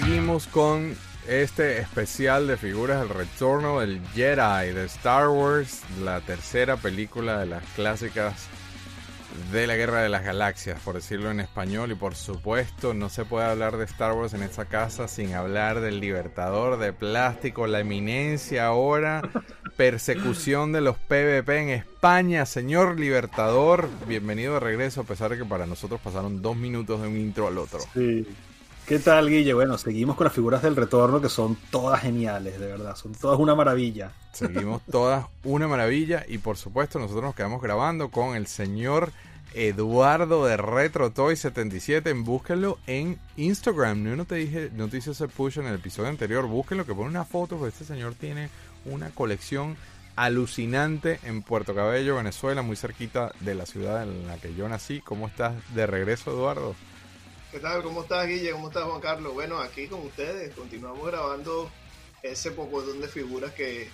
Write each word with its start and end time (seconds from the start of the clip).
seguimos 0.00 0.48
con 0.48 0.96
este 1.28 1.78
especial 1.78 2.48
de 2.48 2.56
figuras 2.56 2.98
del 2.98 3.10
retorno 3.10 3.78
del 3.78 4.00
Jedi 4.12 4.72
de 4.72 4.86
Star 4.86 5.28
Wars, 5.28 5.82
la 6.02 6.20
tercera 6.20 6.76
película 6.76 7.38
de 7.38 7.46
las 7.46 7.62
clásicas 7.76 8.48
de 9.52 9.68
la 9.68 9.76
Guerra 9.76 10.02
de 10.02 10.08
las 10.08 10.24
Galaxias, 10.24 10.80
por 10.80 10.96
decirlo 10.96 11.30
en 11.30 11.38
español, 11.38 11.92
y 11.92 11.94
por 11.94 12.16
supuesto 12.16 12.92
no 12.92 13.08
se 13.08 13.24
puede 13.24 13.46
hablar 13.46 13.76
de 13.76 13.84
Star 13.84 14.14
Wars 14.14 14.34
en 14.34 14.42
esta 14.42 14.64
casa 14.64 15.06
sin 15.06 15.32
hablar 15.34 15.80
del 15.80 16.00
Libertador 16.00 16.80
de 16.80 16.92
Plástico, 16.92 17.68
la 17.68 17.78
eminencia 17.78 18.66
ahora, 18.66 19.22
persecución 19.76 20.72
de 20.72 20.80
los 20.80 20.98
PvP 20.98 21.56
en 21.56 21.68
España, 21.68 22.46
señor 22.46 22.98
Libertador, 22.98 23.88
bienvenido 24.08 24.54
de 24.54 24.60
regreso, 24.60 25.02
a 25.02 25.04
pesar 25.04 25.30
de 25.30 25.38
que 25.38 25.44
para 25.44 25.66
nosotros 25.66 26.00
pasaron 26.02 26.42
dos 26.42 26.56
minutos 26.56 27.00
de 27.00 27.06
un 27.06 27.16
intro 27.16 27.46
al 27.46 27.58
otro. 27.58 27.78
Sí. 27.94 28.26
¿Qué 28.86 28.98
tal, 28.98 29.30
Guille? 29.30 29.54
Bueno, 29.54 29.78
seguimos 29.78 30.14
con 30.14 30.24
las 30.24 30.34
figuras 30.34 30.60
del 30.60 30.76
retorno 30.76 31.18
que 31.18 31.30
son 31.30 31.56
todas 31.70 32.02
geniales, 32.02 32.60
de 32.60 32.66
verdad, 32.66 32.94
son 32.96 33.14
todas 33.14 33.40
una 33.40 33.54
maravilla. 33.54 34.12
Seguimos 34.32 34.82
todas 34.90 35.24
una 35.42 35.66
maravilla 35.66 36.22
y 36.28 36.36
por 36.36 36.58
supuesto 36.58 36.98
nosotros 36.98 37.24
nos 37.24 37.34
quedamos 37.34 37.62
grabando 37.62 38.10
con 38.10 38.36
el 38.36 38.46
señor 38.46 39.10
Eduardo 39.54 40.44
de 40.44 40.58
Retro 40.58 41.12
Toy 41.12 41.34
77. 41.34 42.12
Búsquenlo 42.12 42.78
en 42.86 43.18
Instagram. 43.38 44.16
No 44.18 44.26
te 44.26 44.34
dije, 44.34 44.70
no 44.74 44.88
te 44.88 44.98
hice 44.98 45.12
ese 45.12 45.28
push 45.28 45.58
en 45.58 45.66
el 45.66 45.76
episodio 45.76 46.10
anterior. 46.10 46.46
Búsquenlo 46.46 46.84
que 46.84 46.94
pone 46.94 47.08
una 47.08 47.24
foto, 47.24 47.56
porque 47.56 47.72
este 47.72 47.86
señor 47.86 48.14
tiene 48.14 48.50
una 48.84 49.08
colección 49.08 49.78
alucinante 50.14 51.20
en 51.24 51.40
Puerto 51.40 51.74
Cabello, 51.74 52.16
Venezuela, 52.16 52.60
muy 52.60 52.76
cerquita 52.76 53.32
de 53.40 53.54
la 53.54 53.64
ciudad 53.64 54.02
en 54.02 54.26
la 54.26 54.36
que 54.36 54.54
yo 54.54 54.68
nací. 54.68 55.00
¿Cómo 55.00 55.26
estás 55.26 55.54
de 55.74 55.86
regreso, 55.86 56.32
Eduardo? 56.32 56.74
¿Qué 57.54 57.60
tal? 57.60 57.84
¿Cómo 57.84 58.02
estás, 58.02 58.26
Guille? 58.26 58.50
¿Cómo 58.50 58.66
estás, 58.66 58.82
Juan 58.82 59.00
Carlos? 59.00 59.32
Bueno, 59.32 59.60
aquí 59.60 59.86
con 59.86 60.00
ustedes 60.00 60.52
continuamos 60.56 61.06
grabando 61.06 61.70
ese 62.20 62.50
poco 62.50 62.82
de 62.82 63.06
figuras 63.06 63.52
que, 63.52 63.88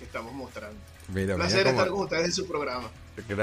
estamos 0.00 0.32
mostrando. 0.32 0.78
Mira, 1.08 1.34
Un 1.34 1.40
placer 1.40 1.66
estar 1.66 1.88
con 1.88 2.00
ustedes 2.00 2.24
en 2.24 2.32
su 2.32 2.48
programa. 2.48 2.88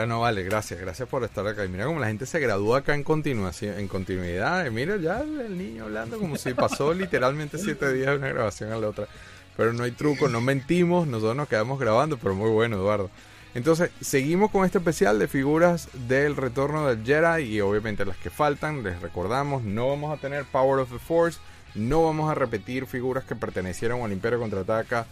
No 0.07 0.21
vale, 0.21 0.41
gracias, 0.41 0.79
gracias 0.79 1.07
por 1.07 1.23
estar 1.23 1.45
acá. 1.45 1.63
Y 1.63 1.67
mira 1.67 1.85
cómo 1.85 1.99
la 1.99 2.07
gente 2.07 2.25
se 2.25 2.39
gradúa 2.39 2.79
acá 2.79 2.95
en 2.95 3.03
continuación, 3.03 3.77
en 3.77 3.87
continuidad. 3.87 4.67
mira 4.71 4.97
ya 4.97 5.21
el 5.21 5.55
niño 5.55 5.83
hablando 5.83 6.17
como 6.17 6.37
si 6.37 6.55
pasó 6.55 6.91
literalmente 6.95 7.59
siete 7.59 7.93
días 7.93 8.13
de 8.13 8.17
una 8.17 8.29
grabación 8.29 8.71
a 8.71 8.77
la 8.77 8.89
otra. 8.89 9.07
Pero 9.55 9.73
no 9.73 9.83
hay 9.83 9.91
truco, 9.91 10.27
no 10.27 10.41
mentimos, 10.41 11.05
nosotros 11.05 11.35
nos 11.35 11.47
quedamos 11.47 11.79
grabando, 11.79 12.17
pero 12.17 12.33
muy 12.33 12.49
bueno, 12.49 12.77
Eduardo. 12.77 13.11
Entonces, 13.53 13.91
seguimos 13.99 14.49
con 14.49 14.65
este 14.65 14.77
especial 14.77 15.19
de 15.19 15.27
figuras 15.27 15.89
del 16.07 16.37
retorno 16.37 16.87
del 16.87 17.03
Jedi 17.03 17.43
y 17.43 17.61
obviamente 17.61 18.05
las 18.05 18.17
que 18.17 18.29
faltan, 18.29 18.81
les 18.81 19.01
recordamos, 19.01 19.63
no 19.63 19.89
vamos 19.89 20.17
a 20.17 20.21
tener 20.21 20.45
Power 20.45 20.79
of 20.79 20.91
the 20.91 20.99
Force, 20.99 21.39
no 21.75 22.05
vamos 22.05 22.31
a 22.31 22.35
repetir 22.35 22.85
figuras 22.85 23.25
que 23.25 23.35
pertenecieron 23.35 24.01
al 24.01 24.13
Imperio 24.13 24.39
Contraataca 24.39 25.05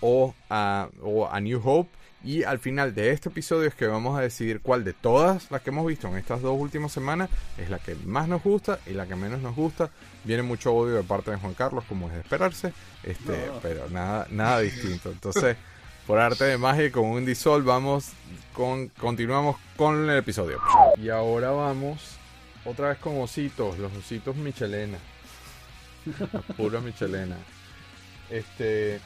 o 0.00 0.34
a, 0.50 0.88
o 1.02 1.28
a 1.28 1.40
New 1.40 1.60
Hope. 1.64 1.90
Y 2.24 2.42
al 2.42 2.58
final 2.58 2.94
de 2.94 3.12
este 3.12 3.28
episodio 3.28 3.68
es 3.68 3.74
que 3.74 3.86
vamos 3.86 4.18
a 4.18 4.22
decidir 4.22 4.60
cuál 4.60 4.82
de 4.84 4.92
todas 4.92 5.50
las 5.50 5.62
que 5.62 5.70
hemos 5.70 5.86
visto 5.86 6.08
en 6.08 6.16
estas 6.16 6.42
dos 6.42 6.58
últimas 6.58 6.90
semanas 6.90 7.30
es 7.56 7.70
la 7.70 7.78
que 7.78 7.94
más 8.04 8.26
nos 8.26 8.42
gusta 8.42 8.80
y 8.86 8.90
la 8.90 9.06
que 9.06 9.14
menos 9.14 9.40
nos 9.40 9.54
gusta. 9.54 9.90
Viene 10.24 10.42
mucho 10.42 10.74
odio 10.74 10.96
de 10.96 11.02
parte 11.02 11.30
de 11.30 11.36
Juan 11.36 11.54
Carlos, 11.54 11.84
como 11.88 12.08
es 12.08 12.14
de 12.14 12.20
esperarse, 12.20 12.72
este, 13.04 13.50
pero 13.62 13.88
nada, 13.90 14.26
nada 14.30 14.60
distinto. 14.60 15.10
Entonces 15.10 15.56
por 16.06 16.20
arte 16.20 16.44
de 16.44 16.56
magia 16.56 16.92
con 16.92 17.06
un 17.06 17.26
disol 17.26 17.64
vamos 17.64 18.12
con 18.52 18.88
continuamos 18.88 19.56
con 19.76 20.08
el 20.08 20.16
episodio. 20.16 20.60
Y 20.96 21.08
ahora 21.08 21.50
vamos 21.50 22.16
otra 22.64 22.90
vez 22.90 22.98
con 22.98 23.20
ositos, 23.20 23.78
los 23.78 23.92
ositos 23.96 24.36
Michelena. 24.36 24.98
Pura 26.56 26.80
Michelena. 26.80 27.36
Este 28.30 29.00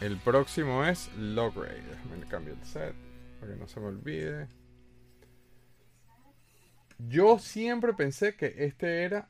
el 0.00 0.16
próximo 0.18 0.84
es 0.84 1.10
Logray. 1.16 1.80
Déjame 1.80 2.26
cambiar 2.28 2.56
el 2.56 2.64
set 2.64 2.94
para 3.40 3.52
que 3.52 3.58
no 3.58 3.66
se 3.66 3.80
me 3.80 3.86
olvide. 3.86 4.46
Yo 6.98 7.40
siempre 7.40 7.94
pensé 7.94 8.36
que 8.36 8.54
este 8.58 9.02
era 9.02 9.28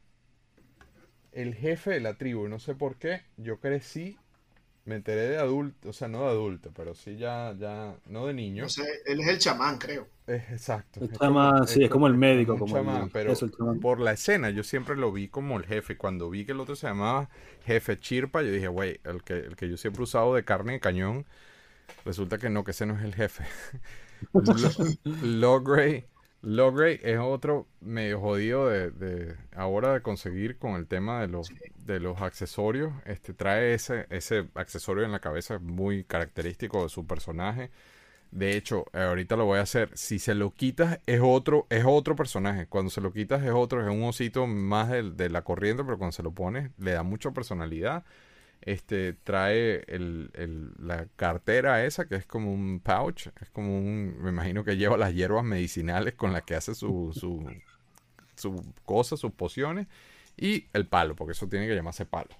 el 1.33 1.55
jefe 1.55 1.93
de 1.93 2.01
la 2.01 2.15
tribu. 2.15 2.49
No 2.49 2.59
sé 2.59 2.75
por 2.75 2.97
qué. 2.97 3.23
Yo 3.39 3.59
crecí 3.61 4.19
me 4.85 4.97
enteré 4.97 5.29
de 5.29 5.39
adulto, 5.39 5.89
o 5.89 5.93
sea, 5.93 6.09
no 6.09 6.23
de 6.23 6.31
adulto, 6.31 6.71
pero 6.75 6.95
sí 6.95 7.17
ya, 7.17 7.55
ya, 7.59 7.95
no 8.07 8.27
de 8.27 8.35
niño. 8.35 8.65
No 8.65 8.69
sé, 8.69 8.83
él 9.07 9.21
es 9.21 9.29
el 9.29 9.39
chamán, 9.39 9.79
creo. 9.79 10.07
Es, 10.27 10.43
exacto. 10.51 11.01
El 11.01 11.13
chamán, 11.13 11.67
sí, 11.67 11.85
es 11.85 11.91
como 11.91 12.07
el 12.07 12.15
médico. 12.15 12.59
Como 12.59 12.75
chamán, 12.75 13.09
pero 13.11 13.33
por 13.81 14.01
la 14.01 14.13
escena 14.13 14.51
yo 14.51 14.63
siempre 14.63 14.97
lo 14.97 15.11
vi 15.11 15.29
como 15.29 15.59
el 15.59 15.65
jefe. 15.65 15.97
Cuando 15.97 16.29
vi 16.29 16.45
que 16.45 16.53
el 16.53 16.61
otro 16.61 16.77
se 16.77 16.87
llamaba 16.87 17.31
Jefe 17.65 17.99
Chirpa, 17.99 18.43
yo 18.43 18.53
dije, 18.53 18.69
güey, 18.69 19.01
el 19.05 19.23
que, 19.23 19.39
el 19.39 19.57
que 19.57 19.71
yo 19.71 19.77
siempre 19.79 20.01
he 20.01 20.05
usado 20.05 20.35
de 20.35 20.45
carne 20.45 20.75
de 20.75 20.81
cañón, 20.81 21.25
resulta 22.05 22.37
que 22.37 22.51
no, 22.51 22.63
que 22.65 22.73
ese 22.73 22.85
no 22.85 22.99
es 22.99 23.05
el 23.05 23.15
jefe. 23.15 23.45
Logray 25.05 26.05
Logray 26.45 27.01
es 27.03 27.19
otro 27.19 27.67
medio 27.81 28.21
jodido 28.21 28.69
de, 28.69 28.91
de, 28.91 29.37
ahora 29.57 29.95
de 29.95 30.03
conseguir 30.03 30.59
con 30.59 30.75
el 30.75 30.87
tema 30.87 31.23
de 31.23 31.29
los, 31.29 31.51
de 31.87 32.01
los 32.01 32.21
accesorios. 32.21 32.93
Este 33.07 33.33
trae 33.33 33.73
ese, 33.73 34.07
ese 34.11 34.49
accesorio 34.55 35.05
en 35.05 35.13
la 35.13 35.21
cabeza 35.21 35.59
muy 35.59 36.05
característico 36.05 36.83
de 36.83 36.91
su 36.91 37.07
personaje. 37.07 37.71
De 38.31 38.57
hecho, 38.57 38.85
ahorita 38.93 39.37
lo 39.37 39.47
voy 39.47 39.59
a 39.59 39.63
hacer. 39.63 39.91
Si 39.95 40.19
se 40.19 40.35
lo 40.35 40.53
quitas, 40.53 41.01
es 41.07 41.21
otro, 41.23 41.67
es 41.71 41.85
otro 41.87 42.15
personaje. 42.15 42.67
Cuando 42.67 42.91
se 42.91 43.01
lo 43.01 43.13
quitas, 43.13 43.43
es 43.43 43.53
otro, 43.53 43.81
es 43.83 43.89
un 43.89 44.03
osito 44.03 44.47
más 44.47 44.91
de, 44.91 45.13
de 45.13 45.31
la 45.31 45.43
corriente, 45.43 45.83
pero 45.83 45.97
cuando 45.97 46.13
se 46.13 46.23
lo 46.23 46.33
pones, 46.33 46.71
le 46.79 46.93
da 46.93 47.03
mucha 47.05 47.31
personalidad 47.31 48.05
este 48.65 49.13
trae 49.13 49.85
el, 49.89 50.31
la 50.79 51.07
cartera 51.17 51.85
esa 51.85 52.07
que 52.07 52.17
es 52.17 52.25
como 52.25 52.53
un 52.53 52.81
pouch, 52.81 53.29
es 53.41 53.51
como 53.51 53.77
un, 53.79 54.17
me 54.21 54.31
imagino 54.31 54.65
que 54.65 54.77
lleva 54.77 54.97
las 54.97 55.13
hierbas 55.13 55.45
medicinales 55.45 56.15
con 56.15 56.33
las 56.33 56.43
que 56.43 56.55
hace 56.55 56.75
su, 56.75 57.13
su, 57.13 57.47
su 58.37 58.75
cosa, 58.87 59.19
sus 59.19 59.33
pociones 59.33 59.87
y 60.37 60.67
el 60.73 60.87
palo, 60.87 61.15
porque 61.15 61.33
eso 61.33 61.47
tiene 61.47 61.67
que 61.67 61.75
llamarse 61.75 62.07
palo. 62.07 62.31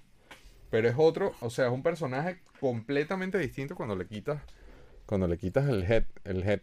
Pero 0.71 0.89
es 0.89 0.95
otro, 0.97 1.33
o 1.41 1.51
sea, 1.51 1.67
es 1.67 1.71
un 1.71 1.83
personaje 1.83 2.41
completamente 2.59 3.37
distinto 3.37 3.75
cuando 3.75 3.95
le 3.95 4.07
quitas 4.07 4.41
cuando 5.05 5.27
le 5.27 5.37
quitas 5.37 5.69
el 5.69 5.83
head 5.83 6.05
el 6.23 6.43
head 6.43 6.61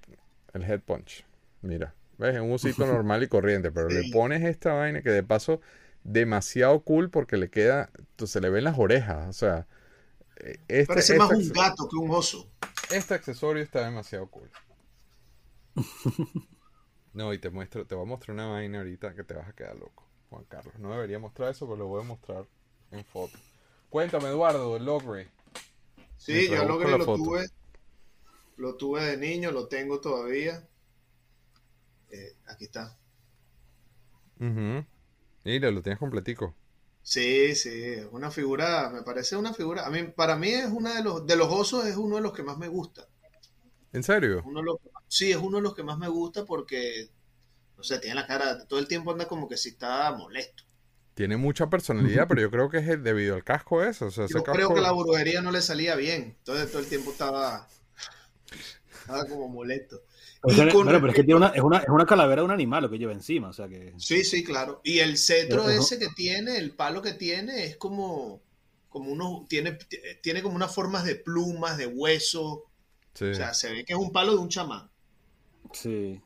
el 0.54 0.64
head 0.64 0.80
punch. 0.80 1.24
Mira, 1.60 1.94
ves, 2.18 2.34
es 2.34 2.40
un 2.40 2.50
usito 2.50 2.84
normal 2.92 3.22
y 3.22 3.28
corriente, 3.28 3.70
pero 3.70 3.88
le 3.88 4.10
pones 4.10 4.42
esta 4.42 4.72
vaina 4.72 5.02
que 5.02 5.10
de 5.10 5.22
paso 5.22 5.60
demasiado 6.04 6.80
cool 6.80 7.10
porque 7.10 7.36
le 7.36 7.50
queda, 7.50 7.90
se 8.24 8.40
le 8.40 8.50
ven 8.50 8.64
las 8.64 8.78
orejas, 8.78 9.28
o 9.28 9.32
sea... 9.32 9.66
E, 10.36 10.58
este, 10.68 10.86
Parece 10.86 11.16
más 11.16 11.30
un 11.30 11.48
gato 11.50 11.88
que 11.88 11.96
un 11.96 12.10
oso. 12.10 12.50
Este 12.90 13.14
accesorio 13.14 13.62
está 13.62 13.84
demasiado 13.84 14.26
cool. 14.28 14.50
No, 17.14 17.32
y 17.34 17.38
te 17.38 17.50
muestro, 17.50 17.86
te 17.86 17.94
voy 17.94 18.04
a 18.04 18.08
mostrar 18.08 18.34
una 18.34 18.46
vaina 18.46 18.78
ahorita 18.78 19.14
que 19.14 19.22
te 19.22 19.34
vas 19.34 19.46
a 19.46 19.52
quedar 19.52 19.76
loco, 19.76 20.08
Juan 20.30 20.44
Carlos. 20.44 20.78
No 20.78 20.90
debería 20.92 21.18
mostrar 21.18 21.50
eso, 21.50 21.66
pero 21.66 21.76
lo 21.76 21.86
voy 21.86 22.00
a 22.00 22.04
mostrar 22.04 22.46
en 22.90 23.04
foto. 23.04 23.36
Cuéntame, 23.90 24.28
Eduardo, 24.28 24.76
el 24.76 24.86
Logre. 24.86 25.28
Sí, 26.16 26.48
yo 26.48 26.64
Logre 26.64 26.96
lo 26.96 27.04
tuve. 27.04 27.46
Lo 28.56 28.76
tuve 28.76 29.04
de 29.04 29.16
niño, 29.16 29.50
lo 29.50 29.68
tengo 29.68 30.00
todavía. 30.00 30.66
Eh, 32.10 32.36
aquí 32.46 32.64
está. 32.64 32.96
Mira, 35.44 35.70
lo 35.70 35.82
tienes 35.82 35.98
completico. 35.98 36.54
Sí, 37.02 37.54
sí, 37.56 37.96
una 38.12 38.30
figura, 38.30 38.88
me 38.90 39.02
parece 39.02 39.36
una 39.36 39.52
figura, 39.52 39.84
a 39.84 39.90
mí, 39.90 40.04
para 40.04 40.36
mí 40.36 40.50
es 40.50 40.66
una 40.66 40.94
de 40.94 41.02
los, 41.02 41.26
de 41.26 41.34
los 41.34 41.48
osos 41.50 41.84
es 41.86 41.96
uno 41.96 42.16
de 42.16 42.22
los 42.22 42.32
que 42.32 42.44
más 42.44 42.58
me 42.58 42.68
gusta. 42.68 43.08
¿En 43.92 44.04
serio? 44.04 44.44
sí, 45.08 45.32
es 45.32 45.36
uno 45.36 45.56
de 45.56 45.62
los 45.64 45.74
que 45.74 45.82
más 45.82 45.98
me 45.98 46.08
gusta 46.08 46.44
porque, 46.44 47.10
no 47.76 47.82
sé, 47.82 47.98
tiene 47.98 48.14
la 48.14 48.26
cara, 48.26 48.66
todo 48.66 48.78
el 48.78 48.86
tiempo 48.86 49.10
anda 49.10 49.26
como 49.26 49.48
que 49.48 49.56
si 49.56 49.70
está 49.70 50.12
molesto. 50.12 50.62
Tiene 51.14 51.36
mucha 51.36 51.68
personalidad, 51.68 52.26
pero 52.28 52.40
yo 52.40 52.50
creo 52.50 52.70
que 52.70 52.78
es 52.78 53.02
debido 53.02 53.34
al 53.34 53.44
casco 53.44 53.82
eso. 53.82 54.06
O 54.06 54.10
sea, 54.10 54.26
yo 54.28 54.44
creo 54.44 54.72
que 54.72 54.80
la 54.80 54.92
brujería 54.92 55.42
no 55.42 55.50
le 55.50 55.60
salía 55.60 55.96
bien, 55.96 56.36
entonces 56.38 56.70
todo 56.70 56.80
el 56.80 56.88
tiempo 56.88 57.10
estaba, 57.10 57.68
estaba 59.00 59.24
como 59.24 59.48
molesto 59.48 60.02
pero 60.42 61.08
es 61.08 61.14
que 61.14 61.22
tiene 61.22 61.36
una, 61.36 61.48
es, 61.48 61.62
una, 61.62 61.78
es 61.78 61.88
una 61.88 62.04
calavera 62.04 62.42
de 62.42 62.46
un 62.46 62.50
animal 62.50 62.82
lo 62.82 62.90
que 62.90 62.98
lleva 62.98 63.12
encima, 63.12 63.48
o 63.48 63.52
sea 63.52 63.68
que... 63.68 63.94
Sí, 63.96 64.24
sí, 64.24 64.42
claro. 64.42 64.80
Y 64.82 64.98
el 64.98 65.16
cetro 65.16 65.68
ese 65.68 66.00
que 66.00 66.08
tiene, 66.08 66.56
el 66.56 66.74
palo 66.74 67.00
que 67.00 67.12
tiene, 67.12 67.64
es 67.64 67.76
como, 67.76 68.42
como 68.88 69.12
uno, 69.12 69.46
tiene, 69.48 69.78
tiene 70.20 70.42
como 70.42 70.56
unas 70.56 70.74
formas 70.74 71.04
de 71.04 71.14
plumas, 71.14 71.78
de 71.78 71.86
hueso. 71.86 72.64
O 73.14 73.34
sea, 73.34 73.54
se 73.54 73.70
ve 73.70 73.84
que 73.84 73.92
es 73.92 73.98
un 73.98 74.10
palo 74.10 74.32
de 74.32 74.38
un 74.38 74.48
chamán. 74.48 74.90
Sí. 75.72 76.20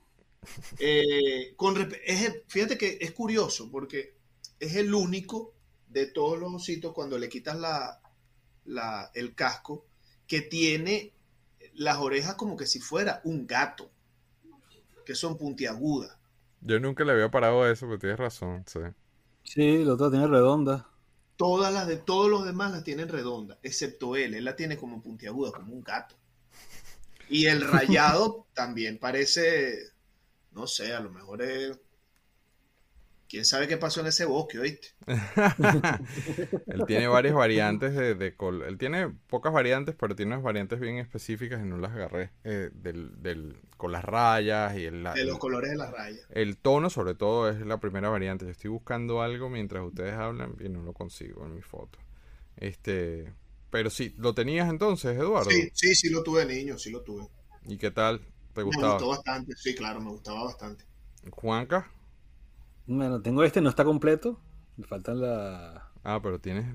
Eh, 0.79 1.53
con, 1.57 1.77
es, 2.05 2.33
fíjate 2.49 2.79
que 2.79 2.97
es 3.01 3.11
curioso, 3.13 3.71
porque 3.71 4.15
es 4.59 4.77
el 4.77 4.95
único 4.95 5.53
de 5.89 6.07
todos 6.07 6.39
los 6.39 6.55
ositos, 6.55 6.95
cuando 6.95 7.19
le 7.19 7.29
quitas 7.29 7.59
la, 7.59 8.01
la, 8.65 9.11
el 9.13 9.35
casco, 9.35 9.85
que 10.27 10.41
tiene 10.41 11.13
las 11.75 11.99
orejas 11.99 12.37
como 12.37 12.57
que 12.57 12.67
si 12.67 12.81
fuera 12.81 13.21
un 13.25 13.47
gato 13.47 13.91
que 15.07 15.15
son 15.17 15.39
puntiagudas. 15.39 16.19
Yo 16.61 16.79
nunca 16.81 17.03
le 17.05 17.13
había 17.13 17.31
parado 17.31 17.63
a 17.63 17.71
eso, 17.71 17.87
pero 17.87 17.99
tienes 17.99 18.19
razón, 18.19 18.65
sí. 18.67 18.81
Sí, 19.45 19.83
la 19.83 19.95
otra 19.95 20.11
tiene 20.11 20.27
redonda. 20.27 20.87
todas 21.37 21.73
las 21.73 21.87
de 21.87 21.97
todos 21.97 22.29
los 22.31 22.45
demás 22.45 22.73
las 22.73 22.85
tienen 22.85 23.09
redondas, 23.09 23.59
excepto 23.63 24.17
él. 24.17 24.35
Él 24.35 24.45
la 24.45 24.55
tiene 24.57 24.77
como 24.77 25.01
puntiaguda, 25.03 25.51
como 25.53 25.73
un 25.73 25.83
gato. 25.83 26.15
Y 27.29 27.47
el 27.47 27.63
rayado 27.63 28.47
también 28.55 28.99
parece, 28.99 29.93
no 30.53 30.67
sé, 30.67 30.95
a 30.95 31.01
lo 31.01 31.11
mejor 31.13 31.43
es 31.43 31.81
quién 33.29 33.45
sabe 33.45 33.69
qué 33.69 33.77
pasó 33.77 34.01
en 34.01 34.07
ese 34.07 34.25
bosque, 34.25 34.59
¿oíste? 34.59 34.89
él 36.67 36.85
tiene 36.87 37.09
varias 37.09 37.35
variantes 37.35 37.95
de, 37.95 38.15
de 38.15 38.35
Él 38.67 38.79
tiene 38.79 39.09
pocas 39.29 39.53
variantes, 39.53 39.95
pero 39.99 40.15
tiene 40.17 40.33
unas 40.33 40.43
variantes 40.43 40.81
bien 40.81 40.99
específicas 40.99 41.61
y 41.63 41.69
no 41.69 41.79
las 41.79 41.93
agarré. 41.93 42.31
Eh, 42.45 42.71
del, 42.73 43.23
del, 43.23 43.57
con 43.77 43.93
las 43.93 44.05
rayas 44.05 44.77
y 44.77 44.85
el... 44.85 45.05
De 45.05 45.25
los 45.25 45.39
colores 45.39 45.71
de 45.71 45.77
las 45.77 45.91
rayas. 45.91 46.27
El 46.31 46.57
tono, 46.57 46.91
sobre 46.91 47.15
todo, 47.15 47.49
es 47.51 47.61
la 47.61 47.79
primera 47.79 48.09
variante. 48.09 48.45
Yo 48.45 48.51
estoy 48.51 48.71
buscando 48.71 49.23
algo 49.23 49.49
mientras 49.49 49.85
ustedes 49.85 50.15
hablan 50.15 50.57
y 50.61 50.69
no 50.69 50.83
lo 50.83 50.93
consigo 50.93 51.45
en 51.45 51.55
mi 51.55 51.63
foto. 51.63 51.99
Este... 52.57 53.33
Pero 53.71 53.91
sí, 53.91 54.15
¿lo 54.17 54.33
tenías 54.33 54.71
entonces, 54.71 55.19
Eduardo? 55.19 55.51
Sí, 55.51 55.71
sí, 55.75 55.95
sí 55.95 56.09
lo 56.09 56.23
tuve 56.23 56.47
niño, 56.47 56.79
sí 56.79 56.91
lo 56.91 57.03
tuve. 57.03 57.27
¿Y 57.67 57.77
qué 57.77 57.91
tal? 57.91 58.21
¿Te 58.55 58.63
gustaba? 58.63 58.87
Me 58.87 58.93
gustó 58.93 59.09
bastante, 59.09 59.55
sí, 59.57 59.75
claro, 59.75 60.01
me 60.01 60.11
gustaba 60.11 60.45
bastante. 60.45 60.85
¿Juanca? 61.31 61.91
Bueno, 62.87 63.21
tengo 63.21 63.43
este, 63.43 63.61
no 63.61 63.69
está 63.69 63.85
completo. 63.85 64.41
Me 64.77 64.87
faltan 64.87 65.21
la. 65.21 65.91
Ah, 66.05 66.21
pero 66.23 66.39
tienes 66.39 66.73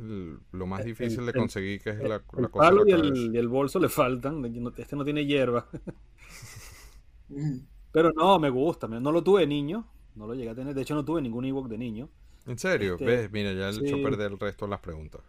lo 0.51 0.65
más 0.65 0.83
difícil 0.83 1.25
de 1.25 1.33
conseguir, 1.33 1.81
que 1.81 1.91
es 1.91 1.99
la, 1.99 2.21
el 2.37 2.49
Palo 2.49 2.85
y 2.85 2.91
el, 2.91 3.33
y 3.33 3.37
el, 3.37 3.47
bolso 3.47 3.79
le 3.79 3.87
faltan. 3.87 4.43
Este 4.77 4.95
no 4.95 5.05
tiene 5.05 5.25
hierba. 5.25 5.67
pero 7.91 8.11
no, 8.11 8.39
me 8.39 8.49
gusta. 8.49 8.87
No 8.87 9.11
lo 9.11 9.23
tuve 9.23 9.41
de 9.41 9.47
niño. 9.47 9.87
No 10.15 10.27
lo 10.27 10.33
llegué 10.33 10.49
a 10.49 10.55
tener. 10.55 10.73
De 10.73 10.81
hecho, 10.81 10.95
no 10.95 11.05
tuve 11.05 11.21
ningún 11.21 11.45
ebook 11.45 11.69
de 11.69 11.77
niño. 11.77 12.09
¿En 12.45 12.57
serio? 12.57 12.93
Este, 12.93 13.05
¿Ves? 13.05 13.31
Mira, 13.31 13.53
ya 13.53 13.71
le 13.71 13.87
hecho 13.87 14.01
perder 14.01 14.31
el 14.31 14.39
resto 14.39 14.65
de 14.65 14.71
las 14.71 14.79
preguntas. 14.79 15.21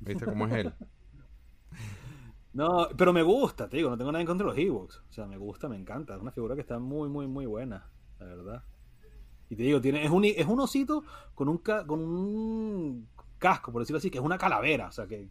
¿Viste 0.00 0.24
cómo 0.24 0.46
es 0.46 0.52
él? 0.52 0.72
No, 2.54 2.86
pero 2.96 3.12
me 3.12 3.24
gusta, 3.24 3.68
te 3.68 3.78
digo, 3.78 3.90
no 3.90 3.98
tengo 3.98 4.12
nada 4.12 4.20
en 4.20 4.28
contra 4.28 4.46
de 4.46 4.52
los 4.52 4.56
Ewoks. 4.56 5.02
O 5.10 5.12
sea, 5.12 5.26
me 5.26 5.36
gusta, 5.36 5.68
me 5.68 5.74
encanta. 5.74 6.14
Es 6.14 6.22
una 6.22 6.30
figura 6.30 6.54
que 6.54 6.60
está 6.60 6.78
muy, 6.78 7.08
muy, 7.08 7.26
muy 7.26 7.46
buena, 7.46 7.90
la 8.20 8.26
verdad. 8.26 8.62
Y 9.54 9.56
te 9.56 9.62
digo, 9.62 9.80
tiene, 9.80 10.04
es, 10.04 10.10
un, 10.10 10.24
es 10.24 10.46
un 10.46 10.58
osito 10.58 11.04
con 11.34 11.48
un, 11.48 11.58
con 11.58 12.00
un 12.00 13.08
casco, 13.38 13.70
por 13.72 13.82
decirlo 13.82 13.98
así, 13.98 14.10
que 14.10 14.18
es 14.18 14.24
una 14.24 14.36
calavera. 14.36 14.88
O 14.88 14.92
sea, 14.92 15.06
que, 15.06 15.28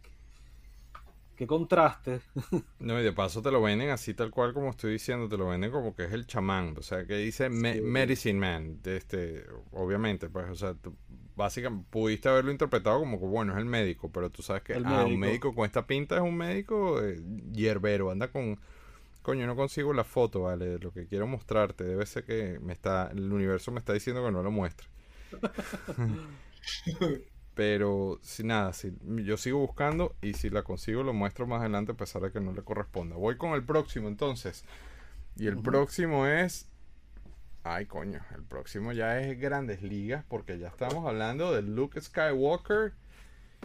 qué 1.36 1.46
contraste. 1.46 2.20
No, 2.78 2.98
y 2.98 3.04
de 3.04 3.12
paso 3.12 3.42
te 3.42 3.50
lo 3.50 3.60
venden 3.60 3.90
así 3.90 4.14
tal 4.14 4.30
cual 4.30 4.54
como 4.54 4.70
estoy 4.70 4.92
diciendo, 4.92 5.28
te 5.28 5.36
lo 5.36 5.48
venden 5.48 5.70
como 5.70 5.94
que 5.94 6.04
es 6.04 6.12
el 6.12 6.26
chamán, 6.26 6.74
o 6.78 6.82
sea, 6.82 7.06
que 7.06 7.16
dice 7.16 7.48
Medicine 7.48 8.38
Man, 8.38 8.80
este, 8.84 9.44
obviamente, 9.72 10.28
pues, 10.28 10.48
o 10.50 10.54
sea, 10.54 10.74
básicamente 11.36 11.86
pudiste 11.90 12.28
haberlo 12.28 12.50
interpretado 12.50 12.98
como 12.98 13.18
que, 13.18 13.26
bueno, 13.26 13.52
es 13.52 13.58
el 13.58 13.64
médico, 13.64 14.10
pero 14.10 14.30
tú 14.30 14.42
sabes 14.42 14.62
que 14.62 14.74
ah, 14.74 15.04
un 15.04 15.18
médico 15.18 15.54
con 15.54 15.66
esta 15.66 15.86
pinta 15.86 16.16
es 16.16 16.22
un 16.22 16.36
médico 16.36 17.02
eh, 17.02 17.22
hierbero, 17.52 18.10
anda 18.10 18.28
con 18.28 18.58
Coño, 19.24 19.46
no 19.46 19.56
consigo 19.56 19.94
la 19.94 20.04
foto, 20.04 20.42
vale. 20.42 20.78
Lo 20.78 20.92
que 20.92 21.06
quiero 21.06 21.26
mostrarte 21.26 21.82
debe 21.82 22.04
ser 22.04 22.24
que 22.24 22.58
me 22.60 22.74
está, 22.74 23.10
el 23.10 23.32
universo 23.32 23.72
me 23.72 23.78
está 23.78 23.94
diciendo 23.94 24.22
que 24.22 24.30
no 24.30 24.42
lo 24.42 24.50
muestre. 24.50 24.86
Pero 27.54 28.18
si 28.20 28.44
nada, 28.44 28.74
si 28.74 28.92
yo 29.24 29.38
sigo 29.38 29.60
buscando 29.60 30.14
y 30.20 30.34
si 30.34 30.50
la 30.50 30.62
consigo 30.62 31.02
lo 31.02 31.14
muestro 31.14 31.46
más 31.46 31.60
adelante 31.60 31.92
a 31.92 31.96
pesar 31.96 32.20
de 32.20 32.32
que 32.32 32.40
no 32.40 32.52
le 32.52 32.62
corresponda. 32.64 33.16
Voy 33.16 33.38
con 33.38 33.54
el 33.54 33.64
próximo 33.64 34.08
entonces. 34.08 34.62
Y 35.36 35.46
el 35.46 35.62
próximo 35.62 36.26
es 36.26 36.68
Ay, 37.62 37.86
coño, 37.86 38.20
el 38.34 38.42
próximo 38.42 38.92
ya 38.92 39.18
es 39.20 39.40
Grandes 39.40 39.80
Ligas 39.80 40.22
porque 40.28 40.58
ya 40.58 40.68
estamos 40.68 41.06
hablando 41.06 41.50
de 41.50 41.62
Luke 41.62 41.98
Skywalker. 41.98 42.92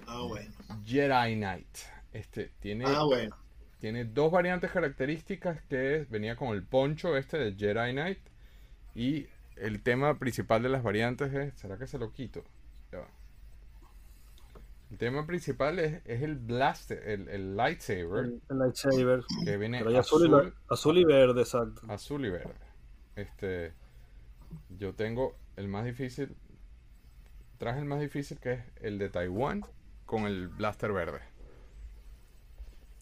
Ah, 0.07 0.21
bueno. 0.25 0.53
Jedi 0.85 1.35
Knight. 1.35 1.77
Este 2.13 2.53
tiene 2.61 2.85
Ah, 2.87 3.03
bueno 3.03 3.48
tiene 3.79 4.05
dos 4.05 4.31
variantes 4.31 4.71
características 4.71 5.61
que 5.63 6.05
venía 6.09 6.35
con 6.35 6.49
el 6.49 6.63
poncho 6.63 7.15
este 7.15 7.37
de 7.37 7.53
Jedi 7.53 7.93
Knight 7.93 8.19
y 8.93 9.27
el 9.55 9.81
tema 9.81 10.17
principal 10.19 10.63
de 10.63 10.69
las 10.69 10.83
variantes 10.83 11.33
es, 11.33 11.53
¿será 11.55 11.77
que 11.77 11.87
se 11.87 11.97
lo 11.97 12.11
quito? 12.11 12.43
El 14.91 14.97
tema 14.97 15.27
principal 15.27 15.77
es, 15.77 16.01
el 16.05 16.35
blaster, 16.35 17.07
el, 17.07 17.55
lightsaber. 17.55 18.25
El, 18.49 18.57
lightsaber. 18.57 19.23
Que 19.45 19.57
viene 19.57 19.83
azul, 19.95 20.27
y, 20.27 20.73
azul 20.73 20.97
y 20.97 21.05
verde, 21.05 21.41
exacto. 21.41 21.81
Azul 21.87 22.25
y 22.25 22.31
verde. 22.31 22.55
Este, 23.15 23.73
yo 24.69 24.95
tengo 24.95 25.35
el 25.57 25.67
más 25.67 25.85
difícil, 25.85 26.35
traje 27.59 27.79
el 27.79 27.85
más 27.85 27.99
difícil 27.99 28.39
que 28.39 28.53
es 28.53 28.63
el 28.81 28.97
de 28.97 29.09
Taiwán 29.09 29.63
con 30.07 30.23
el 30.23 30.47
blaster 30.47 30.91
verde. 30.91 31.21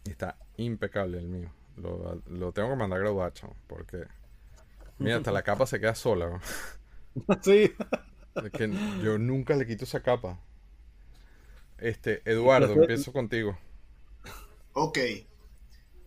Está 0.10 0.38
impecable 0.58 1.18
el 1.18 1.28
mío. 1.28 1.52
Lo, 1.78 2.52
tengo 2.54 2.70
que 2.70 2.76
mandar 2.76 3.00
a 3.00 3.02
graduar, 3.02 3.34
porque... 3.68 4.06
Mira, 4.98 5.18
hasta 5.18 5.32
la 5.32 5.44
capa 5.44 5.68
se 5.68 5.80
queda 5.80 5.94
sola. 5.94 6.42
sí. 7.42 7.72
que 8.54 8.72
yo 9.04 9.18
nunca 9.20 9.56
le 9.56 9.68
quito 9.68 9.84
esa 9.84 10.02
capa. 10.02 10.40
Este, 11.78 12.22
Eduardo, 12.30 12.74
empiezo 12.74 13.14
contigo. 13.14 13.58
Ok. 14.74 14.98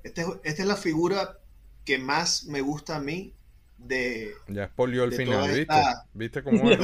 Este 0.02 0.24
esta 0.42 0.62
es 0.62 0.68
la 0.68 0.76
figura 0.76 1.38
que 1.84 1.98
más 1.98 2.44
me 2.46 2.60
gusta 2.60 2.96
a 2.96 3.00
mí 3.00 3.34
de... 3.78 4.34
Ya 4.48 4.64
expolió 4.64 5.04
el 5.04 5.12
final, 5.12 5.50
¿viste? 5.52 5.74
¿Viste 6.14 6.42
cómo 6.42 6.62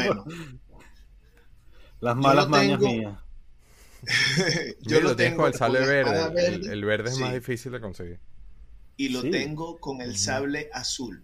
Las 2.01 2.17
malas 2.17 2.49
mañas 2.49 2.79
mías. 2.79 3.19
yo 4.83 5.01
lo 5.01 5.17
tengo 5.17 5.39
con 5.39 5.47
el 5.49 5.55
sable 5.55 5.81
verde. 5.81 6.55
El, 6.55 6.85
verde 6.85 7.11
es 7.11 7.19
más 7.19 7.33
difícil 7.33 7.73
de 7.73 7.81
conseguir. 7.81 8.21
Y 8.97 9.11
lo 9.11 9.23
tengo 9.23 9.79
con 9.79 10.01
el 10.01 10.17
sable 10.17 10.71
azul. 10.73 11.23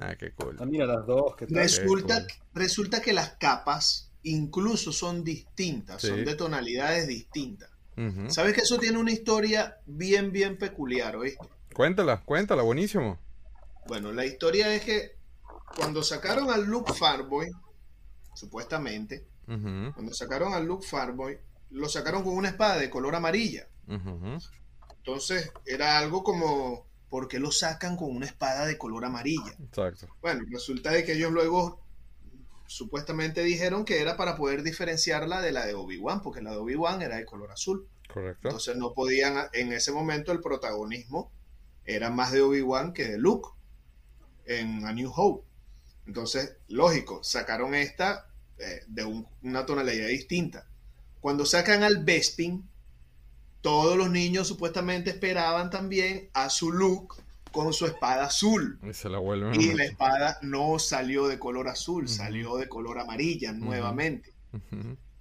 Ah, 0.00 0.14
qué 0.16 0.32
cool. 0.32 0.56
Ah, 0.60 0.66
mira 0.66 0.86
las 0.86 1.06
dos. 1.06 1.34
resulta, 1.48 2.24
resulta 2.54 3.02
que 3.02 3.12
las 3.12 3.30
capas 3.30 4.12
incluso 4.22 4.92
son 4.92 5.24
distintas, 5.24 6.02
son 6.02 6.24
de 6.24 6.34
tonalidades 6.34 7.06
distintas. 7.06 7.70
¿Sabes 8.28 8.54
que 8.54 8.60
eso 8.60 8.78
tiene 8.78 8.96
una 8.96 9.10
historia 9.10 9.78
bien, 9.84 10.30
bien 10.30 10.56
peculiar, 10.56 11.16
oíste? 11.16 11.44
Cuéntala, 11.74 12.22
cuéntala, 12.24 12.62
buenísimo. 12.62 13.18
Bueno, 13.88 14.12
la 14.12 14.24
historia 14.24 14.72
es 14.72 14.84
que 14.84 15.16
cuando 15.76 16.04
sacaron 16.04 16.48
al 16.50 16.64
Luke 16.64 16.92
Farboy, 16.92 17.48
supuestamente, 18.34 19.26
cuando 19.48 20.12
sacaron 20.12 20.52
al 20.52 20.66
Luke 20.66 20.86
Farboy, 20.86 21.38
lo 21.70 21.88
sacaron 21.88 22.22
con 22.22 22.34
una 22.34 22.48
espada 22.48 22.76
de 22.76 22.90
color 22.90 23.14
amarilla. 23.14 23.66
Entonces, 24.98 25.50
era 25.64 25.98
algo 25.98 26.22
como, 26.22 26.86
¿por 27.08 27.28
qué 27.28 27.38
lo 27.38 27.50
sacan 27.50 27.96
con 27.96 28.14
una 28.14 28.26
espada 28.26 28.66
de 28.66 28.76
color 28.76 29.06
amarilla? 29.06 29.54
Exacto. 29.58 30.08
Bueno, 30.20 30.44
resulta 30.50 30.90
de 30.90 31.04
que 31.04 31.12
ellos 31.12 31.32
luego 31.32 31.80
supuestamente 32.66 33.42
dijeron 33.42 33.86
que 33.86 34.02
era 34.02 34.18
para 34.18 34.36
poder 34.36 34.62
diferenciarla 34.62 35.40
de 35.40 35.52
la 35.52 35.64
de 35.64 35.74
Obi-Wan, 35.74 36.20
porque 36.20 36.42
la 36.42 36.50
de 36.50 36.58
Obi-Wan 36.58 37.00
era 37.00 37.16
de 37.16 37.24
color 37.24 37.50
azul. 37.50 37.88
Correcto. 38.12 38.48
Entonces 38.48 38.76
no 38.76 38.92
podían, 38.92 39.48
en 39.54 39.72
ese 39.72 39.92
momento 39.92 40.32
el 40.32 40.40
protagonismo 40.40 41.32
era 41.84 42.10
más 42.10 42.32
de 42.32 42.42
Obi-Wan 42.42 42.92
que 42.92 43.08
de 43.08 43.18
Luke 43.18 43.48
en 44.44 44.86
A 44.86 44.92
New 44.92 45.10
Hope. 45.14 45.46
Entonces, 46.06 46.56
lógico, 46.68 47.24
sacaron 47.24 47.74
esta 47.74 48.28
eh, 48.58 48.82
de 48.86 49.24
una 49.42 49.66
tonalidad 49.66 50.08
distinta. 50.08 50.66
Cuando 51.20 51.46
sacan 51.46 51.82
al 51.82 52.04
Bespin, 52.04 52.68
todos 53.60 53.96
los 53.96 54.10
niños 54.10 54.48
supuestamente 54.48 55.10
esperaban 55.10 55.70
también 55.70 56.30
a 56.32 56.48
su 56.50 56.72
look 56.72 57.16
con 57.52 57.72
su 57.72 57.86
espada 57.86 58.26
azul. 58.26 58.78
Y, 59.54 59.72
la, 59.74 59.84
espada 59.84 60.38
no 60.42 60.78
salió 60.78 61.26
de 61.28 61.38
color 61.38 61.68
azul, 61.68 62.08
salió 62.08 62.56
de 62.56 62.68
color 62.68 62.98
amarilla 62.98 63.52
nuevamente. 63.52 64.34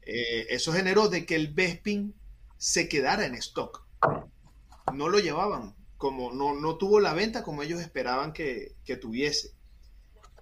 Eh, 0.04 0.48
eso 0.50 0.72
generó 0.72 1.10
de 1.10 1.26
que 1.26 1.36
el 1.36 1.50
Bespin 1.54 2.14
se 2.58 2.88
quedara 2.88 3.26
en 3.26 3.36
stock. 3.36 3.86
No 4.94 5.10
lo 5.10 5.20
llevaban, 5.20 5.76
como 5.98 6.32
no, 6.32 6.56
no 6.56 6.78
tuvo 6.78 7.00
la 7.00 7.14
venta 7.14 7.44
como 7.44 7.64
ellos 7.64 7.82
esperaban 7.82 8.34
que, 8.34 8.76
que 8.86 8.98
tuviese. 8.98 9.52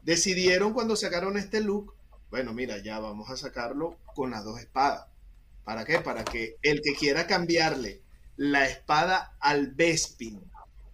Decidieron 0.04 0.74
cuando 0.74 0.96
sacaron 0.96 1.38
este 1.38 1.62
look 1.62 1.95
bueno, 2.36 2.54
mira, 2.54 2.80
ya 2.80 3.00
vamos 3.00 3.30
a 3.30 3.38
sacarlo 3.38 3.96
con 4.14 4.32
las 4.32 4.44
dos 4.44 4.60
espadas. 4.60 5.06
¿Para 5.64 5.86
qué? 5.86 6.00
Para 6.00 6.26
que 6.26 6.58
el 6.64 6.82
que 6.82 6.94
quiera 6.94 7.28
cambiarle 7.28 8.02
la 8.36 8.68
espada 8.68 9.38
al 9.40 9.68
Bespin 9.68 10.44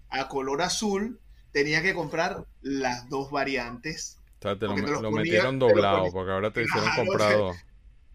a 0.10 0.28
color 0.28 0.62
azul, 0.62 1.20
tenía 1.52 1.82
que 1.82 1.96
comprar 1.96 2.46
las 2.62 3.10
dos 3.10 3.32
variantes. 3.32 4.20
O 4.38 4.42
sea, 4.44 4.60
te 4.60 4.68
lo, 4.68 4.76
metieron 5.12 5.58
doblado, 5.58 6.12
porque 6.12 6.32
ahora 6.32 6.54
te 6.54 6.62
hicieron 6.62 6.92
comprado. 6.96 7.54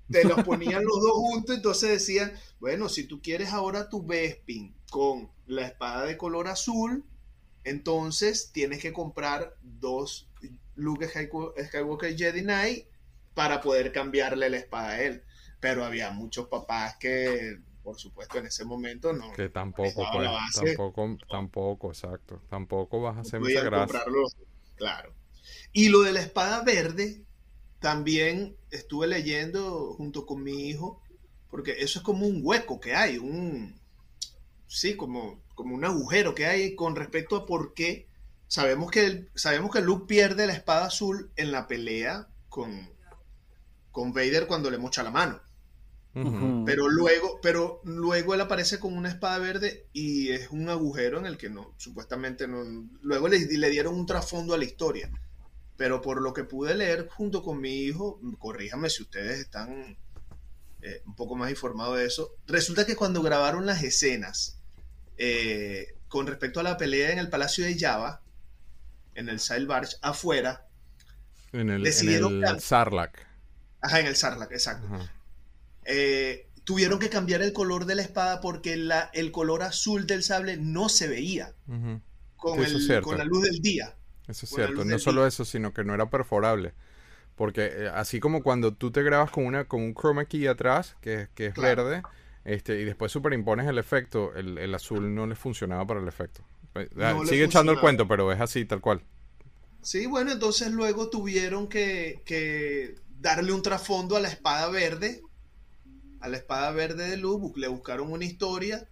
Te 0.09 0.23
los 0.23 0.41
ponían 0.45 0.85
los 0.85 1.01
dos 1.03 1.15
juntos, 1.15 1.57
entonces 1.57 1.91
decían, 1.91 2.33
bueno, 2.61 2.89
si 2.89 3.09
tú 3.09 3.21
quieres 3.21 3.53
ahora 3.53 3.89
tu 3.89 4.07
Bespin 4.07 4.73
con 4.89 5.29
la 5.49 5.67
espada 5.67 6.05
de 6.05 6.17
color 6.17 6.47
azul, 6.47 7.05
entonces 7.65 8.53
tienes 8.53 8.81
que 8.81 8.93
comprar 8.93 9.57
dos 9.63 10.29
Luke 10.77 11.09
Skywalker 11.09 12.17
Jedi 12.17 12.43
Knight 12.43 12.87
para 13.37 13.61
poder 13.61 13.93
cambiarle 13.93 14.51
la 14.51 14.57
espada 14.59 14.91
a 14.91 15.03
él. 15.03 15.23
pero 15.61 15.85
había 15.85 16.11
muchos 16.11 16.49
papás 16.49 16.97
que, 17.01 17.59
por 17.83 17.99
supuesto, 17.99 18.39
en 18.39 18.47
ese 18.47 18.65
momento 18.65 19.13
no. 19.13 19.33
Que 19.33 19.49
tampoco, 19.49 20.05
pues, 20.13 20.25
la 20.25 20.31
base. 20.33 20.65
tampoco, 20.77 21.17
tampoco, 21.29 21.89
exacto. 21.91 22.43
Tampoco 22.51 23.01
vas 23.03 23.17
a 23.17 23.21
hacer 23.21 23.41
mucha 23.41 23.63
gracia. 23.63 24.01
comprarlo. 24.01 24.29
Claro. 24.77 25.15
Y 25.73 25.89
lo 25.89 26.03
de 26.03 26.13
la 26.13 26.21
espada 26.21 26.63
verde, 26.63 27.25
también 27.81 28.57
estuve 28.71 29.07
leyendo 29.07 29.95
junto 29.97 30.27
con 30.27 30.43
mi 30.43 30.69
hijo, 30.69 31.03
porque 31.51 31.77
eso 31.79 31.99
es 32.01 32.05
como 32.05 32.27
un 32.27 32.41
hueco 32.43 32.81
que 32.81 32.95
hay, 32.95 33.19
un 33.19 33.81
sí, 34.69 34.97
como, 34.97 35.41
como 35.55 35.75
un 35.75 35.85
agujero 35.85 36.35
que 36.35 36.47
hay 36.47 36.75
con 36.75 36.97
respecto 36.97 37.37
a 37.37 37.47
por 37.47 37.75
qué 37.75 38.09
sabemos 38.49 38.91
que 38.91 39.07
el- 39.07 39.31
sabemos 39.35 39.71
que 39.73 39.81
Luke 39.81 40.07
pierde 40.07 40.47
la 40.47 40.53
espada 40.55 40.87
azul 40.87 41.31
en 41.37 41.53
la 41.53 41.67
pelea 41.67 42.29
con, 42.49 42.91
con 43.97 44.13
Vader 44.13 44.47
cuando 44.47 44.71
le 44.71 44.77
mocha 44.77 45.03
la 45.03 45.11
mano. 45.11 45.41
Pero 46.67 46.89
luego, 46.89 47.41
pero 47.43 47.81
luego 47.85 48.35
él 48.35 48.43
aparece 48.43 48.79
con 48.79 48.95
una 48.95 49.09
espada 49.09 49.39
verde 49.39 49.87
y 49.95 50.31
es 50.31 50.51
un 50.51 50.69
agujero 50.69 51.19
en 51.19 51.25
el 51.25 51.39
que 51.39 51.49
no, 51.49 51.73
supuestamente 51.79 52.47
no. 52.47 52.63
Luego 53.01 53.29
le, 53.29 53.39
le 53.39 53.71
dieron 53.71 53.95
un 53.95 54.05
trasfondo 54.05 54.53
a 54.53 54.59
la 54.59 54.67
historia. 54.67 55.11
Pero 55.79 56.03
por 56.03 56.21
lo 56.21 56.35
que 56.35 56.45
pude 56.45 56.75
leer 56.75 57.09
junto 57.09 57.43
con 57.43 57.59
mi 57.59 57.85
hijo, 57.85 58.21
corríjame 58.39 58.91
si 58.91 59.03
ustedes 59.03 59.41
están 59.41 59.97
eh, 60.83 61.03
un 61.07 61.17
poco 61.17 61.35
más 61.35 61.49
informados 61.49 61.97
de 61.97 62.05
eso. 62.05 62.35
Resulta 62.47 62.85
que 62.85 62.97
cuando 62.97 63.23
grabaron 63.23 63.65
las 63.65 63.83
escenas 63.83 64.59
eh, 65.17 65.95
con 66.09 66.27
respecto 66.27 66.61
a 66.61 66.65
la 66.65 66.77
pelea 66.77 67.13
en 67.13 67.19
el 67.19 67.31
Palacio 67.31 67.65
de 67.65 67.79
Java, 67.79 68.21
en 69.15 69.31
el 69.31 69.41
Sail 69.41 69.67
Barge, 69.67 69.97
afuera, 70.03 70.67
En 71.53 71.71
el, 71.71 71.77
en 71.77 71.83
Decidieron 71.83 72.45
el 72.45 72.61
Sarlacc. 72.61 73.26
Ajá, 73.81 74.01
en 74.01 74.07
el 74.07 74.17
Sarlacc, 74.17 74.53
exacto. 74.53 74.89
Eh, 75.85 76.49
tuvieron 76.65 76.99
que 76.99 77.11
cambiar 77.11 77.43
el 77.43 77.53
color 77.53 77.87
de 77.87 77.95
la 77.95 78.03
espada 78.03 78.41
porque 78.41 78.77
la, 78.77 79.11
el 79.15 79.33
color 79.33 79.63
azul 79.63 80.07
del 80.07 80.23
sable 80.23 80.57
no 80.57 80.89
se 80.89 81.09
veía 81.09 81.55
con, 82.37 82.63
el- 82.65 83.01
con 83.01 83.19
la 83.19 83.25
luz 83.25 83.43
del 83.45 83.61
día. 83.63 83.95
Eso 84.29 84.47
es 84.47 84.51
cierto. 84.51 84.85
No 84.85 84.99
solo 84.99 85.21
día. 85.23 85.29
eso, 85.29 85.45
sino 85.45 85.73
que 85.73 85.85
no 85.85 85.95
era 85.95 86.11
perforable. 86.11 86.75
Porque 87.37 87.67
eh, 87.67 87.91
así 87.95 88.21
como 88.21 88.43
cuando 88.43 88.75
tú 88.75 88.91
te 88.93 89.03
grabas 89.03 89.31
con 89.31 89.47
una 89.47 89.67
con 89.67 89.83
un 89.83 89.95
chroma 89.95 90.27
key 90.27 90.47
atrás, 90.47 90.97
que, 91.03 91.29
que 91.35 91.47
es 91.49 91.55
Claro. 91.55 91.85
verde, 91.87 92.03
este, 92.45 92.81
y 92.81 92.85
después 92.85 93.13
superimpones 93.13 93.67
el 93.69 93.79
efecto, 93.79 94.35
el, 94.37 94.59
el 94.59 94.75
azul 94.75 95.15
no 95.15 95.27
le 95.27 95.37
funcionaba 95.37 95.87
para 95.87 96.01
el 96.01 96.09
efecto. 96.09 96.45
Eh, 96.77 96.89
ah, 97.01 97.15
No 97.15 97.27
Sigue 97.27 97.45
echando 97.45 97.73
el 97.73 97.81
cuento, 97.81 98.09
pero 98.09 98.33
es 98.33 98.41
así, 98.41 98.65
tal 98.67 98.81
cual. 98.81 99.03
Sí, 99.81 100.07
bueno, 100.07 100.33
entonces 100.33 100.73
luego 100.73 101.11
tuvieron 101.11 101.69
que, 101.69 102.23
que 102.27 102.97
darle 103.27 103.53
un 103.53 103.61
trasfondo 103.61 104.15
a 104.15 104.21
la 104.21 104.29
espada 104.29 104.69
verde, 104.69 105.21
a 106.21 106.29
la 106.29 106.37
espada 106.37 106.71
verde 106.71 107.09
de 107.09 107.17
Luke, 107.17 107.59
le 107.59 107.67
buscaron 107.67 108.13
una 108.13 108.25
historia 108.25 108.89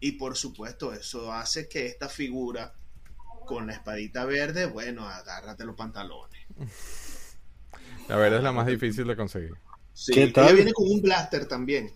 y 0.00 0.12
por 0.12 0.36
supuesto 0.36 0.92
eso 0.92 1.32
hace 1.32 1.68
que 1.68 1.86
esta 1.86 2.08
figura 2.08 2.74
con 3.46 3.68
la 3.68 3.74
espadita 3.74 4.24
verde, 4.24 4.66
bueno, 4.66 5.08
agárrate 5.08 5.64
los 5.64 5.76
pantalones. 5.76 6.40
La 8.08 8.16
verdad 8.16 8.38
es 8.38 8.44
la 8.44 8.50
más 8.50 8.66
difícil 8.66 9.06
de 9.06 9.14
conseguir. 9.14 9.52
Sí, 9.92 10.12
¿Qué 10.12 10.26
tal? 10.28 10.46
ella 10.46 10.54
viene 10.54 10.72
con 10.72 10.90
un 10.90 11.00
blaster 11.00 11.46
también. 11.46 11.92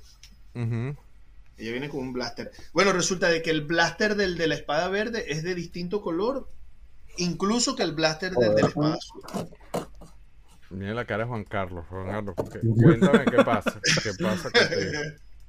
Ella 0.54 1.72
viene 1.72 1.88
con 1.88 2.00
un 2.00 2.12
blaster. 2.12 2.52
Bueno, 2.72 2.92
resulta 2.92 3.28
de 3.28 3.42
que 3.42 3.50
el 3.50 3.62
blaster 3.62 4.14
del 4.14 4.38
de 4.38 4.46
la 4.46 4.54
espada 4.54 4.88
verde 4.88 5.32
es 5.32 5.42
de 5.42 5.56
distinto 5.56 6.02
color, 6.02 6.48
incluso 7.18 7.74
que 7.74 7.82
el 7.82 7.94
blaster 7.94 8.32
del 8.32 8.54
de 8.54 8.62
la 8.62 8.68
espada 8.68 8.94
azul. 8.94 9.50
Mira 10.70 10.94
la 10.94 11.04
cara 11.04 11.24
de 11.24 11.28
Juan 11.28 11.44
Carlos. 11.44 11.84
Juan 11.88 12.06
Carlos, 12.06 12.34
¿qué- 12.52 12.60
cuéntame 12.82 13.24
qué 13.24 13.44
pasa. 13.44 13.80
¿Qué 14.02 14.12
pasa 14.22 14.50
contigo? 14.50 15.00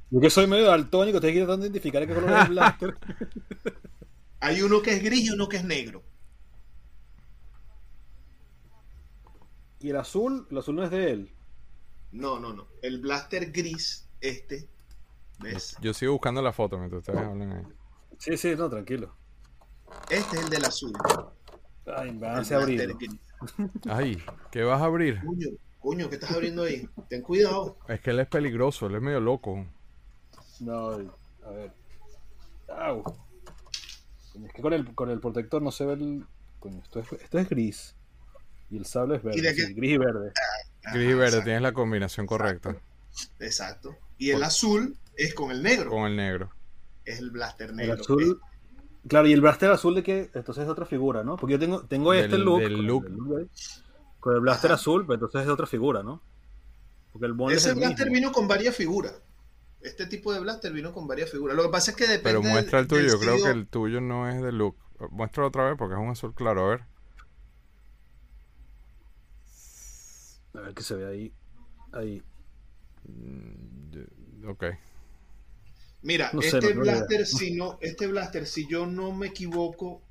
Yo 0.09 0.19
que 0.19 0.29
soy 0.29 0.47
medio 0.47 0.65
daltónico, 0.65 1.17
estoy 1.17 1.33
tratando 1.35 1.57
de 1.63 1.67
identificar 1.67 2.05
qué 2.05 2.13
color 2.13 2.31
es 2.31 2.41
el 2.45 2.49
blaster. 2.49 2.97
Hay 4.41 4.61
uno 4.61 4.81
que 4.81 4.93
es 4.95 5.03
gris 5.03 5.25
y 5.25 5.29
uno 5.29 5.47
que 5.47 5.57
es 5.57 5.63
negro. 5.63 6.03
y 9.79 9.89
el 9.89 9.95
azul, 9.95 10.47
el 10.51 10.57
azul 10.59 10.75
no 10.75 10.83
es 10.83 10.91
de 10.91 11.11
él. 11.11 11.35
No, 12.11 12.39
no, 12.39 12.53
no. 12.53 12.67
El 12.83 12.99
blaster 13.01 13.51
gris, 13.51 14.07
este, 14.19 14.69
¿ves? 15.39 15.75
Yo 15.81 15.91
sigo 15.93 16.11
buscando 16.13 16.39
la 16.41 16.53
foto 16.53 16.77
mientras 16.77 16.99
ustedes 16.99 17.19
hablan 17.19 17.51
ahí. 17.51 17.63
Sí, 18.19 18.37
sí, 18.37 18.53
no, 18.55 18.69
tranquilo. 18.69 19.15
Este 20.09 20.37
es 20.37 20.43
el 20.43 20.49
del 20.51 20.65
azul. 20.65 20.93
Ay, 21.85 22.09
El 22.09 22.17
van 22.19 22.31
a 22.31 22.35
blaster 22.35 22.57
abrirlo. 22.57 22.97
gris. 22.97 23.11
Ay, 23.89 24.23
¿qué 24.51 24.63
vas 24.63 24.81
a 24.81 24.85
abrir? 24.85 25.19
Coño, 25.25 25.47
coño, 25.79 26.09
¿qué 26.09 26.15
estás 26.15 26.31
abriendo 26.31 26.63
ahí? 26.63 26.88
Ten 27.09 27.21
cuidado. 27.21 27.77
Es 27.88 28.00
que 28.01 28.11
él 28.11 28.19
es 28.19 28.27
peligroso, 28.27 28.85
él 28.88 28.95
es 28.95 29.01
medio 29.01 29.19
loco. 29.19 29.65
No, 30.59 30.89
a 30.89 31.50
ver. 31.51 31.71
Au. 32.69 33.03
Es 34.45 34.53
que 34.53 34.61
con 34.61 34.73
el, 34.73 34.93
con 34.95 35.09
el 35.09 35.19
protector 35.19 35.61
no 35.61 35.71
se 35.71 35.85
ve 35.85 35.93
el. 35.93 36.25
Coño, 36.59 36.79
esto 36.83 37.00
es, 37.00 37.11
esto 37.13 37.39
es 37.39 37.50
gris. 37.50 37.95
Y 38.69 38.77
el 38.77 38.85
sable 38.85 39.15
es 39.17 39.21
¿Y 39.35 39.41
de 39.41 39.41
verde. 39.41 39.55
qué? 39.55 39.65
sí, 39.65 39.73
gris 39.73 39.91
y 39.91 39.97
verde. 39.97 40.31
Gris 40.93 41.09
y 41.09 41.13
verde, 41.13 41.23
exacto, 41.25 41.43
tienes 41.43 41.61
la 41.63 41.73
combinación 41.73 42.25
correcta. 42.27 42.75
Exacto. 43.39 43.97
Y 44.17 44.29
el 44.31 44.43
azul 44.43 44.95
es 45.17 45.33
con 45.33 45.51
el 45.51 45.61
negro. 45.63 45.89
Con 45.89 46.03
el 46.05 46.15
negro. 46.15 46.51
Es 47.03 47.19
el 47.19 47.31
blaster 47.31 47.71
El 47.71 47.75
negro. 47.75 47.95
azul. 47.95 48.39
Claro, 49.08 49.27
y 49.27 49.34
el 49.34 49.41
blaster 49.41 49.72
azul 49.72 49.96
de 49.96 50.03
que. 50.03 50.29
Entonces 50.34 50.63
es 50.65 50.70
otra 50.70 50.86
figura, 50.86 51.24
¿no? 51.24 51.36
Porque 51.38 51.53
yo 51.53 51.60
tengo, 51.60 51.81
tengo 51.86 52.13
este 52.13 52.29
Del- 52.38 52.41
look. 52.46 52.62
con, 52.62 52.72
look. 52.88 53.05
El, 53.08 53.17
look 53.17 53.50
con 54.20 54.36
el 54.36 54.41
blaster 54.41 54.72
Ajá. 54.72 54.79
azul, 54.79 55.01
pero 55.08 55.15
entonces 55.15 55.41
es 55.41 55.48
otra 55.50 55.65
figura, 55.65 56.03
¿no? 56.03 56.22
Porque 57.12 57.25
el 57.25 57.34
bond 57.34 57.53
es 57.53 57.58
Ese 57.63 57.70
el 57.72 57.75
blaster 57.77 58.08
mismo. 58.08 58.27
vino 58.27 58.31
con 58.31 58.48
varias 58.48 58.75
figuras. 58.75 59.20
Este 59.81 60.05
tipo 60.05 60.31
de 60.31 60.39
blaster 60.39 60.72
vino 60.72 60.93
con 60.93 61.08
varias 61.08 61.31
figuras. 61.31 61.58
Lo 61.58 61.63
que 61.63 61.70
pasa 61.70 61.91
es 61.91 61.98
que 61.98 62.03
depende. 62.03 62.39
Pero 62.39 62.43
muestra 62.43 62.79
el 62.79 62.88
tuyo, 62.88 63.08
yo 63.08 63.20
creo 63.20 63.38
que 63.43 63.50
el 63.50 63.67
tuyo 63.67 64.00
no 64.01 64.29
es 64.29 64.39
de 64.41 64.51
look. 64.51 64.75
Muéstralo 65.10 65.48
otra 65.48 65.63
vez 65.65 65.75
porque 65.77 65.96
es 65.96 66.00
un 66.00 66.10
azul 66.10 66.36
claro, 66.36 66.65
a 66.65 66.70
ver. 66.70 66.81
A 70.53 70.60
ver 70.62 70.74
que 70.75 70.84
se 70.84 70.96
ve 70.96 71.08
ahí. 71.08 71.34
Ahí. 71.93 72.22
Mm, 73.05 74.48
Ok. 74.50 74.65
Mira, 76.03 76.31
No 76.34 76.41
sé, 76.41 76.58
este 76.58 76.74
no 76.74 76.81
blaster, 76.81 77.25
si 77.27 77.53
no, 77.53 77.77
este 77.81 78.08
blaster, 78.08 78.48
si 78.48 78.67
yo 78.67 78.88
no 78.88 79.13
me 79.13 79.27
equivoco, 79.27 80.01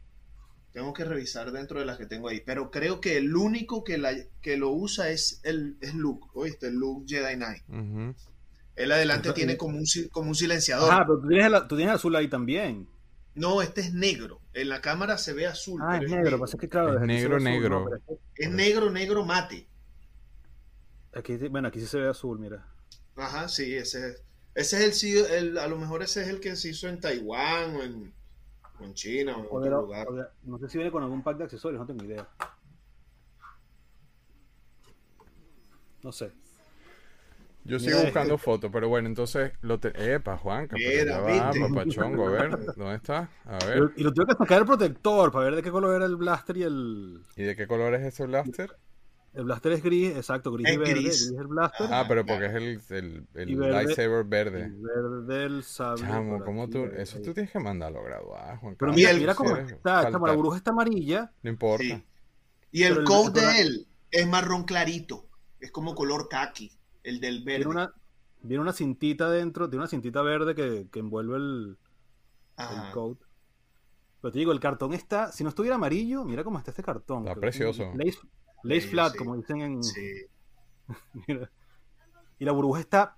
tengo 0.73 0.93
que 0.93 1.05
revisar 1.05 1.51
dentro 1.51 1.81
de 1.81 1.87
las 1.87 1.99
que 1.99 2.07
tengo 2.07 2.29
ahí. 2.29 2.41
Pero 2.45 2.71
creo 2.71 3.01
que 3.01 3.17
el 3.17 3.35
único 3.35 3.83
que, 3.83 3.99
la, 3.99 4.15
que 4.41 4.57
lo 4.57 4.71
usa 4.71 5.11
es 5.11 5.41
el 5.43 5.77
es 5.81 5.95
Luke, 5.95 6.29
¿oíste? 6.35 6.69
El 6.69 6.75
Luke 6.75 7.07
Jedi 7.09 7.35
Knight. 7.35 7.63
Ujú. 7.69 8.15
Él 8.77 8.93
adelante 8.93 9.29
Entonces, 9.29 9.35
tiene 9.35 9.53
eh, 9.55 9.57
como 9.57 9.79
un, 9.79 9.85
como 10.11 10.29
un 10.29 10.35
silenciador. 10.35 10.91
Ajá, 10.91 11.05
pero 11.07 11.21
tú 11.21 11.29
tienes, 11.29 11.47
el, 11.47 11.69
tú 11.69 11.77
tienes 11.77 11.95
azul 11.95 12.15
ahí 12.17 12.29
también. 12.29 12.89
No, 13.35 13.63
este 13.63 13.81
es 13.81 13.93
negro. 13.93 14.41
En 14.55 14.69
la 14.69 14.81
cámara 14.81 15.19
se 15.19 15.33
ve 15.33 15.47
azul. 15.47 15.81
Ah, 15.85 15.97
pero 15.99 16.07
es 16.07 16.11
negro. 16.11 16.39
Pasa 16.39 16.57
que 16.57 16.69
claro, 16.69 16.95
Es 16.95 17.01
desde 17.01 17.05
aquí 17.05 17.19
se 17.19 17.29
negro, 17.29 17.37
azul, 17.37 17.45
negro. 17.45 17.95
es 17.97 18.03
que 18.35 18.45
Es 18.45 18.51
negro, 18.51 18.91
negro 18.91 19.25
mate. 19.25 19.67
Aquí, 21.13 21.37
bueno, 21.49 21.69
aquí 21.69 21.81
sí 21.81 21.87
se 21.87 21.99
ve 21.99 22.09
azul, 22.09 22.39
mira. 22.39 22.67
Ajá, 23.17 23.49
sí, 23.49 23.75
ese 23.75 24.09
es. 24.11 24.23
Ese 24.54 24.76
es 24.78 24.83
el, 24.85 24.92
sí- 24.92 25.19
el, 25.19 25.59
a 25.59 25.66
lo 25.69 25.76
mejor 25.78 26.02
ese 26.02 26.23
es 26.23 26.28
el 26.28 26.40
que 26.40 26.57
se 26.57 26.71
hizo 26.71 26.88
en 26.88 27.00
Taiwán 27.00 27.76
o 27.76 27.83
en, 27.83 28.12
o 28.80 28.85
en 28.85 28.95
China 28.95 29.37
o 29.37 29.40
en 29.40 29.47
otro 29.50 29.83
lugar. 29.83 30.09
o 30.09 30.14
de- 30.14 30.26
no 30.45 30.59
sé 30.59 30.69
si 30.69 30.78
viene 30.78 30.90
con 30.92 31.02
algún 31.02 31.23
pack 31.23 31.38
de 31.38 31.45
accesorios, 31.45 31.80
no 31.80 31.87
tengo 31.87 32.04
idea. 32.04 32.28
No 36.02 36.12
sé. 36.12 36.33
Yo 37.64 37.78
Mira 37.78 37.78
sigo 37.78 37.99
este. 37.99 38.04
buscando 38.07 38.38
fotos, 38.38 38.71
pero 38.73 38.88
bueno, 38.88 39.07
entonces 39.07 39.52
lo 39.61 39.78
te... 39.78 40.14
Epa, 40.14 40.38
Juanca, 40.38 40.76
pero 40.76 41.26
Mira, 41.26 41.52
papachongo, 41.69 42.26
a 42.26 42.30
ver, 42.30 42.50
¿dónde 42.75 42.95
está? 42.97 43.28
A 43.45 43.59
ver. 43.66 43.92
Y 43.97 44.02
lo 44.02 44.12
tuve 44.12 44.26
que 44.26 44.33
sacar 44.33 44.61
el 44.61 44.66
protector 44.66 45.30
para 45.30 45.45
ver 45.45 45.57
de 45.57 45.62
qué 45.62 45.71
color 45.71 45.95
era 45.95 46.07
el 46.07 46.16
blaster 46.16 46.57
y 46.57 46.62
el. 46.62 47.21
¿Y 47.37 47.42
de 47.42 47.54
qué 47.57 47.66
color 47.66 47.95
es 47.95 48.02
ese 48.02 48.25
blaster? 48.26 48.75
El 49.33 49.45
blaster 49.45 49.73
es 49.73 49.83
gris, 49.83 50.17
exacto, 50.17 50.51
gris 50.53 50.67
Es 50.67 50.75
y 50.75 50.77
verde. 50.79 50.93
gris. 50.93 51.35
El 51.39 51.47
blaster. 51.47 51.87
Ah, 51.91 52.05
pero 52.09 52.27
porque 52.27 52.47
es 52.47 52.55
el, 52.55 52.81
el, 52.91 53.27
el 53.35 53.51
Y 53.51 53.55
verde. 53.55 53.73
lightsaber 53.85 54.25
y 54.25 54.29
verde. 54.29 54.73
verde 54.77 55.45
el 55.45 55.63
sable. 55.63 56.03
Chamo, 56.03 56.45
¿cómo 56.45 56.65
aquí, 56.65 56.73
tú...? 56.73 56.85
Eso 56.97 57.21
tú 57.23 57.33
tienes 57.33 57.53
que 57.53 57.61
mandarlo 57.61 58.01
a 58.01 58.03
graduar, 58.03 58.59
Juan 58.59 58.75
Pero 58.77 58.93
mira, 58.93 59.11
el- 59.13 59.21
mira 59.21 59.35
cómo 59.37 59.57
está. 59.57 60.11
chamo, 60.11 60.27
la 60.27 60.33
burbuja 60.33 60.57
está 60.57 60.73
amarilla. 60.73 61.31
No 61.43 61.51
importa. 61.51 61.85
Sí. 61.85 62.05
Y 62.73 62.83
el 62.83 62.99
el- 62.99 63.05
coat 63.05 63.33
de 63.35 63.61
él 63.61 63.87
es 64.11 64.27
marrón 64.27 64.65
clarito. 64.65 65.27
Es 65.61 65.71
como 65.71 65.95
color 65.95 66.29
khaki. 66.29 66.73
El 67.05 67.21
del 67.21 67.45
verde. 67.45 67.59
Tiene 67.65 67.71
una, 67.71 67.95
viene 68.43 68.63
una 68.63 68.73
cintita 68.73 69.31
dentro, 69.31 69.69
tiene 69.71 69.83
una 69.83 69.89
cintita 69.91 70.23
verde 70.23 70.55
que, 70.57 70.89
que 70.91 70.99
envuelve 70.99 71.37
el, 71.37 71.79
Ajá. 72.57 72.89
el 72.89 72.93
coat. 72.93 73.19
Pero 74.21 74.33
te 74.33 74.39
digo, 74.41 74.51
el 74.53 74.61
cartón 74.61 74.93
está, 74.93 75.31
si 75.33 75.45
no 75.45 75.49
estuviera 75.51 75.77
amarillo, 75.77 76.25
mira 76.25 76.43
cómo 76.45 76.59
está 76.59 76.73
este 76.73 76.83
cartón. 76.83 77.27
Está 77.29 77.41
que 77.41 77.47
es 77.49 77.55
un 77.61 77.73
precioso. 77.73 77.93
Lace, 78.62 78.88
flat, 78.88 79.12
sí. 79.12 79.19
como 79.19 79.37
dicen 79.37 79.61
en... 79.61 79.83
Sí. 79.83 80.26
mira. 81.26 81.50
Y 82.38 82.45
la 82.45 82.52
burbuja 82.52 82.81
está 82.81 83.17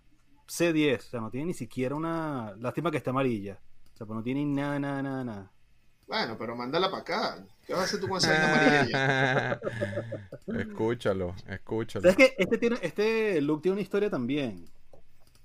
C10, 0.49 0.99
o 0.99 1.03
sea, 1.03 1.21
no 1.21 1.31
tiene 1.31 1.47
ni 1.47 1.55
siquiera 1.55 1.95
una... 1.95 2.55
Lástima 2.59 2.91
que 2.91 2.97
está 2.97 3.11
amarilla. 3.11 3.61
O 3.95 3.97
sea, 3.97 4.07
pues 4.07 4.17
no 4.17 4.23
tiene 4.23 4.45
nada, 4.45 4.79
nada, 4.79 5.03
nada, 5.03 5.25
nada. 5.25 5.53
Bueno, 6.07 6.37
pero 6.39 6.57
mándala 6.57 6.91
para 6.91 7.03
acá. 7.03 7.47
¿Qué 7.67 7.73
vas 7.73 7.83
a 7.83 7.85
hacer 7.85 8.01
tú 8.01 8.09
con 8.09 8.19
esa 8.19 8.35
amarilla? 8.35 9.61
escúchalo, 10.61 11.35
escúchalo. 11.47 12.03
¿Sabes 12.03 12.17
que 12.17 12.35
este, 12.37 12.59
tiene, 12.59 12.79
este 12.83 13.41
look 13.41 13.63
tiene 13.63 13.75
una 13.75 13.83
historia 13.83 14.11
también? 14.11 14.69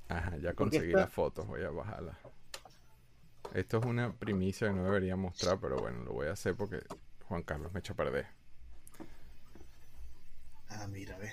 Ajá, 0.10 0.38
ya 0.38 0.54
conseguí 0.54 0.88
esta- 0.88 1.02
las 1.02 1.12
fotos, 1.12 1.48
voy 1.48 1.64
a 1.64 1.70
bajarla. 1.70 2.18
Esto 3.54 3.78
es 3.78 3.86
una 3.86 4.14
primicia 4.14 4.68
que 4.68 4.74
no 4.74 4.84
debería 4.84 5.16
mostrar, 5.16 5.60
pero 5.60 5.78
bueno, 5.78 6.04
lo 6.04 6.14
voy 6.14 6.28
a 6.28 6.32
hacer 6.34 6.56
porque 6.56 6.80
Juan 7.28 7.44
Carlos 7.44 7.72
me 7.74 7.80
echa 7.80 7.94
a 7.94 7.96
perder. 7.96 8.28
Ah, 10.70 10.88
mira, 10.88 11.18
ve. 11.18 11.32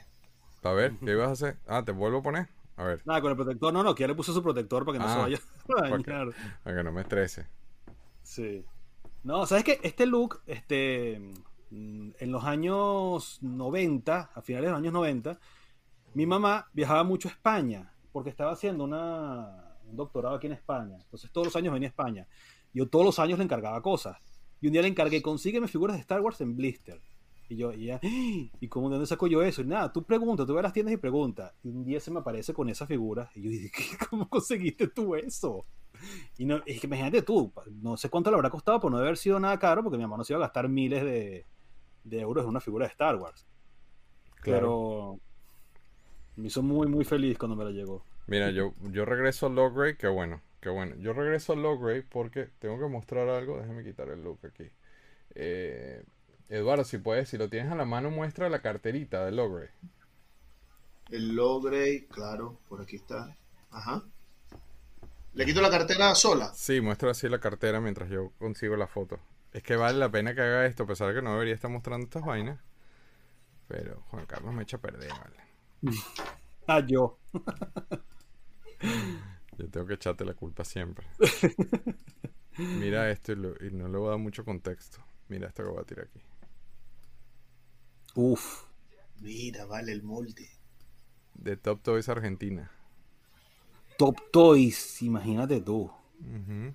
A 0.62 0.72
ver, 0.72 0.94
¿qué 1.04 1.12
ibas 1.12 1.28
a 1.28 1.32
hacer? 1.32 1.58
Ah, 1.66 1.84
¿te 1.84 1.92
vuelvo 1.92 2.18
a 2.18 2.22
poner? 2.22 2.48
A 2.76 2.84
ver, 2.84 3.02
Nada, 3.04 3.20
con 3.20 3.30
el 3.30 3.36
protector, 3.36 3.72
no, 3.72 3.82
no, 3.84 3.94
que 3.94 4.02
ya 4.02 4.08
le 4.08 4.14
puso 4.14 4.32
su 4.32 4.42
protector 4.42 4.84
para 4.84 4.98
que 4.98 5.04
no 5.04 5.08
se 5.12 5.18
Ah, 5.18 5.22
vaya 5.22 5.36
a 5.94 5.98
que- 6.02 6.10
dañar. 6.10 6.28
para 6.64 6.76
que 6.76 6.82
no 6.82 6.92
me 6.92 7.02
estrese. 7.02 7.46
Sí. 8.22 8.64
No, 9.22 9.46
¿sabes 9.46 9.64
qué? 9.64 9.78
Este 9.82 10.06
look, 10.06 10.40
este, 10.46 11.20
mm, 11.70 12.10
en 12.18 12.32
los 12.32 12.44
años 12.44 13.38
90, 13.42 14.30
a 14.34 14.42
finales 14.42 14.66
de 14.66 14.70
los 14.72 14.78
años 14.80 14.92
90, 14.92 15.38
mi 16.14 16.26
mamá 16.26 16.68
viajaba 16.72 17.04
mucho 17.04 17.28
a 17.28 17.32
España 17.32 17.92
porque 18.12 18.30
estaba 18.30 18.52
haciendo 18.52 18.84
una, 18.84 19.76
un 19.88 19.96
doctorado 19.96 20.34
aquí 20.36 20.46
en 20.46 20.52
España. 20.54 20.96
Entonces 21.00 21.30
todos 21.30 21.46
los 21.48 21.56
años 21.56 21.72
venía 21.72 21.88
a 21.88 21.90
España. 21.90 22.26
Yo 22.72 22.88
todos 22.88 23.04
los 23.04 23.18
años 23.18 23.38
le 23.38 23.44
encargaba 23.44 23.80
cosas. 23.82 24.16
Y 24.60 24.66
un 24.66 24.72
día 24.72 24.82
le 24.82 24.88
encargué, 24.88 25.20
consígueme 25.22 25.68
figuras 25.68 25.96
de 25.96 26.00
Star 26.00 26.20
Wars 26.20 26.40
en 26.40 26.56
blister. 26.56 27.00
Y 27.54 27.56
yo, 27.58 27.72
y 27.72 27.90
"¡Ah! 27.90 28.00
¿y 28.02 28.68
cómo 28.68 28.88
de 28.88 28.94
dónde 28.94 29.06
saco 29.06 29.26
yo 29.26 29.42
eso? 29.42 29.62
Y 29.62 29.66
nada, 29.66 29.92
tú 29.92 30.02
pregunta, 30.02 30.44
tú 30.44 30.54
vas 30.54 30.60
a 30.60 30.64
las 30.64 30.72
tiendas 30.72 30.92
y 30.94 30.96
pregunta. 30.96 31.54
Y 31.62 31.68
un 31.68 31.84
día 31.84 32.00
se 32.00 32.10
me 32.10 32.20
aparece 32.20 32.52
con 32.52 32.68
esa 32.68 32.86
figura. 32.86 33.30
Y 33.34 33.42
yo 33.42 33.50
dije, 33.50 33.70
"¿Qué? 33.70 34.06
¿cómo 34.10 34.28
conseguiste 34.28 34.88
tú 34.88 35.14
eso? 35.14 35.64
Y 36.36 36.44
no, 36.44 36.60
es 36.66 36.80
que 36.80 36.86
imagínate 36.86 37.22
tú, 37.22 37.52
no 37.80 37.96
sé 37.96 38.10
cuánto 38.10 38.30
le 38.30 38.36
habrá 38.36 38.50
costado 38.50 38.80
por 38.80 38.90
no 38.90 38.98
haber 38.98 39.16
sido 39.16 39.38
nada 39.40 39.58
caro, 39.58 39.82
porque 39.82 39.96
mi 39.96 40.02
mamá 40.04 40.16
no 40.16 40.24
se 40.24 40.32
iba 40.32 40.38
a 40.38 40.46
gastar 40.46 40.68
miles 40.68 41.02
de, 41.04 41.46
de 42.02 42.20
euros 42.20 42.42
en 42.44 42.50
una 42.50 42.60
figura 42.60 42.86
de 42.86 42.90
Star 42.90 43.16
Wars. 43.16 43.46
Pero 44.42 45.18
me 46.36 46.48
hizo 46.48 46.62
muy, 46.62 46.86
muy 46.88 47.04
feliz 47.04 47.38
cuando 47.38 47.56
me 47.56 47.64
la 47.64 47.70
llegó. 47.70 48.04
Mira, 48.26 48.50
yo, 48.50 48.74
yo 48.90 49.04
regreso 49.04 49.46
al 49.46 49.54
Logray, 49.54 49.96
qué 49.96 50.08
bueno, 50.08 50.42
qué 50.60 50.68
bueno. 50.68 50.96
Yo 50.96 51.12
regreso 51.12 51.52
al 51.52 51.62
Logray 51.62 52.02
porque 52.02 52.48
tengo 52.58 52.78
que 52.78 52.86
mostrar 52.88 53.28
algo. 53.28 53.58
Déjame 53.58 53.84
quitar 53.84 54.08
el 54.08 54.22
look 54.22 54.40
aquí. 54.44 54.64
Eh, 55.34 56.02
Eduardo, 56.48 56.84
si 56.84 56.96
puedes, 56.96 57.28
si 57.28 57.36
lo 57.36 57.50
tienes 57.50 57.70
a 57.70 57.74
la 57.74 57.84
mano, 57.84 58.10
muestra 58.10 58.48
la 58.48 58.62
carterita 58.62 59.26
del 59.26 59.36
Logray. 59.36 59.68
El 61.10 61.34
Logray, 61.34 62.06
claro, 62.08 62.58
por 62.68 62.82
aquí 62.82 62.96
está. 62.96 63.34
Ajá. 63.70 64.02
¿Le 65.34 65.44
quito 65.44 65.60
la 65.60 65.68
cartera 65.70 66.14
sola? 66.14 66.54
Sí, 66.54 66.80
muestra 66.80 67.10
así 67.10 67.28
la 67.28 67.38
cartera 67.38 67.80
mientras 67.82 68.08
yo 68.08 68.30
consigo 68.38 68.76
la 68.76 68.86
foto. 68.86 69.20
Es 69.52 69.62
que 69.62 69.76
vale 69.76 69.98
la 69.98 70.10
pena 70.10 70.34
que 70.34 70.40
haga 70.40 70.64
esto, 70.66 70.84
a 70.84 70.86
pesar 70.86 71.08
de 71.08 71.14
que 71.16 71.22
no 71.22 71.32
debería 71.32 71.54
estar 71.54 71.70
mostrando 71.70 72.04
estas 72.06 72.24
vainas. 72.24 72.58
Pero 73.68 74.02
Juan 74.10 74.26
Carlos 74.26 74.54
me 74.54 74.62
echa 74.62 74.76
a 74.76 74.80
perder, 74.80 75.10
vale. 75.10 75.36
Ah, 76.66 76.80
yo. 76.80 77.18
Yo 79.58 79.68
tengo 79.70 79.86
que 79.86 79.94
echarte 79.94 80.24
la 80.24 80.34
culpa 80.34 80.64
siempre. 80.64 81.06
Mira 82.72 83.10
esto 83.10 83.32
y, 83.32 83.36
lo- 83.36 83.54
y 83.64 83.70
no 83.72 83.88
le 83.88 83.98
voy 83.98 84.08
a 84.08 84.10
dar 84.10 84.18
mucho 84.18 84.44
contexto. 84.44 84.98
Mira 85.28 85.48
esto 85.48 85.62
que 85.64 85.70
voy 85.70 85.80
a 85.80 85.84
tirar 85.84 86.06
aquí. 86.06 86.20
Uf. 88.14 88.64
Mira, 89.20 89.64
vale, 89.66 89.92
el 89.92 90.02
molde. 90.02 90.48
De 91.34 91.56
Top 91.56 91.82
Toys 91.82 92.08
Argentina. 92.08 92.70
Top 93.96 94.16
Toys, 94.32 95.02
imagínate 95.02 95.60
tú. 95.60 95.90
Ujú. 96.20 96.74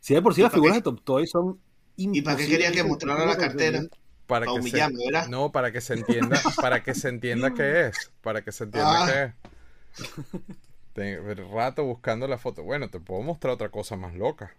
Si 0.00 0.14
de 0.14 0.22
por 0.22 0.34
sí 0.34 0.40
¿Y 0.40 0.44
las 0.44 0.52
figuras 0.52 0.74
qué? 0.74 0.78
de 0.78 0.82
Top 0.82 1.02
Toys 1.02 1.30
son 1.30 1.60
¿Y 1.96 2.22
para 2.22 2.36
qué 2.36 2.46
quería 2.48 2.72
que 2.72 2.82
mostrara 2.82 3.26
la 3.26 3.36
cartera? 3.36 3.82
Para 4.26 4.46
Para 4.46 4.60
que 4.60 4.70
se, 4.70 4.76
¿verdad? 4.78 5.28
no, 5.28 5.52
para 5.52 5.72
que 5.72 5.80
se 5.80 5.94
entienda, 5.94 6.40
para 6.60 6.82
que 6.82 6.94
se 6.94 7.08
entienda 7.08 7.52
qué 7.54 7.86
es, 7.88 8.10
para 8.22 8.42
que 8.42 8.50
se 8.52 8.64
entienda 8.64 9.04
Ah. 9.04 9.06
qué 9.06 10.02
es. 10.02 10.30
Tengo 10.94 11.30
el 11.30 11.48
rato 11.50 11.84
buscando 11.84 12.26
la 12.28 12.38
foto. 12.38 12.62
Bueno, 12.62 12.88
te 12.88 13.00
puedo 13.00 13.22
mostrar 13.22 13.54
otra 13.54 13.70
cosa 13.70 13.96
más 13.96 14.14
loca. 14.14 14.54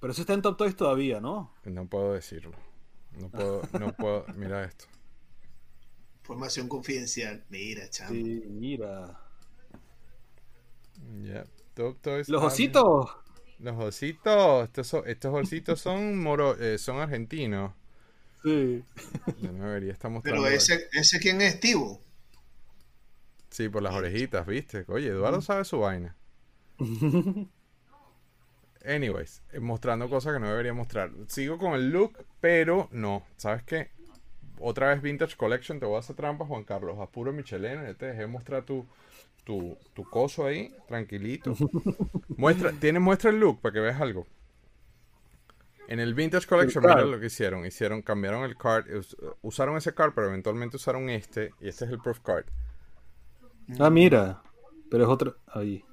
Pero 0.00 0.12
eso 0.12 0.22
está 0.22 0.32
en 0.34 0.42
Top 0.42 0.56
Toys 0.56 0.74
todavía, 0.76 1.20
¿no? 1.20 1.52
No 1.64 1.86
puedo 1.86 2.12
decirlo. 2.14 2.52
No 3.20 3.28
puedo, 3.30 3.62
no 3.78 3.92
puedo. 3.92 4.26
Mira 4.36 4.64
esto. 4.64 4.86
Información 6.20 6.68
confidencial. 6.68 7.44
Mira, 7.50 7.88
chamo. 7.90 8.10
Sí, 8.10 8.44
mira. 8.48 9.18
Ya. 11.22 11.44
Top 11.74 12.00
Toys. 12.00 12.28
Los 12.28 12.42
ositos. 12.42 13.10
Los 13.58 13.76
ositos. 13.78 14.64
Estos, 14.64 14.86
son- 14.86 15.02
estos 15.06 15.34
ositos 15.34 15.80
son 15.80 16.18
moro, 16.18 16.56
eh, 16.58 16.78
son 16.78 16.98
argentinos. 17.00 17.72
Sí. 18.42 18.82
Mostrando. 20.10 20.22
Pero 20.22 20.46
ese, 20.46 20.88
ese 20.92 21.18
quién 21.20 21.40
es, 21.42 21.60
Tivo. 21.60 22.00
Sí, 23.50 23.68
por 23.68 23.82
las 23.82 23.94
orejitas, 23.94 24.46
¿viste? 24.46 24.84
Oye, 24.88 25.08
Eduardo 25.08 25.40
sabe 25.42 25.64
su 25.64 25.78
vaina. 25.78 26.16
Anyways, 28.84 29.42
eh, 29.52 29.60
mostrando 29.60 30.08
cosas 30.08 30.34
que 30.34 30.40
no 30.40 30.48
debería 30.48 30.72
mostrar. 30.74 31.10
Sigo 31.28 31.58
con 31.58 31.74
el 31.74 31.90
look, 31.90 32.18
pero 32.40 32.88
no. 32.92 33.24
¿Sabes 33.36 33.62
qué? 33.62 33.90
Otra 34.58 34.88
vez 34.88 35.02
Vintage 35.02 35.36
Collection, 35.36 35.80
te 35.80 35.86
voy 35.86 35.96
a 35.96 36.00
hacer 36.00 36.16
trampa, 36.16 36.44
Juan 36.46 36.64
Carlos. 36.64 36.98
Apuro 37.00 37.32
Michelena, 37.32 37.84
ya 37.84 37.94
te 37.94 38.06
dejé 38.06 38.26
mostrar 38.26 38.64
tu, 38.64 38.86
tu, 39.44 39.76
tu 39.94 40.04
coso 40.04 40.46
ahí, 40.46 40.74
tranquilito. 40.88 41.54
Muestra, 42.36 42.72
tiene, 42.72 42.98
muestra 43.00 43.30
el 43.30 43.38
look 43.40 43.60
para 43.60 43.72
que 43.72 43.80
veas 43.80 44.00
algo. 44.00 44.26
En 45.88 46.00
el 46.00 46.14
Vintage 46.14 46.46
Collection, 46.46 46.82
mira 46.84 47.04
lo 47.04 47.20
que 47.20 47.26
hicieron. 47.26 47.66
Hicieron, 47.66 48.02
cambiaron 48.02 48.44
el 48.44 48.56
card, 48.56 48.86
us- 48.96 49.16
usaron 49.42 49.76
ese 49.76 49.94
card, 49.94 50.12
pero 50.14 50.28
eventualmente 50.28 50.76
usaron 50.76 51.10
este, 51.10 51.50
y 51.60 51.68
este 51.68 51.84
es 51.84 51.90
el 51.90 51.98
proof 51.98 52.20
card. 52.20 52.46
Ah, 53.78 53.90
mira. 53.90 54.42
Pero 54.90 55.04
es 55.04 55.10
otro. 55.10 55.36
Ahí. 55.46 55.84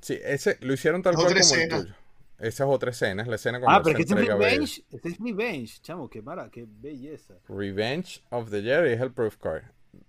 Sí, 0.00 0.18
ese 0.22 0.58
lo 0.60 0.72
hicieron 0.72 1.02
tal 1.02 1.14
cual 1.14 1.26
como 1.28 1.54
el 1.54 1.68
tuyo. 1.68 1.94
Esa 2.38 2.64
es 2.64 2.70
otra 2.70 2.90
escena, 2.90 3.22
es 3.22 3.28
la 3.28 3.36
escena 3.36 3.58
cuando 3.60 3.80
Ah, 3.80 3.82
pero 3.82 3.98
este 3.98 4.12
es 4.12 4.28
Vader. 4.28 4.38
Revenge. 4.38 4.84
Este 4.90 5.08
es 5.08 5.18
Revenge, 5.18 5.80
chamo. 5.80 6.10
Qué 6.10 6.20
mara, 6.20 6.50
qué 6.50 6.66
belleza. 6.68 7.34
Revenge 7.48 8.22
of 8.30 8.50
the 8.50 8.60
Jedi 8.62 8.92
es 8.92 9.00
el 9.00 9.10
proof 9.12 9.38
card 9.38 9.62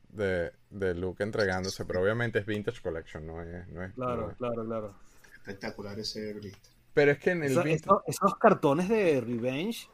de, 0.09 0.51
de 0.69 0.93
Luke 0.93 1.23
entregándose, 1.23 1.85
pero 1.85 2.01
obviamente 2.01 2.39
es 2.39 2.45
Vintage 2.45 2.81
Collection, 2.81 3.25
no 3.25 3.41
es... 3.41 3.67
No 3.69 3.81
es 3.83 3.93
Claro, 3.93 4.21
no 4.23 4.31
es- 4.31 4.37
claro, 4.37 4.65
claro. 4.65 4.95
Espectacular 5.37 5.97
ese 5.99 6.33
blister. 6.33 6.73
Pero 6.93 7.11
es 7.11 7.19
que 7.19 7.31
en 7.31 7.43
el 7.43 7.51
Esa- 7.51 7.63
Vintage... 7.63 7.85
esos, 7.85 8.01
esos 8.07 8.35
cartones 8.37 8.89
de 8.89 9.21
Revenge 9.21 9.87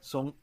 son 0.00 0.34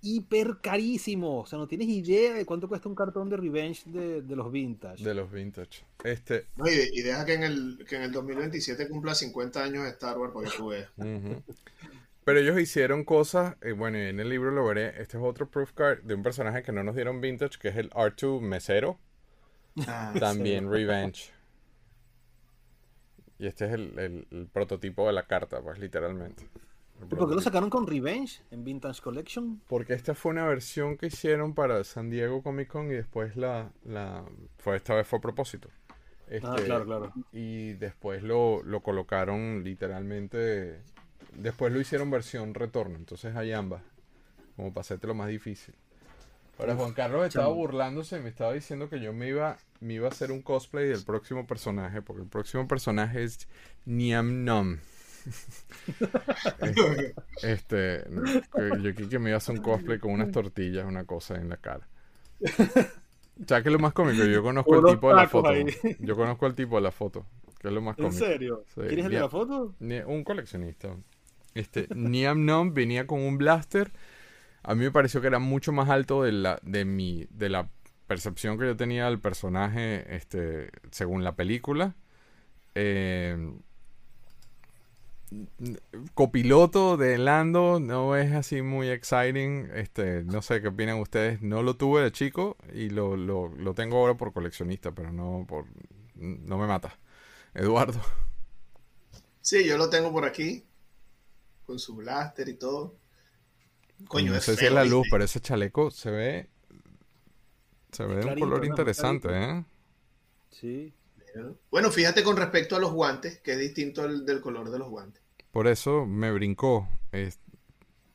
hiper 0.00 0.58
carísimos. 0.62 1.44
O 1.44 1.46
sea, 1.46 1.58
no 1.58 1.66
tienes 1.68 1.88
idea 1.88 2.34
de 2.34 2.46
cuánto 2.46 2.68
cuesta 2.68 2.88
un 2.88 2.94
cartón 2.94 3.28
de 3.28 3.36
Revenge 3.36 3.82
de, 3.90 4.22
de 4.22 4.36
los 4.36 4.50
vintage. 4.52 5.04
De 5.04 5.14
los 5.14 5.30
Vintage. 5.30 5.84
Este... 6.04 6.46
No, 6.56 6.68
y, 6.68 6.74
y 6.92 7.02
deja 7.02 7.24
que 7.24 7.34
en, 7.34 7.42
el, 7.42 7.84
que 7.88 7.96
en 7.96 8.02
el 8.02 8.12
2027 8.12 8.88
cumpla 8.88 9.14
50 9.14 9.62
años 9.62 9.84
de 9.84 9.90
Star 9.90 10.18
Wars 10.18 10.32
para 10.32 10.48
que 10.50 10.56
tú 10.56 10.66
ujú. 10.68 11.42
Pero 12.24 12.38
ellos 12.40 12.60
hicieron 12.60 13.04
cosas, 13.04 13.56
y 13.64 13.72
bueno, 13.72 13.96
y 13.98 14.02
en 14.02 14.20
el 14.20 14.28
libro 14.28 14.50
lo 14.50 14.66
veré, 14.66 15.00
este 15.00 15.16
es 15.16 15.22
otro 15.22 15.48
proof 15.50 15.72
card 15.72 16.02
de 16.02 16.14
un 16.14 16.22
personaje 16.22 16.62
que 16.62 16.72
no 16.72 16.84
nos 16.84 16.94
dieron 16.94 17.20
Vintage, 17.22 17.58
que 17.58 17.68
es 17.68 17.76
el 17.76 17.88
R2 17.90 18.40
Mesero. 18.42 18.98
Ah, 19.86 20.12
También 20.18 20.70
Revenge. 20.70 21.30
Y 23.38 23.46
este 23.46 23.66
es 23.66 23.72
el, 23.72 23.98
el- 23.98 24.26
el 24.30 24.46
prototipo 24.48 25.06
de 25.06 25.12
la 25.12 25.26
carta, 25.26 25.62
pues 25.62 25.78
literalmente. 25.78 26.44
El 27.00 27.08
¿Y 27.10 27.16
por 27.16 27.28
qué 27.28 27.34
lo 27.34 27.40
sacaron 27.40 27.70
con 27.70 27.86
Revenge 27.86 28.42
en 28.50 28.64
Vintage 28.64 29.00
Collection? 29.02 29.62
Porque 29.66 29.92
esta 29.92 30.14
fue 30.14 30.32
una 30.32 30.46
versión 30.46 30.96
que 30.96 31.06
hicieron 31.06 31.54
para 31.54 31.84
San 31.84 32.08
Diego 32.10 32.42
Comic 32.42 32.68
Con 32.68 32.86
y 32.90 32.94
después 32.94 33.36
la, 33.36 33.72
la 33.84 34.24
fue 34.58 34.76
esta 34.76 34.94
vez 34.94 35.06
fue 35.06 35.18
a 35.18 35.22
propósito. 35.22 35.68
Ah, 36.42 36.60
Este, 36.60 36.64
claro, 36.64 36.84
claro. 36.84 37.12
Y 37.32 37.74
después 37.74 38.22
lo, 38.22 38.62
lo 38.62 38.82
colocaron 38.82 39.62
literalmente. 39.64 40.84
Después 41.32 41.72
lo 41.72 41.80
hicieron 41.80 42.10
versión 42.10 42.54
retorno. 42.54 42.96
Entonces 42.96 43.36
hay 43.36 43.52
ambas. 43.52 43.82
Como 44.56 44.72
para 44.74 44.82
hacerte 44.82 45.06
lo 45.08 45.14
más 45.14 45.28
difícil. 45.28 45.74
Ahora 46.58 46.74
Juan 46.76 46.92
Carlos 46.92 47.24
estaba 47.26 47.48
chamo. 47.48 47.54
burlándose 47.54 48.18
y 48.18 48.20
me 48.20 48.28
estaba 48.30 48.52
diciendo 48.52 48.88
que 48.90 49.00
yo 49.00 49.12
me 49.12 49.28
iba, 49.28 49.56
me 49.80 49.94
iba 49.94 50.08
a 50.08 50.10
hacer 50.10 50.32
un 50.32 50.42
cosplay 50.42 50.88
del 50.88 51.04
próximo 51.04 51.46
personaje. 51.46 52.02
Porque 52.02 52.22
el 52.22 52.28
próximo 52.28 52.66
personaje 52.68 53.22
es 53.24 53.48
Niam 53.84 54.44
Nom. 54.44 54.78
Este, 56.60 57.14
este, 57.42 58.04
que 58.54 58.82
yo 58.82 58.90
aquí 58.90 59.08
que 59.08 59.18
me 59.18 59.30
iba 59.30 59.36
a 59.36 59.38
hacer 59.38 59.56
un 59.56 59.62
cosplay 59.62 59.98
con 59.98 60.12
unas 60.12 60.30
tortillas, 60.30 60.86
una 60.86 61.04
cosa 61.04 61.36
en 61.36 61.48
la 61.48 61.56
cara. 61.56 61.86
¿Sabes 63.46 63.62
qué 63.62 63.68
es 63.68 63.72
lo 63.72 63.78
más 63.78 63.92
cómico? 63.92 64.24
Yo 64.24 64.42
conozco 64.42 64.78
Unos 64.78 64.92
tipo 64.92 65.08
de 65.10 65.14
la 65.14 65.28
foto. 65.28 65.48
ahí. 65.48 65.66
Yo 66.00 66.16
conozco 66.16 66.46
al 66.46 66.54
tipo 66.54 66.76
de 66.76 66.82
la 66.82 66.90
foto. 66.90 67.24
Que 67.60 67.68
es 67.68 67.74
lo 67.74 67.80
más 67.80 67.98
¿En 67.98 68.06
cómico. 68.06 68.24
serio? 68.24 68.64
Sí, 68.74 68.80
¿Quién 68.88 69.00
es 69.00 69.06
el 69.06 69.12
de 69.12 69.20
la 69.20 69.28
foto? 69.28 69.74
Un 70.06 70.24
coleccionista. 70.24 70.96
Este, 71.54 71.88
Niam 71.94 72.44
Nom 72.44 72.74
venía 72.74 73.06
con 73.06 73.20
un 73.20 73.38
blaster. 73.38 73.92
A 74.62 74.74
mí 74.74 74.84
me 74.84 74.90
pareció 74.90 75.20
que 75.20 75.28
era 75.28 75.38
mucho 75.38 75.72
más 75.72 75.88
alto 75.88 76.22
de 76.22 76.32
la, 76.32 76.58
de 76.62 76.84
mi, 76.84 77.26
de 77.30 77.48
la 77.48 77.68
percepción 78.06 78.58
que 78.58 78.66
yo 78.66 78.76
tenía 78.76 79.06
del 79.06 79.20
personaje, 79.20 80.16
este, 80.16 80.70
según 80.90 81.24
la 81.24 81.36
película. 81.36 81.94
Eh, 82.74 83.52
copiloto 86.14 86.96
de 86.96 87.18
Lando 87.18 87.80
no 87.80 88.16
es 88.16 88.32
así 88.32 88.62
muy 88.62 88.88
exciting. 88.88 89.70
Este, 89.74 90.24
no 90.24 90.42
sé 90.42 90.60
qué 90.60 90.68
opinan 90.68 91.00
ustedes. 91.00 91.42
No 91.42 91.62
lo 91.62 91.76
tuve 91.76 92.02
de 92.02 92.12
chico 92.12 92.56
y 92.72 92.90
lo, 92.90 93.16
lo, 93.16 93.48
lo 93.48 93.74
tengo 93.74 93.98
ahora 93.98 94.16
por 94.16 94.32
coleccionista, 94.32 94.92
pero 94.92 95.12
no 95.12 95.44
por 95.48 95.66
no 96.14 96.58
me 96.58 96.66
mata. 96.66 96.98
Eduardo. 97.54 98.00
Sí, 99.40 99.66
yo 99.66 99.78
lo 99.78 99.88
tengo 99.88 100.12
por 100.12 100.24
aquí. 100.24 100.64
Con 101.64 101.78
su 101.78 101.96
blaster 101.96 102.48
y 102.48 102.54
todo. 102.54 102.96
Coño, 104.06 104.32
no 104.32 104.38
es 104.38 104.44
sé 104.44 104.56
si 104.56 104.66
es 104.66 104.72
la 104.72 104.84
luz, 104.84 105.06
pero 105.10 105.24
ese 105.24 105.40
chaleco 105.40 105.90
se 105.90 106.10
ve. 106.10 106.50
Se 107.92 108.04
ve 108.04 108.16
de 108.16 108.26
un 108.26 108.38
color 108.38 108.64
interesante. 108.64 109.28
¿eh? 109.30 109.64
Sí. 110.50 110.94
Bueno, 111.70 111.90
fíjate 111.90 112.22
con 112.22 112.36
respecto 112.36 112.76
a 112.76 112.80
los 112.80 112.92
guantes, 112.92 113.38
que 113.40 113.52
es 113.52 113.58
distinto 113.58 114.02
al 114.02 114.24
del 114.26 114.40
color 114.40 114.70
de 114.70 114.78
los 114.78 114.88
guantes. 114.88 115.22
Por 115.52 115.66
eso 115.66 116.06
me 116.06 116.32
brincó. 116.32 116.88
es- 117.12 117.40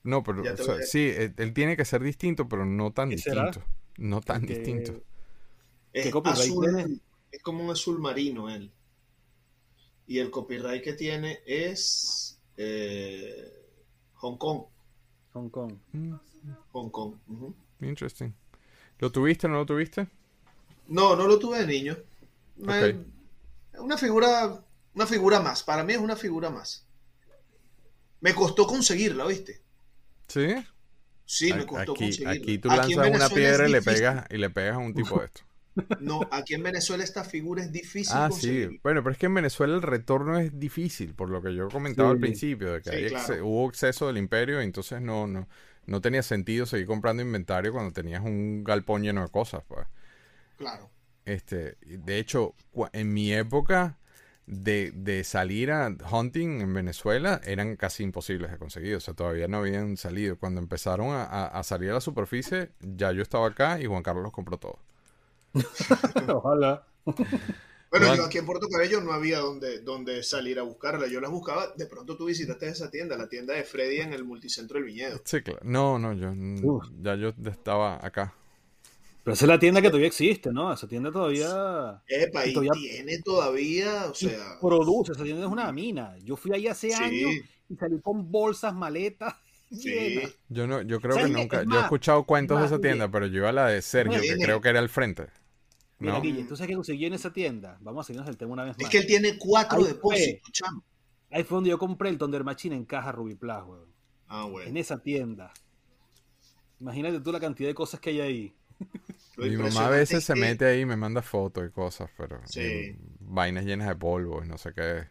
No, 0.04 0.24
pero 0.24 0.42
o 0.42 0.58
sea, 0.58 0.82
sí, 0.82 1.12
él, 1.16 1.34
él 1.38 1.54
tiene 1.54 1.78
que 1.78 1.86
ser 1.86 2.04
distinto, 2.04 2.48
pero 2.50 2.66
no 2.66 2.92
tan 2.92 3.10
distinto. 3.10 3.64
No 3.98 4.22
tan 4.22 4.46
distinto. 4.46 5.02
Es 5.94 6.14
azul, 6.14 7.02
es 7.32 7.42
como 7.42 7.64
un 7.64 7.72
azul 7.72 8.00
marino 8.00 8.50
él. 8.50 8.72
Y 10.08 10.20
el 10.20 10.30
copyright 10.32 10.84
que 10.84 10.94
tiene 10.94 11.40
es 11.46 12.40
eh, 12.58 13.52
Hong 14.16 14.38
Kong. 14.38 14.64
Hong 15.34 15.50
Kong. 15.50 15.74
Mm, 15.94 16.14
Hong 16.72 16.90
Kong. 16.90 17.16
interesting. 17.82 18.34
¿Lo 19.00 19.12
tuviste 19.12 19.48
o 19.48 19.50
no 19.50 19.58
lo 19.58 19.66
tuviste? 19.66 20.08
No, 20.88 21.16
no 21.16 21.28
lo 21.28 21.40
tuve 21.40 21.60
de 21.60 21.68
niño. 21.68 21.98
Me-. 22.56 23.06
Una 23.80 23.98
figura, 23.98 24.64
una 24.94 25.08
figura 25.08 25.40
más. 25.40 25.64
Para 25.64 25.84
mí 25.84 25.94
es 25.94 26.00
una 26.00 26.16
figura 26.16 26.50
más. 26.50 26.88
Me 28.22 28.34
costó 28.34 28.66
conseguirla, 28.66 29.26
¿viste? 29.28 29.62
Sí. 30.28 30.56
Sí, 31.26 31.54
me 31.54 31.66
costó 31.66 31.94
Aquí, 31.94 32.06
conseguirla. 32.06 32.32
aquí 32.32 32.58
tú 32.60 32.70
Aquí 32.72 32.96
lanzas 32.96 33.16
una 33.16 33.30
piedra 33.30 33.68
y 33.68 33.72
le 33.72 33.82
pegas 33.82 34.26
y 34.30 34.38
le 34.38 34.50
pegas 34.50 34.76
a 34.76 34.80
un 34.80 34.94
tipo 34.94 35.20
de 35.20 35.26
esto. 35.26 35.42
No, 36.00 36.22
aquí 36.32 36.54
en 36.54 36.62
Venezuela 36.64 37.04
esta 37.04 37.24
figura 37.24 37.64
es 37.64 37.72
difícil 37.72 38.14
Ah, 38.16 38.28
conseguirla. 38.30 38.70
sí. 38.70 38.80
Bueno, 38.84 39.02
pero 39.04 39.14
es 39.14 39.18
que 39.18 39.26
en 39.26 39.34
Venezuela 39.34 39.74
el 39.76 39.82
retorno 39.82 40.38
es 40.40 40.60
difícil, 40.60 41.16
por 41.16 41.30
lo 41.30 41.42
que 41.42 41.56
yo 41.56 41.68
comentaba 41.70 42.12
al 42.12 42.20
principio, 42.20 42.74
de 42.74 42.82
que 42.82 42.92
Sí, 42.92 42.96
hay 42.96 43.08
claro. 43.08 43.34
exce- 43.36 43.42
hubo 43.44 43.68
exceso 43.70 44.06
del 44.08 44.18
imperio 44.18 44.62
y 44.62 44.66
entonces 44.66 45.02
no, 45.02 45.26
no, 45.28 45.48
no 45.88 46.02
tenía 46.02 46.22
sentido 46.24 46.66
seguir 46.68 46.86
comprando 46.86 47.24
inventario 47.24 47.72
cuando 47.74 47.92
tenías 47.92 48.24
un 48.24 48.64
galpón 48.64 49.02
lleno 49.04 49.24
de 49.24 49.30
cosas, 49.30 49.64
pues. 49.68 49.88
Claro. 50.58 50.93
Este, 51.26 51.78
de 51.86 52.20
hecho, 52.20 52.54
en 52.94 53.14
mi 53.14 53.34
época 53.34 53.98
de, 54.46 54.92
de 54.94 55.24
salir 55.24 55.72
a 55.72 55.96
hunting 56.12 56.60
en 56.62 56.74
Venezuela 56.74 57.40
eran 57.46 57.78
casi 57.78 58.04
imposibles 58.04 58.52
de 58.52 58.58
conseguir, 58.58 58.96
o 58.96 59.00
sea, 59.00 59.14
todavía 59.14 59.48
no 59.48 59.58
habían 59.60 59.96
salido. 59.98 60.38
Cuando 60.38 60.60
empezaron 60.60 61.08
a, 61.12 61.24
a- 61.24 61.48
a 61.48 61.64
salir 61.64 61.92
a 61.92 61.94
la 61.94 62.02
superficie, 62.02 62.72
ya 62.82 63.12
yo 63.14 63.22
estaba 63.22 63.48
acá 63.48 63.80
y 63.80 63.86
Juan 63.86 64.04
Carlos 64.04 64.24
los 64.24 64.34
compró 64.34 64.58
todo. 64.58 64.80
Ojalá. 66.28 66.86
Bueno, 67.06 68.08
Juan- 68.08 68.18
yo 68.18 68.26
aquí 68.26 68.40
en 68.40 68.46
Puerto 68.46 68.68
Cabello 68.70 69.02
no 69.02 69.14
había 69.14 69.40
donde, 69.40 69.80
donde 69.82 70.24
salir 70.24 70.58
a 70.60 70.64
buscarla. 70.64 71.08
Yo 71.08 71.22
las 71.22 71.30
buscaba. 71.32 71.68
De 71.78 71.86
pronto 71.86 72.18
tú 72.18 72.26
visitaste 72.26 72.68
esa 72.68 72.90
tienda, 72.90 73.16
la 73.18 73.30
tienda 73.30 73.54
de 73.54 73.64
Freddy 73.64 73.98
en 74.02 74.14
el 74.14 74.24
multicentro 74.24 74.76
del 74.78 74.86
Viñedo. 74.86 75.22
Sí, 75.24 75.42
claro. 75.42 75.60
No, 75.64 76.00
no, 76.00 76.14
yo 76.14 76.32
Uf. 76.64 76.86
ya 77.02 77.16
yo 77.16 77.34
estaba 77.46 78.04
acá. 78.06 78.34
Pero 79.24 79.34
esa 79.36 79.46
es 79.46 79.50
la 79.50 79.60
tienda 79.60 79.82
que 79.82 79.88
todavía 79.88 80.08
existe, 80.08 80.52
¿no? 80.52 80.74
Esa 80.74 80.88
tienda 80.88 81.10
todavía 81.12 82.02
Epa, 82.08 82.46
y 82.46 82.54
Todavía- 82.54 82.72
tiene 82.74 83.22
todavía, 83.22 84.06
o 84.10 84.14
sea, 84.14 84.58
produce. 84.60 85.14
Esa 85.14 85.24
tienda 85.24 85.46
es 85.46 85.52
una 85.52 85.72
mina. 85.72 86.18
Yo 86.24 86.36
fui 86.36 86.52
ahí 86.54 86.68
hace 86.68 86.90
Sí. 86.92 87.02
años 87.04 87.32
y 87.70 87.76
salí 87.76 88.02
con 88.02 88.30
bolsas, 88.32 88.74
maletas 88.74 89.34
sí. 89.72 89.90
llenas. 89.90 90.36
Yo 90.50 90.68
no, 90.68 90.82
yo 90.82 91.00
creo 91.00 91.16
¿Sabes 91.16 91.32
que 91.32 91.38
nunca, 91.38 91.62
Es 91.62 91.68
yo 91.70 91.78
he 91.80 91.82
escuchado 91.84 92.24
cuentos 92.26 92.58
de 92.58 92.64
más, 92.64 92.72
esa 92.72 92.82
tienda, 92.82 93.10
pero 93.10 93.28
yo 93.28 93.38
iba 93.38 93.50
a 93.50 93.54
la 93.54 93.68
de 93.68 93.82
Sergio, 93.82 94.20
que 94.22 94.36
creo 94.44 94.60
que 94.60 94.70
era 94.70 94.80
el 94.80 94.90
frente. 94.90 95.28
Mira, 96.00 96.16
¿No? 96.16 96.22
Guille, 96.22 96.44
¿tú 96.44 96.58
sabes 96.58 96.68
qué 96.68 96.76
conseguí 96.76 97.06
en 97.06 97.14
esa 97.14 97.32
tienda? 97.32 97.78
Vamos 97.80 98.06
a 98.06 98.08
seguirnos 98.08 98.30
el 98.30 98.36
tema 98.36 98.52
una 98.52 98.66
vez 98.66 98.76
más. 98.78 98.84
Es 98.84 98.90
que 98.90 98.98
él 98.98 99.06
tiene 99.08 99.38
cuatro 99.38 99.80
Ahí 99.80 99.86
depósitos, 99.86 100.52
chamo. 100.52 100.84
Ahí 101.32 101.44
fue 101.46 101.56
donde 101.56 101.70
yo 101.70 101.80
compré 101.80 102.10
el 102.10 102.18
Thunder 102.18 102.44
Machine 102.44 102.76
en 102.76 102.84
caja 102.84 103.14
Rubiplas, 103.14 103.64
weón. 103.66 103.88
Ah, 104.28 104.44
En 104.48 104.52
bueno. 104.52 104.80
esa 104.80 104.98
tienda. 105.02 105.54
Imagínate 106.82 107.22
tú 107.22 107.32
la 107.32 107.40
cantidad 107.40 107.70
de 107.70 107.74
cosas 107.76 108.00
que 108.02 108.10
hay 108.10 108.20
ahí. 108.20 108.54
Lo 109.36 109.46
Mi 109.46 109.58
mamá 109.58 109.88
a 109.88 109.90
veces 109.90 110.20
es 110.20 110.24
se 110.26 110.34
que- 110.34 110.40
mete 110.40 110.66
ahí 110.66 110.82
y 110.82 110.86
me 110.86 110.96
manda 110.96 111.22
fotos 111.22 111.66
y 111.68 111.72
cosas, 111.72 112.10
pero 112.18 112.40
Sí. 112.46 112.96
vainas 113.20 113.66
llenas 113.66 113.88
de 113.88 113.96
polvo 113.96 114.44
y 114.44 114.48
no 114.48 114.58
sé 114.58 114.74
qué. 114.74 115.08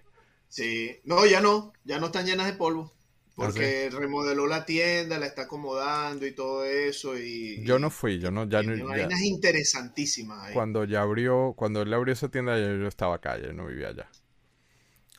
Sí, 0.49 1.01
no, 1.05 1.27
ya 1.27 1.41
no, 1.41 1.73
ya 1.85 1.99
no 1.99 2.07
están 2.07 2.27
llenas 2.27 2.47
de 2.47 2.53
polvo. 2.53 2.93
Ah, 2.95 3.47
Porque 3.47 3.89
remodeló 3.91 4.47
la 4.47 4.67
tienda, 4.67 5.19
la 5.19 5.27
está 5.27 5.43
acomodando 5.43 6.27
y 6.27 6.33
todo 6.35 6.65
eso. 6.67 7.19
Y, 7.19 7.65
Yo 7.65 7.79
no 7.79 7.89
fui, 7.91 8.19
yo 8.21 8.31
no, 8.31 8.45
ya 8.47 8.63
no, 8.63 8.77
ya- 8.77 8.85
vainas 8.85 9.23
interesantísimas 9.23 10.45
ahí. 10.49 10.55
cuando 10.55 10.85
ya 10.85 11.01
abrió, 11.01 11.55
cuando 11.57 11.81
él 11.83 11.93
abrió 11.95 12.13
esa 12.13 12.29
tienda, 12.29 12.59
yo 12.59 12.87
estaba 12.87 13.17
acá, 13.17 13.39
yo 13.41 13.53
no 13.55 13.67
vivía 13.67 13.89
allá. 13.89 14.09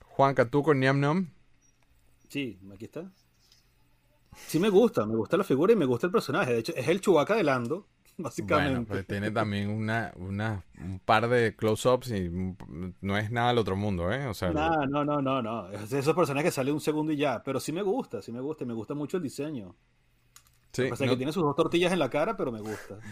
Juanca, 0.05 0.45
tú 0.49 0.61
con 0.63 0.79
Niam 0.79 0.99
Nam, 0.99 1.33
Sí, 2.29 2.59
aquí 2.73 2.85
está. 2.85 3.11
Sí 4.47 4.59
me 4.59 4.69
gusta, 4.69 5.05
me 5.05 5.15
gusta 5.15 5.37
la 5.37 5.43
figura 5.43 5.73
y 5.73 5.75
me 5.75 5.85
gusta 5.85 6.07
el 6.07 6.11
personaje. 6.13 6.53
De 6.53 6.59
hecho, 6.59 6.73
es 6.75 6.87
el 6.87 7.01
Chewbacca 7.01 7.35
de 7.35 7.43
Lando, 7.43 7.87
básicamente. 8.17 8.71
bueno, 8.71 8.85
pues 8.85 9.05
tiene 9.07 9.31
también 9.31 9.69
una, 9.69 10.13
una, 10.15 10.63
un 10.79 10.99
par 10.99 11.27
de 11.29 11.55
close-ups 11.55 12.11
y 12.11 12.29
no 13.01 13.17
es 13.17 13.31
nada 13.31 13.49
del 13.49 13.57
otro 13.59 13.75
mundo, 13.75 14.11
¿eh? 14.11 14.27
O 14.27 14.33
sea, 14.33 14.51
No, 14.51 14.85
no, 14.85 15.03
no, 15.05 15.21
no, 15.21 15.41
no. 15.41 15.69
Es 15.71 15.89
de 15.89 15.99
esos 15.99 16.15
personajes 16.15 16.49
que 16.51 16.55
sale 16.55 16.71
un 16.71 16.81
segundo 16.81 17.11
y 17.11 17.17
ya. 17.17 17.41
Pero 17.43 17.59
sí 17.59 17.71
me 17.71 17.81
gusta, 17.81 18.21
sí 18.21 18.31
me 18.31 18.41
gusta. 18.41 18.63
Y 18.63 18.67
me 18.67 18.73
gusta 18.73 18.93
mucho 18.93 19.17
el 19.17 19.23
diseño. 19.23 19.75
sí, 20.71 20.91
o 20.91 20.95
sea, 20.95 21.07
no- 21.07 21.13
que 21.13 21.17
tiene 21.17 21.31
sus 21.33 21.43
dos 21.43 21.55
tortillas 21.55 21.91
en 21.93 21.99
la 21.99 22.09
cara, 22.09 22.35
pero 22.37 22.51
me 22.51 22.61
gusta. 22.61 23.03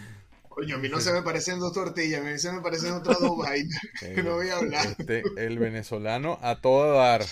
Coño, 0.48 0.76
a 0.76 0.78
mí 0.78 0.88
no 0.88 1.00
se 1.00 1.12
me 1.12 1.22
parecen 1.22 1.58
dos 1.58 1.72
tortillas, 1.72 2.20
a 2.20 2.24
mí 2.24 2.38
se 2.38 2.52
me 2.52 2.60
parecen 2.60 2.92
otras 2.94 3.18
dos 3.20 3.36
vainas. 3.38 3.80
eh, 4.02 4.20
no 4.24 4.34
voy 4.36 4.48
a 4.50 4.56
hablar. 4.58 4.86
este, 4.98 5.32
el 5.36 5.58
venezolano 5.58 6.38
a 6.42 6.60
todo 6.60 6.94
dar. 6.94 7.22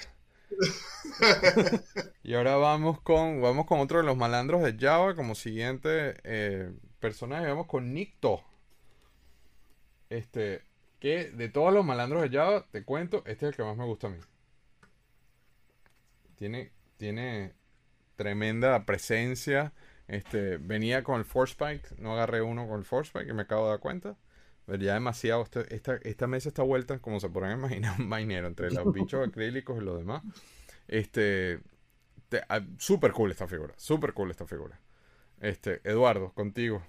Y 2.22 2.34
ahora 2.34 2.56
vamos 2.56 3.00
con, 3.00 3.40
vamos 3.40 3.66
con 3.66 3.80
otro 3.80 3.98
de 3.98 4.04
los 4.04 4.16
malandros 4.16 4.62
de 4.62 4.76
Java 4.78 5.14
como 5.14 5.34
siguiente 5.34 6.14
eh, 6.24 6.72
personaje. 7.00 7.46
Vamos 7.46 7.66
con 7.66 7.92
Nicto. 7.92 8.42
Este, 10.08 10.62
que 10.98 11.30
de 11.30 11.48
todos 11.48 11.72
los 11.72 11.84
malandros 11.84 12.22
de 12.22 12.30
Java, 12.30 12.66
te 12.70 12.84
cuento, 12.84 13.18
este 13.26 13.46
es 13.46 13.50
el 13.50 13.56
que 13.56 13.62
más 13.64 13.76
me 13.76 13.84
gusta 13.84 14.08
a 14.08 14.10
mí. 14.10 14.18
Tiene, 16.36 16.72
tiene 16.96 17.54
tremenda 18.16 18.84
presencia. 18.84 19.72
Este, 20.08 20.56
venía 20.56 21.04
con 21.04 21.18
el 21.20 21.24
Force 21.24 21.52
Spike, 21.52 21.94
no 21.98 22.14
agarré 22.14 22.42
uno 22.42 22.66
con 22.66 22.80
el 22.80 22.84
Force 22.84 23.08
Spike 23.08 23.30
y 23.30 23.34
me 23.34 23.42
acabo 23.42 23.64
de 23.64 23.70
dar 23.70 23.80
cuenta. 23.80 24.16
Pero 24.66 24.82
ya 24.82 24.94
demasiado, 24.94 25.42
este- 25.42 25.74
esta, 25.74 25.96
esta 26.02 26.26
mesa 26.26 26.48
está 26.48 26.62
vuelta, 26.62 26.98
como 26.98 27.20
se 27.20 27.28
podrán 27.28 27.58
imaginar, 27.58 27.94
un 28.00 28.08
vainero 28.10 28.46
entre 28.48 28.70
los 28.70 28.84
bichos 28.92 29.26
acrílicos 29.26 29.80
y 29.80 29.84
los 29.84 29.98
demás. 29.98 30.22
Este, 30.88 31.60
te- 32.28 32.42
ah, 32.48 32.60
super 32.78 33.12
cool 33.12 33.30
esta 33.30 33.46
figura, 33.46 33.74
super 33.76 34.12
cool 34.12 34.30
esta 34.30 34.46
figura. 34.46 34.80
Este, 35.40 35.80
Eduardo, 35.84 36.32
contigo. 36.34 36.82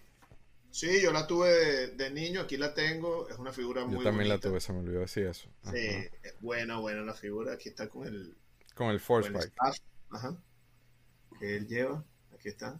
Sí, 0.72 1.02
yo 1.02 1.12
la 1.12 1.28
tuve 1.28 1.50
de, 1.50 1.88
de 1.96 2.12
niño, 2.12 2.42
aquí 2.42 2.56
la 2.58 2.74
tengo, 2.74 3.28
es 3.30 3.38
una 3.38 3.52
figura 3.52 3.84
muy 3.86 3.98
Yo 3.98 4.04
también 4.04 4.30
la 4.30 4.38
tuve, 4.40 4.62
se 4.62 4.72
me 4.72 4.80
olvidó 4.80 5.02
decir 5.02 5.26
eso. 5.28 5.50
Ajá. 5.64 5.74
Sí, 5.74 5.80
es 6.24 6.36
buena, 6.40 6.78
buena 6.80 7.02
la 7.02 7.14
figura, 7.14 7.54
aquí 7.54 7.70
está 7.70 7.90
con 7.90 8.08
el, 8.08 8.36
Con 8.74 8.90
el 8.90 9.00
Force 9.02 9.32
con 9.32 9.42
el 9.42 9.52
ajá, 10.12 10.38
que 11.40 11.58
él 11.58 11.68
lleva, 11.68 12.06
aquí 12.34 12.50
está. 12.50 12.80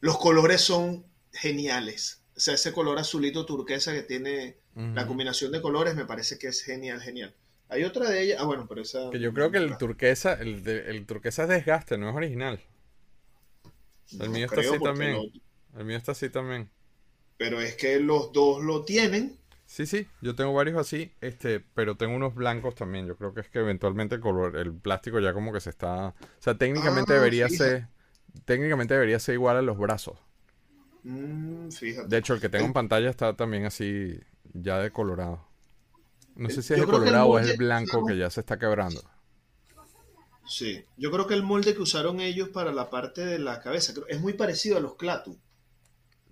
Los 0.00 0.18
colores 0.18 0.60
son 0.60 1.04
geniales, 1.32 2.22
o 2.36 2.40
sea, 2.40 2.54
ese 2.54 2.72
color 2.72 2.98
azulito 2.98 3.44
turquesa 3.44 3.92
que 3.92 4.02
tiene 4.02 4.56
la 4.74 5.06
combinación 5.06 5.50
de 5.52 5.60
colores 5.60 5.94
me 5.96 6.06
parece 6.06 6.38
que 6.38 6.46
es 6.46 6.62
genial, 6.62 7.00
genial. 7.02 7.34
Hay 7.68 7.84
otra 7.84 8.08
de 8.08 8.22
ellas, 8.22 8.38
ah 8.40 8.44
bueno, 8.44 8.66
pero 8.68 8.82
esa... 8.82 9.10
Que 9.10 9.20
yo 9.20 9.34
creo 9.34 9.50
que 9.50 9.58
el 9.58 9.76
turquesa, 9.76 10.32
el, 10.34 10.62
de- 10.64 10.90
el 10.90 11.06
turquesa 11.06 11.42
es 11.42 11.48
desgaste, 11.50 11.98
no 11.98 12.08
es 12.08 12.16
original. 12.16 12.60
No 14.12 14.24
el 14.24 14.30
mío 14.30 14.46
está 14.46 14.60
así 14.60 14.78
también. 14.80 15.12
lo- 15.12 15.78
El 15.78 15.84
mío 15.84 15.96
está 15.96 16.12
así 16.12 16.28
también. 16.30 16.70
pero 17.36 17.60
es 17.60 17.74
que 17.74 17.98
los 17.98 18.32
dos 18.32 18.62
lo 18.62 18.84
tienen, 18.84 19.36
Sí, 19.66 19.86
sí, 19.86 20.08
yo 20.20 20.34
tengo 20.34 20.52
varios 20.52 20.76
así, 20.78 21.12
este, 21.20 21.60
pero 21.60 21.96
tengo 21.96 22.14
unos 22.16 22.34
blancos 22.34 22.74
también. 22.74 23.06
Yo 23.06 23.16
creo 23.16 23.32
que 23.34 23.40
es 23.40 23.48
que 23.48 23.60
eventualmente 23.60 24.16
el 24.16 24.20
color, 24.20 24.56
el 24.56 24.72
plástico 24.74 25.20
ya 25.20 25.32
como 25.32 25.52
que 25.52 25.60
se 25.60 25.70
está, 25.70 26.08
o 26.08 26.14
sea, 26.40 26.58
técnicamente 26.58 27.12
Ah, 27.12 27.16
debería 27.16 27.48
fíjate. 27.48 27.70
ser, 27.70 27.88
técnicamente 28.44 28.94
debería 28.94 29.18
ser 29.20 29.34
igual 29.34 29.56
a 29.58 29.62
los 29.62 29.78
brazos. 29.78 30.18
Mm, 31.04 31.70
fíjate. 31.70 32.08
De 32.08 32.18
hecho, 32.18 32.34
el 32.34 32.40
que 32.40 32.48
tengo 32.48 32.66
en 32.66 32.72
pantalla 32.72 33.08
está 33.10 33.34
también 33.36 33.64
así, 33.64 34.18
ya 34.52 34.78
decolorado. 34.78 35.46
No 36.34 36.50
sé 36.50 36.62
si 36.62 36.74
es 36.74 36.80
decolorado 36.80 37.28
o 37.28 37.38
es 37.38 37.50
el 37.50 37.56
blanco 37.58 38.06
que 38.06 38.16
ya 38.16 38.30
se 38.30 38.40
está 38.40 38.58
quebrando. 38.58 39.02
Sí, 40.46 40.84
yo 40.96 41.10
creo 41.10 41.26
que 41.26 41.34
el 41.34 41.42
molde 41.42 41.74
que 41.74 41.82
usaron 41.82 42.20
ellos 42.20 42.48
para 42.48 42.72
la 42.72 42.90
parte 42.90 43.24
de 43.24 43.38
la 43.38 43.60
cabeza 43.60 43.94
creo- 43.94 44.08
es 44.08 44.20
muy 44.20 44.32
parecido 44.32 44.76
a 44.76 44.80
los 44.80 44.96
Clatu. 44.96 45.38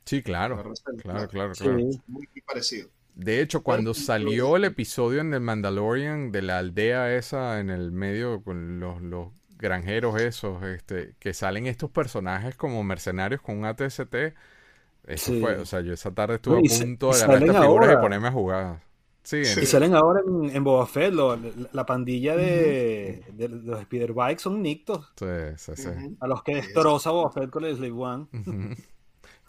Sí, 0.04 0.16
la 0.18 0.22
claro, 0.22 0.72
claro, 1.02 1.28
claro, 1.28 1.54
Sí. 1.54 1.64
claro. 1.64 1.78
Muy, 1.78 2.00
muy 2.08 2.26
parecido. 2.46 2.88
De 3.14 3.40
hecho, 3.40 3.62
cuando 3.62 3.94
salió 3.94 4.56
el 4.56 4.64
episodio 4.64 5.20
en 5.20 5.34
el 5.34 5.40
Mandalorian 5.40 6.30
de 6.32 6.42
la 6.42 6.58
aldea 6.58 7.14
esa 7.16 7.58
en 7.60 7.68
el 7.68 7.90
medio 7.92 8.42
con 8.42 8.80
los, 8.80 9.02
los 9.02 9.28
granjeros 9.58 10.20
esos, 10.20 10.62
este, 10.62 11.14
que 11.18 11.34
salen 11.34 11.66
estos 11.66 11.90
personajes 11.90 12.54
como 12.56 12.82
mercenarios 12.84 13.40
con 13.42 13.58
un 13.58 13.64
ATST, 13.66 14.34
eso 15.06 15.32
Sí. 15.32 15.40
fue, 15.40 15.56
o 15.56 15.66
sea, 15.66 15.80
yo 15.80 15.92
esa 15.92 16.12
tarde 16.14 16.36
estuve 16.36 16.62
No, 16.62 16.62
a 16.62 16.78
punto 16.78 17.08
de 17.08 17.12
agarrar 17.16 17.38
salen 17.40 17.48
estas 17.48 17.62
figuras 17.62 17.92
y 17.92 17.96
ponerme 17.96 18.28
a 18.28 18.32
jugar. 18.32 18.82
Sí, 19.28 19.44
Sí. 19.44 19.60
Y 19.60 19.66
salen 19.66 19.94
ahora 19.94 20.22
en, 20.26 20.56
en 20.56 20.64
Boba 20.64 20.86
Fett, 20.86 21.12
lo- 21.12 21.36
la, 21.36 21.50
la 21.70 21.84
pandilla 21.84 22.34
de, 22.34 23.22
de 23.34 23.48
los 23.50 23.78
Spider 23.80 24.14
Bikes 24.14 24.42
son 24.42 24.62
nictos. 24.62 25.12
sí, 25.16 25.26
sí, 25.58 25.72
sí. 25.76 25.88
Ujú. 25.88 26.16
A 26.20 26.26
los 26.26 26.42
que 26.42 26.54
destroza 26.54 27.10
Boba 27.10 27.30
Fett 27.30 27.50
con 27.50 27.62
el 27.66 27.76
Slave 27.76 27.92
One. 27.92 28.26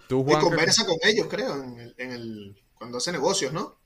Tú, 0.10 0.26
Y 0.28 0.36
conversa 0.40 0.86
con 0.86 0.98
ellos, 1.04 1.28
creo, 1.30 1.64
en 1.64 1.80
el, 1.80 1.96
en 1.98 2.12
el- 2.12 2.62
cuando 2.78 2.98
hace 2.98 3.14
negocios, 3.14 3.54
¿no? 3.54 3.78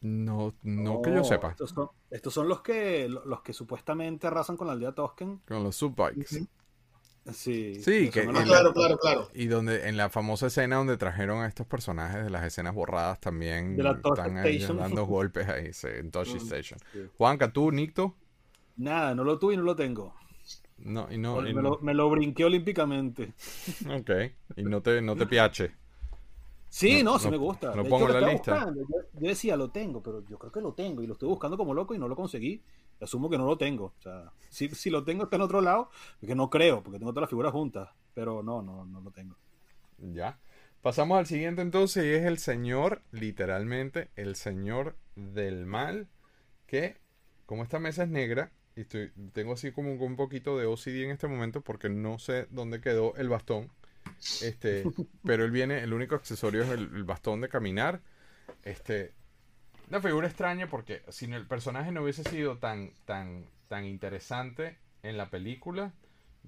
no, 0.00 0.52
no 0.62 1.02
que 1.02 1.14
yo 1.14 1.22
sepa. 1.22 1.50
Estos 1.50 1.70
son, 1.70 1.88
estos 2.10 2.34
son 2.34 2.48
los 2.48 2.62
que 2.62 3.08
los 3.08 3.42
que 3.42 3.52
supuestamente 3.52 4.26
arrasan 4.26 4.56
con 4.56 4.66
la 4.66 4.72
aldea 4.72 4.92
Tosken. 4.92 5.40
Con 5.46 5.62
los 5.62 5.76
subbikes. 5.76 6.44
Sí, 7.32 8.10
que- 8.10 8.26
claro, 8.26 8.72
claro, 8.74 8.98
claro. 8.98 9.28
Y 9.34 9.46
donde 9.46 9.88
en 9.88 9.96
la 9.96 10.10
famosa 10.10 10.48
escena 10.48 10.76
donde 10.76 10.96
trajeron 10.96 11.42
a 11.42 11.46
estos 11.46 11.66
personajes 11.66 12.24
de 12.24 12.30
las 12.30 12.44
escenas 12.44 12.74
borradas 12.74 13.20
también 13.20 13.76
De 13.76 13.82
la 13.82 14.00
Touch 14.00 14.18
están 14.18 14.36
ahí 14.38 14.58
dando 14.58 15.06
golpes 15.06 15.48
ahí 15.48 15.72
sí, 15.72 15.86
en 15.88 16.10
Touchy 16.10 16.34
Mm, 16.34 16.36
Station. 16.38 16.80
sí. 16.92 17.10
Juanca, 17.16 17.52
tú, 17.52 17.70
Nicto, 17.70 18.16
Nada, 18.76 19.14
no 19.14 19.24
lo 19.24 19.38
tuve 19.38 19.54
y 19.54 19.56
no 19.56 19.62
lo 19.62 19.74
tengo. 19.76 20.14
no, 20.78 21.06
y 21.10 21.18
no, 21.18 21.46
y 21.46 21.54
me, 21.54 21.62
no- 21.62 21.70
lo, 21.70 21.78
me 21.80 21.94
lo 21.94 22.10
brinqué 22.10 22.44
olímpicamente. 22.44 23.32
ok, 23.88 24.10
y 24.56 24.62
no 24.64 24.82
te, 24.82 25.00
no 25.02 25.16
te 25.16 25.26
piache. 25.26 25.72
Sí, 26.68 27.02
No, 27.02 27.12
no, 27.12 27.18
sí 27.18 27.26
no- 27.26 27.30
me 27.32 27.36
gusta. 27.36 27.76
lo 27.76 27.82
De 27.82 27.90
pongo 27.90 28.06
hecho, 28.06 28.16
en 28.18 28.24
la 28.24 28.32
lista. 28.32 28.66
Yo, 28.74 28.82
yo 29.20 29.28
decía, 29.28 29.56
lo 29.56 29.70
tengo, 29.70 30.02
pero 30.02 30.24
yo 30.26 30.38
creo 30.38 30.52
que 30.52 30.60
lo 30.60 30.72
tengo. 30.72 31.02
Y 31.02 31.06
lo 31.06 31.12
estoy 31.14 31.28
buscando 31.28 31.56
como 31.56 31.74
loco 31.74 31.94
y 31.94 31.98
no 31.98 32.08
lo 32.08 32.16
conseguí. 32.16 32.62
Asumo 33.02 33.28
que 33.28 33.38
no 33.38 33.46
lo 33.46 33.58
tengo. 33.58 33.94
O 33.98 34.02
sea, 34.02 34.32
si, 34.48 34.68
si 34.68 34.90
lo 34.90 35.04
tengo 35.04 35.24
está 35.24 35.36
en 35.36 35.42
otro 35.42 35.60
lado, 35.60 35.90
porque 36.20 36.34
no 36.34 36.50
creo, 36.50 36.82
porque 36.82 36.98
tengo 36.98 37.12
todas 37.12 37.22
las 37.22 37.30
figuras 37.30 37.52
juntas. 37.52 37.90
Pero 38.14 38.42
no, 38.42 38.62
no, 38.62 38.84
no 38.84 39.00
lo 39.00 39.10
tengo. 39.10 39.36
Ya. 39.98 40.38
Pasamos 40.82 41.18
al 41.18 41.26
siguiente 41.26 41.62
entonces 41.62 42.04
y 42.04 42.08
es 42.08 42.24
el 42.24 42.38
señor, 42.38 43.02
literalmente, 43.12 44.10
el 44.16 44.34
señor 44.34 44.96
del 45.14 45.64
mal, 45.64 46.08
que 46.66 47.00
como 47.46 47.62
esta 47.62 47.78
mesa 47.78 48.02
es 48.02 48.08
negra, 48.08 48.50
y 48.74 48.80
estoy, 48.82 49.12
tengo 49.32 49.52
así 49.52 49.70
como 49.70 49.92
un 49.92 50.16
poquito 50.16 50.58
de 50.58 50.66
OCD 50.66 51.04
en 51.04 51.10
este 51.10 51.28
momento 51.28 51.60
porque 51.60 51.88
no 51.88 52.18
sé 52.18 52.46
dónde 52.50 52.80
quedó 52.80 53.14
el 53.16 53.28
bastón. 53.28 53.70
Este, 54.42 54.82
pero 55.24 55.44
él 55.44 55.50
viene, 55.50 55.82
el 55.82 55.92
único 55.92 56.14
accesorio 56.14 56.62
es 56.62 56.70
el, 56.70 56.90
el 56.94 57.04
bastón 57.04 57.40
de 57.40 57.48
caminar. 57.48 58.00
Este, 58.64 59.12
una 59.92 60.00
figura 60.00 60.26
extraña 60.26 60.68
porque 60.68 61.02
si 61.10 61.26
el 61.26 61.46
personaje 61.46 61.92
no 61.92 62.02
hubiese 62.02 62.24
sido 62.24 62.56
tan, 62.56 62.92
tan, 63.04 63.44
tan 63.68 63.84
interesante 63.84 64.78
en 65.02 65.18
la 65.18 65.28
película, 65.28 65.92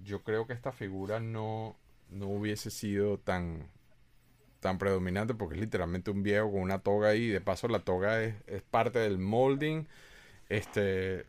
yo 0.03 0.23
creo 0.23 0.47
que 0.47 0.55
esta 0.55 0.73
figura 0.73 1.21
no, 1.21 1.77
no 2.09 2.29
hubiese 2.29 2.71
sido 2.71 3.19
tan, 3.19 3.69
tan 4.61 4.79
predominante 4.79 5.35
porque 5.35 5.57
es 5.57 5.61
literalmente 5.61 6.11
un 6.11 6.23
viejo 6.23 6.53
con 6.53 6.63
una 6.63 6.79
toga 6.79 7.11
ahí. 7.11 7.29
De 7.29 7.43
paso, 7.43 7.69
la 7.69 7.81
toga 7.81 8.23
es, 8.23 8.35
es 8.47 8.63
parte 8.63 8.99
del 9.01 9.19
molding. 9.19 9.89
Este, 10.49 11.27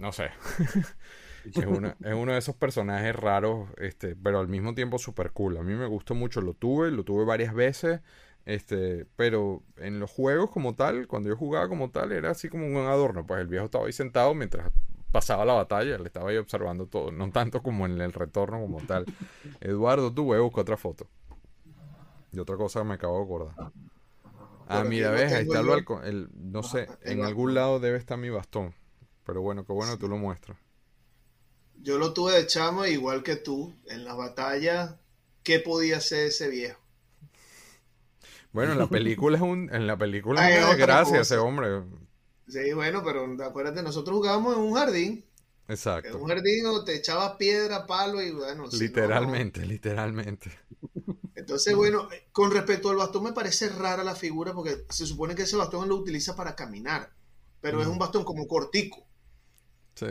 no 0.00 0.10
sé. 0.10 0.30
es, 1.44 1.64
uno, 1.64 1.94
es 2.02 2.14
uno 2.14 2.32
de 2.32 2.38
esos 2.38 2.56
personajes 2.56 3.14
raros, 3.14 3.68
este, 3.78 4.16
pero 4.16 4.40
al 4.40 4.48
mismo 4.48 4.74
tiempo 4.74 4.98
super 4.98 5.30
cool. 5.30 5.58
A 5.58 5.62
mí 5.62 5.74
me 5.74 5.86
gustó 5.86 6.16
mucho, 6.16 6.40
lo 6.40 6.54
tuve, 6.54 6.90
lo 6.90 7.04
tuve 7.04 7.24
varias 7.24 7.54
veces. 7.54 8.00
Este, 8.46 9.06
pero 9.16 9.62
en 9.76 10.00
los 10.00 10.10
juegos 10.10 10.50
como 10.50 10.76
tal, 10.76 11.08
cuando 11.08 11.28
yo 11.28 11.36
jugaba 11.36 11.68
como 11.68 11.90
tal, 11.90 12.12
era 12.12 12.30
así 12.30 12.48
como 12.48 12.66
un 12.66 12.76
adorno. 12.76 13.26
Pues 13.26 13.40
el 13.42 13.48
viejo 13.48 13.66
estaba 13.66 13.86
ahí 13.86 13.92
sentado 13.92 14.34
mientras 14.34 14.72
pasaba 15.12 15.44
la 15.44 15.54
batalla, 15.54 15.98
le 15.98 16.06
estaba 16.06 16.30
ahí 16.30 16.36
observando 16.38 16.86
todo, 16.86 17.10
no 17.12 17.30
tanto 17.32 17.62
como 17.62 17.86
en 17.86 18.00
el 18.00 18.12
retorno 18.12 18.60
como 18.60 18.80
tal. 18.82 19.06
Eduardo, 19.60 20.12
tú 20.14 20.24
voy 20.24 20.38
a 20.38 20.42
buscar 20.42 20.62
otra 20.62 20.76
foto. 20.78 21.08
Y 22.32 22.38
otra 22.38 22.56
cosa 22.56 22.80
que 22.80 22.86
me 22.86 22.94
acabo 22.94 23.18
de 23.18 23.24
acordar. 23.24 23.72
Ah, 24.68 24.82
Por 24.82 24.88
mira, 24.88 25.10
ves, 25.10 25.32
ahí 25.32 25.44
está 25.44 25.60
el 25.60 25.66
balcón. 25.66 26.04
El, 26.04 26.28
no 26.34 26.62
sé, 26.62 26.82
Ajá, 26.82 26.98
el 27.02 27.12
en 27.12 27.24
algún 27.24 27.54
lado 27.54 27.80
debe 27.80 27.98
estar 27.98 28.18
mi 28.18 28.30
bastón. 28.30 28.74
Pero 29.24 29.42
bueno, 29.42 29.64
qué 29.64 29.72
bueno 29.72 29.92
que 29.92 29.98
tú 29.98 30.08
lo 30.08 30.18
muestras. 30.18 30.58
Yo 31.80 31.96
lo 31.96 32.12
tuve 32.12 32.34
de 32.34 32.46
chamo 32.46 32.84
igual 32.84 33.22
que 33.22 33.36
tú, 33.36 33.72
en 33.86 34.04
la 34.04 34.14
batalla, 34.14 35.00
¿qué 35.42 35.58
podía 35.60 35.98
hacer 35.98 36.26
ese 36.26 36.48
viejo? 36.48 36.80
Bueno, 38.56 38.72
en 38.72 38.78
la 38.78 38.88
película 38.88 39.36
es 39.36 39.42
un, 39.42 39.68
en 39.72 39.86
la 39.86 39.96
película 39.98 40.50
es 40.50 40.64
cosa. 40.64 41.20
ese 41.20 41.36
hombre. 41.36 41.82
Sí, 42.48 42.72
bueno, 42.72 43.02
pero 43.04 43.24
acuérdate, 43.44 43.82
nosotros 43.82 44.16
jugábamos 44.16 44.56
en 44.56 44.62
un 44.62 44.74
jardín, 44.74 45.12
en 45.68 45.74
Exacto. 45.74 46.18
un 46.18 46.28
jardín 46.28 46.64
donde 46.64 46.84
te 46.92 46.98
echabas 46.98 47.32
piedra, 47.36 47.86
palo 47.86 48.22
y 48.22 48.30
bueno, 48.32 48.70
si 48.70 48.90
no, 48.90 49.02
Literalmente, 49.02 49.66
literalmente. 49.66 50.50
Entonces, 51.36 51.74
bueno, 51.76 52.08
con 52.32 52.50
respecto 52.50 52.90
al 52.90 52.96
bastón 52.96 53.24
me 53.24 53.32
parece 53.32 53.68
rara 53.68 54.02
la 54.02 54.16
figura 54.16 54.52
porque 54.52 54.84
se 54.90 55.06
supone 55.06 55.34
que 55.36 55.42
ese 55.42 55.56
bastón 55.56 55.88
lo 55.88 55.96
utiliza 55.96 56.34
para 56.34 56.56
caminar, 56.56 57.12
pero 57.60 57.80
es 57.80 57.86
Mm. 57.86 57.90
un 57.90 57.98
bastón 57.98 58.24
como 58.24 58.46
cortico. 58.48 59.06
Sí. 59.94 60.06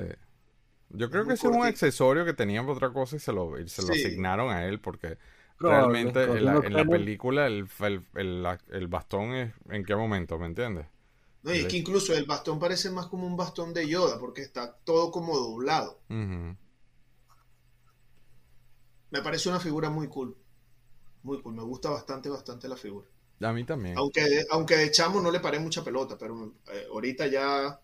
Yo 0.89 1.09
creo 1.09 1.25
que 1.27 1.33
ese 1.33 1.47
es 1.47 1.53
un 1.53 1.63
accesorio 1.65 2.25
que 2.25 2.33
tenían 2.33 2.65
para 2.65 2.75
otra 2.77 2.93
cosa 2.93 3.15
y 3.15 3.19
se 3.19 3.33
lo, 3.33 3.59
y 3.59 3.67
se 3.69 3.83
lo 3.83 3.91
Sí. 3.91 3.93
asignaron 3.93 4.51
a 4.51 4.65
él 4.65 4.79
porque 4.81 5.17
realmente 5.59 6.37
en 6.37 6.45
la, 6.45 6.59
en 6.61 6.73
película 6.89 7.47
el, 7.47 7.67
el, 8.15 8.45
el- 8.69 8.87
bastón 8.87 9.33
es 9.35 9.53
en 9.69 9.85
qué 9.85 9.95
momento, 9.95 10.37
¿me 10.39 10.45
entiendes? 10.47 10.87
¿no? 11.43 11.53
Y 11.53 11.59
es 11.59 11.67
que 11.67 11.77
incluso 11.77 12.13
el 12.13 12.25
bastón 12.25 12.59
parece 12.59 12.89
más 12.91 13.07
como 13.07 13.25
un 13.25 13.37
bastón 13.37 13.73
de 13.73 13.87
Yoda 13.87 14.19
porque 14.19 14.41
está 14.41 14.73
todo 14.83 15.11
como 15.11 15.37
doblado. 15.37 16.01
Me 19.11 19.21
parece 19.21 19.49
una 19.49 19.59
figura 19.59 19.89
muy 19.89 20.07
cool. 20.07 20.35
Muy 21.23 21.41
cool, 21.41 21.55
me 21.55 21.63
gusta 21.63 21.89
bastante, 21.91 22.29
bastante 22.29 22.67
la 22.69 22.77
figura. 22.77 23.07
A 23.41 23.53
mí 23.53 23.63
también. 23.63 23.95
Aunque, 23.95 24.43
aunque 24.51 24.77
de 24.77 24.91
chamo 24.91 25.21
no 25.21 25.31
le 25.31 25.39
paré 25.41 25.59
mucha 25.59 25.83
pelota, 25.83 26.17
pero 26.17 26.53
eh, 26.67 26.87
ahorita 26.91 27.27
ya, 27.27 27.79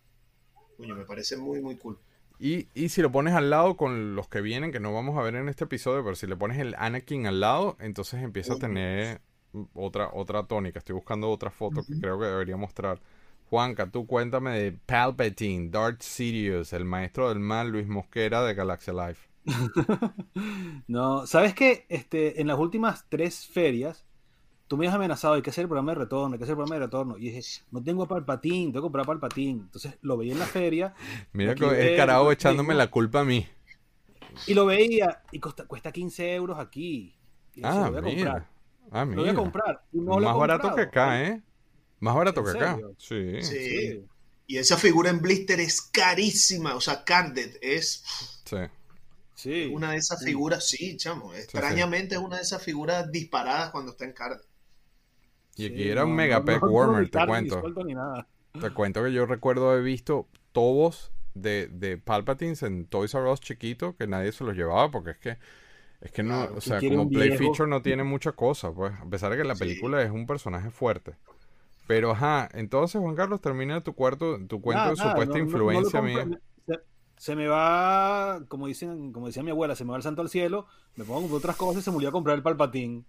coño, 0.78 0.96
me 0.96 1.06
parece 1.06 1.38
muy, 1.38 1.62
muy 1.62 1.78
cool. 1.78 2.00
Y, 2.44 2.70
y 2.74 2.90
si 2.90 3.04
lo 3.04 3.12
pones 3.12 3.36
al 3.36 3.52
lado 3.52 3.78
con 3.78 4.16
los 4.16 4.28
que 4.28 4.42
vienen, 4.42 4.72
que 4.72 4.80
no 4.80 4.92
vamos 4.92 5.16
a 5.16 5.22
ver 5.22 5.36
en 5.36 5.48
este 5.48 5.66
episodio, 5.66 6.04
pero 6.04 6.16
si 6.16 6.26
le 6.26 6.36
pones 6.36 6.58
el 6.58 6.74
Anakin 6.76 7.28
al 7.28 7.40
lado, 7.40 7.78
entonces 7.80 8.24
empieza 8.24 8.56
a 8.56 8.58
tener 8.58 9.22
otra, 9.76 10.10
otra 10.12 10.42
tónica. 10.48 10.80
Estoy 10.80 10.96
buscando 10.96 11.30
otra 11.30 11.52
foto 11.52 11.84
que 11.84 12.00
creo 12.00 12.20
que 12.20 12.26
debería 12.26 12.58
mostrar. 12.58 13.00
Juanca, 13.48 13.92
tú 13.92 14.08
cuéntame 14.08 14.58
de 14.58 14.72
Palpatine, 14.72 15.70
Darth 15.70 16.02
Sidious, 16.02 16.74
el 16.74 16.84
maestro 16.84 17.30
del 17.30 17.40
mal, 17.40 17.70
Luis 17.70 17.88
Mosquera 17.88 18.42
de 18.44 18.56
Galaxia 18.56 18.94
Life. 18.94 19.30
No, 20.88 21.28
¿sabes 21.28 21.54
qué? 21.54 21.86
Este, 21.90 22.42
en 22.42 22.48
las 22.48 22.58
últimas 22.58 23.06
tres 23.08 23.46
ferias, 23.46 24.04
tú 24.72 24.78
me 24.78 24.88
has 24.88 24.94
amenazado, 24.94 25.34
hay 25.34 25.42
que 25.42 25.50
hacer 25.50 25.64
el 25.64 25.68
programa 25.68 25.92
de 25.92 26.00
retorno, 26.00 26.34
hay 26.34 26.38
que 26.38 26.46
hacer 26.46 26.54
el 26.54 26.56
programa 26.56 26.76
de 26.76 26.86
retorno. 26.86 27.18
Y 27.18 27.30
dije, 27.30 27.42
no 27.72 27.84
tengo 27.84 28.08
Palpatín, 28.08 28.72
tengo 28.72 28.84
que 28.84 28.86
comprar 28.86 29.06
Palpatín. 29.06 29.60
Entonces 29.66 29.96
lo 30.02 30.16
veía 30.16 30.32
en 30.32 30.40
la 30.40 30.46
feria 30.46 30.94
Mira 31.34 31.52
el 31.52 31.98
carajo 31.98 32.32
echándome 32.32 32.74
la 32.74 32.90
culpa 32.90 33.20
a 33.20 33.26
mí. 33.26 33.46
y 34.48 34.54
lo 34.54 34.66
veía 34.66 35.24
y 35.34 35.40
costa- 35.42 35.66
cuesta 35.66 35.92
15 35.92 36.34
euros 36.36 36.58
aquí. 36.58 37.14
Y 37.54 37.62
Ah, 37.66 37.92
lo 37.92 37.92
voy 37.92 38.00
a 38.00 38.02
comprar. 38.02 38.16
mira. 38.16 38.50
Ah, 38.92 39.04
Lo 39.06 39.12
voy 39.12 39.20
a 39.20 39.32
mira. 39.32 39.34
comprar. 39.36 39.84
No 39.92 40.20
Más 40.22 40.38
barato 40.38 40.74
que 40.74 40.82
acá, 40.84 41.22
¿eh? 41.22 41.42
Más 42.00 42.16
barato 42.16 42.40
¿En 42.40 42.46
que 42.54 42.60
acá. 42.64 42.80
Sí. 42.98 43.42
Sí. 43.42 43.56
Sí. 43.60 44.06
Y 44.48 44.58
esa 44.58 44.78
figura 44.78 45.10
en 45.10 45.22
blister 45.22 45.60
es 45.60 45.82
carísima, 45.82 46.76
o 46.76 46.82
sea, 46.82 47.04
carded 47.04 47.58
es 47.62 48.06
Sí. 48.46 48.56
Sí. 49.36 49.70
una 49.74 49.92
de 49.92 49.98
esas 49.98 50.24
figuras, 50.24 50.66
sí, 50.68 50.96
chamo, 50.98 51.34
extrañamente 51.34 52.16
es 52.16 52.22
una 52.22 52.38
de 52.38 52.44
esas 52.44 52.64
figuras 52.64 53.12
disparadas 53.12 53.72
cuando 53.72 53.92
está 53.92 54.06
en 54.06 54.14
carded. 54.14 54.46
Y 55.56 55.66
aquí 55.68 55.76
Sí, 55.84 55.90
era 55.90 56.04
un 56.06 56.12
no, 56.12 56.16
mega 56.18 56.40
no- 56.40 56.46
pack 56.46 56.64
no- 56.64 56.70
warmer, 56.70 57.10
te 57.10 57.26
cuento. 57.26 57.62
ni 57.86 57.94
nada. 57.94 58.28
Te 58.60 58.70
cuento 58.72 59.04
que 59.04 59.14
yo 59.14 59.26
recuerdo 59.26 59.70
haber 59.72 59.84
visto 59.84 60.28
tobos 60.52 61.12
de, 61.34 61.68
de 61.68 61.98
Palpatines 61.98 62.64
en 62.64 62.86
Toys 62.86 63.14
R 63.14 63.30
Us 63.30 63.40
chiquito 63.40 63.96
que 63.96 64.08
nadie 64.08 64.32
se 64.32 64.44
los 64.44 64.56
llevaba 64.56 64.92
porque 64.92 65.12
es 65.12 65.18
que 65.18 65.38
es 66.02 66.12
que 66.12 66.24
no, 66.24 66.30
Claro, 66.42 66.56
o 66.58 66.62
sea, 66.62 66.80
como 66.80 67.08
Play 67.08 67.30
viejo. 67.30 67.44
Feature 67.44 67.70
no 67.70 67.82
tiene 67.84 68.04
mucha 68.04 68.32
cosa, 68.32 68.74
pues, 68.74 68.92
a 69.00 69.06
pesar 69.06 69.30
de 69.32 69.38
que 69.38 69.44
la 69.44 69.56
Sí. 69.56 69.60
película 69.66 70.02
es 70.02 70.10
un 70.10 70.26
personaje 70.26 70.72
fuerte. 70.72 71.16
Pero 71.88 72.12
ajá, 72.12 72.50
entonces 72.54 73.00
Juan 73.00 73.16
Carlos 73.16 73.40
termina 73.40 73.82
tu 73.82 73.94
cuarto, 73.94 74.40
tu 74.48 74.62
cuento 74.62 74.80
Nada, 74.80 74.90
de 74.92 74.96
nada, 74.98 75.10
supuesta 75.12 75.38
influencia 75.38 76.02
mía. 76.02 76.28
Se, 76.66 76.80
se 77.18 77.36
me 77.36 77.48
va, 77.48 78.42
como 78.48 78.66
dicen, 78.68 79.12
como 79.14 79.28
decía 79.28 79.44
mi 79.44 79.52
abuela, 79.52 79.76
se 79.76 79.86
me 79.86 79.92
va 79.92 79.98
el 79.98 80.04
santo 80.04 80.22
al 80.24 80.30
cielo, 80.30 80.66
me 80.96 81.04
pongo 81.06 81.20
a 81.20 81.22
comprar 81.22 81.38
otras 81.40 81.56
cosas 81.58 81.82
y 81.82 81.86
se 81.86 81.92
me 81.92 81.98
olvidó 81.98 82.10
a 82.10 82.14
comprar 82.14 82.36
el 82.36 82.44
palpatín. 82.44 83.06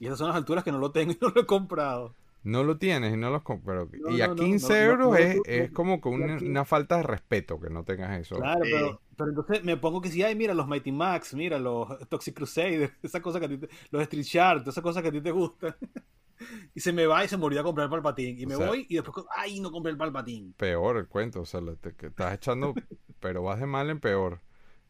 Y 0.00 0.06
esas 0.06 0.18
son 0.18 0.28
las 0.28 0.36
alturas 0.36 0.64
que 0.64 0.72
no 0.72 0.78
lo 0.78 0.90
tengo 0.90 1.12
y 1.12 1.18
no 1.20 1.28
lo 1.28 1.42
he 1.42 1.46
comprado. 1.46 2.16
No 2.42 2.64
lo 2.64 2.78
tienes 2.78 3.12
y 3.12 3.16
no 3.18 3.30
los 3.30 3.42
com- 3.42 3.60
pero 3.64 3.88
No, 3.92 4.10
y 4.10 4.22
a 4.22 4.28
no, 4.28 4.34
no, 4.34 4.42
15 4.42 4.72
no, 4.72 4.74
no, 4.78 4.84
euros 4.90 5.08
no, 5.10 5.16
es, 5.16 5.36
no, 5.36 5.42
es 5.44 5.68
no, 5.70 5.74
como 5.74 6.00
que 6.00 6.08
una, 6.08 6.64
falta 6.64 6.96
de 6.96 7.02
respeto 7.02 7.60
que 7.60 7.68
no 7.70 7.84
tengas 7.84 8.18
eso. 8.18 8.36
Claro, 8.36 8.64
Sí. 8.64 8.70
pero, 8.72 9.00
pero 9.16 9.28
entonces 9.28 9.62
me 9.62 9.76
pongo 9.76 10.00
que 10.00 10.08
si, 10.10 10.22
ay, 10.22 10.34
mira, 10.34 10.54
los 10.54 10.66
Mighty 10.66 10.90
Max, 10.90 11.34
mira, 11.34 11.58
los 11.58 11.86
Toxic 12.08 12.34
Crusader, 12.34 12.92
esa 13.02 13.20
cosa 13.20 13.38
que 13.40 13.44
a 13.46 13.48
ti 13.50 13.58
te, 13.58 13.68
los 13.90 14.02
Street 14.02 14.24
Shark, 14.24 14.66
esas 14.66 14.82
cosas 14.82 15.02
que 15.02 15.10
a 15.10 15.12
ti 15.12 15.20
te 15.20 15.30
gustan. 15.32 15.76
y 16.74 16.80
se 16.80 16.92
me 16.94 17.04
va 17.06 17.22
y 17.24 17.28
se 17.28 17.36
me 17.36 17.44
olvidó 17.44 17.60
a 17.60 17.64
comprar 17.64 17.84
el 17.84 17.90
palpatín. 17.90 18.38
Y 18.40 18.46
me 18.46 18.54
O 18.54 18.58
sea- 18.58 18.68
voy 18.68 18.86
y 18.88 18.94
después, 18.94 19.26
ay, 19.36 19.60
no 19.60 19.70
compré 19.70 19.92
el 19.92 19.98
palpatín. 19.98 20.54
Peor 20.54 20.96
el 20.96 21.08
cuento, 21.08 21.42
o 21.42 21.44
sea, 21.46 21.60
te, 21.78 21.94
que 21.94 22.06
estás 22.06 22.32
echando, 22.34 22.72
pero 23.20 23.42
vas 23.42 23.60
de 23.60 23.66
mal 23.66 23.90
en 23.90 24.00
peor. 24.00 24.40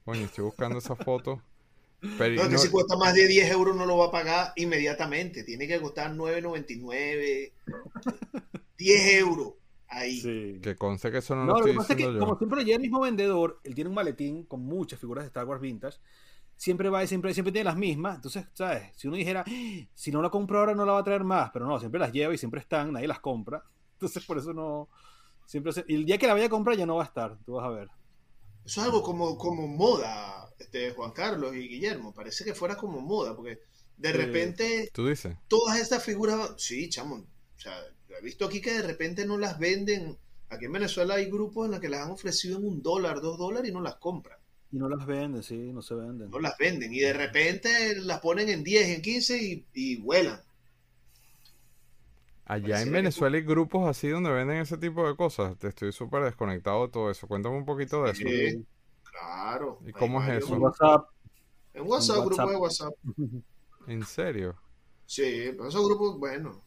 Coño, 0.05 0.21
estoy 0.23 0.45
buscando 0.45 0.79
esa 0.79 0.95
foto. 0.95 1.43
Pero, 2.19 2.37
No, 2.37 2.49
que 2.49 2.55
no- 2.55 2.59
si 2.59 2.69
cuesta 2.71 2.97
más 2.97 3.15
de 3.15 3.27
10 3.29 3.51
euros 3.51 3.77
no 3.77 3.85
lo 3.87 3.99
va 3.99 4.07
a 4.07 4.11
pagar 4.11 4.53
inmediatamente, 4.57 5.45
tiene 5.45 5.67
que 5.69 5.81
costar 5.81 6.13
9.99. 6.15 7.53
10 8.79 9.15
euros. 9.21 9.55
Ahí. 9.89 10.21
Sí. 10.21 10.61
Que 10.63 10.77
conste 10.77 11.11
que 11.11 11.19
eso 11.19 11.35
no, 11.35 11.45
No, 11.45 11.53
lo 11.55 11.59
lo 11.59 11.65
que 11.65 11.71
estoy 11.73 11.77
pasa 11.79 11.93
es 11.95 11.97
que, 11.99 12.05
yo. 12.15 12.19
como 12.21 12.39
siempre 12.39 12.65
llega 12.65 12.77
el 12.77 12.83
mismo 12.83 13.01
vendedor, 13.01 13.61
él 13.65 13.75
tiene 13.75 13.89
un 13.89 13.95
maletín 13.95 14.45
con 14.45 14.61
muchas 14.61 15.01
figuras 15.01 15.25
de 15.25 15.29
Star 15.29 15.45
Wars 15.47 15.61
Vintage. 15.61 15.99
Siempre 16.57 16.91
va 16.91 17.03
y 17.03 17.07
siempre, 17.09 17.35
siempre 17.35 17.53
tiene 17.53 17.65
las 17.65 17.77
mismas. 17.77 18.17
Entonces, 18.17 18.45
¿sabes? 18.53 18.93
Si 18.97 19.09
uno 19.09 19.17
dijera, 19.17 19.45
"Ah, 19.47 19.51
si 19.95 20.11
no 20.13 20.23
la 20.23 20.31
compro 20.31 20.59
ahora, 20.61 20.75
no 20.75 20.85
la 20.85 20.93
va 20.93 21.01
a 21.01 21.05
traer 21.05 21.25
más. 21.25 21.51
Pero 21.53 21.67
no, 21.67 21.79
siempre 21.81 21.99
las 21.99 22.13
lleva 22.13 22.33
y 22.35 22.39
siempre 22.39 22.61
están, 22.61 22.93
nadie 22.93 23.09
las 23.09 23.19
compra. 23.21 23.65
Entonces, 23.95 24.25
por 24.25 24.39
eso 24.39 24.53
no. 24.53 24.89
Siempre 25.47 25.73
se- 25.73 25.85
y 25.89 25.95
el 25.97 26.05
día 26.05 26.19
que 26.19 26.27
la 26.29 26.35
vaya 26.35 26.47
a 26.47 26.51
comprar 26.51 26.77
ya 26.77 26.87
no 26.87 26.97
va 26.97 27.03
a 27.03 27.07
estar, 27.07 27.37
tú 27.45 27.55
vas 27.55 27.65
a 27.67 27.71
ver. 27.71 27.89
Eso 28.65 28.81
es 28.81 28.87
algo 28.87 29.03
como, 29.03 29.37
como 29.39 29.67
moda, 29.67 30.49
este, 30.59 30.93
Juan 30.93 31.13
Carlos 31.13 31.55
y 31.57 31.69
Guillermo. 31.69 32.13
Parece 32.15 32.45
que 32.45 32.55
fuera 32.55 32.77
como 32.77 33.01
moda, 33.01 33.35
porque 33.35 33.61
de 33.97 34.13
repente 34.13 34.91
Tú 34.93 35.07
dices. 35.09 35.37
todas 35.49 35.79
estas 35.79 36.03
figuras, 36.05 36.53
sí, 36.57 36.89
chamo, 36.89 37.17
o 37.17 37.61
sea, 37.61 37.75
yo 38.09 38.17
he 38.17 38.23
visto 38.23 38.47
aquí 38.47 38.61
que 38.61 38.73
de 38.73 38.83
repente 38.83 39.27
no 39.27 39.39
las 39.39 39.59
venden. 39.59 40.17
Aquí 40.49 40.65
en 40.65 40.73
Venezuela 40.73 41.15
hay 41.15 41.27
grupos 41.31 41.67
en 41.67 41.73
los 41.73 41.81
que 41.81 41.89
las 41.89 42.01
han 42.07 42.11
ofrecido 42.11 42.59
en 42.59 42.67
un 42.67 42.83
dólar, 42.83 43.21
dos 43.21 43.39
dólares 43.39 43.71
y 43.71 43.73
no 43.73 43.81
las 43.81 43.97
compran. 43.97 44.39
Y 44.73 44.79
no 44.79 44.89
las 44.89 45.05
venden, 45.07 45.43
sí, 45.43 45.57
no 45.73 45.83
se 45.83 45.95
venden. 45.95 46.31
No 46.31 46.39
las 46.39 46.57
venden. 46.59 46.93
Y 46.93 47.01
de 47.01 47.13
repente 47.13 47.97
las 47.97 48.21
ponen 48.21 48.49
en 48.49 48.63
10, 48.65 48.89
en 48.89 49.03
15 49.03 49.43
y, 49.43 49.67
y 49.75 49.97
vuelan. 49.97 50.41
Allá 52.51 52.83
en 52.83 52.91
Venezuela 52.91 53.37
hay 53.37 53.45
grupos 53.45 53.89
así 53.89 54.09
donde 54.09 54.29
venden 54.29 54.57
ese 54.57 54.77
tipo 54.77 55.07
de 55.07 55.15
cosas. 55.15 55.57
Te 55.57 55.69
estoy 55.69 55.93
súper 55.93 56.25
desconectado 56.25 56.85
de 56.85 56.93
todo 56.93 57.09
eso. 57.09 57.29
Cuéntame 57.29 57.57
un 57.57 57.65
poquito 57.65 58.03
de 58.03 58.11
eso. 58.11 58.23
Sí, 58.23 58.67
claro. 59.05 59.79
¿Y 59.87 59.93
cómo 59.93 60.21
es 60.21 60.43
eso? 60.43 60.57
En 60.57 60.63
WhatsApp. 60.63 61.09
En 61.75 61.87
WhatsApp, 61.87 62.17
En 62.17 62.25
grupo 62.25 62.51
de 62.51 62.57
WhatsApp. 62.57 62.93
¿En 63.87 64.05
serio? 64.05 64.57
Sí, 65.07 65.53
pero 65.53 65.69
esos 65.69 65.87
grupos, 65.87 66.19
bueno, 66.19 66.61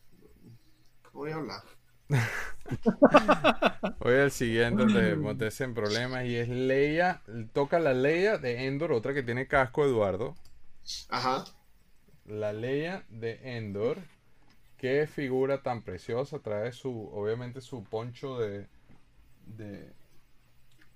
no 1.04 1.10
voy 1.12 1.32
a 1.32 1.36
hablar. 1.36 1.64
Hoy 4.00 4.14
el 4.14 4.32
siguiente 4.32 4.86
de 4.86 5.18
meterse 5.18 5.66
en 5.66 5.74
problemas 5.74 6.24
y 6.24 6.38
es 6.38 6.48
Leia. 6.48 7.22
Toca 7.52 7.80
la 7.80 7.94
Leia 7.94 8.38
de 8.38 8.68
Endor, 8.68 8.94
otra 8.94 9.14
que 9.14 9.22
tiene 9.22 9.50
casco, 9.50 9.84
Eduardo. 9.84 10.36
Ajá. 11.10 11.44
La 12.26 12.54
Leia 12.54 13.04
de 13.10 13.58
Endor. 13.58 13.98
Qué 14.84 15.08
figura 15.08 15.64
tan 15.64 15.82
preciosa. 15.82 16.40
Trae 16.40 16.74
su, 16.74 17.10
obviamente, 17.14 17.62
su 17.62 17.86
poncho 17.86 18.38
de, 18.38 18.68
de 19.46 19.94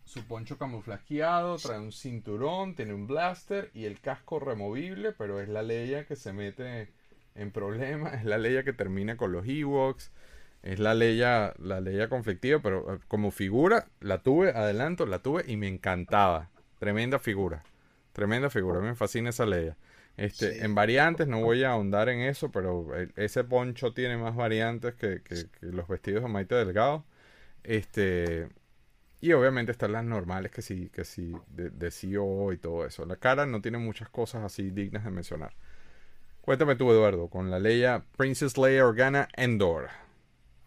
su 0.04 0.26
poncho 0.28 0.58
camuflajeado. 0.58 1.56
Trae 1.56 1.80
un 1.80 1.94
cinturón, 1.94 2.76
tiene 2.76 2.94
un 2.94 3.08
blaster 3.08 3.72
y 3.74 3.86
el 3.86 4.02
casco 4.02 4.42
removible. 4.42 5.14
Pero 5.14 5.40
es 5.40 5.48
la 5.48 5.64
Leia 5.64 6.06
que 6.06 6.18
se 6.18 6.34
mete 6.34 6.90
en 7.34 7.52
problemas. 7.52 8.16
Es 8.16 8.26
la 8.26 8.38
Leia 8.38 8.66
que 8.66 8.74
termina 8.74 9.16
con 9.16 9.32
los 9.32 9.48
Ewoks. 9.48 10.12
Es 10.64 10.80
la 10.80 10.94
Leia, 10.94 11.54
la 11.58 11.80
Leia 11.80 12.10
conflictiva, 12.10 12.60
pero 12.62 12.94
eh, 12.94 13.00
como 13.08 13.32
figura 13.32 13.88
la 14.02 14.22
tuve, 14.22 14.50
adelanto, 14.50 15.06
la 15.06 15.20
tuve 15.20 15.46
y 15.48 15.56
me 15.56 15.70
encantaba. 15.70 16.50
Tremenda 16.78 17.20
figura. 17.20 17.64
Tremenda 18.12 18.50
figura. 18.50 18.82
Me 18.82 18.96
fascina 18.96 19.30
esa 19.30 19.46
Leia. 19.46 19.78
Este, 20.18 20.54
Sí. 20.54 20.60
En 20.62 20.76
variantes, 20.76 21.28
no 21.28 21.42
voy 21.42 21.64
a 21.64 21.72
ahondar 21.72 22.10
en 22.10 22.22
eso, 22.22 22.52
pero 22.52 22.96
el- 22.96 23.14
ese 23.18 23.44
poncho 23.44 23.94
tiene 23.94 24.18
más 24.18 24.36
variantes 24.36 24.96
que, 24.96 25.22
que- 25.24 25.50
que 25.52 25.68
los 25.68 25.88
vestidos 25.88 26.24
de 26.24 26.30
Maite 26.30 26.56
Delgado. 26.56 27.06
Este, 27.64 28.50
y 29.22 29.34
obviamente 29.34 29.72
están 29.74 29.94
las 29.94 30.06
normales 30.06 30.52
que 30.52 30.62
sí, 30.64 30.90
que 30.92 31.06
sí, 31.06 31.34
de, 31.50 31.70
de 31.72 31.92
CEO 31.92 32.54
y 32.54 32.58
todo 32.60 32.86
eso. 32.86 33.06
La 33.06 33.18
cara 33.18 33.46
no 33.48 33.62
tiene 33.62 33.78
muchas 33.80 34.10
cosas 34.10 34.44
así 34.46 34.72
dignas 34.72 35.06
de 35.06 35.12
mencionar. 35.12 35.56
Cuéntame 36.42 36.76
tú, 36.78 36.92
Eduardo, 36.92 37.30
con 37.30 37.52
la 37.52 37.60
Leia, 37.60 38.06
Princess 38.18 38.58
Leia 38.58 38.86
Organa 38.86 39.30
Endor. 39.36 39.90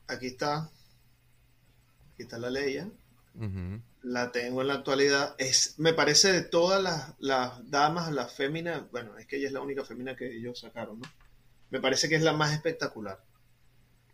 Aquí 0.09 0.27
está. 0.27 0.71
Aquí 2.13 2.23
está 2.23 2.39
la 2.39 2.51
ley. 2.51 2.79
La 4.03 4.33
tengo 4.33 4.63
en 4.63 4.69
la 4.69 4.75
actualidad. 4.75 5.35
Es, 5.39 5.79
me 5.79 5.93
parece 5.93 6.33
de 6.33 6.43
todas 6.43 6.83
las, 6.83 7.15
las 7.19 7.71
damas, 7.71 8.13
las 8.13 8.33
féminas, 8.33 8.91
bueno, 8.91 9.17
es 9.19 9.27
que 9.27 9.37
ella 9.37 9.47
es 9.49 9.53
la 9.53 9.61
única 9.61 9.85
fémina 9.85 10.17
que 10.17 10.35
ellos 10.37 10.59
sacaron, 10.61 11.01
¿no? 11.01 11.09
Me 11.71 11.81
parece 11.81 12.09
que 12.09 12.17
es 12.17 12.23
la 12.23 12.33
más 12.33 12.53
espectacular. 12.53 13.23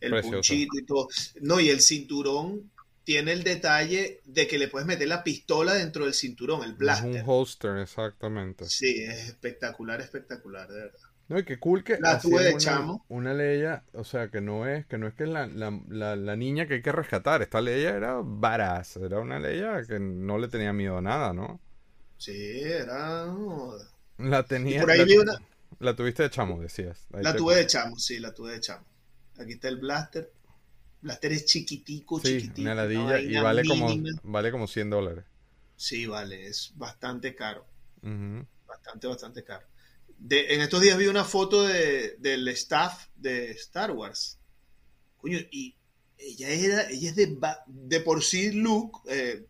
El 0.01 0.11
Preciosa. 0.11 0.35
punchito 0.37 0.79
y 0.79 0.85
todo. 0.85 1.09
No, 1.41 1.59
y 1.61 1.71
el 1.71 1.81
cinturón 1.81 2.71
tiene 3.05 3.33
el 3.33 3.45
detalle 3.45 4.21
de 4.25 4.47
que 4.49 4.59
le 4.59 4.69
puedes 4.69 4.87
meter 4.87 5.09
la 5.09 5.23
pistola 5.25 5.75
dentro 5.75 6.05
del 6.05 6.13
cinturón, 6.15 6.65
el 6.65 6.73
Es 6.73 6.77
blaster. 6.77 7.23
un 7.23 7.23
holster, 7.25 7.77
exactamente. 7.79 8.67
Sí, 8.67 9.03
es 9.05 9.29
espectacular, 9.29 10.01
espectacular, 10.01 10.69
de 10.69 10.81
verdad. 10.81 11.01
No, 11.29 11.39
y 11.39 11.45
qué 11.45 11.59
cool 11.59 11.83
que 11.85 11.99
La 11.99 12.19
tuve 12.21 12.43
de 12.45 12.53
una, 12.53 12.59
chamo. 12.59 13.05
una 13.09 13.35
Leia, 13.35 13.85
o 13.93 14.05
sea, 14.05 14.29
que 14.31 14.41
no 14.41 14.67
es, 14.69 14.87
que 14.87 14.99
no 14.99 15.07
es 15.09 15.15
que 15.15 15.25
es 15.25 15.29
la, 15.31 15.47
la, 15.47 15.81
la, 15.89 16.17
la 16.17 16.37
niña 16.37 16.67
que 16.69 16.75
hay 16.75 16.83
que 16.83 16.93
rescatar. 16.93 17.43
Esta 17.43 17.61
Leia 17.61 17.97
era 17.97 18.21
varaz, 18.25 18.97
era 18.97 19.21
una 19.21 19.39
Leia 19.41 19.85
que 19.87 19.99
no 19.99 20.39
le 20.39 20.49
tenía 20.49 20.73
miedo 20.73 20.99
a 20.99 21.03
nada, 21.03 21.33
¿no? 21.33 21.61
Sí, 22.19 22.33
era. 22.63 23.27
La 24.19 24.43
tenía, 24.47 24.77
Y 24.79 24.81
por 24.81 24.91
ahí 24.91 25.05
vi 25.05 25.17
una- 25.19 25.39
la 25.81 25.95
tuviste 25.97 26.23
de 26.23 26.31
chamo, 26.31 26.61
decías. 26.61 27.07
Ahí 27.13 27.25
La 27.25 27.37
tuve 27.37 27.57
de 27.57 27.67
chamo, 27.67 27.99
sí, 27.99 28.19
la 28.19 28.33
tuve 28.33 28.53
de 28.53 28.61
chamo. 28.61 28.87
Aquí 29.39 29.53
está 29.53 29.69
el 29.69 29.77
blaster. 29.79 30.33
Blaster 31.03 31.33
es 31.33 31.45
chiquitico, 31.47 32.21
Sí, 32.21 32.29
chiquitico. 32.29 32.61
una 32.63 32.75
ladilla 32.75 33.19
y 33.21 33.39
vale 33.39 33.65
como, 33.65 33.89
vale 34.23 34.51
como 34.51 34.67
100 34.67 34.91
dólares. 34.91 35.25
Sí, 35.77 36.07
vale, 36.07 36.47
es 36.49 36.73
bastante 36.77 37.35
caro. 37.35 37.65
Bastante, 38.67 39.07
bastante 39.09 39.43
caro. 39.45 39.67
De, 40.19 40.55
en 40.55 40.61
estos 40.61 40.81
días 40.81 40.99
vi 40.99 41.07
una 41.07 41.25
foto 41.25 41.65
de, 41.65 42.17
del 42.19 42.49
staff 42.49 43.07
de 43.17 43.51
Star 43.53 43.93
Wars. 43.93 44.39
Coño, 45.19 45.39
y 45.51 45.75
ella 46.19 46.49
era, 46.51 46.91
ella 46.91 47.11
es 47.11 47.17
de, 47.17 47.39
de 47.67 48.01
por 48.01 48.23
sí 48.23 48.53
Luke, 48.53 48.99
eh, 49.09 49.47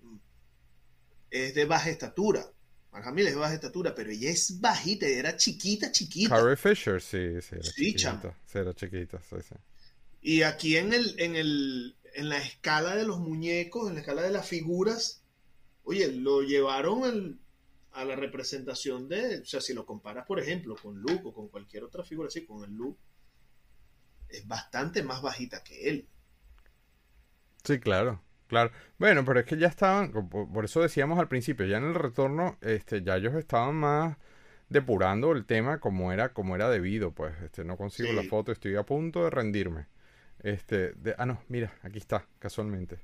es 1.31 1.55
de 1.55 1.65
baja 1.65 1.91
estatura. 1.91 2.51
Mark 2.93 3.07
Hamill 3.07 3.27
es 3.27 3.35
de 3.35 3.41
baja 3.41 3.55
estatura, 3.55 3.95
pero 3.95 4.11
ella 4.11 4.31
es 4.31 4.61
bajita, 4.61 5.07
era 5.07 5.37
chiquita, 5.37 5.93
chiquita. 5.93 6.35
Carrie 6.35 6.57
Fisher, 6.57 7.01
sí, 7.01 7.41
sí, 7.43 7.57
era 7.57 7.63
Sí, 7.63 7.95
chiquita. 7.95 8.35
Sí, 8.47 8.59
era 8.59 8.75
chiquita, 8.75 9.21
sí, 9.23 9.37
sí. 9.49 9.55
Y 10.21 10.43
aquí 10.43 10.77
en 10.77 10.93
el, 10.93 11.15
en 11.19 11.37
el, 11.37 11.97
en 12.15 12.29
la 12.29 12.39
escala 12.39 12.97
de 12.97 13.05
los 13.05 13.19
muñecos, 13.21 13.89
en 13.89 13.95
la 13.95 14.01
escala 14.01 14.23
de 14.23 14.31
las 14.31 14.47
figuras, 14.47 15.23
oye, 15.85 16.09
lo 16.13 16.43
llevaron 16.43 17.05
al- 17.05 17.39
a 17.97 18.05
la 18.05 18.15
representación 18.15 19.09
de, 19.09 19.41
o 19.41 19.45
sea, 19.45 19.61
si 19.61 19.73
lo 19.73 19.87
comparas, 19.87 20.27
por 20.27 20.39
ejemplo, 20.39 20.77
con 20.81 20.99
Luke 21.01 21.23
o 21.25 21.33
con 21.33 21.49
cualquier 21.49 21.83
otra 21.83 22.05
figura 22.05 22.29
así, 22.29 22.45
con 22.45 22.63
el 22.63 22.71
Luke, 22.71 23.01
es 24.29 24.47
bastante 24.47 25.03
más 25.03 25.23
bajita 25.23 25.65
que 25.65 25.89
él. 25.89 26.09
Sí, 27.65 27.81
claro, 27.81 28.23
claro. 28.49 28.71
Bueno, 28.99 29.25
pero 29.25 29.41
es 29.41 29.47
que 29.47 29.57
ya 29.57 29.69
estaban, 29.69 30.13
por, 30.13 30.65
eso 30.65 30.83
decíamos 30.83 31.19
al 31.19 31.29
principio, 31.29 31.65
ya 31.65 31.79
en 31.79 31.85
el 31.85 31.95
retorno, 31.95 32.59
este, 32.61 33.03
ya 33.03 33.17
ellos 33.17 33.35
estaban 33.35 33.77
más 33.77 34.19
depurando 34.69 35.33
el 35.33 35.47
tema 35.47 35.81
como 35.81 36.13
era, 36.13 36.35
como 36.35 36.55
era 36.55 36.69
debido, 36.69 37.13
pues, 37.13 37.35
este, 37.43 37.65
no 37.65 37.79
consigo 37.79 38.13
la 38.13 38.25
foto, 38.25 38.53
estoy 38.53 38.77
a 38.77 38.83
punto 38.83 39.25
de 39.25 39.31
rendirme. 39.31 39.87
Este, 40.41 40.93
de, 40.93 41.15
ah, 41.17 41.25
no, 41.25 41.41
mira, 41.49 41.73
aquí 41.83 41.99
está, 41.99 42.29
casualmente. 42.39 43.01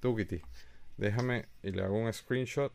Tú, 0.00 0.14
Kitty, 0.14 0.42
déjame 0.98 1.46
y 1.62 1.70
le 1.70 1.82
hago 1.82 1.98
un 1.98 2.12
screenshot 2.12 2.74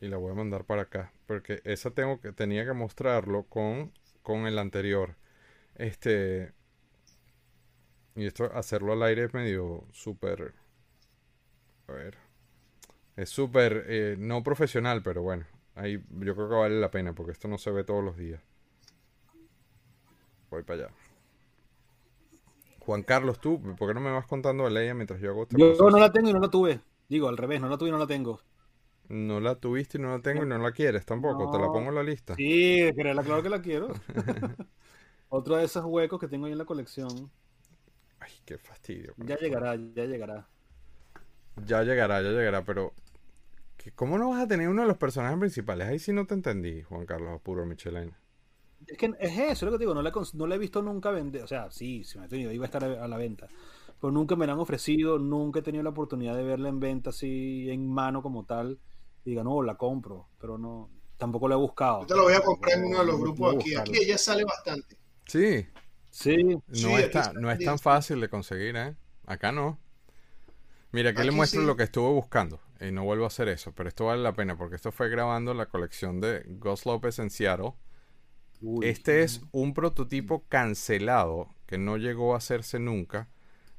y 0.00 0.08
la 0.08 0.16
voy 0.16 0.32
a 0.32 0.34
mandar 0.34 0.64
para 0.64 0.82
acá, 0.82 1.12
porque 1.26 1.60
esa 1.64 1.90
tengo 1.90 2.20
que, 2.20 2.32
tenía 2.32 2.64
que 2.64 2.72
mostrarlo 2.72 3.44
con, 3.44 3.92
con 4.22 4.46
el 4.46 4.58
anterior. 4.58 5.16
Este, 5.76 6.52
y 8.14 8.26
esto, 8.26 8.50
hacerlo 8.54 8.92
al 8.92 9.02
aire 9.02 9.24
es 9.24 9.34
medio 9.34 9.84
súper. 9.92 10.54
A 11.88 11.92
ver. 11.92 12.16
Es 13.16 13.30
súper 13.30 13.84
eh, 13.88 14.16
no 14.18 14.42
profesional, 14.42 15.02
pero 15.02 15.22
bueno. 15.22 15.44
Ahí 15.74 16.02
yo 16.10 16.34
creo 16.34 16.48
que 16.48 16.54
vale 16.54 16.80
la 16.80 16.90
pena 16.90 17.12
porque 17.12 17.32
esto 17.32 17.48
no 17.48 17.58
se 17.58 17.70
ve 17.70 17.84
todos 17.84 18.02
los 18.02 18.16
días. 18.16 18.42
Voy 20.50 20.62
para 20.62 20.84
allá. 20.84 20.94
Juan 22.80 23.02
Carlos, 23.02 23.40
tú, 23.40 23.60
¿por 23.76 23.88
qué 23.88 23.94
no 23.94 24.00
me 24.00 24.12
vas 24.12 24.26
contando 24.26 24.64
de 24.64 24.70
Leia 24.70 24.94
mientras 24.94 25.20
yo 25.20 25.30
hago 25.30 25.42
este 25.42 25.58
Yo 25.58 25.90
no 25.90 25.98
la 25.98 26.12
tengo 26.12 26.30
y 26.30 26.32
no 26.32 26.38
la 26.38 26.48
tuve. 26.48 26.80
Digo, 27.08 27.28
al 27.28 27.36
revés, 27.36 27.60
no 27.60 27.68
la 27.68 27.76
tuve 27.76 27.88
y 27.88 27.92
no 27.92 27.98
la 27.98 28.06
tengo. 28.06 28.40
No 29.08 29.40
la 29.40 29.56
tuviste 29.56 29.98
y 29.98 30.00
no 30.00 30.10
la 30.10 30.22
tengo 30.22 30.44
y 30.44 30.46
no 30.46 30.58
la 30.58 30.70
quieres 30.70 31.04
tampoco. 31.04 31.48
Te 31.48 31.58
la 31.58 31.72
pongo 31.72 31.88
en 31.88 31.96
la 31.96 32.02
lista. 32.04 32.36
Sí, 32.36 32.92
quererla, 32.94 33.24
claro 33.24 33.42
que 33.42 33.48
la 33.48 33.62
quiero. 33.62 33.88
Otro 35.28 35.56
de 35.56 35.64
esos 35.64 35.84
huecos 35.84 36.18
que 36.20 36.26
tengo 36.28 36.46
ahí 36.46 36.52
en 36.52 36.58
la 36.58 36.64
colección. 36.64 37.30
Ay, 38.20 38.32
qué 38.44 38.58
fastidio. 38.58 39.16
Ya 39.16 39.36
esto. 39.36 39.36
llegará, 39.36 39.74
ya 39.76 40.04
llegará. 40.06 40.48
Ya 41.56 41.82
llegará, 41.82 42.22
ya 42.22 42.30
llegará, 42.30 42.64
pero 42.64 42.94
¿cómo 43.96 44.18
no 44.18 44.30
vas 44.30 44.42
a 44.42 44.48
tener 44.48 44.68
uno 44.68 44.82
de 44.82 44.88
los 44.88 44.98
personajes 44.98 45.38
principales? 45.38 45.88
Ahí 45.88 45.98
sí 45.98 46.12
no 46.12 46.26
te 46.26 46.34
entendí, 46.34 46.82
Juan 46.82 47.06
Carlos 47.06 47.34
Apuro 47.34 47.66
Michelena. 47.66 48.18
Es 48.86 48.96
que 48.98 49.06
es 49.18 49.32
eso, 49.38 49.50
es 49.52 49.62
lo 49.62 49.70
que 49.72 49.78
te 49.78 49.82
digo, 49.84 49.94
no 49.94 50.02
la, 50.02 50.12
no 50.34 50.46
la 50.46 50.54
he 50.54 50.58
visto 50.58 50.82
nunca 50.82 51.10
vender. 51.10 51.42
O 51.42 51.46
sea, 51.46 51.70
sí, 51.70 52.04
si 52.04 52.18
me 52.18 52.26
he 52.26 52.28
tenido, 52.28 52.52
iba 52.52 52.64
a 52.64 52.66
estar 52.66 52.84
a, 52.84 53.04
a 53.04 53.08
la 53.08 53.16
venta. 53.16 53.48
Pero 54.00 54.12
nunca 54.12 54.36
me 54.36 54.46
la 54.46 54.52
han 54.52 54.58
ofrecido, 54.60 55.18
nunca 55.18 55.60
he 55.60 55.62
tenido 55.62 55.82
la 55.82 55.90
oportunidad 55.90 56.36
de 56.36 56.44
verla 56.44 56.68
en 56.68 56.78
venta 56.80 57.10
así 57.10 57.70
en 57.70 57.88
mano 57.88 58.22
como 58.22 58.44
tal. 58.44 58.78
Y 59.26 59.30
diga, 59.30 59.44
no, 59.44 59.60
la 59.62 59.76
compro, 59.76 60.28
pero 60.38 60.56
no, 60.56 60.88
tampoco 61.18 61.48
la 61.48 61.56
he 61.56 61.58
buscado. 61.58 62.00
Yo 62.00 62.06
te 62.06 62.14
lo 62.14 62.22
voy 62.22 62.34
a 62.34 62.40
comprar 62.40 62.78
en 62.78 62.84
uno 62.86 63.00
de 63.00 63.04
los 63.04 63.20
grupos 63.20 63.56
aquí. 63.56 63.74
Aquí 63.74 63.98
ella 63.98 64.16
sale 64.16 64.44
bastante. 64.44 64.96
Sí, 65.26 65.66
Sí. 66.16 66.42
No, 66.42 66.62
Sí, 66.72 66.94
está 66.94 67.34
no 67.34 67.50
es 67.50 67.58
tan 67.58 67.78
fácil 67.78 68.22
de 68.22 68.30
conseguir, 68.30 68.74
¿eh? 68.74 68.96
Acá 69.26 69.52
no. 69.52 69.78
Mira, 70.90 71.10
aquí 71.10 71.22
le 71.22 71.30
muestro 71.30 71.60
sí. 71.60 71.66
lo 71.66 71.76
que 71.76 71.82
estuve 71.82 72.08
buscando. 72.08 72.58
Y 72.80 72.90
no 72.90 73.04
vuelvo 73.04 73.24
a 73.24 73.26
hacer 73.26 73.48
eso, 73.48 73.72
pero 73.72 73.90
esto 73.90 74.06
vale 74.06 74.22
la 74.22 74.32
pena 74.32 74.56
porque 74.56 74.76
esto 74.76 74.92
fue 74.92 75.10
grabando 75.10 75.52
la 75.52 75.66
colección 75.66 76.22
de 76.22 76.42
Ghost 76.46 76.86
López 76.86 77.18
en 77.18 77.28
Seattle. 77.28 77.74
Uy. 78.62 78.88
Este 78.88 79.24
es 79.24 79.42
un 79.52 79.74
prototipo 79.74 80.44
cancelado 80.48 81.54
que 81.66 81.76
no 81.76 81.98
llegó 81.98 82.32
a 82.32 82.38
hacerse 82.38 82.78
nunca 82.78 83.28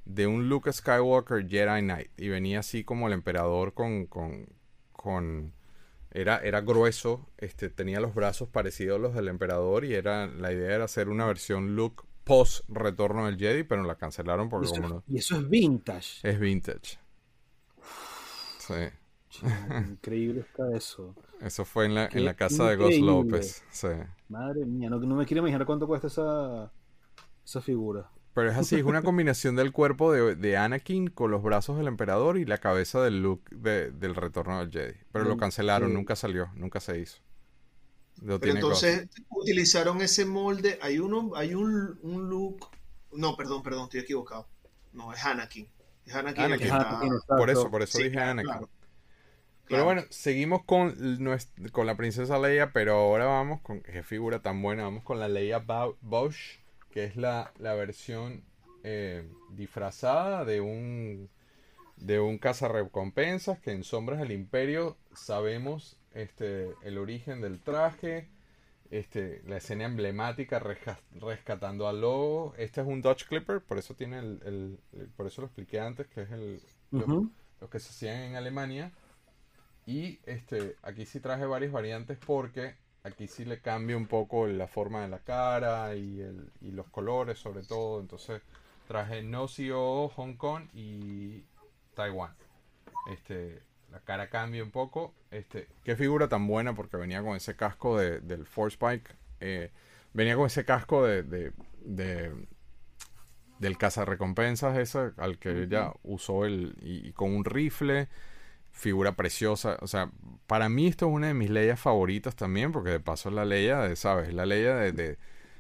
de 0.06 0.28
un 0.28 0.48
Luke 0.48 0.72
Skywalker 0.72 1.48
Jedi 1.48 1.82
Knight. 1.82 2.12
Y 2.18 2.30
venía 2.30 2.60
así 2.60 2.84
como 2.84 3.08
el 3.08 3.14
emperador 3.14 3.74
con. 3.74 4.06
con, 4.06 4.48
con- 4.98 5.54
era, 6.12 6.40
era 6.40 6.60
grueso, 6.62 7.30
este, 7.38 7.70
tenía 7.70 8.02
los 8.02 8.14
brazos 8.16 8.50
parecidos 8.50 8.98
a 9.00 9.02
los 9.02 9.16
del 9.16 9.30
emperador. 9.30 9.86
Y 9.86 9.94
era 9.94 10.28
la 10.28 10.52
idea 10.52 10.76
era 10.76 10.84
hacer 10.86 11.08
una 11.08 11.26
versión 11.26 11.76
Luke 11.78 12.04
post 12.26 12.66
retorno 12.68 13.26
del 13.28 13.38
Jedi, 13.38 13.64
pero 13.64 13.84
la 13.84 13.96
cancelaron 13.96 14.50
porque 14.50 14.68
como 14.68 14.90
no. 14.90 15.04
y 15.08 15.18
eso 15.20 15.38
es 15.38 15.48
vintage. 15.50 16.28
Es 16.30 16.38
vintage. 16.40 16.98
Sí. 18.60 18.74
Increíble 19.92 20.42
está 20.42 20.76
eso. 20.76 21.16
Eso 21.40 21.64
fue 21.64 21.86
en 21.86 21.96
la, 21.96 22.10
en 22.12 22.26
la 22.26 22.34
casa 22.34 22.68
de 22.70 22.76
Ghost. 22.76 23.00
López. 23.00 23.64
Sí. 23.70 23.88
Madre 24.30 24.66
mía, 24.66 24.90
no, 24.90 25.00
no 25.00 25.16
me 25.16 25.26
quiero 25.26 25.40
imaginar 25.42 25.66
cuánto 25.66 25.88
cuesta 25.88 26.08
esa, 26.08 26.72
esa 27.46 27.62
figura. 27.62 28.10
Pero 28.38 28.52
es 28.52 28.58
así, 28.58 28.78
es 28.78 28.84
una 28.86 29.04
combinación 29.04 29.56
del 29.56 29.72
cuerpo 29.72 30.12
de, 30.14 30.36
de 30.36 30.58
Anakin 30.58 31.08
con 31.10 31.32
los 31.32 31.42
brazos 31.42 31.78
del 31.78 31.88
emperador 31.88 32.38
y 32.38 32.46
la 32.46 32.60
cabeza 32.60 33.02
del 33.04 33.22
Luke 33.24 33.56
de- 33.56 33.92
del 33.92 34.16
retorno 34.16 34.60
del 34.60 34.72
Jedi. 34.72 34.94
Pero 35.12 35.26
lo 35.26 35.36
Mm, 35.36 35.40
cancelaron, 35.40 35.90
sí. 35.90 35.94
nunca 35.94 36.16
salió, 36.16 36.52
nunca 36.56 36.80
se 36.80 37.00
hizo. 37.00 37.18
Lo 38.22 38.40
Pero 38.40 38.54
tiene 38.54 38.60
entonces 38.62 39.10
utilizaron 39.30 40.02
ese 40.02 40.26
molde. 40.26 40.78
Hay 40.82 41.00
uno, 41.00 41.32
hay 41.36 41.54
un, 41.56 42.00
un 42.04 42.30
look. 42.30 42.68
No, 43.12 43.36
perdón, 43.36 43.64
perdón, 43.64 43.84
estoy 43.86 44.02
equivocado. 44.02 44.48
No, 44.94 45.14
es 45.14 45.24
Anakin. 45.26 45.68
Es 46.06 46.16
Anakin. 46.16 46.44
Anakin. 46.44 47.14
está-. 47.14 47.36
Por 47.36 47.50
eso, 47.50 47.70
por 47.72 47.82
eso 47.84 47.98
Sí, 47.98 48.04
dije 48.04 48.12
claro, 48.16 48.32
Anakin. 48.32 48.50
claro. 48.50 48.70
Pero 49.68 49.84
bueno, 49.86 50.04
seguimos 50.10 50.64
con, 50.64 50.96
con 51.72 51.86
la 51.88 51.98
princesa 51.98 52.40
Leia, 52.40 52.72
pero 52.72 52.94
ahora 52.96 53.26
vamos 53.26 53.62
con, 53.62 53.82
qué 53.82 54.02
figura 54.04 54.42
tan 54.42 54.62
buena, 54.62 54.84
vamos 54.84 55.04
con 55.04 55.20
la 55.20 55.28
Leia 55.28 55.60
Bosch, 56.02 56.60
que 56.98 57.04
es 57.04 57.16
la, 57.16 57.54
la 57.60 57.76
versión 57.76 58.42
eh, 58.84 59.24
disfrazada 59.52 60.46
de 60.46 60.62
un 60.62 61.30
de 61.98 62.20
un 62.20 62.40
cazarrecompensas 62.40 63.60
que 63.60 63.70
en 63.72 63.84
Sombras 63.84 64.18
del 64.18 64.32
Imperio 64.32 64.98
sabemos 65.14 65.96
este 66.16 66.74
el 66.82 66.98
origen 66.98 67.40
del 67.40 67.60
traje, 67.60 68.30
este 68.90 69.44
la 69.46 69.58
escena 69.58 69.86
emblemática 69.86 70.60
resca- 70.60 70.98
rescatando 71.22 71.88
a 71.88 71.94
Lobo. 71.94 72.56
Este 72.58 72.82
es 72.82 72.88
un 72.88 73.04
Dodge 73.04 73.28
Clipper, 73.28 73.62
por 73.62 73.78
eso 73.78 73.94
tiene 73.94 74.18
el, 74.18 74.42
el- 74.44 74.80
el- 75.00 75.08
por 75.10 75.28
eso 75.28 75.42
lo 75.42 75.48
expliqué 75.50 75.80
antes 75.80 76.08
que 76.08 76.24
es 76.24 76.32
el 76.32 76.60
lo- 76.90 77.06
Ujú. 77.06 77.32
los 77.62 77.70
que 77.70 77.80
se 77.80 77.90
hacían 77.90 78.22
en 78.24 78.36
Alemania. 78.38 78.92
Y 79.86 80.18
este, 80.26 80.76
aquí 80.82 81.06
sí 81.06 81.20
traje 81.20 81.46
varias 81.46 81.72
variantes 81.72 82.18
porque 82.26 82.74
aquí 83.08 83.28
sí 83.28 83.46
le 83.46 83.60
cambia 83.60 83.98
un 83.98 84.08
poco 84.08 84.48
la 84.48 84.68
forma 84.68 85.02
de 85.02 85.08
la 85.10 85.20
cara 85.20 85.96
y, 85.96 86.22
el, 86.22 86.50
y 86.62 86.72
los 86.72 86.88
colores 86.90 87.40
sobre 87.40 87.64
todo. 87.64 88.00
Entonces 88.00 88.42
traje 88.88 89.24
NoCO, 89.24 90.10
Hong 90.10 90.36
Kong 90.36 90.66
y 90.74 91.44
Taiwán. 91.96 92.34
Este, 93.12 93.62
la 93.92 94.00
cara 94.02 94.30
cambia 94.30 94.64
un 94.64 94.72
poco. 94.72 95.14
Este, 95.32 95.68
qué 95.84 95.96
figura 95.96 96.28
tan 96.28 96.48
buena 96.48 96.76
porque 96.76 96.98
venía 96.98 97.22
con 97.22 97.36
ese 97.36 97.56
casco 97.56 97.98
de, 97.98 98.20
del 98.22 98.46
Force 98.46 98.78
Bike. 98.80 99.16
eh, 99.40 99.72
venía 100.14 100.36
con 100.36 100.48
ese 100.48 100.66
casco 100.66 101.06
de, 101.06 101.24
de, 101.24 101.52
de- 101.82 102.34
del 103.60 103.78
cazarrecompensas 103.78 104.78
ese 104.78 105.12
al 105.18 105.40
que 105.40 105.64
ella 105.64 105.92
usó 106.04 106.46
el 106.46 106.76
y, 106.82 107.08
y 107.08 107.14
con 107.14 107.36
un 107.36 107.44
rifle 107.44 108.08
figura 108.78 109.14
preciosa. 109.16 109.78
O 109.82 109.88
sea 109.88 110.12
para 110.48 110.70
mí 110.70 110.88
esto 110.88 111.08
es 111.08 111.12
una 111.14 111.28
de 111.28 111.34
mis 111.34 111.50
leyes 111.50 111.80
favoritas 111.80 112.36
también 112.36 112.72
porque 112.72 112.92
de 112.92 113.00
paso 113.02 113.30
es 113.30 113.36
la 113.36 113.46
ley 113.46 113.68
de 113.68 113.96
sabes 113.96 114.34
la 114.34 114.46
ley 114.46 114.62
de, 114.64 114.92
de, 114.94 115.18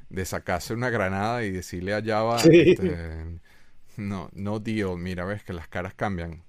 de 0.10 0.26
sacarse 0.26 0.74
una 0.74 0.90
granada 0.90 1.44
y 1.44 1.52
decirle 1.52 1.94
a 1.94 2.04
Java 2.04 2.40
Sí. 2.40 2.50
este, 2.50 3.40
no 3.98 4.30
no 4.34 4.60
deal. 4.60 4.98
Mira 4.98 5.26
ves 5.26 5.44
que 5.44 5.54
las 5.54 5.68
caras 5.68 5.94
cambian. 5.94 6.44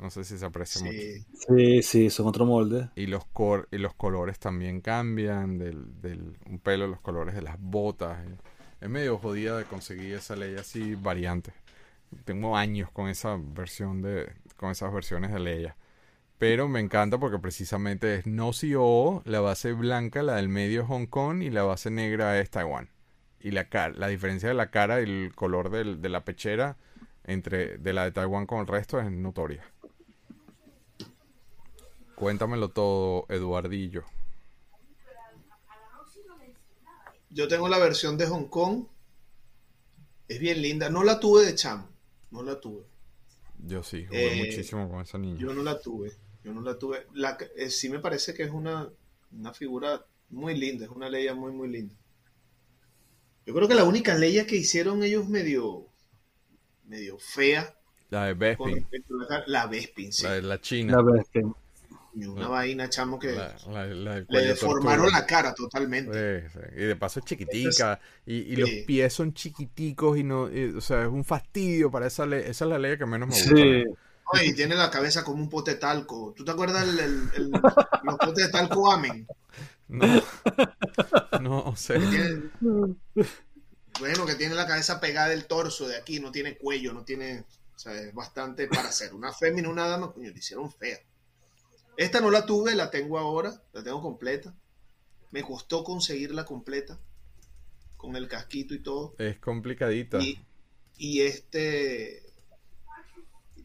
No 0.00 0.10
sé 0.10 0.24
si 0.24 0.38
se 0.38 0.44
aprecia 0.46 0.80
mucho. 0.82 1.06
Sí. 1.48 1.82
Sí, 1.82 2.10
son 2.10 2.26
otro 2.26 2.46
molde. 2.46 2.90
y 2.96 3.06
los 3.06 3.24
cor- 3.26 3.68
y 3.70 3.78
los 3.78 3.94
colores 3.94 4.38
también 4.38 4.80
cambian 4.80 5.58
del, 5.58 6.00
del 6.00 6.36
un 6.46 6.58
pelo 6.58 6.86
los 6.86 7.00
colores 7.00 7.34
de 7.34 7.42
las 7.42 7.56
botas. 7.60 8.18
Es 8.80 8.88
medio 8.88 9.18
jodida 9.18 9.56
de 9.58 9.64
conseguir 9.64 10.14
esa 10.14 10.36
ley 10.36 10.56
así 10.56 10.94
variante. 10.94 11.52
Tengo 12.24 12.56
años 12.56 12.90
con 12.92 13.08
esa 13.08 13.36
versión 13.40 14.02
de 14.02 14.32
con 14.56 14.70
esas 14.70 14.92
versiones 14.92 15.32
de 15.32 15.40
Leia 15.40 15.76
pero 16.38 16.68
me 16.68 16.80
encanta 16.80 17.18
porque 17.18 17.38
precisamente 17.38 18.16
es 18.16 18.26
no 18.26 18.50
CO 18.52 19.22
la 19.24 19.40
base 19.40 19.72
blanca 19.72 20.22
la 20.22 20.36
del 20.36 20.48
medio 20.48 20.82
es 20.82 20.88
Hong 20.88 21.06
Kong 21.06 21.42
y 21.42 21.50
la 21.50 21.62
base 21.62 21.90
negra 21.90 22.38
es 22.40 22.50
Taiwán 22.50 22.90
y 23.40 23.50
la 23.52 23.68
la 23.96 24.08
diferencia 24.08 24.48
de 24.48 24.54
la 24.54 24.70
cara 24.70 25.00
y 25.00 25.04
el 25.04 25.32
color 25.34 25.70
del- 25.70 26.00
de 26.02 26.08
la 26.08 26.24
pechera 26.24 26.76
entre 27.24 27.78
de 27.78 27.92
la 27.92 28.04
de 28.04 28.12
Taiwán 28.12 28.46
con 28.46 28.60
el 28.60 28.66
resto 28.66 29.00
es 29.00 29.10
notoria 29.10 29.64
Cuéntamelo 32.16 32.68
todo, 32.70 33.26
Eduardillo. 33.28 34.04
Yo 37.30 37.48
tengo 37.48 37.68
la 37.68 37.78
versión 37.78 38.16
de 38.16 38.26
Hong 38.28 38.46
Kong. 38.46 38.84
Es 40.28 40.38
bien 40.38 40.62
linda. 40.62 40.88
No 40.90 41.02
la 41.02 41.18
tuve 41.18 41.44
de 41.44 41.54
chamo. 41.56 41.88
No 42.30 42.42
la 42.44 42.60
tuve. 42.60 42.84
Yo 43.66 43.82
sí, 43.82 44.06
jugué 44.06 44.32
Eh, 44.32 44.44
muchísimo 44.46 44.88
con 44.88 45.00
esa 45.00 45.18
niña. 45.18 45.38
Yo 45.40 45.52
no 45.52 45.62
la 45.64 45.80
tuve. 45.80 46.12
Yo 46.44 46.52
no 46.52 46.60
la 46.60 46.78
tuve. 46.78 47.06
La, 47.14 47.36
eh, 47.56 47.70
sí 47.70 47.88
me 47.88 47.98
parece 47.98 48.34
que 48.34 48.42
es 48.44 48.50
una, 48.50 48.88
una 49.32 49.52
figura 49.54 50.04
muy 50.30 50.56
linda. 50.56 50.84
Es 50.84 50.90
una 50.90 51.08
Leia 51.08 51.34
muy, 51.34 51.52
muy 51.52 51.68
linda. 51.68 51.94
Yo 53.46 53.54
creo 53.54 53.66
que 53.68 53.74
la 53.74 53.84
única 53.84 54.14
Leia 54.14 54.46
que 54.46 54.56
hicieron 54.56 55.02
ellos 55.02 55.28
medio, 55.28 55.86
medio 56.86 57.18
fea 57.18 57.74
La 58.10 58.26
de 58.26 58.32
con 58.56 58.70
Bespin, 58.70 58.74
respecto 58.76 59.14
a 59.14 59.18
la, 59.22 59.28
cara- 59.28 59.44
la 59.46 59.66
Bespin, 59.66 60.12
sí. 60.12 60.22
la 60.22 60.32
de 60.34 60.42
la 60.42 60.60
China. 60.60 60.96
La 60.96 61.02
bestia. 61.02 61.42
Y 62.16 62.26
una 62.26 62.46
vaina, 62.46 62.88
chamo, 62.88 63.18
que 63.18 63.32
La, 63.32 63.56
la- 63.68 63.86
la 63.86 64.14
del 64.14 64.26
le 64.28 64.40
deformaron 64.46 65.10
la 65.10 65.26
cara 65.26 65.52
totalmente. 65.52 66.42
Sí, 66.42 66.48
sí. 66.52 66.60
Y 66.76 66.84
de 66.84 66.94
paso 66.96 67.18
es 67.20 67.26
chiquitica. 67.26 68.00
Y, 68.24 68.34
y 68.52 68.56
los 68.56 68.70
pies 68.86 69.12
son 69.12 69.34
chiquiticos 69.34 70.16
y 70.18 70.22
no. 70.22 70.48
y, 70.48 70.66
o 70.76 70.80
sea, 70.80 71.02
es 71.02 71.08
un 71.08 71.24
fastidio 71.24 71.90
para 71.90 72.06
esa 72.06 72.24
ley. 72.24 72.40
Esa 72.46 72.64
es 72.66 72.70
la 72.70 72.78
ley 72.78 72.96
que 72.96 73.04
menos 73.06 73.28
me 73.28 73.34
gusta. 73.34 74.00
Ay, 74.34 74.52
tiene 74.54 74.74
la 74.74 74.90
cabeza 74.90 75.24
como 75.24 75.42
un 75.42 75.48
pote 75.48 75.72
de 75.72 75.76
talco. 75.78 76.32
¿Tú 76.36 76.44
te 76.44 76.50
acuerdas 76.50 76.82
el, 76.82 76.98
el- 76.98 77.30
el- 77.36 77.50
los 77.50 78.16
potes 78.18 78.46
de 78.46 78.48
talco 78.52 78.90
Amen? 78.92 79.26
No. 79.88 80.06
No, 81.40 81.58
o 81.64 81.76
sea. 81.76 81.98
Que 81.98 82.06
tiene- 82.06 82.50
bueno, 84.00 84.26
que 84.26 84.34
tiene 84.34 84.54
la 84.54 84.66
cabeza 84.66 85.00
pegada 85.00 85.28
del 85.28 85.46
torso 85.46 85.86
de 85.86 85.96
aquí, 85.96 86.18
no 86.20 86.32
tiene 86.32 86.56
cuello, 86.56 86.92
no 86.92 87.04
tiene. 87.04 87.44
O 87.74 87.78
sea, 87.78 87.92
es 87.94 88.14
bastante 88.14 88.66
para 88.68 88.90
ser 88.92 89.14
una 89.14 89.32
fémina, 89.32 89.68
una 89.68 89.86
dama, 89.86 90.12
coño, 90.12 90.30
le 90.30 90.38
hicieron 90.38 90.70
fea. 90.72 90.98
Esta 91.96 92.20
no 92.20 92.30
la 92.30 92.44
tuve, 92.46 92.74
la 92.74 92.90
tengo 92.90 93.18
ahora, 93.18 93.52
la 93.72 93.82
tengo 93.84 94.00
completa. 94.02 94.54
Me 95.30 95.42
costó 95.42 95.82
conseguirla 95.84 96.44
completa, 96.44 96.98
con 97.96 98.16
el 98.16 98.28
casquito 98.28 98.74
y 98.74 98.78
todo. 98.82 99.14
Es 99.18 99.38
complicadita. 99.38 100.18
Y, 100.20 100.40
y 100.96 101.20
este. 101.22 102.22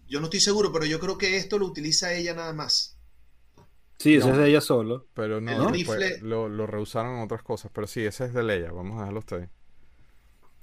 Yo 0.10 0.20
no 0.20 0.26
estoy 0.26 0.39
seguro, 0.39 0.72
pero 0.72 0.86
yo 0.86 0.99
creo 0.99 1.18
que 1.18 1.38
esto 1.38 1.60
lo 1.60 1.66
utiliza 1.68 2.14
ella 2.14 2.34
nada 2.34 2.53
más. 2.53 2.97
Sí, 3.99 4.16
ese 4.16 4.28
No. 4.28 4.34
es 4.34 4.39
de 4.39 4.49
ella 4.49 4.62
solo. 4.62 5.07
Pero 5.14 5.39
no, 5.41 5.70
rifle- 5.70 6.20
lo, 6.22 6.49
lo 6.49 6.66
rehusaron 6.68 7.18
en 7.18 7.24
otras 7.24 7.43
cosas. 7.43 7.72
Pero 7.74 7.86
sí, 7.88 8.03
ese 8.05 8.26
es 8.26 8.34
de 8.34 8.43
Leia. 8.43 8.72
Vamos 8.72 8.95
a 8.97 9.01
dejarlo 9.01 9.20
usted. 9.20 9.49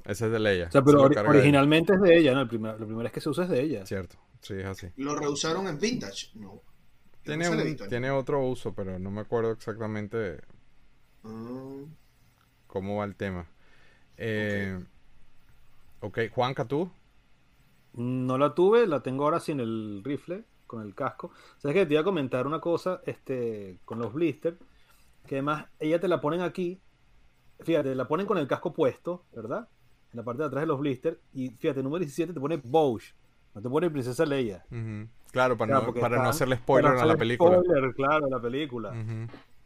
Ese 0.04 0.26
es 0.26 0.32
de 0.32 0.38
Leia. 0.38 0.68
O 0.68 0.70
sea, 0.72 0.80
Se 0.80 0.84
pero 0.84 1.08
lo 1.08 1.28
originalmente 1.30 1.92
es 1.94 2.00
de 2.00 2.16
ella, 2.18 2.32
¿no? 2.34 2.40
El 2.42 2.48
primer, 2.48 2.72
la 2.80 2.86
primera 2.86 3.02
vez 3.04 3.12
que 3.12 3.20
se 3.20 3.28
usa 3.28 3.44
es 3.44 3.50
de 3.50 3.60
ella. 3.62 3.86
Cierto. 3.86 4.16
Sí, 4.40 4.54
es 4.54 4.64
así. 4.66 4.88
Lo 4.96 5.14
rehusaron 5.16 5.66
en 5.68 5.78
vintage. 5.78 6.30
No. 6.34 6.62
Tiene, 7.22 7.48
un- 7.50 8.16
otro 8.16 8.40
uso, 8.46 8.72
pero 8.72 8.98
no 9.00 9.10
me 9.10 9.20
acuerdo 9.20 9.50
exactamente 9.50 10.38
Ah, 11.24 11.82
cómo 12.68 12.96
va 12.98 13.04
el 13.04 13.16
tema. 13.16 13.48
Eh, 14.16 14.78
ok, 16.00 16.18
Juanca, 16.32 16.64
tú. 16.64 16.90
No 17.96 18.38
la 18.38 18.54
tuve, 18.54 18.86
la 18.86 19.00
tengo 19.00 19.24
ahora 19.24 19.40
sin 19.40 19.60
el 19.60 20.02
rifle, 20.04 20.44
con 20.66 20.82
el 20.82 20.94
casco. 20.94 21.30
¿Sabes 21.58 21.74
que 21.74 21.86
Te 21.86 21.94
iba 21.94 22.02
a 22.02 22.04
comentar 22.04 22.46
una 22.46 22.60
cosa 22.60 23.00
este, 23.06 23.78
con 23.84 23.98
los 23.98 24.12
blisters, 24.12 24.56
que 25.26 25.36
además 25.36 25.66
ella 25.78 25.98
te 26.00 26.08
la 26.08 26.20
ponen 26.20 26.42
aquí, 26.42 26.80
fíjate, 27.60 27.94
la 27.94 28.06
ponen 28.06 28.26
con 28.26 28.38
el 28.38 28.46
casco 28.46 28.72
puesto, 28.72 29.24
¿verdad? 29.34 29.68
En 30.12 30.18
la 30.18 30.22
parte 30.24 30.42
de 30.42 30.48
atrás 30.48 30.62
de 30.62 30.66
los 30.66 30.78
blisters, 30.78 31.18
y 31.32 31.50
fíjate, 31.50 31.82
número 31.82 32.00
17 32.00 32.32
te 32.32 32.40
pone 32.40 32.60
Bouch, 32.62 33.14
no 33.54 33.62
te 33.62 33.68
pone 33.68 33.90
Princesa 33.90 34.26
Leia. 34.26 34.64
Claro, 35.32 35.56
para, 35.56 35.72
Claro, 35.72 35.92
no, 35.92 36.00
para 36.00 36.22
no 36.22 36.28
hacerle 36.28 36.56
spoiler 36.56 36.92
a 36.92 37.04
la 37.04 37.16
película. 37.16 37.60
spoiler, 37.60 37.94
claro, 37.94 38.26
a 38.26 38.30
la 38.30 38.40
película. 38.40 38.92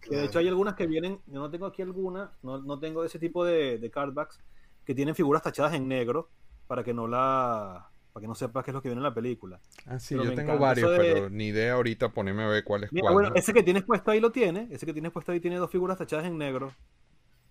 Que 0.01 0.17
de 0.17 0.25
hecho 0.25 0.39
hay 0.39 0.49
algunas 0.49 0.75
que 0.77 0.87
vienen, 0.87 1.21
yo 1.27 1.41
no 1.41 1.51
tengo 1.51 1.67
aquí 1.67 1.83
alguna, 1.83 2.33
no, 2.43 2.59
no 2.59 2.79
tengo 2.79 3.05
ese 3.05 3.19
tipo 3.19 3.45
de, 3.45 3.79
de 3.79 3.91
cardbacks, 3.91 4.41
que 4.85 4.95
tienen 4.95 5.15
figuras 5.15 5.43
tachadas 5.43 5.75
en 5.75 5.87
negro 5.89 6.31
para 6.67 6.83
que 6.83 6.95
no 6.95 7.07
la 7.07 7.91
para 8.13 8.23
que 8.23 8.29
no 8.29 8.35
sepas 8.35 8.65
qué 8.65 8.71
es 8.71 8.75
lo 8.75 8.83
que 8.83 8.89
viene 8.89 9.01
en 9.01 9.05
la 9.05 9.15
película. 9.15 9.61
Ah, 9.87 9.99
sí, 9.99 10.19
Pero 10.19 10.25
yo 10.25 10.33
tengo 10.35 10.59
varios, 10.59 10.95
de- 10.95 10.95
pero 10.95 11.29
ni 11.31 11.49
idea 11.49 11.75
ahorita 11.75 12.13
ponerme 12.13 12.45
a 12.45 12.49
ver 12.49 12.65
cuál 12.65 12.85
es 12.85 12.93
Mira, 12.93 13.11
cuál. 13.11 13.13
bueno, 13.13 13.31
¿no? 13.31 13.35
ese 13.35 13.53
que 13.53 13.63
tienes 13.65 13.83
puesto 13.85 14.11
ahí 14.13 14.21
lo 14.21 14.31
tiene, 14.33 14.69
ese 14.71 14.87
que 14.87 14.93
tienes 14.93 15.13
puesto 15.13 15.33
ahí 15.33 15.41
tiene 15.41 15.57
dos 15.57 15.71
figuras 15.71 15.99
tachadas 15.99 16.27
en 16.27 16.39
negro. 16.39 16.77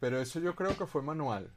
Pero 0.01 0.19
eso 0.19 0.41
yo 0.41 0.55
creo 0.55 0.75
que 0.75 0.85
fue 0.87 1.01
manual. 1.01 1.53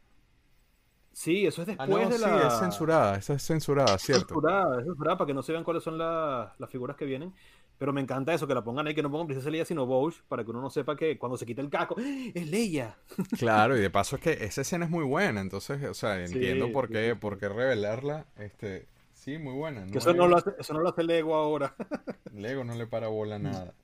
Sí, 1.12 1.46
eso 1.46 1.62
es 1.62 1.66
Ah, 1.76 1.86
después 1.86 2.08
no, 2.08 2.10
de 2.10 2.18
sí, 2.18 2.38
la 2.38 2.38
es 2.38 2.54
censurada, 2.56 3.16
esa 3.18 3.34
es 3.34 3.42
censurada, 3.46 3.98
Es 3.98 3.98
¿cierto? 3.98 4.42
censurada, 4.46 4.78
es 4.80 4.86
censurada 4.86 5.16
para 5.18 5.26
que 5.26 5.34
no 5.34 5.42
se 5.42 5.52
vean 5.52 5.64
cuáles 5.64 5.82
son 5.82 5.98
la- 5.98 6.54
las 6.58 6.70
figuras 6.70 6.96
que 6.96 7.04
vienen. 7.04 7.34
Pero 7.78 7.92
me 7.92 8.00
encanta 8.00 8.32
eso, 8.32 8.46
que 8.46 8.54
la 8.54 8.62
pongan 8.64 8.86
ahí, 8.86 8.94
que 8.94 9.02
no 9.02 9.10
pongan 9.10 9.26
Princesa 9.26 9.50
Leia 9.50 9.64
sino 9.64 9.86
Bouch, 9.86 10.22
para 10.28 10.44
que 10.44 10.50
uno 10.50 10.60
no 10.60 10.70
sepa 10.70 10.96
que 10.96 11.18
cuando 11.18 11.36
se 11.36 11.46
quita 11.46 11.60
el 11.62 11.70
casco, 11.70 11.96
¡Ah! 11.98 12.30
es 12.34 12.48
Leia. 12.48 12.96
Claro, 13.34 13.76
y 13.76 13.80
de 13.80 13.90
paso 13.90 14.16
es 14.16 14.22
que 14.22 14.44
esa 14.44 14.60
escena 14.60 14.84
es 14.84 14.90
muy 14.90 15.04
buena, 15.04 15.40
entonces, 15.40 15.82
o 15.84 15.94
sea, 15.94 16.22
Sí, 16.24 16.38
entiendo 16.38 16.70
por 16.70 16.90
qué, 16.90 17.16
sí. 17.16 17.16
por 17.16 17.38
qué 17.38 17.48
revelarla, 17.48 18.26
este, 18.36 18.86
sí, 19.24 19.38
muy 19.38 19.54
buena. 19.54 19.86
Que 19.90 19.98
eso 19.98 20.10
es- 20.10 20.16
no, 20.16 20.26
lo 20.28 20.36
hace, 20.36 20.50
eso 20.58 20.72
no 20.74 20.80
lo 20.80 20.88
hace 20.90 21.02
Lego 21.04 21.34
ahora. 21.34 21.74
Lego 22.32 22.64
no 22.64 22.74
le 22.74 22.86
para 22.88 23.06
bola 23.08 23.38
nada. 23.38 23.74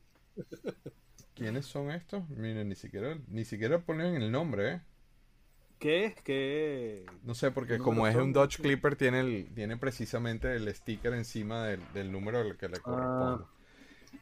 ¿Quiénes 1.34 1.64
son 1.64 1.90
estos? 1.90 2.28
Miren, 2.28 2.68
ni 2.68 2.74
siquiera, 2.74 3.18
ni 3.28 3.44
siquiera 3.46 3.78
ponen 3.80 4.16
el 4.16 4.30
nombre, 4.30 4.72
¿eh? 4.72 4.80
¿Qué 5.78 6.04
es? 6.06 6.14
¿Qué? 6.22 7.06
No 7.22 7.34
sé, 7.34 7.50
porque 7.50 7.74
¿Qué 7.74 7.78
como 7.78 8.06
es 8.06 8.14
son? 8.14 8.24
un 8.24 8.32
Dodge 8.32 8.58
Clipper, 8.60 8.96
tiene, 8.96 9.20
el, 9.20 9.50
tiene 9.54 9.76
precisamente 9.76 10.54
el 10.56 10.72
sticker 10.74 11.12
encima 11.14 11.64
del, 11.66 11.80
del 11.92 12.10
número 12.10 12.38
al 12.38 12.56
que 12.56 12.68
le 12.68 12.80
corresponde. 12.80 13.44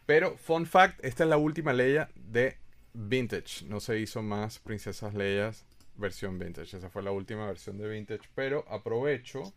Pero, 0.06 0.36
fun 0.36 0.66
fact, 0.66 1.04
esta 1.04 1.24
es 1.24 1.30
la 1.30 1.36
última 1.38 1.72
Leia 1.72 2.10
de 2.14 2.58
Vintage. 2.92 3.64
No 3.66 3.80
se 3.80 3.98
hizo 4.00 4.22
más 4.22 4.58
Princesas 4.58 5.14
Leias 5.14 5.66
versión 5.96 6.38
Vintage. 6.38 6.76
Esa 6.76 6.90
fue 6.90 7.02
la 7.02 7.12
última 7.12 7.46
versión 7.46 7.78
de 7.78 7.88
Vintage. 7.88 8.28
Pero 8.34 8.64
aprovecho 8.68 9.54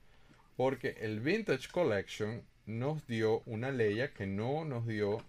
porque 0.60 0.98
el 1.00 1.22
Vintage 1.22 1.70
Collection 1.72 2.42
nos 2.66 3.08
dio 3.08 3.44
una 3.46 3.72
Leia 3.72 4.14
que 4.14 4.28
no 4.28 4.66
nos 4.66 4.86
dio 4.86 5.20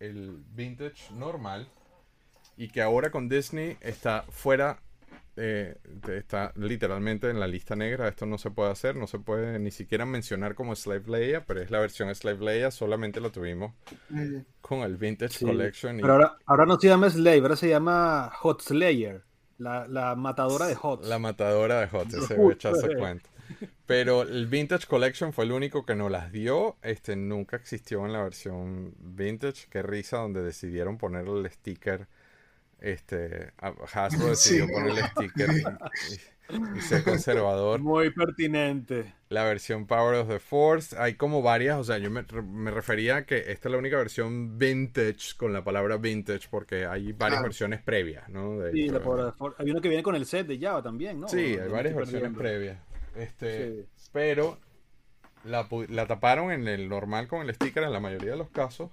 el 0.00 0.44
Vintage 0.54 1.14
normal. 1.14 1.66
Y 2.58 2.68
que 2.68 2.82
ahora 2.82 3.10
con 3.10 3.26
Disney 3.26 3.78
está 3.80 4.24
fuera 4.28 4.78
eh, 5.36 5.76
está 6.14 6.52
literalmente 6.56 7.30
en 7.30 7.40
la 7.40 7.46
lista 7.46 7.74
negra. 7.74 8.06
Esto 8.06 8.26
no 8.26 8.36
se 8.36 8.50
puede 8.50 8.70
hacer, 8.70 8.96
no 8.96 9.06
se 9.06 9.18
puede 9.18 9.58
ni 9.58 9.70
siquiera 9.70 10.04
mencionar 10.04 10.54
como 10.54 10.76
Slave 10.76 11.04
Leia, 11.06 11.46
pero 11.46 11.62
es 11.62 11.70
la 11.70 11.78
versión 11.80 12.14
Slave 12.14 12.44
Leia. 12.44 12.70
Solamente 12.70 13.18
lo 13.18 13.32
tuvimos 13.32 13.72
con 14.60 14.80
el 14.80 14.98
Vintage 14.98 15.38
Sí, 15.38 15.46
Collection. 15.46 15.98
y- 15.98 16.02
Pero 16.02 16.12
ahora, 16.12 16.36
ahora 16.44 16.66
no 16.66 16.78
se 16.78 16.88
llama 16.88 17.08
Slave, 17.08 17.40
ahora 17.40 17.56
se 17.56 17.70
llama 17.70 18.30
Hot 18.40 18.60
Slayer, 18.60 19.22
la, 19.56 19.88
la 19.88 20.14
matadora 20.16 20.66
de 20.66 20.74
Hot. 20.74 21.02
La 21.02 21.18
matadora 21.18 21.80
de 21.80 21.86
Hot, 21.86 22.08
ese 22.08 22.36
justo, 22.36 22.50
echazo 22.52 22.90
eh. 22.90 22.96
cuento. 22.98 23.30
Pero 23.86 24.22
el 24.22 24.46
Vintage 24.46 24.86
Collection 24.86 25.32
fue 25.32 25.44
el 25.44 25.52
único 25.52 25.84
que 25.86 25.94
nos 25.94 26.10
las 26.10 26.32
dio. 26.32 26.76
Este 26.82 27.16
nunca 27.16 27.56
existió 27.56 28.04
en 28.06 28.12
la 28.12 28.22
versión 28.22 28.94
Vintage. 28.98 29.66
Qué 29.70 29.82
risa 29.82 30.18
donde 30.18 30.42
decidieron 30.42 30.98
ponerle 30.98 31.40
el 31.40 31.50
sticker. 31.50 32.06
Este 32.80 33.52
Hasbro 33.58 34.26
decidió 34.30 34.66
Sí. 34.66 34.72
ponerle 34.72 35.00
el 35.00 35.06
sticker 35.06 35.50
y, 35.50 36.14
y- 36.14 36.80
ser 36.80 37.02
conservador. 37.02 37.80
Muy 37.80 38.10
pertinente. 38.10 39.14
La 39.30 39.42
versión 39.44 39.86
Power 39.86 40.14
of 40.14 40.28
the 40.28 40.38
Force, 40.38 40.94
hay 40.96 41.14
como 41.14 41.42
varias, 41.42 41.76
o 41.78 41.82
sea, 41.84 41.98
yo 41.98 42.08
me, 42.10 42.22
me 42.44 42.70
refería 42.70 43.16
a 43.16 43.26
que 43.26 43.38
esta 43.50 43.68
es 43.68 43.72
la 43.72 43.78
única 43.78 43.96
versión 43.96 44.56
vintage 44.58 45.34
con 45.36 45.52
la 45.52 45.64
palabra 45.64 45.96
vintage 45.96 46.46
porque 46.48 46.86
hay 46.86 47.10
varias 47.12 47.38
Claro. 47.38 47.42
versiones 47.44 47.82
previas, 47.82 48.28
¿no? 48.28 48.58
De 48.58 48.70
Sí, 48.70 48.84
hecho, 48.84 48.92
la 48.92 49.00
pobre- 49.02 49.54
hay 49.58 49.70
uno 49.70 49.80
que 49.80 49.88
viene 49.88 50.04
con 50.04 50.14
el 50.14 50.24
set 50.26 50.46
de 50.46 50.58
Java 50.60 50.82
también, 50.82 51.18
¿no? 51.18 51.26
Sí, 51.28 51.56
¿O 51.56 51.62
hay 51.64 51.68
varias 51.68 51.96
versiones 51.96 52.32
previas. 52.36 52.78
Este, 53.16 53.86
Sí. 53.96 54.08
pero 54.12 54.58
la, 55.44 55.68
la 55.88 56.06
taparon 56.06 56.50
en 56.52 56.68
el 56.68 56.88
normal 56.88 57.28
con 57.28 57.42
el 57.46 57.54
sticker 57.54 57.82
en 57.84 57.92
la 57.92 58.00
mayoría 58.00 58.32
de 58.32 58.36
los 58.36 58.50
casos, 58.50 58.90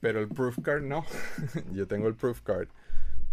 pero 0.00 0.20
el 0.20 0.28
proof 0.28 0.58
card 0.62 0.82
no. 0.82 1.04
Yo 1.72 1.86
tengo 1.86 2.08
el 2.08 2.14
proof 2.14 2.40
card, 2.42 2.68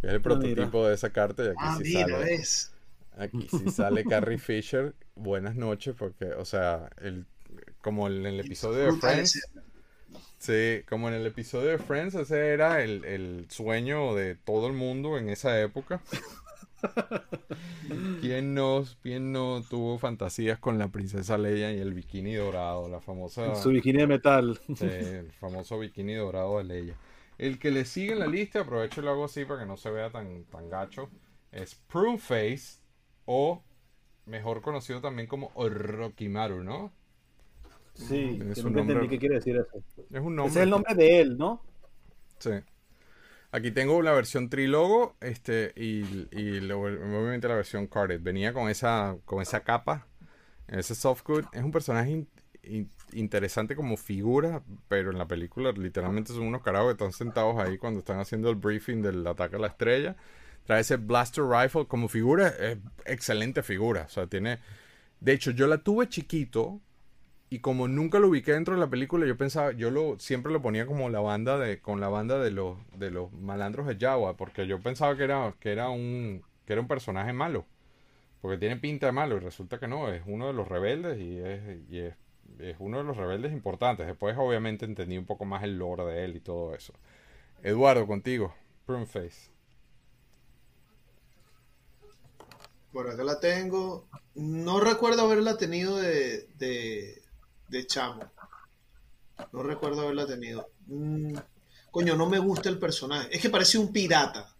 que 0.01 0.07
es 0.07 0.13
el 0.13 0.19
Ah, 0.19 0.23
prototipo 0.23 0.87
de 0.87 0.95
esa 0.95 1.11
carta 1.11 1.43
y 1.43 1.47
aquí 1.47 1.55
Ah, 1.59 1.77
sí 1.77 1.83
mira, 1.95 2.07
sale. 2.09 2.25
ves. 2.25 2.71
Aquí 3.17 3.47
sí 3.49 3.69
sale 3.71 4.03
Carrie 4.03 4.37
Fisher. 4.37 4.93
Buenas 5.15 5.55
noches, 5.55 5.95
porque, 5.97 6.25
o 6.33 6.43
sea, 6.45 6.89
el, 7.01 7.25
como 7.81 8.07
en 8.07 8.25
el 8.25 8.39
episodio 8.41 8.91
de 8.91 8.99
Friends. 8.99 9.39
Sí, 10.37 10.81
como 10.89 11.07
en 11.07 11.13
el 11.15 11.25
episodio 11.25 11.69
de 11.69 11.77
Friends, 11.79 12.13
ese 12.15 12.49
era 12.49 12.83
el, 12.83 13.05
el 13.05 13.47
sueño 13.49 14.13
de 14.15 14.35
todo 14.35 14.67
el 14.67 14.73
mundo 14.73 15.17
en 15.17 15.29
esa 15.29 15.59
época. 15.61 16.01
¿Quién 18.21 18.53
no, 18.53 18.83
quién 19.01 19.31
no 19.31 19.61
tuvo 19.69 19.97
fantasías 19.97 20.59
con 20.59 20.77
la 20.77 20.87
princesa 20.89 21.37
Leia 21.37 21.71
y 21.71 21.79
el 21.79 21.93
bikini 21.93 22.33
dorado? 22.33 22.89
La 22.89 22.99
famosa, 23.01 23.55
Su 23.55 23.69
bikini 23.69 23.99
de 23.99 24.07
metal. 24.07 24.59
el 24.81 25.31
famoso 25.33 25.79
bikini 25.79 26.13
dorado 26.15 26.57
de 26.57 26.63
Leia. 26.63 26.95
El 27.37 27.59
que 27.59 27.71
le 27.71 27.85
sigue 27.85 28.13
en 28.13 28.19
la 28.19 28.27
lista, 28.27 28.61
aprovecho 28.61 29.01
y 29.01 29.03
lo 29.03 29.11
hago 29.11 29.25
así 29.25 29.45
para 29.45 29.61
que 29.61 29.65
no 29.65 29.77
se 29.77 29.91
vea 29.91 30.09
tan, 30.09 30.45
tan 30.45 30.69
gacho, 30.69 31.09
es 31.51 31.75
Prune 31.75 32.17
Face 32.17 32.79
o 33.25 33.61
mejor 34.25 34.61
conocido 34.61 35.01
también 35.01 35.27
como 35.27 35.51
Orochimaru, 35.55 36.63
¿no? 36.63 36.91
Sí, 37.93 38.35
Tiene 38.37 38.53
que 38.53 38.61
nombre. 38.63 39.07
qué 39.09 39.19
quiere 39.19 39.35
decir 39.35 39.55
eso. 39.57 39.83
Es 40.11 40.21
un 40.21 40.35
nombre. 40.35 40.51
Es 40.51 40.55
el 40.57 40.69
nombre 40.69 40.95
de 40.95 41.19
él, 41.21 41.37
¿no? 41.37 41.61
Sí. 42.39 42.51
Aquí 43.55 43.71
tengo 43.71 44.01
la 44.01 44.11
versión 44.11 44.49
trilogo 44.49 45.15
este, 45.21 45.71
y, 45.77 46.01
obviamente 46.73 47.47
la 47.47 47.55
versión 47.55 47.87
carded. 47.87 48.19
Venía 48.21 48.51
con 48.51 48.67
esa, 48.69 49.15
con 49.23 49.41
esa 49.41 49.61
capa, 49.61 50.07
ese 50.67 50.93
softwood. 50.93 51.45
Es 51.53 51.63
un 51.63 51.71
personaje 51.71 52.11
in- 52.11 52.27
in- 52.63 52.91
interesante 53.13 53.73
como 53.77 53.95
figura, 53.95 54.61
pero 54.89 55.11
en 55.11 55.17
la 55.17 55.25
película 55.25 55.71
literalmente 55.71 56.33
son 56.33 56.43
unos 56.47 56.63
carajos 56.63 56.87
que 56.87 57.03
están 57.05 57.13
sentados 57.13 57.57
ahí 57.57 57.77
cuando 57.77 57.99
están 57.99 58.19
haciendo 58.19 58.49
el 58.49 58.55
briefing 58.57 59.01
del 59.01 59.25
ataque 59.25 59.55
a 59.55 59.59
la 59.59 59.67
estrella. 59.67 60.17
Trae 60.65 60.81
ese 60.81 60.97
blaster 60.97 61.45
rifle 61.45 61.85
como 61.87 62.09
figura, 62.09 62.49
es 62.49 62.77
excelente 63.05 63.63
figura. 63.63 64.01
O 64.01 64.09
sea, 64.09 64.27
tiene... 64.27 64.59
De 65.21 65.31
hecho, 65.31 65.51
yo 65.51 65.67
la 65.67 65.77
tuve 65.77 66.09
chiquito 66.09 66.81
y 67.55 67.59
como 67.59 67.87
nunca 67.87 68.19
lo 68.19 68.27
ubiqué 68.27 68.51
dentro 68.51 68.73
de 68.73 68.81
la 68.81 68.89
película, 68.89 69.25
yo 69.25 69.37
pensaba, 69.37 69.71
yo 69.71 69.89
lo 69.89 70.19
siempre 70.19 70.51
lo 70.51 70.61
ponía 70.61 70.85
como 70.85 71.09
la 71.09 71.21
banda 71.21 71.57
de, 71.57 71.79
con 71.79 72.01
la 72.01 72.09
banda 72.09 72.37
de 72.37 72.51
los, 72.51 72.77
de 72.97 73.11
los 73.11 73.31
malandros 73.31 73.87
de 73.87 73.95
Jawa, 73.97 74.35
porque 74.35 74.67
yo 74.67 74.81
pensaba 74.81 75.15
que 75.15 75.23
era, 75.23 75.55
que 75.61 75.71
era 75.71 75.89
un, 75.89 76.43
que 76.65 76.73
era 76.73 76.81
un 76.81 76.89
personaje 76.89 77.31
malo, 77.31 77.65
porque 78.41 78.57
tiene 78.57 78.75
pinta 78.75 79.05
de 79.05 79.13
malo 79.13 79.37
y 79.37 79.39
resulta 79.39 79.79
que 79.79 79.87
no, 79.87 80.11
es 80.11 80.21
uno 80.25 80.47
de 80.47 80.53
los 80.53 80.67
rebeldes 80.67 81.17
y 81.17 81.37
es, 81.37 81.89
y 81.89 81.99
es, 81.99 82.15
es 82.59 82.75
uno 82.79 82.97
de 82.97 83.05
los 83.05 83.15
rebeldes 83.15 83.53
importantes. 83.53 84.05
Después 84.05 84.35
obviamente 84.37 84.83
entendí 84.83 85.17
un 85.17 85.25
poco 85.25 85.45
más 85.45 85.63
el 85.63 85.77
lore 85.77 86.03
de 86.03 86.25
él 86.25 86.35
y 86.35 86.41
todo 86.41 86.75
eso. 86.75 86.91
Eduardo, 87.63 88.05
contigo, 88.05 88.53
Pruneface. 88.85 89.49
Por 92.91 93.09
acá 93.09 93.23
la 93.23 93.39
tengo. 93.39 94.09
No 94.33 94.81
recuerdo 94.81 95.21
haberla 95.21 95.57
tenido 95.57 95.95
de, 95.95 97.21
de 97.67 97.85
chamo. 97.87 98.23
No 99.51 99.63
recuerdo 99.63 100.01
haberla 100.01 100.25
tenido. 100.27 100.69
Mm, 100.87 101.35
coño, 101.91 102.15
no 102.15 102.27
me 102.29 102.39
gusta 102.39 102.69
el 102.69 102.79
personaje. 102.79 103.29
Es 103.35 103.41
que 103.41 103.49
parece 103.49 103.77
un 103.77 103.91
pirata. 103.91 104.55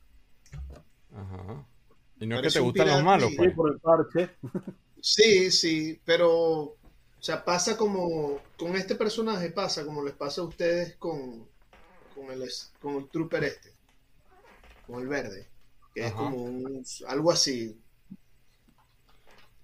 Ajá. 1.13 1.65
Y 2.19 2.25
no 2.27 2.35
es 2.37 2.41
que 2.41 2.49
te 2.51 2.59
gustan 2.59 2.87
los 2.87 3.03
malos, 3.03 3.29
y- 3.29 3.31
Sí, 3.31 3.37
pues. 3.37 3.55
por 3.55 3.71
el 3.71 3.79
parche. 3.79 4.29
Sí, 5.01 5.51
sí, 5.51 6.01
pero. 6.03 6.31
O 6.61 6.77
sea, 7.19 7.43
pasa 7.43 7.77
como. 7.77 8.39
Con 8.57 8.75
este 8.75 8.95
personaje 8.95 9.49
pasa 9.51 9.85
como 9.85 10.03
les 10.03 10.13
pasa 10.15 10.41
a 10.41 10.45
ustedes 10.45 10.95
con. 10.97 11.47
Con 12.13 12.31
el, 12.31 12.43
es- 12.43 12.71
con 12.81 12.95
el 12.95 13.09
trooper 13.09 13.43
este. 13.45 13.73
Con 14.87 15.01
el 15.01 15.07
verde. 15.07 15.47
Que 15.93 16.07
es 16.07 16.13
como 16.13 16.37
un, 16.37 16.83
algo 17.07 17.31
así. 17.31 17.79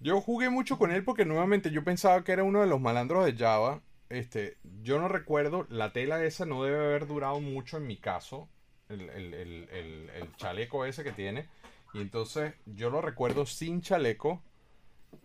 Yo 0.01 0.19
jugué 0.21 0.49
mucho 0.49 0.77
con 0.77 0.91
él 0.91 1.03
porque 1.03 1.25
nuevamente 1.25 1.71
yo 1.71 1.83
pensaba 1.83 2.23
que 2.23 2.31
era 2.31 2.43
uno 2.43 2.61
de 2.61 2.67
los 2.67 2.81
malandros 2.81 3.25
de 3.25 3.35
Java. 3.35 3.81
Este, 4.09 4.57
yo 4.81 4.99
no 4.99 5.07
recuerdo, 5.07 5.65
la 5.69 5.93
tela 5.93 6.23
esa 6.25 6.45
no 6.45 6.63
debe 6.63 6.77
haber 6.83 7.07
durado 7.07 7.39
mucho 7.39 7.77
en 7.77 7.87
mi 7.87 7.97
caso. 7.97 8.49
El, 8.89 9.09
el- 9.09 9.33
el- 9.33 10.09
el- 10.13 10.35
chaleco 10.37 10.85
ese 10.85 11.03
que 11.03 11.11
tiene. 11.11 11.47
Y 11.93 12.01
entonces 12.01 12.53
yo 12.65 12.89
lo 12.89 13.01
recuerdo 13.01 13.45
sin 13.45 13.81
chaleco. 13.81 14.41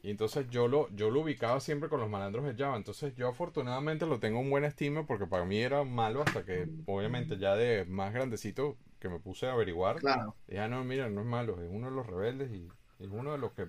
Y 0.02 0.10
entonces 0.10 0.46
yo 0.50 0.68
lo, 0.68 0.88
yo 0.90 1.10
lo 1.10 1.20
ubicaba 1.22 1.60
siempre 1.60 1.88
con 1.88 2.00
los 2.00 2.10
malandros 2.10 2.44
de 2.44 2.54
Java. 2.54 2.76
Entonces 2.76 3.14
yo 3.16 3.28
afortunadamente 3.28 4.06
lo 4.06 4.20
tengo 4.20 4.40
en 4.40 4.50
buena 4.50 4.68
estima 4.68 5.06
porque 5.06 5.26
para 5.26 5.44
mí 5.44 5.58
era 5.58 5.84
malo 5.84 6.22
hasta 6.22 6.44
que 6.44 6.70
obviamente 6.86 7.38
ya 7.38 7.56
de 7.56 7.84
más 7.86 8.12
grandecito 8.14 8.78
que 9.00 9.08
me 9.08 9.20
puse 9.20 9.46
a 9.46 9.52
averiguar. 9.52 9.96
Claro. 9.96 10.36
Dije, 10.46 10.60
ah, 10.60 10.68
no, 10.68 10.84
mira, 10.84 11.08
no 11.10 11.20
es 11.22 11.26
malo, 11.26 11.60
es 11.62 11.68
uno 11.70 11.88
de 11.90 11.96
los 11.96 12.06
rebeldes 12.06 12.50
y 12.52 12.68
es 13.00 13.08
uno 13.10 13.32
de 13.32 13.38
los 13.38 13.52
que. 13.52 13.68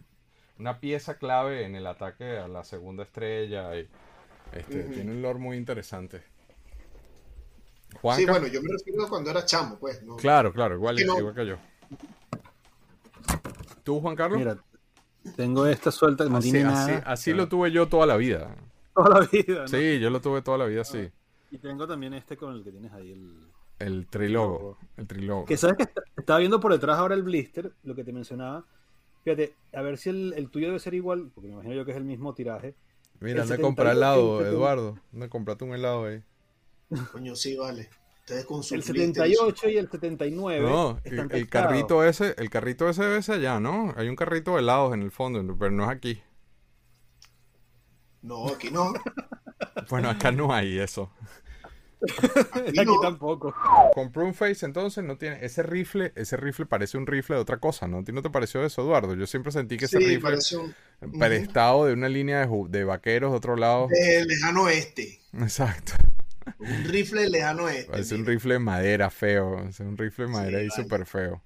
Una 0.60 0.80
pieza 0.80 1.18
clave 1.18 1.66
en 1.66 1.76
el 1.76 1.86
ataque 1.88 2.38
a 2.38 2.48
la 2.48 2.64
segunda 2.64 3.04
estrella. 3.04 3.76
Y, 3.78 3.88
este. 4.54 4.84
Tiene 4.86 5.12
un 5.12 5.22
lore 5.22 5.40
muy 5.40 5.58
interesante. 5.58 6.24
Sí, 7.90 7.98
Juanca. 8.02 8.32
bueno, 8.32 8.48
yo 8.48 8.62
me 8.62 8.70
refiero 8.72 9.06
a 9.06 9.10
cuando 9.10 9.30
era 9.32 9.46
chamo, 9.46 9.78
pues. 9.80 10.02
¿no? 10.04 10.16
Claro, 10.18 10.52
claro, 10.54 10.76
igual, 10.76 10.96
no- 11.06 11.20
igual 11.20 11.34
que 11.36 11.46
yo. 11.46 11.58
¿Tú, 13.84 14.00
Juan 14.02 14.16
Carlos? 14.16 14.38
Mira, 14.40 14.58
Tengo 15.36 15.66
esta 15.68 15.92
suelta 15.92 16.24
que 16.24 16.30
no 16.30 16.38
Así, 16.38 16.52
tiene 16.52 16.70
así- 16.70 16.92
nada. 16.92 17.04
así 17.06 17.34
lo 17.34 17.48
tuve 17.50 17.72
yo 17.72 17.88
toda 17.88 18.06
la 18.06 18.16
vida. 18.18 18.56
toda 18.96 19.20
la 19.22 19.28
vida. 19.28 19.62
¿no? 19.62 19.68
Sí, 19.68 20.00
yo 20.00 20.10
lo 20.10 20.22
tuve 20.22 20.42
toda 20.42 20.58
la 20.58 20.66
vida 20.66 20.82
así. 20.82 21.10
Y 21.52 21.58
tengo 21.60 21.86
también 21.88 22.14
este 22.14 22.36
con 22.38 22.54
el 22.56 22.64
que 22.64 22.72
tienes 22.72 22.92
ahí 22.94 23.12
el. 23.12 23.48
El 23.80 24.08
trilogo. 24.08 24.78
El 24.98 25.06
trilogo. 25.06 25.46
Que 25.46 25.56
sabes 25.58 25.78
que 25.78 25.84
está- 25.84 26.02
estaba 26.18 26.40
viendo 26.40 26.60
por 26.60 26.72
detrás 26.72 26.98
ahora 26.98 27.14
el 27.14 27.24
blister, 27.24 27.72
lo 27.84 27.94
que 27.94 28.04
te 28.04 28.12
mencionaba. 28.12 28.66
Fíjate, 29.28 29.54
a 29.74 29.82
ver 29.82 29.98
si 29.98 30.08
el, 30.10 30.34
el 30.38 30.50
tuyo 30.50 30.68
debe 30.68 30.80
ser 30.80 30.94
igual, 30.94 31.32
porque 31.36 31.50
me 31.50 31.56
imagino 31.56 31.76
yo 31.76 31.84
que 31.84 31.92
es 31.92 31.98
el 31.98 32.06
mismo 32.06 32.34
tiraje. 32.34 32.76
Mira, 33.20 33.36
el 33.36 33.42
anda 33.42 33.56
a 33.56 33.58
comprar 33.58 33.88
78, 33.88 33.98
helado, 33.98 34.40
el 34.40 34.54
Eduardo. 34.54 35.00
Anda 35.12 35.26
a 35.26 35.30
comprarte 35.30 35.66
un 35.66 35.74
helado 35.74 36.06
ahí. 36.06 36.24
Coño, 37.12 37.36
sí, 37.36 37.58
vale. 37.58 37.90
Ustedes 38.22 38.46
con 38.46 38.64
su 38.64 38.76
El 38.76 38.84
blister, 38.84 39.08
78 39.08 39.70
y 39.70 39.78
el 39.78 39.92
79. 39.92 40.70
No, 40.70 41.02
están 41.04 41.30
el, 41.34 41.50
carrito 41.50 42.06
ese, 42.06 42.36
el 42.38 42.50
carrito 42.50 42.88
ese 42.88 43.04
debe 43.04 43.22
ser 43.22 43.36
allá, 43.36 43.60
¿no? 43.60 43.94
Hay 43.98 44.08
un 44.08 44.16
carrito 44.16 44.54
de 44.54 44.60
helados 44.60 44.94
en 44.94 45.02
el 45.02 45.12
fondo, 45.12 45.44
pero 45.60 45.72
no 45.72 45.84
es 45.84 45.90
aquí. 45.90 46.22
No, 48.22 48.48
aquí 48.48 48.72
no. 48.72 48.94
Bueno, 49.90 50.10
acá 50.10 50.32
no 50.32 50.54
hay 50.54 50.80
eso. 50.80 51.12
Aquí 52.52 52.80
Aquí 52.80 52.86
no. 52.86 53.00
tampoco. 53.00 53.54
Con 53.94 54.34
Face 54.34 54.66
entonces 54.66 55.04
no 55.04 55.18
tiene 55.18 55.44
ese 55.44 55.64
rifle, 55.64 56.12
ese 56.16 56.38
rifle 56.38 56.66
parece 56.66 56.98
un 56.98 57.08
rifle 57.08 57.36
de 57.38 57.42
otra 57.42 57.58
cosa, 57.58 57.88
¿no? 57.88 58.00
¿A 58.00 58.04
ti 58.04 58.12
no 58.12 58.22
te 58.22 58.30
pareció 58.30 58.64
eso, 58.64 58.82
Eduardo? 58.84 59.16
Yo 59.16 59.26
siempre 59.28 59.52
sentí 59.52 59.78
que 59.78 59.86
ese 59.86 59.98
Sí, 59.98 60.06
rifle 60.06 60.22
parece 60.22 60.58
un 60.58 60.76
prestado 61.20 61.86
de 61.86 61.94
una 61.94 62.10
línea 62.10 62.46
de, 62.46 62.66
de 62.70 62.84
vaqueros 62.84 63.32
de 63.32 63.38
otro 63.38 63.56
lado. 63.56 63.88
de 63.90 64.26
lejano 64.26 64.64
oeste. 64.64 65.22
Exacto. 65.34 65.94
Un 66.60 66.84
rifle 66.86 67.28
lejano 67.30 67.64
oeste. 67.64 67.92
Parece 67.92 68.16
un 68.16 68.26
rifle 68.26 68.54
de 68.54 68.60
madera 68.60 69.10
feo. 69.10 69.60
Es 69.68 69.80
un 69.80 69.98
rifle 69.98 70.26
de 70.26 70.32
madera 70.32 70.58
Sí, 70.60 70.64
ahí 70.64 70.68
vale. 70.70 70.84
súper 70.84 71.06
feo. 71.06 71.44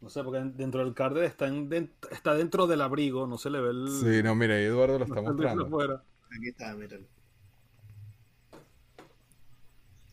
No 0.00 0.08
sé, 0.10 0.22
porque 0.24 0.40
dentro 0.56 0.84
del 0.84 0.94
card 0.94 1.16
está, 1.22 1.46
en- 1.46 1.92
está 2.10 2.34
dentro 2.34 2.66
del 2.66 2.80
abrigo, 2.82 3.26
no 3.26 3.38
se 3.38 3.50
le 3.50 3.60
ve 3.60 3.70
el. 3.70 3.88
Sí, 3.88 4.22
no, 4.22 4.34
mira, 4.34 4.54
ahí 4.56 4.64
Eduardo 4.64 4.98
lo 4.98 5.06
no 5.06 5.14
está 5.14 5.22
mostrando. 5.32 5.66
afuera. 5.66 6.02
Aquí 6.36 6.48
está, 6.48 6.74
míralo. 6.74 7.06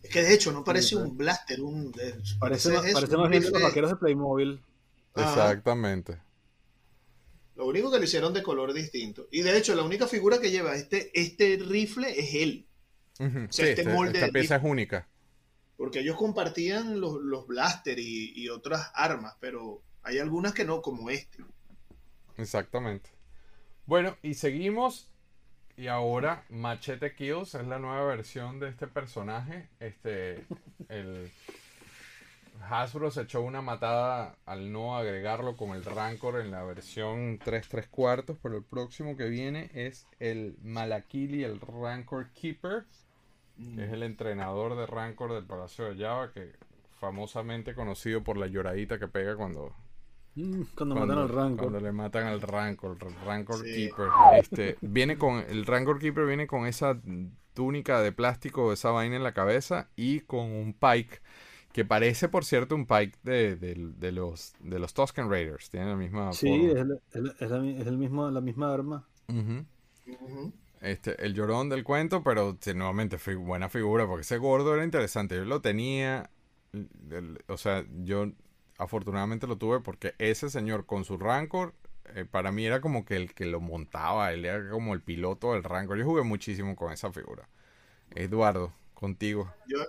Es 0.01 0.09
que 0.11 0.23
de 0.23 0.33
hecho 0.33 0.51
no 0.51 0.63
parece 0.63 0.89
Sí, 0.89 0.95
un 0.95 1.17
blaster, 1.17 1.61
un. 1.61 1.91
Parece, 2.39 2.69
más, 2.69 2.85
eso, 2.85 2.93
parece 2.93 3.15
un 3.15 3.21
más 3.21 3.29
bien 3.29 3.43
de 3.43 3.51
los 3.51 3.61
vaqueros 3.61 3.91
de 3.91 3.97
Playmobil. 3.97 4.61
Ajá. 5.13 5.51
Exactamente. 5.51 6.19
Lo 7.55 7.67
único 7.67 7.91
que 7.91 7.97
lo 7.99 8.03
hicieron 8.05 8.33
de 8.33 8.41
color 8.43 8.73
distinto. 8.73 9.27
Y 9.31 9.41
de 9.41 9.57
hecho, 9.57 9.75
la 9.75 9.83
única 9.83 10.07
figura 10.07 10.39
que 10.39 10.49
lleva 10.51 10.75
este, 10.75 11.11
este 11.13 11.57
rifle 11.57 12.09
es 12.19 12.33
él. 12.33 12.67
Sea, 13.13 13.29
Sí, 13.49 13.61
este 13.63 13.81
este- 13.81 13.93
molde 13.93 14.19
esta 14.19 14.31
pieza 14.31 14.55
es 14.55 14.63
única. 14.63 15.07
Porque 15.77 16.01
ellos 16.01 16.15
compartían 16.15 16.99
los, 17.01 17.15
los 17.21 17.47
blaster 17.47 17.97
y, 17.97 18.33
y 18.35 18.49
otras 18.49 18.91
armas, 18.93 19.35
pero 19.39 19.81
hay 20.03 20.19
algunas 20.19 20.53
que 20.53 20.63
no, 20.65 20.81
como 20.81 21.09
este. 21.09 21.43
Exactamente. 22.37 23.09
Bueno, 23.85 24.17
y 24.21 24.35
seguimos. 24.35 25.08
Y 25.79 25.87
ahora 25.87 26.43
Machete 26.49 27.13
Kills 27.13 27.55
es 27.55 27.65
la 27.65 27.79
nueva 27.79 28.03
versión 28.03 28.59
de 28.59 28.67
este 28.67 28.85
personaje. 28.85 29.69
Este, 29.79 30.45
el 30.89 31.31
Hasbro 32.69 33.11
se 33.11 33.21
echó 33.21 33.39
una 33.39 33.61
matada 33.61 34.35
al 34.45 34.73
no 34.73 34.97
agregarlo 34.97 35.55
con 35.55 35.69
el 35.69 35.85
Rancor 35.85 36.41
en 36.41 36.51
la 36.51 36.63
versión 36.63 37.39
3 37.41 37.69
3 37.69 37.87
cuartos, 37.87 38.37
pero 38.43 38.57
el 38.57 38.63
próximo 38.65 39.15
que 39.15 39.29
viene 39.29 39.71
es 39.73 40.05
el 40.19 40.57
Malakili, 40.61 41.45
el 41.45 41.61
Rancor 41.61 42.27
Keeper, 42.33 42.83
es 43.57 43.89
el 43.93 44.03
entrenador 44.03 44.75
de 44.75 44.85
Rancor 44.85 45.31
del 45.31 45.45
Palacio 45.45 45.85
de 45.85 46.03
Java, 46.03 46.33
que 46.33 46.55
famosamente 46.99 47.73
conocido 47.73 48.21
por 48.21 48.35
la 48.35 48.47
lloradita 48.47 48.99
que 48.99 49.07
pega 49.07 49.37
cuando 49.37 49.73
Mm, 50.41 50.61
Cuando, 50.75 50.95
matan 50.95 51.17
al 51.17 51.29
Rancor. 51.29 51.57
cuando 51.57 51.79
le 51.79 51.91
matan 51.91 52.27
al 52.27 52.41
Rancor, 52.41 52.97
el 53.01 53.15
Rancor 53.25 53.57
Sí. 53.57 53.73
Keeper. 53.89 54.07
Este, 54.37 54.77
viene 54.81 55.17
con, 55.17 55.43
el 55.49 55.65
Rancor 55.65 55.99
Keeper 55.99 56.25
viene 56.25 56.47
con 56.47 56.65
esa 56.65 56.99
túnica 57.53 57.99
de 58.01 58.11
plástico, 58.11 58.71
esa 58.71 58.91
vaina 58.91 59.17
en 59.17 59.23
la 59.23 59.33
cabeza 59.33 59.89
y 59.95 60.21
con 60.21 60.45
un 60.51 60.73
pike 60.73 61.19
que 61.73 61.83
parece, 61.85 62.29
por 62.29 62.45
cierto, 62.45 62.73
un 62.75 62.85
pike 62.85 63.17
de, 63.23 63.55
de- 63.55 63.75
de 63.97 64.11
los, 64.11 64.53
de 64.59 64.79
los 64.79 64.93
Tusken 64.93 65.29
Raiders. 65.29 65.69
Tiene 65.69 65.87
la 65.87 65.95
misma 65.95 66.31
Sí, 66.33 66.47
forma. 66.47 66.71
es, 66.71 66.77
el, 66.79 66.91
es 67.13 67.21
la- 67.21 67.35
es 67.45 67.51
la, 67.51 67.59
mi- 67.59 67.81
es 67.81 67.87
el 67.87 67.97
mismo, 67.97 68.31
la 68.31 68.41
misma 68.41 68.73
arma. 68.73 69.07
Este, 70.81 71.23
el 71.25 71.33
llorón 71.33 71.67
del 71.69 71.83
cuento, 71.83 72.23
pero 72.23 72.57
sí, 72.61 72.73
nuevamente 72.73 73.17
fi- 73.17 73.35
buena 73.35 73.67
figura, 73.67 74.07
porque 74.07 74.21
ese 74.21 74.37
gordo 74.37 74.73
era 74.73 74.83
interesante. 74.85 75.35
Yo 75.35 75.43
lo 75.45 75.61
tenía, 75.61 76.29
el- 76.73 77.43
o 77.47 77.57
sea, 77.57 77.83
yo 78.03 78.31
afortunadamente 78.79 79.47
lo 79.47 79.57
tuve 79.59 79.81
porque 79.81 80.15
ese 80.19 80.49
señor 80.49 80.87
con 80.87 81.05
su 81.05 81.17
Rancor, 81.19 81.75
eh, 82.15 82.25
para 82.25 82.51
mí 82.51 82.65
era 82.65 82.81
como 82.81 83.05
que 83.05 83.17
el 83.17 83.33
que 83.35 83.45
lo 83.45 83.61
montaba, 83.61 84.33
él 84.33 84.45
era 84.45 84.69
como 84.71 84.95
el 84.95 85.01
piloto 85.01 85.53
del 85.53 85.63
Rancor. 85.63 85.97
Yo 85.99 86.05
jugué 86.05 86.23
muchísimo 86.23 86.75
con 86.75 86.93
esa 86.93 87.11
figura. 87.13 87.49
Eduardo, 88.15 88.73
contigo. 88.95 89.53
Yo, 89.67 89.79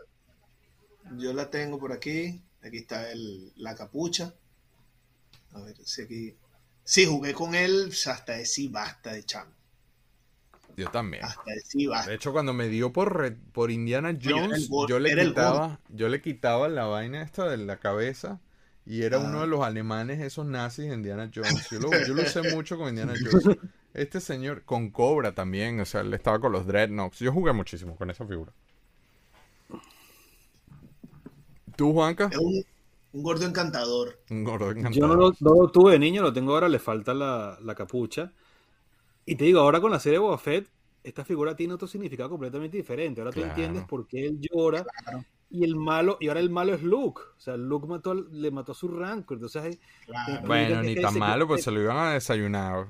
yo 1.18 1.32
la 1.34 1.50
tengo 1.50 1.78
por 1.78 1.92
aquí. 1.92 2.42
Aquí 2.62 2.78
está 2.78 3.10
el, 3.12 3.52
la 3.56 3.74
capucha. 3.74 4.34
A 5.52 5.60
ver 5.60 5.76
si 5.84 6.02
aquí. 6.02 6.36
Sí, 6.82 7.06
jugué 7.06 7.34
con 7.34 7.54
él 7.54 7.92
hasta 8.06 8.32
decir 8.32 8.70
basta 8.72 9.12
de 9.12 9.22
chamo. 9.24 9.52
Yo 10.76 10.90
también. 10.90 11.24
Hasta 11.24 11.42
De 11.44 11.86
basta. 11.88 12.14
hecho, 12.14 12.32
cuando 12.32 12.52
me 12.54 12.68
dio 12.68 12.92
por, 12.92 13.36
por 13.52 13.70
Indiana 13.70 14.16
Jones, 14.20 14.68
gor- 14.70 14.88
yo 14.88 14.98
le 14.98 15.14
quitaba, 15.14 15.80
yo 15.88 16.08
le 16.08 16.22
quitaba 16.22 16.68
la 16.68 16.84
vaina 16.86 17.22
esta 17.22 17.48
de 17.48 17.56
la 17.58 17.78
cabeza 17.78 18.40
y 18.92 19.02
era 19.02 19.18
Ah. 19.18 19.20
uno 19.20 19.40
de 19.42 19.46
los 19.46 19.60
alemanes 19.62 20.20
esos 20.20 20.44
nazis 20.46 20.88
de 20.88 20.94
Indiana 20.94 21.30
Jones. 21.34 21.68
Yo 21.70 21.78
lo, 21.80 21.90
yo 22.06 22.14
lo 22.14 22.22
usé 22.22 22.42
mucho 22.54 22.76
con 22.76 22.88
Indiana 22.88 23.14
Jones. 23.20 23.56
Este 23.94 24.20
señor 24.20 24.62
con 24.64 24.90
Cobra 24.90 25.32
también, 25.34 25.78
o 25.80 25.84
sea, 25.84 26.00
él 26.02 26.12
estaba 26.14 26.40
con 26.40 26.52
los 26.52 26.66
Dreadnoughts. 26.66 27.18
Yo 27.20 27.32
jugué 27.32 27.52
muchísimo 27.52 27.96
con 27.96 28.10
esa 28.10 28.26
figura. 28.26 28.52
¿Tú, 31.76 31.92
Juanca? 31.92 32.28
Es 32.30 32.38
un, 32.38 32.64
un 33.12 33.22
gordo 33.22 33.46
encantador. 33.46 34.18
Un 34.30 34.44
gordo 34.44 34.70
encantador. 34.70 34.94
Yo 34.94 35.06
no 35.06 35.14
lo, 35.14 35.32
no 35.40 35.62
lo 35.62 35.68
tuve 35.70 35.92
de 35.92 35.98
niño, 35.98 36.22
lo 36.22 36.32
tengo 36.32 36.52
ahora, 36.54 36.68
le 36.68 36.78
falta 36.78 37.14
la, 37.14 37.58
la 37.62 37.74
capucha. 37.74 38.32
Y 39.24 39.36
te 39.36 39.44
digo, 39.44 39.60
ahora 39.60 39.80
con 39.80 39.90
la 39.90 40.00
serie 40.00 40.18
Boba 40.18 40.38
Fett, 40.38 40.68
esta 41.02 41.24
figura 41.24 41.54
tiene 41.56 41.74
otro 41.74 41.88
significado 41.88 42.28
completamente 42.30 42.76
diferente. 42.76 43.20
Ahora 43.20 43.32
tú 43.32 43.40
Claro. 43.40 43.50
entiendes 43.50 43.84
por 43.84 44.06
qué 44.06 44.26
él 44.26 44.38
llora. 44.40 44.84
Y 45.50 45.64
el 45.64 45.74
malo, 45.74 46.16
y 46.20 46.28
ahora 46.28 46.40
el 46.40 46.50
malo 46.50 46.74
es 46.74 46.82
Luke. 46.82 47.22
O 47.36 47.40
sea, 47.40 47.56
Luke 47.56 47.86
mató, 47.88 48.12
al- 48.12 48.28
le 48.30 48.50
mató 48.50 48.72
a 48.72 48.74
su 48.74 48.88
Rancor. 48.88 49.36
Entonces, 49.36 49.80
Claro. 50.06 50.46
Bueno, 50.46 50.82
ni 50.82 50.94
tan 50.94 51.18
malo, 51.18 51.46
pues 51.48 51.64
se 51.64 51.70
lo 51.72 51.80
iban 51.80 51.96
a 51.96 52.12
desayunar. 52.12 52.86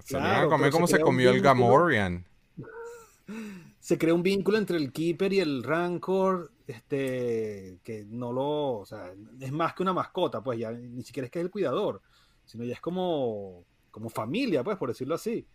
Se 0.00 0.14
lo 0.14 0.20
iban 0.26 0.44
a 0.44 0.48
comer 0.48 0.70
como 0.70 0.86
se 0.86 1.00
comió 1.00 1.30
el. 1.30 1.40
Gamorrean. 1.40 2.26
se 3.80 3.98
crea 3.98 4.14
un 4.14 4.22
vínculo 4.22 4.58
entre 4.58 4.76
el 4.76 4.92
Keeper 4.92 5.32
y 5.32 5.40
el 5.40 5.62
Rancor, 5.62 6.52
este, 6.66 7.78
que 7.82 8.04
no 8.08 8.32
lo, 8.32 8.78
o 8.78 8.86
sea, 8.86 9.12
es 9.40 9.52
más 9.52 9.74
que 9.74 9.82
una 9.82 9.92
mascota, 9.92 10.42
pues 10.42 10.58
ya 10.58 10.72
ni 10.72 11.02
siquiera 11.02 11.26
es 11.26 11.30
que 11.30 11.38
es 11.40 11.44
el 11.44 11.50
cuidador, 11.50 12.00
sino 12.44 12.64
ya 12.64 12.74
es 12.74 12.80
como, 12.80 13.64
como 13.90 14.08
familia, 14.10 14.62
pues, 14.64 14.76
por 14.76 14.88
decirlo 14.88 15.14
así. 15.14 15.46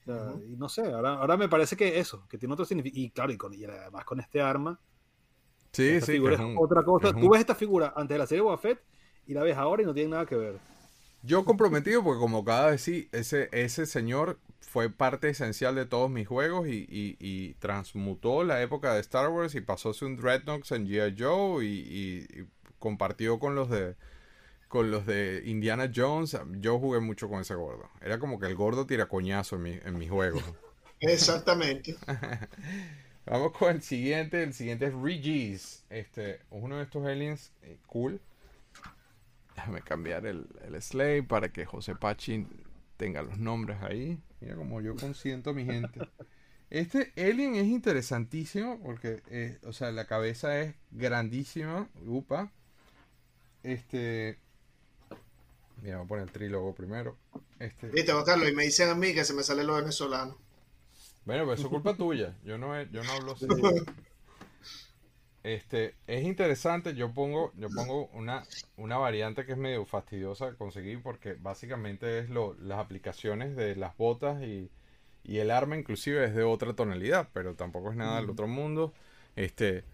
O 0.00 0.04
sea, 0.04 0.14
Ujú. 0.32 0.42
Y 0.44 0.56
no 0.56 0.68
sé, 0.68 0.82
ahora, 0.92 1.14
ahora 1.14 1.36
me 1.36 1.48
parece 1.48 1.76
que 1.76 1.98
eso, 1.98 2.26
que 2.28 2.38
tiene 2.38 2.52
otro 2.54 2.64
significado, 2.64 3.00
y 3.02 3.10
claro, 3.10 3.32
y, 3.32 3.36
con, 3.36 3.54
y 3.54 3.64
además 3.64 4.04
con 4.04 4.20
este 4.20 4.40
arma, 4.40 4.78
Sí, 5.72 5.88
esta 5.88 6.06
sí. 6.06 6.12
figura 6.12 6.34
que 6.34 6.34
es 6.34 6.40
es 6.40 6.46
un- 6.46 6.56
otra 6.56 6.82
cosa. 6.84 7.08
es 7.08 7.14
un- 7.14 7.20
Tú 7.20 7.30
ves 7.30 7.40
esta 7.40 7.54
figura 7.54 7.92
antes 7.96 8.14
de 8.14 8.18
la 8.18 8.26
serie 8.26 8.42
Boba 8.42 8.58
Fett 8.58 8.80
y 9.26 9.34
la 9.34 9.42
ves 9.42 9.56
ahora 9.56 9.82
y 9.82 9.86
no 9.86 9.94
tiene 9.94 10.10
nada 10.10 10.26
que 10.26 10.36
ver. 10.36 10.60
Yo 11.22 11.44
comprometido 11.44 12.02
porque 12.02 12.18
como 12.20 12.38
acaba 12.38 12.66
de 12.66 12.72
decir, 12.72 13.08
ese, 13.12 13.48
ese 13.52 13.84
señor 13.86 14.38
fue 14.60 14.88
parte 14.90 15.28
esencial 15.28 15.74
de 15.74 15.84
todos 15.84 16.10
mis 16.10 16.26
juegos 16.26 16.66
y, 16.68 16.86
y- 16.88 17.16
y 17.18 17.54
transmutó 17.54 18.42
la 18.44 18.62
época 18.62 18.94
de 18.94 19.00
Star 19.00 19.28
Wars 19.28 19.54
y 19.54 19.60
pasó 19.60 19.90
a 19.90 19.94
ser 19.94 20.08
un 20.08 20.16
Dreadnoughts 20.16 20.72
en 20.72 20.86
G.I. 20.86 21.14
Joe 21.18 21.64
y, 21.64 21.68
y- 21.68 22.40
y 22.40 22.46
compartió 22.78 23.38
con 23.38 23.54
los 23.54 23.68
de 23.70 23.96
con 24.68 24.90
los 24.90 25.06
de 25.06 25.42
Indiana 25.46 25.90
Jones. 25.94 26.36
Yo 26.60 26.78
jugué 26.78 27.00
mucho 27.00 27.28
con 27.28 27.40
ese 27.40 27.54
gordo. 27.56 27.90
Era 28.00 28.18
como 28.20 28.38
que 28.40 28.46
el 28.46 28.54
gordo 28.56 28.86
tiracoñazo 28.86 29.56
en 29.56 29.62
mi, 29.62 29.70
en 29.84 29.98
mis 29.98 30.10
juegos. 30.10 30.42
Exactamente. 31.00 31.96
Vamos 33.30 33.52
con 33.52 33.76
el 33.76 33.80
siguiente. 33.80 34.42
El 34.42 34.52
siguiente 34.52 34.86
es 34.86 34.92
Regis. 34.92 35.84
Este, 35.88 36.40
uno 36.50 36.78
de 36.78 36.82
estos 36.82 37.06
aliens 37.06 37.52
eh, 37.62 37.78
cool. 37.86 38.20
Déjame 39.54 39.82
cambiar 39.82 40.26
el, 40.26 40.48
el 40.64 40.82
slave 40.82 41.22
para 41.22 41.52
que 41.52 41.64
José 41.64 41.94
Pachi 41.94 42.44
tenga 42.96 43.22
los 43.22 43.38
nombres 43.38 43.80
ahí. 43.82 44.20
Mira 44.40 44.56
como 44.56 44.80
yo 44.80 44.96
consiento 44.96 45.50
a 45.50 45.52
mi 45.52 45.64
gente. 45.64 46.00
Este 46.70 47.12
alien 47.16 47.54
es 47.54 47.66
interesantísimo 47.66 48.80
porque, 48.82 49.22
eh, 49.30 49.58
o 49.64 49.72
sea, 49.72 49.92
la 49.92 50.06
cabeza 50.06 50.60
es 50.60 50.74
grandísima. 50.90 51.88
Upa. 52.04 52.52
Este. 53.62 54.38
Mira, 55.82 55.98
voy 55.98 56.04
a 56.04 56.08
poner 56.08 56.24
el 56.24 56.32
trílogo 56.32 56.74
primero. 56.74 57.16
Este. 57.60 57.88
Viste, 57.90 58.12
Carlos, 58.26 58.48
y 58.48 58.54
me 58.54 58.64
dicen 58.64 58.88
a 58.88 58.96
mí 58.96 59.14
que 59.14 59.24
se 59.24 59.34
me 59.34 59.44
sale 59.44 59.62
lo 59.62 59.76
venezolano. 59.76 60.36
Bueno, 61.30 61.44
pues 61.44 61.60
eso 61.60 61.68
es 61.68 61.70
culpa 61.70 61.94
tuya. 61.94 62.34
Yo 62.44 62.58
no, 62.58 62.76
he- 62.76 62.88
yo 62.90 63.04
no 63.04 63.12
hablo 63.12 63.32
así. 63.34 63.46
Este, 65.44 65.94
es 66.08 66.24
interesante, 66.24 66.94
yo 66.96 67.14
pongo, 67.14 67.52
yo 67.56 67.68
pongo 67.70 68.08
una, 68.08 68.42
una 68.76 68.98
variante 68.98 69.46
que 69.46 69.52
es 69.52 69.58
medio 69.58 69.86
fastidiosa 69.86 70.50
de 70.50 70.56
conseguir 70.56 71.00
porque 71.02 71.34
básicamente 71.34 72.18
es 72.18 72.30
lo, 72.30 72.54
las 72.60 72.80
aplicaciones 72.80 73.54
de 73.54 73.76
las 73.76 73.96
botas 73.96 74.42
y, 74.42 74.70
y 75.22 75.38
el 75.38 75.52
arma 75.52 75.76
inclusive 75.78 76.24
es 76.24 76.34
de 76.34 76.42
otra 76.42 76.74
tonalidad, 76.74 77.28
pero 77.32 77.54
tampoco 77.54 77.90
es 77.90 77.96
nada 77.96 78.16
del 78.20 78.28
otro 78.28 78.48
mundo. 78.48 78.92
Este, 79.36 79.84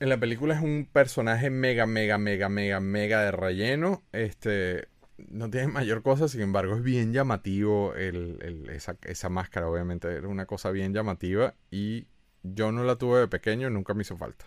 en 0.00 0.08
la 0.08 0.16
película 0.18 0.54
es 0.54 0.62
un 0.62 0.88
personaje 0.90 1.50
mega, 1.50 1.86
mega, 1.86 2.18
mega, 2.18 2.48
mega, 2.48 2.80
mega 2.80 3.22
de 3.24 3.32
relleno. 3.32 4.02
Este, 4.12 4.86
no 5.30 5.50
tiene 5.50 5.68
mayor 5.68 6.02
cosa, 6.02 6.28
sin 6.28 6.40
embargo 6.42 6.76
es 6.76 6.82
bien 6.82 7.12
llamativo 7.12 7.94
el, 7.94 8.38
el- 8.42 8.70
esa, 8.70 8.96
esa 9.02 9.28
máscara, 9.28 9.68
obviamente 9.68 10.08
era 10.08 10.28
una 10.28 10.46
cosa 10.46 10.70
bien 10.70 10.92
llamativa 10.94 11.54
y 11.70 12.06
yo 12.42 12.72
no 12.72 12.84
la 12.84 12.96
tuve 12.96 13.20
de 13.20 13.28
pequeño, 13.28 13.70
nunca 13.70 13.94
me 13.94 14.02
hizo 14.02 14.16
falta. 14.16 14.46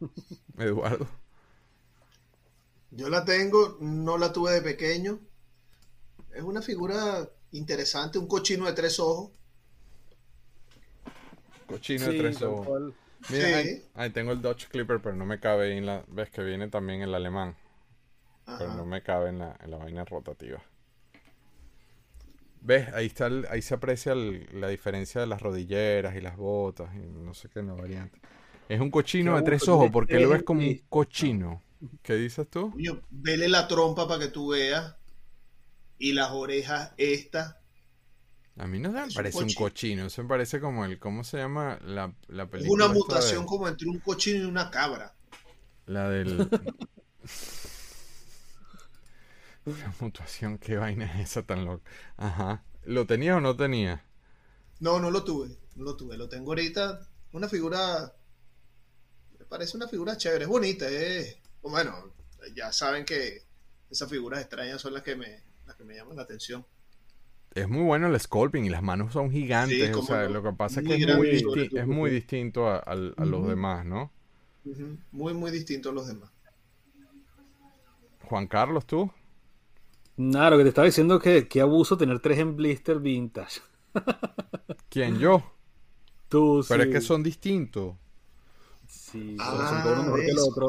Eduardo. 0.58 1.06
Yo 2.92 3.08
la 3.08 3.24
tengo, 3.24 3.78
no 3.80 4.16
la 4.16 4.32
tuve 4.32 4.52
de 4.52 4.62
pequeño. 4.62 5.18
Es 6.34 6.42
una 6.42 6.60
figura 6.60 7.30
interesante, 7.52 8.18
un 8.18 8.26
cochino 8.26 8.66
de 8.66 8.72
tres 8.72 8.98
ojos. 8.98 9.30
Cochino 11.66 12.06
de 12.08 12.14
tres 12.14 12.42
ojos. 12.42 12.74
Mira, 13.28 13.46
Sí. 13.46 13.54
ahí, 13.54 13.82
ahí 13.94 14.10
tengo 14.10 14.32
el 14.32 14.42
Dodge 14.42 14.68
Clipper, 14.68 15.00
pero 15.00 15.14
no 15.16 15.24
me 15.26 15.40
cabe 15.40 15.72
ahí 15.72 15.78
en 15.78 15.86
la... 15.86 16.04
Ves 16.08 16.30
que 16.30 16.42
viene 16.42 16.68
también 16.68 17.02
el 17.02 17.14
alemán, 17.14 17.56
pero 18.58 18.72
no 18.74 18.84
me 18.86 19.02
cabe 19.02 19.30
en 19.30 19.38
la, 19.40 19.56
en 19.60 19.70
la 19.70 19.76
vaina 19.78 20.04
rotativa. 20.04 20.62
¿Ves? 22.62 22.88
Ahí 22.92 23.06
está 23.06 23.26
el- 23.26 23.46
ahí 23.50 23.62
se 23.62 23.74
aprecia 23.74 24.12
el- 24.12 24.46
la 24.52 24.68
diferencia 24.68 25.20
de 25.20 25.26
las 25.26 25.40
rodilleras 25.40 26.14
y 26.16 26.20
las 26.20 26.36
botas 26.36 26.94
y 26.94 26.98
no 26.98 27.32
sé 27.34 27.48
qué 27.48 27.62
no 27.62 27.76
variante. 27.76 28.20
Es 28.68 28.80
un 28.80 28.90
cochino 28.90 29.36
de 29.36 29.42
tres 29.42 29.66
ojos 29.68 29.90
porque 29.90 30.20
lo 30.20 30.28
ves 30.28 30.42
como 30.42 30.60
un 30.60 30.78
cochino. 30.88 31.62
¿Qué 32.02 32.14
dices 32.16 32.48
tú? 32.48 32.72
Vele 33.10 33.48
la 33.48 33.68
trompa 33.68 34.06
para 34.08 34.20
que 34.20 34.28
tú 34.28 34.48
veas. 34.48 34.96
Y 35.98 36.12
las 36.14 36.30
orejas 36.32 36.92
estas. 36.96 37.56
A 38.58 38.66
mí 38.66 38.78
no 38.78 38.90
me 38.92 39.02
un 39.02 39.12
parece 39.12 39.38
un 39.44 39.54
cochino. 39.54 39.64
cochino, 39.64 40.06
eso 40.06 40.22
me 40.22 40.28
parece 40.28 40.60
como 40.60 40.84
el, 40.84 40.98
¿cómo 40.98 41.24
se 41.24 41.38
llama 41.38 41.78
la, 41.82 42.14
la 42.28 42.48
película? 42.48 42.86
una 42.86 42.94
mutación 42.94 43.42
de- 43.42 43.46
como 43.46 43.66
entre 43.68 43.88
un 43.88 43.98
cochino 44.00 44.38
y 44.44 44.46
una 44.46 44.70
cabra. 44.70 45.14
La 45.86 46.08
del... 46.08 46.48
La 49.78 49.92
mutación, 50.00 50.58
qué 50.58 50.76
vaina 50.76 51.04
es 51.06 51.30
esa 51.30 51.42
tan 51.44 51.64
loca. 51.64 51.90
Ajá. 52.16 52.64
¿Lo 52.84 53.06
tenía 53.06 53.36
o 53.36 53.40
no 53.40 53.56
tenía? 53.56 54.04
No, 54.80 54.98
no 54.98 55.10
lo 55.10 55.24
tuve. 55.24 55.56
No 55.76 55.84
lo 55.84 55.96
tuve. 55.96 56.16
Lo 56.16 56.28
tengo 56.28 56.50
ahorita. 56.52 57.06
Una 57.32 57.48
figura. 57.48 58.12
Me 59.38 59.44
parece 59.44 59.76
una 59.76 59.88
figura 59.88 60.16
chévere. 60.16 60.44
Es 60.44 60.48
bonita. 60.48 60.88
Es... 60.88 61.36
Bueno, 61.62 62.12
ya 62.54 62.72
saben 62.72 63.04
que 63.04 63.42
esas 63.90 64.08
figuras 64.08 64.40
extrañas 64.40 64.80
son 64.80 64.94
las 64.94 65.02
que 65.02 65.16
me, 65.16 65.42
las 65.66 65.76
que 65.76 65.84
me 65.84 65.94
llaman 65.94 66.16
la 66.16 66.22
atención. 66.22 66.64
Es 67.54 67.68
muy 67.68 67.82
bueno 67.82 68.06
el 68.06 68.18
sculpting 68.18 68.64
y 68.64 68.70
las 68.70 68.82
manos 68.82 69.12
son 69.12 69.30
gigantes. 69.30 69.88
Sí, 69.88 69.92
o 69.92 70.02
sea, 70.02 70.22
no. 70.22 70.30
lo 70.30 70.42
que 70.42 70.52
pasa 70.52 70.80
es 70.80 70.86
que 70.86 70.94
es 70.94 71.16
muy, 71.16 71.28
disti- 71.28 71.78
es 71.78 71.86
muy 71.86 72.10
distinto 72.10 72.68
a, 72.68 72.94
los 72.94 73.48
demás, 73.48 73.84
¿no? 73.84 74.12
Muy, 75.10 75.34
muy 75.34 75.50
distinto 75.50 75.90
a 75.90 75.92
los 75.92 76.06
demás. 76.06 76.30
Juan 78.28 78.46
Carlos, 78.46 78.86
tú. 78.86 79.10
Nada, 80.22 80.50
lo 80.50 80.58
que 80.58 80.64
te 80.64 80.68
estaba 80.70 80.86
diciendo 80.86 81.16
es 81.16 81.22
que 81.22 81.48
qué 81.48 81.60
abuso 81.62 81.96
tener 81.96 82.20
tres 82.20 82.38
en 82.38 82.56
blister 82.56 82.98
vintage. 83.00 83.60
¿Quién? 84.88 85.18
Yo. 85.18 85.42
Tú, 86.28 86.64
Pero 86.68 86.84
sí. 86.84 86.88
es 86.88 86.94
que 86.94 87.00
son 87.00 87.22
distintos. 87.22 87.96
Sí, 88.86 89.36
Ah, 89.38 89.66
son 89.68 89.82
todos 89.82 89.98
uno 89.98 90.02
mejor 90.04 90.20
que 90.20 90.30
el 90.30 90.38
otro. 90.38 90.68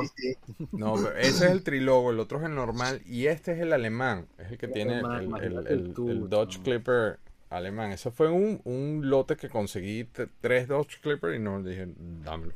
No, 0.76 0.94
pero 0.96 1.16
ese 1.18 1.46
es 1.46 1.52
el 1.52 1.64
trilogo, 1.64 2.12
el 2.12 2.20
otro 2.20 2.40
es 2.40 2.46
el 2.46 2.56
normal 2.56 3.02
y 3.06 3.28
este 3.28 3.54
es 3.54 3.60
el 3.60 3.74
alemán. 3.74 4.28
Es 4.38 4.52
el 4.52 4.58
que 4.58 4.68
El 4.68 4.72
tiene 4.74 5.00
el, 5.00 5.06
alemán, 5.06 5.44
el- 5.44 5.68
el- 5.68 5.94
tú, 5.94 6.10
el 6.10 6.30
Dodge. 6.30 6.60
Clipper 6.62 7.20
alemán. 7.50 7.92
Ese 7.92 8.12
fue 8.12 8.30
un, 8.30 8.62
un 8.64 9.10
lote 9.10 9.36
que 9.38 9.50
conseguí 9.50 10.08
tres 10.40 10.68
Dodge 10.68 11.00
Clipper 11.02 11.36
y 11.36 11.40
no 11.40 11.62
dije, 11.64 11.88
dámelo. 11.98 12.54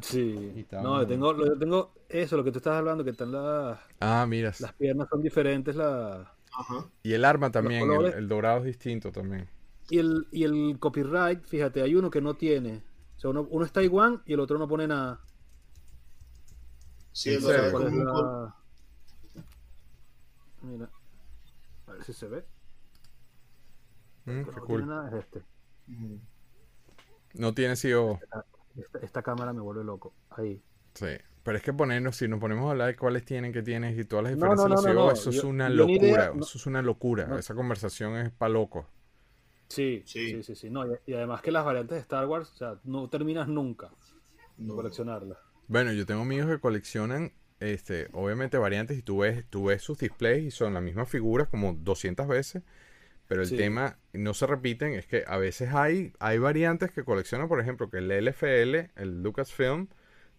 Sí. 0.00 0.66
No, 0.72 1.02
yo 1.02 1.06
tengo, 1.06 1.32
lo- 1.34 1.46
yo 1.46 1.58
tengo 1.58 1.92
eso, 2.08 2.36
lo 2.36 2.44
que 2.44 2.50
tú 2.52 2.58
estás 2.58 2.74
hablando, 2.78 3.04
que 3.04 3.10
están 3.10 3.30
las, 3.32 3.78
Ah, 4.00 4.24
mira. 4.26 4.52
las 4.58 4.72
piernas 4.72 5.08
son 5.10 5.20
diferentes, 5.22 5.76
la, 5.76 6.34
Ajá. 6.54 6.86
Y 7.02 7.12
el 7.12 7.24
arma 7.24 7.50
también, 7.50 7.90
el, 7.90 8.28
dorado 8.28 8.58
es 8.58 8.64
distinto 8.64 9.10
también. 9.12 9.48
y 9.90 9.98
el, 9.98 10.26
y 10.30 10.44
el 10.44 10.78
copyright, 10.78 11.44
fíjate, 11.44 11.82
hay 11.82 11.94
uno 11.94 12.10
que 12.10 12.20
no 12.20 12.34
tiene. 12.34 12.82
O 13.16 13.20
sea, 13.20 13.30
uno, 13.30 13.46
uno 13.50 13.64
es 13.64 13.72
Taiwán 13.72 14.22
y 14.26 14.32
el 14.34 14.40
otro 14.40 14.58
no 14.58 14.66
pone 14.68 14.86
nada. 14.88 15.20
Sí, 17.12 17.30
¿En 17.30 17.36
el 17.36 17.42
dorado 17.42 17.64
es 17.66 17.72
¿Cuál 17.72 17.82
es 17.84 17.88
como 17.90 18.00
un 18.02 18.06
col- 18.12 18.24
la- 18.24 18.56
Mira. 20.62 20.90
A 21.86 21.92
ver 21.92 22.04
si 22.04 22.12
se 22.12 22.28
ve. 22.28 22.44
Mm, 24.24 24.40
no 24.40 24.52
cool. 24.52 24.66
tiene 24.66 24.86
nada 24.86 25.08
es 25.10 25.14
este. 25.24 25.42
No 27.34 27.54
tiene 27.54 27.76
sido... 27.76 28.18
Esta, 28.76 28.98
esta 29.00 29.22
cámara 29.22 29.52
me 29.52 29.60
vuelve 29.60 29.84
loco. 29.84 30.12
Ahí. 30.30 30.62
Sí. 30.94 31.06
Pero 31.42 31.56
es 31.58 31.64
que 31.64 31.72
ponernos, 31.72 32.16
si 32.16 32.28
nos 32.28 32.38
ponemos 32.38 32.68
a 32.68 32.70
hablar 32.70 32.86
de 32.88 32.96
cuáles 32.96 33.24
tienen, 33.24 33.52
qué 33.52 33.62
tienes 33.62 33.98
y 33.98 34.04
todas 34.04 34.24
las 34.24 34.34
diferencias 34.34 34.58
no, 34.58 34.64
de 34.64 34.68
no, 34.68 34.74
los 34.76 34.84
no, 34.84 34.90
CO, 35.00 35.06
no. 35.06 35.12
eso 35.12 35.30
es 35.30 35.36
Yo- 35.42 35.48
una 35.48 35.68
yo 35.70 35.86
ni 35.86 35.96
idea, 35.96 36.10
locura. 36.26 36.32
no. 36.36 36.42
Eso 36.44 36.58
es 36.58 36.66
una 36.66 36.82
locura. 36.82 37.26
No. 37.26 37.38
Esa 37.38 37.54
conversación 37.54 38.16
es 38.16 38.30
pa' 38.30 38.48
loco. 38.48 38.86
Sí, 39.68 40.02
Sí. 40.04 40.30
sí, 40.30 40.42
sí, 40.42 40.54
sí. 40.54 40.70
No, 40.70 40.86
y, 40.86 40.90
y 41.06 41.14
además 41.14 41.40
que 41.42 41.50
las 41.50 41.64
variantes 41.64 41.96
de 41.96 42.00
Star 42.02 42.26
Wars, 42.26 42.50
o 42.52 42.56
sea, 42.56 42.78
no 42.84 43.08
terminas 43.08 43.48
nunca 43.48 43.90
de 44.56 44.66
No. 44.66 44.76
coleccionarlas. 44.76 45.38
Bueno, 45.66 45.92
yo 45.92 46.04
tengo 46.06 46.20
amigos 46.22 46.48
que 46.48 46.60
coleccionan, 46.60 47.32
este, 47.58 48.08
obviamente 48.12 48.58
variantes 48.58 48.98
y 48.98 49.02
tú 49.02 49.18
ves, 49.18 49.44
tú 49.48 49.64
ves 49.66 49.82
sus 49.82 49.98
displays 49.98 50.44
y 50.44 50.50
son 50.50 50.74
las 50.74 50.82
mismas 50.82 51.08
figuras 51.08 51.48
como 51.48 51.72
200 51.74 52.28
veces, 52.28 52.62
pero 53.32 53.42
el 53.42 53.48
Sí. 53.48 53.56
tema 53.56 53.98
no 54.12 54.34
se 54.34 54.46
repiten, 54.46 54.92
es 54.92 55.06
que 55.06 55.24
a 55.26 55.38
veces 55.38 55.72
hay, 55.74 56.12
hay 56.20 56.38
variantes 56.38 56.90
que 56.92 57.02
coleccionan, 57.04 57.48
por 57.48 57.60
ejemplo, 57.60 57.88
que 57.90 57.98
el 57.98 58.10
LFL, 58.10 58.90
el 58.96 59.22
Lucasfilm, 59.22 59.88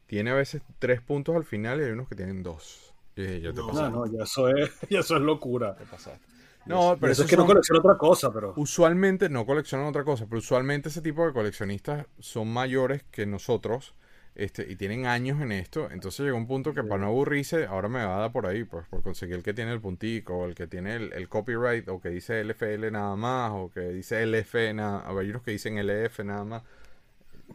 tiene 0.06 0.32
a 0.32 0.36
veces 0.36 0.62
tres 0.80 1.02
puntos 1.02 1.36
al 1.36 1.44
final 1.44 1.80
y 1.82 1.86
hay 1.86 1.92
unos 1.92 2.08
que 2.08 2.16
tienen 2.16 2.44
dos. 2.44 2.94
Y 3.16 3.22
dije, 3.24 3.42
yo 3.42 3.54
te 3.54 3.62
No. 3.62 3.68
No, 3.68 3.74
pasaste, 3.74 3.92
no, 3.92 4.06
ya 4.06 4.24
eso 4.24 4.48
es, 4.50 4.72
ya 4.90 5.00
eso 5.00 5.16
es 5.16 5.22
locura. 5.22 5.76
te 5.76 5.86
pasaste. 5.86 6.20
No, 6.66 6.98
pero 7.00 7.12
eso 7.12 7.24
es 7.24 7.30
que 7.30 7.36
no 7.36 7.46
colecciono 7.46 7.80
otra 7.82 7.98
cosa, 7.98 8.32
pero. 8.32 8.54
Usualmente 8.56 9.28
no 9.30 9.46
coleccionan 9.46 9.88
otra 9.88 10.04
cosa, 10.04 10.26
pero 10.28 10.40
usualmente 10.40 10.90
ese 10.90 11.02
tipo 11.02 11.26
de 11.26 11.34
coleccionistas 11.34 12.06
son 12.20 12.48
mayores 12.54 13.04
que 13.12 13.26
nosotros 13.26 13.96
este, 14.36 14.70
y 14.72 14.76
tienen 14.76 15.06
años 15.06 15.42
en 15.42 15.52
esto. 15.52 15.90
Entonces 15.92 16.26
llegó 16.26 16.38
un 16.38 16.48
punto 16.48 16.74
que 16.74 16.84
para 16.84 17.02
no 17.02 17.08
aburrirse, 17.08 17.66
ahora 17.66 17.88
me 17.90 18.04
va 18.04 18.18
a 18.18 18.22
dar 18.22 18.32
por 18.32 18.46
ahí, 18.48 18.64
pues 18.64 18.88
por 18.88 19.02
conseguir 19.04 19.36
el 19.36 19.44
que 19.44 19.54
tiene 19.54 19.72
el 19.74 19.82
puntico, 19.82 20.38
o 20.40 20.46
el 20.46 20.56
que 20.56 20.68
tiene 20.68 20.96
el, 20.96 21.14
el 21.14 21.30
copyright, 21.30 21.88
o 21.90 22.00
que 22.02 22.10
dice 22.10 22.42
LFL 22.44 22.92
nada 22.92 23.16
más, 23.16 23.52
o 23.54 23.70
que 23.72 23.82
dice 23.82 24.24
LF 24.26 24.74
nada 24.74 25.08
hay 25.10 25.30
unos 25.30 25.44
que 25.44 25.52
dicen 25.52 25.78
LF 25.78 26.20
nada 26.24 26.44
más. 26.46 26.64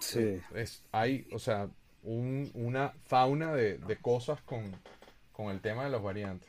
Sí. 0.01 0.41
Es, 0.55 0.83
hay, 0.93 1.27
o 1.33 1.39
sea, 1.39 1.69
un- 2.05 2.51
una 2.55 2.93
fauna 3.07 3.53
de, 3.55 3.79
de 3.79 3.97
cosas 3.97 4.41
con, 4.43 4.63
con 5.33 5.51
el 5.51 5.61
tema 5.61 5.85
de 5.85 5.91
los 5.91 6.03
variantes. 6.03 6.49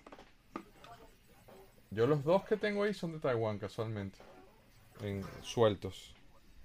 Yo 1.92 2.06
los 2.06 2.24
dos 2.24 2.44
que 2.46 2.56
tengo 2.56 2.84
ahí 2.84 2.94
son 2.94 3.14
de 3.14 3.20
Taiwán, 3.20 3.58
casualmente. 3.58 4.20
En, 5.02 5.24
sueltos. 5.42 6.14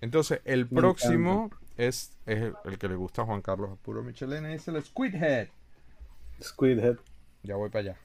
Entonces, 0.01 0.41
el 0.45 0.67
Me 0.71 0.81
próximo 0.81 1.51
es, 1.77 2.17
es 2.27 2.43
el, 2.43 2.55
el 2.65 2.79
que 2.79 2.89
le 2.89 2.95
gusta 2.95 3.23
a 3.23 3.25
Juan 3.25 3.43
Carlos 3.43 3.71
a 3.73 3.77
puro 3.77 4.03
Michelena, 4.03 4.53
es 4.53 4.69
el 4.69 4.83
Squidhead. 4.83 5.49
Squidhead. 6.43 6.97
Ya 7.43 7.57
voy 7.57 7.71
para 7.71 7.91
allá. 7.91 7.99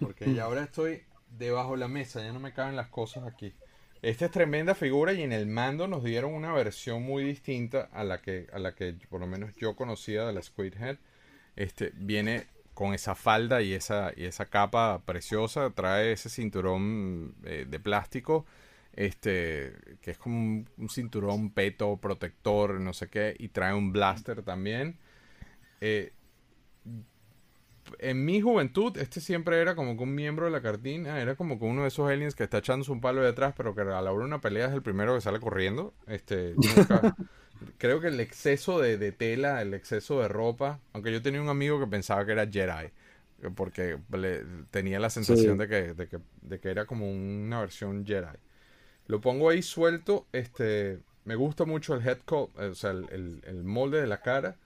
Porque 0.00 0.32
ya 0.34 0.44
ahora 0.44 0.62
estoy 0.62 1.02
debajo 1.30 1.72
de 1.72 1.78
la 1.78 1.88
mesa, 1.88 2.22
ya 2.22 2.32
no 2.32 2.40
me 2.40 2.52
caben 2.52 2.76
las 2.76 2.88
cosas 2.88 3.24
aquí. 3.24 3.54
Esta 4.02 4.26
es 4.26 4.30
tremenda 4.30 4.74
figura 4.74 5.12
y 5.12 5.22
en 5.22 5.32
el 5.32 5.46
mando 5.46 5.88
nos 5.88 6.04
dieron 6.04 6.34
una 6.34 6.52
versión 6.52 7.02
muy 7.02 7.24
distinta 7.24 7.88
a 7.92 8.04
la 8.04 8.18
que, 8.18 8.46
a 8.52 8.58
la 8.58 8.74
que 8.74 8.94
por 9.08 9.20
lo 9.20 9.26
menos 9.26 9.54
yo 9.56 9.74
conocía 9.74 10.24
de 10.26 10.32
la 10.32 10.42
Squidhead. 10.42 10.98
Este, 11.56 11.92
viene 11.94 12.46
con 12.74 12.92
esa 12.92 13.14
falda 13.14 13.62
y 13.62 13.72
esa, 13.72 14.12
y 14.14 14.26
esa 14.26 14.46
capa 14.46 15.02
preciosa, 15.06 15.70
trae 15.70 16.12
ese 16.12 16.28
cinturón 16.28 17.34
eh, 17.44 17.64
de 17.66 17.80
plástico, 17.80 18.44
este, 18.96 19.74
que 20.02 20.12
es 20.12 20.18
como 20.18 20.38
un, 20.38 20.70
un 20.78 20.88
cinturón 20.90 21.50
peto 21.52 21.98
protector, 21.98 22.80
no 22.80 22.92
sé 22.94 23.08
qué, 23.08 23.36
y 23.38 23.48
trae 23.50 23.74
un 23.74 23.92
blaster 23.92 24.42
también. 24.42 24.98
Eh, 25.80 26.12
en 28.00 28.24
mi 28.24 28.40
juventud, 28.40 28.96
este 28.98 29.20
siempre 29.20 29.60
era 29.60 29.76
como 29.76 29.96
que 29.96 30.02
un 30.02 30.14
miembro 30.14 30.46
de 30.46 30.50
la 30.50 30.60
cartina, 30.60 31.20
era 31.20 31.36
como 31.36 31.58
que 31.58 31.64
uno 31.64 31.82
de 31.82 31.88
esos 31.88 32.08
aliens 32.10 32.34
que 32.34 32.42
está 32.44 32.58
echándose 32.58 32.90
un 32.90 33.00
palo 33.00 33.22
de 33.22 33.28
atrás, 33.28 33.54
pero 33.56 33.74
que 33.74 33.82
a 33.82 33.84
la 33.84 34.12
hora 34.12 34.20
de 34.20 34.24
una 34.26 34.40
pelea 34.40 34.66
es 34.66 34.72
el 34.74 34.82
primero 34.82 35.14
que 35.14 35.20
sale 35.20 35.38
corriendo. 35.40 35.94
Este, 36.06 36.56
nunca- 36.58 37.08
creo 37.78 38.00
que 38.00 38.08
el 38.08 38.20
exceso 38.20 38.80
de, 38.80 38.98
de 38.98 39.12
tela, 39.12 39.62
el 39.62 39.74
exceso 39.74 40.20
de 40.20 40.28
ropa, 40.28 40.80
aunque 40.94 41.12
yo 41.12 41.22
tenía 41.22 41.42
un 41.42 41.48
amigo 41.50 41.80
que 41.80 41.86
pensaba 41.88 42.26
que 42.26 42.32
era 42.32 42.46
Jedi, 42.50 42.90
porque 43.54 43.98
le- 44.12 44.44
tenía 44.70 45.00
la 45.00 45.10
sensación 45.10 45.56
Sí. 45.56 45.58
de, 45.58 45.68
que, 45.68 45.94
de, 45.94 46.08
que, 46.08 46.18
de 46.42 46.60
que 46.60 46.70
era 46.70 46.86
como 46.86 47.10
una 47.10 47.60
versión 47.60 48.04
Jedi. 48.06 48.28
Lo 49.06 49.20
pongo 49.20 49.50
ahí 49.50 49.62
suelto. 49.62 50.26
Este, 50.32 51.00
me 51.24 51.34
gusta 51.36 51.64
mucho 51.64 51.94
el 51.94 52.06
head 52.06 52.18
sculpt, 52.20 52.58
eh, 52.60 52.66
o 52.66 52.74
sea, 52.74 52.90
el, 52.92 53.06
el- 53.10 53.42
el 53.46 53.64
molde 53.64 54.00
de 54.00 54.06
la 54.06 54.20
cara. 54.22 54.56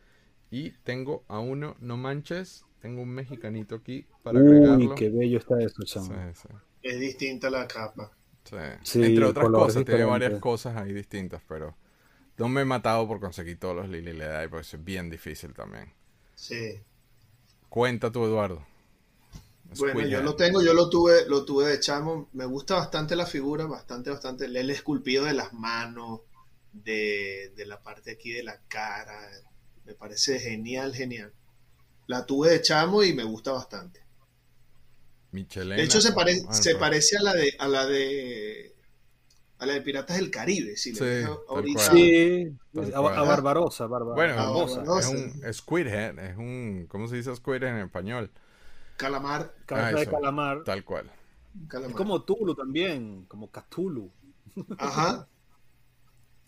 Y 0.51 0.73
tengo 0.85 1.25
a 1.29 1.41
uno, 1.41 1.77
no 1.81 1.97
manches, 1.99 2.67
tengo 2.81 3.03
un 3.03 3.11
mexicanito 3.11 3.77
aquí 3.77 4.07
para 4.23 4.41
Uy, 4.41 4.41
agregarlo. 4.41 4.95
qué 4.95 5.11
bello 5.11 5.39
está 5.39 5.61
eso, 5.63 5.85
Sí, 5.85 5.93
chamo. 5.93 6.25
sí, 6.35 6.49
Es 6.83 7.01
distinta 7.01 7.51
la 7.51 7.67
capa. 7.67 8.11
sí. 8.45 8.57
Sí, 8.83 9.01
Entre 9.01 9.25
otras 9.25 9.51
cosas, 9.51 9.85
tiene 9.85 10.05
varias 10.05 10.35
cosas 10.37 10.77
ahí 10.77 10.93
distintas, 10.93 11.43
pero 11.49 11.77
no 12.39 12.49
me 12.49 12.63
he 12.63 12.65
matado 12.65 13.07
por 13.09 13.21
conseguir 13.21 13.59
todos 13.61 13.77
los 13.77 13.89
Lily 13.91 14.15
Ledi, 14.15 14.49
porque 14.49 14.67
es 14.77 14.85
bien 14.85 15.11
difícil 15.11 15.55
también. 15.55 15.93
Sí. 16.35 16.85
Cuenta 17.71 18.13
tú, 18.13 18.23
Eduardo. 18.27 18.67
Bueno, 19.73 20.05
yo 20.07 20.21
Squidhead. 20.21 20.23
lo 20.23 20.37
tengo, 20.37 20.63
yo 20.63 20.75
lo 20.75 20.91
tuve, 20.91 21.27
lo 21.29 21.45
tuve 21.45 21.67
de 21.69 21.81
chamo. 21.81 22.29
Me 22.33 22.45
gusta 22.47 22.75
bastante 22.75 23.17
la 23.17 23.27
figura, 23.27 23.67
bastante, 23.67 24.11
bastante. 24.11 24.47
El 24.47 24.71
esculpido 24.71 25.25
de 25.25 25.33
las 25.35 25.53
manos, 25.53 26.21
de, 26.73 27.53
de 27.57 27.67
la 27.67 27.81
parte 27.83 28.13
aquí 28.13 28.31
de 28.33 28.43
la 28.43 28.61
cara. 28.69 29.31
Me 29.85 29.95
parece 29.95 30.39
genial, 30.41 30.95
genial. 30.95 31.33
La 32.07 32.27
tuve 32.27 32.51
de 32.51 32.63
chamo 32.63 33.03
y 33.05 33.13
me 33.15 33.25
gusta 33.25 33.53
bastante. 33.53 34.01
Michelena. 35.33 35.77
De 35.77 35.83
hecho, 35.85 36.01
se, 36.01 36.13
pare- 36.13 36.43
Ah, 36.49 36.53
se 36.55 36.75
parece 36.77 37.17
a 37.17 37.23
la 37.23 37.35
de 37.35 37.55
a 37.59 37.69
la 37.69 37.87
de 37.87 38.75
a 39.59 39.67
la 39.67 39.75
de 39.75 39.83
Piratas 39.83 40.17
del 40.17 40.31
Caribe. 40.31 40.77
Si 40.77 40.93
le 40.93 40.97
Sí, 40.97 41.25
tal 41.27 41.39
ahorita. 41.49 41.91
Sí, 41.93 42.49
a, 42.95 43.01
Barbarosa, 43.01 43.87
Barba- 43.87 44.15
Bueno. 44.15 44.35
Barbarosa. 44.35 44.83
es 44.99 45.07
un 45.07 45.53
Squidhead, 45.55 46.19
es 46.19 46.37
un... 46.37 46.87
¿Cómo 46.89 47.07
se 47.09 47.17
dice 47.17 47.35
Squidhead 47.37 47.77
en 47.79 47.85
español? 47.85 48.31
Calamar. 49.01 49.55
Cabeza 49.67 49.97
Ah, 49.97 50.01
de 50.01 50.07
calamar. 50.07 50.65
Tal 50.65 50.85
cual. 50.85 51.11
calamar. 51.69 51.91
Es 51.91 51.97
como 51.97 52.23
Tulu 52.23 52.55
también, 52.55 53.25
como 53.27 53.51
Cthulhu. 53.51 54.11
Ajá. 54.79 55.29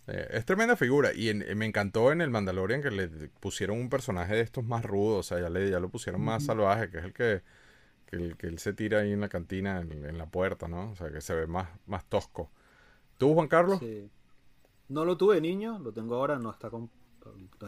Eh, 0.09 0.29
es 0.33 0.45
tremenda 0.45 0.77
figura 0.77 1.13
y 1.15 1.29
en- 1.29 1.57
me 1.57 1.65
encantó 1.67 2.11
en 2.13 2.21
el 2.21 2.31
Mandalorian 2.31 2.83
que 2.83 2.91
le 2.91 3.09
pusieron 3.41 3.79
un 3.79 3.89
personaje 3.89 4.35
de 4.35 4.41
estos 4.41 4.65
más 4.65 4.85
rudo, 4.85 5.19
o 5.19 5.23
sea, 5.23 5.41
ya, 5.41 5.49
le, 5.49 5.71
ya 5.71 5.79
lo 5.81 5.91
pusieron 5.91 6.21
más 6.23 6.45
salvaje, 6.45 6.91
que 6.91 6.99
es 6.99 7.05
el 7.05 7.13
que, 7.13 7.43
que, 8.07 8.17
el, 8.17 8.37
que 8.37 8.49
él 8.49 8.59
se 8.59 8.73
tira 8.73 9.01
ahí 9.01 9.13
en 9.13 9.21
la 9.21 9.29
cantina, 9.29 9.81
en, 9.81 9.93
en 10.05 10.19
la 10.19 10.27
puerta, 10.27 10.67
¿no? 10.69 10.91
O 10.91 10.97
sea, 10.97 11.11
que 11.13 11.21
se 11.21 11.35
ve 11.35 11.47
más, 11.47 11.69
más 11.87 12.05
tosco. 12.07 12.51
¿Tú, 13.19 13.35
Juan 13.35 13.49
Carlos? 13.49 13.79
Sí. 13.79 14.11
No 14.89 15.05
lo 15.05 15.17
tuve 15.17 15.41
niño, 15.41 15.79
lo 15.79 15.93
tengo 15.93 16.17
ahora, 16.17 16.39
no 16.39 16.51
está, 16.51 16.69
no 16.71 16.91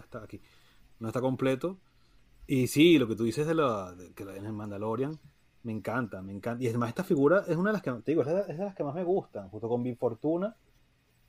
está 0.01 0.23
aquí. 0.25 0.43
No 0.99 1.09
está 1.09 1.21
completo. 1.21 1.79
Y 2.47 2.67
sí, 2.67 2.99
lo 2.99 3.09
que 3.09 3.17
tú 3.17 3.25
dices 3.25 3.47
de, 3.47 3.55
la, 3.55 3.93
de 3.95 4.13
que 4.13 4.23
en 4.23 4.45
el 4.45 4.53
Mandalorian, 4.53 5.19
me 5.63 5.73
encanta, 5.73 6.21
me 6.23 6.33
encanta. 6.33 6.63
Y 6.63 6.69
además 6.69 6.91
esta 6.91 7.05
figura 7.05 7.45
es 7.49 7.57
una 7.57 7.71
de 7.71 7.75
las 7.75 7.83
que, 7.83 7.91
te 7.91 8.13
digo, 8.13 8.23
es 8.23 8.29
de, 8.29 8.41
es 8.53 8.59
de 8.59 8.65
las 8.65 8.75
que 8.75 8.85
más 8.85 8.95
me 8.95 9.05
gustan, 9.05 9.49
junto 9.49 9.69
con 9.69 9.83
Big 9.83 9.99
Fortuna. 9.99 10.55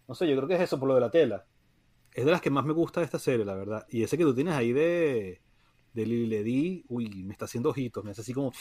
No 0.08 0.16
sé, 0.16 0.28
yo 0.28 0.36
creo 0.36 0.48
que 0.48 0.56
es 0.56 0.62
eso 0.62 0.80
por 0.80 0.88
lo 0.88 0.96
de 0.96 1.02
la 1.02 1.10
tela. 1.10 1.46
Es 2.12 2.26
de 2.26 2.32
las 2.32 2.42
que 2.42 2.50
más 2.50 2.66
me 2.66 2.74
gusta 2.74 3.00
de 3.00 3.06
esta 3.06 3.20
serie, 3.20 3.46
la 3.46 3.56
verdad. 3.56 3.86
Y 3.90 4.04
ese 4.04 4.18
que 4.18 4.24
tú 4.24 4.36
tienes 4.36 4.54
ahí 4.54 4.72
de, 4.72 5.42
de 5.96 6.06
Lily 6.06 6.28
Ledy, 6.28 6.86
uy, 6.90 7.24
me 7.24 7.32
está 7.32 7.46
haciendo 7.46 7.70
ojitos, 7.70 8.04
me 8.04 8.12
hace 8.12 8.22
así 8.22 8.34
como, 8.34 8.52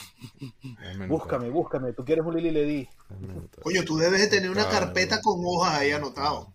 búscame, 1.07 1.49
búscame, 1.49 1.91
tú 1.91 2.05
quieres 2.05 2.25
un 2.25 2.35
Lily 2.35 2.87
anotar. 3.09 3.61
Coño, 3.61 3.83
tú 3.83 3.97
debes 3.97 4.21
de 4.21 4.27
tener 4.29 4.49
una 4.49 4.67
carpeta 4.69 5.21
con 5.21 5.41
hojas 5.45 5.79
ahí 5.79 5.91
anotado. 5.91 6.53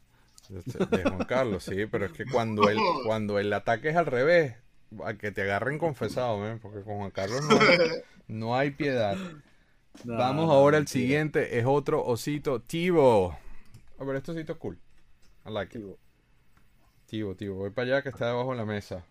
De 0.48 0.62
de 0.96 1.03
Juan 1.05 1.24
Carlos, 1.26 1.64
sí, 1.64 1.86
pero 1.86 2.07
es 2.07 2.12
que 2.12 2.24
cuando 2.24 2.68
el, 2.70 2.78
cuando 3.05 3.38
el 3.38 3.53
ataque 3.53 3.90
es 3.90 3.96
al 3.96 4.07
revés, 4.07 4.57
a 5.05 5.14
que 5.14 5.30
te 5.32 5.43
agarren 5.43 5.78
confesado, 5.78 6.38
porque 6.61 6.82
con 6.82 6.97
Juan 6.99 7.11
Carlos 7.11 7.43
no, 7.49 7.59
no 8.28 8.57
hay 8.57 8.70
piedad. 8.70 9.16
No, 10.05 10.16
Vamos 10.16 10.51
ahora 10.51 10.78
al 10.78 10.86
siguiente, 10.88 11.59
es 11.59 11.64
otro 11.66 12.05
osito, 12.05 12.61
Tivo. 12.62 13.36
A 13.99 14.05
ver, 14.05 14.16
este 14.16 14.30
osito 14.32 14.53
es 14.53 14.59
cool. 14.59 14.78
I 15.47 15.51
like 15.51 15.76
it. 15.78 15.84
Tivo, 17.07 17.34
Tivo, 17.34 17.57
voy 17.57 17.70
para 17.70 17.86
allá 17.95 18.03
que 18.03 18.09
está 18.11 18.28
debajo 18.28 18.53
de 18.53 18.57
la 18.59 18.64
mesa. 18.64 19.05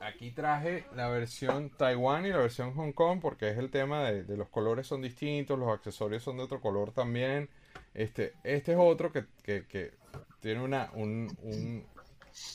Aquí 0.00 0.30
traje 0.30 0.84
la 0.96 1.08
versión 1.08 1.68
Taiwán 1.70 2.24
y 2.24 2.30
la 2.30 2.38
versión 2.38 2.72
Hong 2.74 2.92
Kong 2.92 3.20
porque 3.20 3.50
es 3.50 3.58
el 3.58 3.70
tema 3.70 4.02
de, 4.04 4.24
de 4.24 4.36
los 4.36 4.48
colores 4.48 4.86
son 4.86 5.02
distintos, 5.02 5.58
los 5.58 5.68
accesorios 5.68 6.22
son 6.22 6.38
de 6.38 6.44
otro 6.44 6.60
color 6.60 6.92
también. 6.92 7.50
Este, 7.92 8.32
este 8.42 8.72
es 8.72 8.78
otro 8.80 9.12
que, 9.12 9.24
que- 9.42 9.66
que 9.66 9.92
tiene 10.40 10.62
una, 10.62 10.90
un, 10.94 11.28
un- 11.42 11.84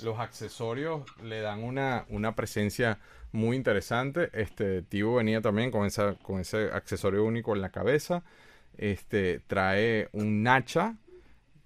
los 0.04 0.20
accesorios 0.20 1.04
le 1.22 1.42
dan 1.42 1.64
una, 1.64 2.06
una 2.10 2.36
presencia 2.36 3.00
muy 3.32 3.58
interesante. 3.58 4.30
Este 4.34 4.82
Tivo 4.82 5.16
venía 5.16 5.42
también 5.42 5.72
con 5.72 5.86
esa, 5.86 6.16
con 6.16 6.40
ese 6.40 6.72
accesorio 6.72 7.24
único 7.24 7.56
en 7.56 7.62
la 7.62 7.70
cabeza. 7.70 8.24
Este 8.78 9.42
trae 9.48 10.10
un 10.14 10.48
hacha, 10.48 10.98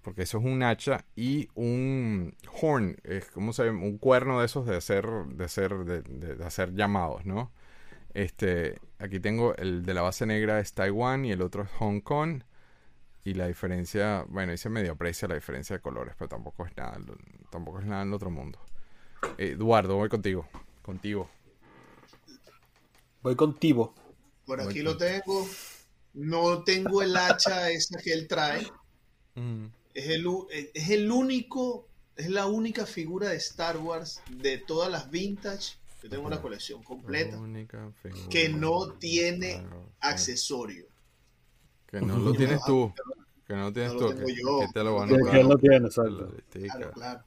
porque 0.02 0.22
eso 0.22 0.38
es 0.38 0.44
un 0.44 0.62
hacha, 0.62 1.04
y 1.16 1.48
un 1.54 2.34
horn, 2.60 2.96
es 3.04 3.30
como 3.30 3.52
se 3.52 3.64
llama? 3.64 3.82
un 3.84 3.98
cuerno 3.98 4.40
de 4.40 4.46
esos 4.46 4.66
de 4.66 4.76
hacer, 4.76 5.06
de 5.06 5.44
hacer, 5.44 5.72
de, 5.84 6.44
hacer 6.44 6.74
llamados, 6.74 7.24
¿no? 7.24 7.52
Este, 8.14 8.78
aquí 8.98 9.20
tengo 9.20 9.54
el 9.56 9.84
de 9.84 9.94
la 9.94 10.02
base 10.02 10.26
negra 10.26 10.60
es 10.60 10.74
Taiwán 10.74 11.24
y 11.24 11.32
el 11.32 11.42
otro 11.42 11.62
es 11.64 11.70
Hong 11.78 12.00
Kong. 12.00 12.42
Y 13.24 13.34
la 13.34 13.46
diferencia, 13.46 14.24
bueno, 14.28 14.52
ahí 14.52 14.58
se 14.58 14.70
medio 14.70 14.92
aprecia 14.92 15.28
la 15.28 15.34
diferencia 15.34 15.76
de 15.76 15.82
colores, 15.82 16.14
pero 16.18 16.28
tampoco 16.28 16.64
es 16.66 16.74
nada, 16.76 16.98
tampoco 17.50 17.80
es 17.80 17.86
nada 17.86 18.02
en 18.02 18.08
el 18.08 18.14
otro 18.14 18.30
mundo. 18.30 18.58
Eduardo, 19.36 19.96
voy 19.96 20.08
contigo. 20.08 20.48
Contigo. 20.82 21.28
Voy 23.22 23.36
contigo. 23.36 23.94
Por 24.46 24.60
aquí 24.60 24.80
lo 24.80 24.96
tengo. 24.96 25.46
No 26.14 26.64
tengo 26.64 27.02
el 27.02 27.16
hacha 27.16 27.70
esa 27.70 27.98
que 28.00 28.12
él 28.12 28.26
trae. 28.26 28.66
Mm, 29.34 29.66
Es 29.94 30.08
el, 30.08 30.26
u- 30.26 30.48
es 30.50 30.88
el 30.90 31.10
único, 31.10 31.86
es 32.16 32.30
la 32.30 32.46
única 32.46 32.86
figura 32.86 33.28
de 33.28 33.36
Star 33.36 33.76
Wars 33.76 34.22
de 34.30 34.58
todas 34.58 34.90
las 34.90 35.10
vintage. 35.10 35.74
Yo 36.02 36.08
tengo 36.08 36.26
una 36.26 36.40
colección 36.40 36.82
completa 36.82 37.36
que 38.30 38.48
no 38.48 38.92
tiene 38.94 39.62
accesorio. 40.00 40.86
Que 41.90 42.00
no 42.00 42.16
lo 42.18 42.32
tienes 42.34 42.60
tú. 42.64 42.92
Que 43.46 43.54
no 43.54 43.64
lo 43.64 43.72
tienes 43.72 43.92
No 43.94 43.98
tú. 43.98 44.04
lo 44.06 44.14
tengo 44.14 44.26
que, 44.26 44.34
yo. 44.36 44.60
que 44.60 44.66
te 44.72 44.84
lo 44.84 44.94
van 44.96 45.08
a 45.08 45.30
que 45.30 45.42
lo 45.42 45.58
tiene, 45.58 45.80
La 45.80 45.86
exacto. 45.86 46.32
listica. 46.36 46.76
Claro, 46.76 46.92
claro. 46.92 47.20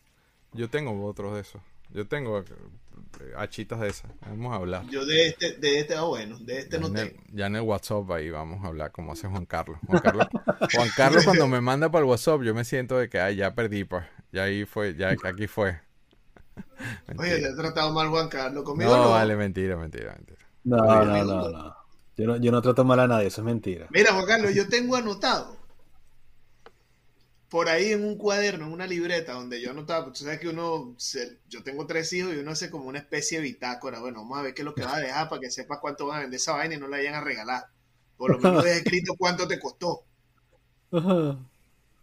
Yo 0.54 0.70
tengo 0.70 1.06
otros 1.06 1.34
de 1.36 1.42
esos. 1.42 1.62
Yo 1.90 2.08
tengo 2.08 2.40
eh, 2.40 2.46
hachitas 3.38 3.80
de 3.82 3.90
esas. 3.90 4.12
Vamos 4.22 4.54
a 4.54 4.56
hablar. 4.56 4.86
Yo 4.90 5.06
de 5.06 5.28
este, 5.28 5.58
de 5.58 5.80
este, 5.80 5.96
ah, 5.96 6.04
bueno, 6.04 6.40
de 6.40 6.60
este 6.60 6.78
Ya 6.78 6.82
no 6.82 6.92
tengo. 6.92 7.22
ya 7.32 7.48
en 7.48 7.56
el 7.58 7.62
WhatsApp 7.62 8.10
ahí 8.12 8.30
vamos 8.30 8.64
a 8.64 8.68
hablar 8.68 8.92
como 8.92 9.12
hace 9.12 9.28
Juan 9.28 9.46
Carlos. 9.46 9.78
Juan 9.88 10.02
Carlos, 10.02 10.28
Juan 10.74 10.90
Carlos 10.96 11.24
cuando 11.26 11.48
me 11.48 11.62
manda 11.62 11.92
para 11.92 12.04
el 12.04 12.10
WhatsApp 12.10 12.42
yo 12.42 12.54
me 12.56 12.64
siento 12.66 12.98
de 12.98 13.10
que 13.10 13.20
ay, 13.20 13.36
ya 13.36 13.54
perdí, 13.54 13.84
pues. 13.84 14.06
Ya 14.32 14.44
ahí 14.44 14.66
fue, 14.66 14.96
ya 14.96 15.10
aquí 15.24 15.46
fue. 15.48 15.80
Oye, 17.18 17.40
te 17.40 17.48
he 17.50 17.56
tratado 17.56 17.92
mal 17.94 18.10
Juan 18.10 18.30
Carlos. 18.30 18.64
Conmigo 18.64 18.96
No, 18.96 19.04
no. 19.04 19.10
vale, 19.12 19.36
mentira, 19.36 19.76
mentira, 19.78 20.14
mentira. 20.16 20.40
No, 20.64 20.78
no, 20.78 20.92
amigo, 20.92 21.26
no, 21.26 21.50
no. 21.50 21.76
Yo 22.18 22.26
no, 22.28 22.38
yo 22.38 22.52
no 22.52 22.62
trato 22.62 22.84
mal 22.84 23.00
a 23.00 23.08
nadie, 23.08 23.28
eso 23.28 23.42
es 23.42 23.46
mentira. 23.46 23.94
Mira, 23.94 24.12
Juan 24.12 24.26
Carlos, 24.26 24.54
yo 24.54 24.68
tengo 24.68 24.98
anotado 24.98 25.58
por 27.50 27.70
ahí 27.70 27.92
en 27.92 28.04
un 28.04 28.18
cuaderno, 28.18 28.66
en 28.66 28.74
una 28.74 28.88
libreta 28.88 29.34
donde 29.34 29.62
yo 29.62 29.72
anotaba, 29.72 30.12
tú 30.12 30.16
sabes 30.24 30.40
que 30.40 30.50
uno, 30.50 30.96
se- 30.98 31.40
yo 31.48 31.64
tengo 31.64 31.86
tres 31.86 32.12
hijos 32.14 32.34
y 32.34 32.38
uno 32.38 32.52
hace 32.52 32.70
como 32.72 32.86
una 32.90 32.98
especie 33.00 33.38
de 33.38 33.44
bitácora. 33.44 34.00
Bueno, 34.00 34.22
vamos 34.22 34.40
a 34.40 34.42
ver 34.42 34.54
qué 34.54 34.62
es 34.64 34.66
lo 34.66 34.74
que 34.76 34.84
va 34.84 34.96
a 34.96 35.00
dejar 35.00 35.30
para 35.30 35.40
que 35.42 35.52
sepas 35.52 35.80
cuánto 35.80 36.08
van 36.08 36.18
a 36.18 36.22
vender 36.22 36.38
esa 36.38 36.54
vaina 36.54 36.76
y 36.76 36.80
no 36.80 36.88
la 36.88 36.98
vayan 36.98 37.14
a 37.16 37.22
regalar. 37.22 37.64
Por 38.18 38.32
lo 38.32 38.40
menos 38.40 38.64
deja 38.64 38.78
escrito 38.78 39.14
cuánto 39.18 39.48
te 39.48 39.60
costó. 39.60 40.04
Ajá. 40.92 41.38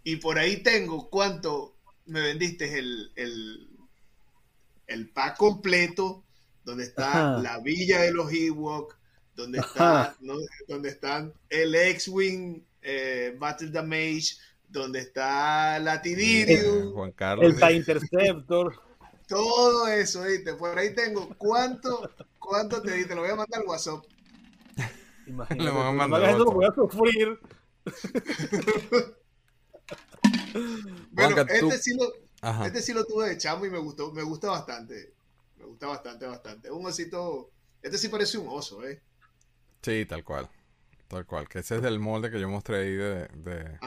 Y 0.04 0.16
por 0.16 0.38
ahí 0.38 0.62
tengo 0.62 1.08
cuánto 1.08 1.78
me 2.06 2.20
vendiste 2.20 2.78
el, 2.78 3.12
el, 3.16 3.68
el 4.86 5.08
pack 5.11 5.36
completo, 5.38 6.26
donde 6.64 6.84
está 6.84 7.30
Ajá. 7.30 7.36
la 7.36 7.61
villa 7.61 8.02
de 8.02 8.12
los 8.12 8.30
Ewok, 8.32 8.98
donde 9.35 9.59
está. 9.59 10.16
¿no? 10.20 10.35
donde 10.68 10.91
están 10.91 11.33
el 11.49 11.74
X-Wing 11.74 12.62
eh, 12.83 13.37
Battle 13.39 13.70
Damage, 13.70 14.37
donde 14.68 15.01
está 15.01 15.78
la 15.78 16.01
Tidirium, 16.01 16.93
Juan 16.93 17.12
Carlos. 17.12 17.47
El 17.47 17.59
TIE 17.59 17.76
Interceptor. 17.76 18.74
todo 19.28 19.87
eso, 19.89 20.22
¿viste? 20.24 20.55
Por 20.55 20.76
ahí 20.78 20.95
tengo 20.95 21.28
cuánto, 21.39 22.11
cuánto 22.39 22.83
te 22.83 22.93
di, 22.93 23.05
te 23.07 23.14
lo 23.14 23.22
voy 23.22 23.31
a 23.31 23.37
mandar 23.37 23.61
al 23.61 23.66
WhatsApp. 23.66 24.05
Imagínate. 25.26 25.70
A 25.70 25.93
mandar 25.93 26.35
otro. 26.35 26.53
voy 26.53 26.66
a 26.66 26.74
sufrir. 26.74 27.39
Bueno, 31.12 31.35
Juanca, 31.35 31.47
tú- 31.47 31.70
este 31.70 31.78
sí 31.78 31.97
lo, 31.97 32.12
Ajá. 32.41 32.66
Este 32.66 32.81
sí 32.81 32.93
lo 32.93 33.05
tuve 33.05 33.28
de 33.28 33.39
chamo 33.39 33.66
y 33.66 33.70
me 33.70 33.78
gustó, 33.78 34.12
me 34.12 34.22
gusta 34.22 34.51
bastante. 34.51 35.12
Me 35.57 35.66
gusta 35.66 35.87
bastante, 35.89 36.26
bastante. 36.26 36.70
Un 36.70 36.87
osito. 36.87 37.51
Este 37.83 37.99
sí 37.99 38.09
parece 38.09 38.39
un 38.39 38.49
oso, 38.49 38.87
¿eh? 38.87 39.03
Sí, 39.83 40.05
tal 40.07 40.24
cual. 40.24 40.49
Tal 41.09 41.26
cual. 41.26 41.49
Que 41.49 41.61
ese 41.61 41.76
es 41.76 41.83
del 41.83 41.99
molde 41.99 42.31
que 42.31 42.41
yo 42.41 42.49
mostré 42.49 42.76
ahí 42.78 42.93
de, 42.93 43.78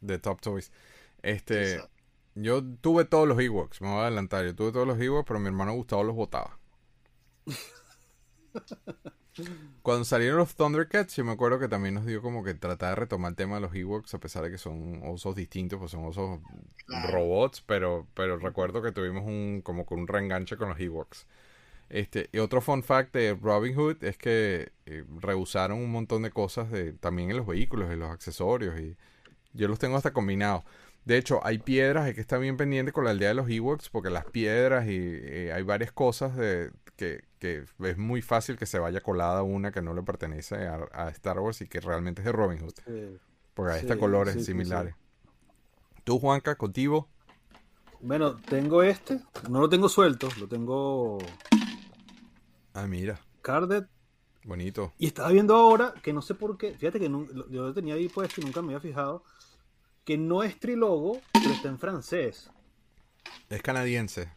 de, 0.00 0.18
Top 0.18 0.40
Toys. 0.40 0.72
Este, 1.22 1.74
Exacto. 1.74 1.90
yo 2.34 2.64
tuve 2.64 3.04
todos 3.04 3.28
los 3.28 3.38
Ewoks, 3.38 3.80
me 3.80 3.88
voy 3.88 3.98
a 3.98 4.02
adelantar. 4.02 4.44
Yo 4.44 4.54
tuve 4.54 4.72
todos 4.72 4.86
los 4.86 5.00
Ewoks, 5.00 5.26
pero 5.26 5.40
mi 5.40 5.46
hermano 5.46 5.72
Gustavo 5.74 6.04
los 6.04 6.16
botaba. 6.16 6.58
Cuando 9.82 10.04
salieron 10.04 10.38
los 10.38 10.54
Thundercats, 10.54 11.16
yo 11.16 11.24
me 11.24 11.32
acuerdo 11.32 11.58
que 11.58 11.68
también 11.68 11.94
nos 11.94 12.06
dio 12.06 12.22
como 12.22 12.44
que 12.44 12.54
tratar 12.54 12.90
de 12.90 12.94
retomar 12.96 13.30
el 13.30 13.36
tema 13.36 13.56
de 13.56 13.62
los 13.62 13.74
Ewoks, 13.74 14.14
a 14.14 14.20
pesar 14.20 14.44
de 14.44 14.50
que 14.50 14.58
son 14.58 15.02
osos 15.04 15.34
distintos, 15.34 15.78
pues 15.78 15.90
son 15.90 16.04
osos 16.04 16.40
robots, 17.10 17.60
pero, 17.60 18.06
pero 18.14 18.38
recuerdo 18.38 18.80
que 18.80 18.92
tuvimos 18.92 19.24
un 19.24 19.60
como 19.62 19.84
con 19.84 20.00
un 20.00 20.06
reenganche 20.06 20.56
con 20.56 20.68
los 20.68 20.78
Ewoks. 20.78 21.26
Este, 21.90 22.28
y 22.32 22.38
otro 22.38 22.60
fun 22.60 22.82
fact 22.82 23.12
de 23.14 23.34
Robin 23.40 23.74
Hood 23.76 24.02
es 24.02 24.16
que 24.18 24.72
eh, 24.86 25.04
rehusaron 25.20 25.78
un 25.78 25.90
montón 25.92 26.22
de 26.22 26.30
cosas 26.30 26.70
de, 26.70 26.92
también 26.92 27.30
en 27.30 27.36
los 27.36 27.46
vehículos, 27.46 27.90
en 27.90 28.00
los 28.00 28.10
accesorios, 28.10 28.78
y 28.80 28.96
yo 29.52 29.68
los 29.68 29.78
tengo 29.78 29.96
hasta 29.96 30.12
combinados. 30.12 30.64
De 31.04 31.18
hecho, 31.18 31.40
hay 31.44 31.58
piedras, 31.58 32.04
hay 32.06 32.14
que 32.14 32.20
estar 32.22 32.40
bien 32.40 32.56
pendiente 32.56 32.90
con 32.92 33.04
la 33.04 33.10
aldea 33.10 33.28
de 33.28 33.34
los 33.34 33.48
Ewoks, 33.50 33.90
porque 33.90 34.10
las 34.10 34.24
piedras 34.24 34.86
y 34.88 34.96
eh, 34.98 35.52
hay 35.54 35.62
varias 35.62 35.92
cosas 35.92 36.34
de, 36.36 36.70
que, 36.96 37.24
que 37.38 37.64
es 37.84 37.98
muy 37.98 38.22
fácil 38.22 38.56
que 38.56 38.66
se 38.66 38.78
vaya 38.78 39.00
colada 39.02 39.42
una 39.42 39.70
que 39.70 39.82
no 39.82 39.92
le 39.94 40.02
pertenece 40.02 40.66
a, 40.66 40.88
a 40.92 41.10
Star 41.10 41.38
Wars 41.38 41.60
y 41.60 41.68
que 41.68 41.80
realmente 41.80 42.22
es 42.22 42.24
de 42.26 42.32
Robin 42.32 42.58
Hood, 42.60 42.74
Sí. 42.86 43.18
porque 43.52 43.72
ahí 43.74 43.80
está 43.80 43.94
Sí, 43.94 44.00
colores 44.00 44.32
sí, 44.32 44.40
sí, 44.40 44.46
similares. 44.46 44.94
Tú, 46.04 46.18
Juanca, 46.18 46.54
contigo. 46.56 47.08
Bueno, 48.00 48.36
tengo 48.36 48.82
este, 48.82 49.20
no 49.48 49.60
lo 49.60 49.68
tengo 49.68 49.88
suelto, 49.88 50.28
lo 50.38 50.46
tengo 50.48 51.18
Ah, 52.74 52.86
mira, 52.86 53.18
carded. 53.42 53.88
bonito. 54.44 54.92
Y 54.98 55.06
estaba 55.06 55.30
viendo 55.30 55.54
ahora 55.54 55.94
que 56.02 56.12
no 56.12 56.22
sé 56.22 56.34
por 56.34 56.56
qué, 56.56 56.76
fíjate 56.78 57.00
que 57.00 57.08
yo 57.08 57.26
lo 57.66 57.74
tenía 57.74 57.94
ahí 57.94 58.08
puesto 58.08 58.40
y 58.40 58.44
nunca 58.44 58.62
me 58.62 58.68
había 58.74 58.80
fijado, 58.80 59.24
que 60.04 60.18
no 60.18 60.42
es 60.44 60.58
trilogo, 60.60 61.26
pero 61.42 61.54
está 61.54 61.68
en 61.68 61.78
francés. 61.78 62.52
Es 63.48 63.62
canadiense. 63.62 64.28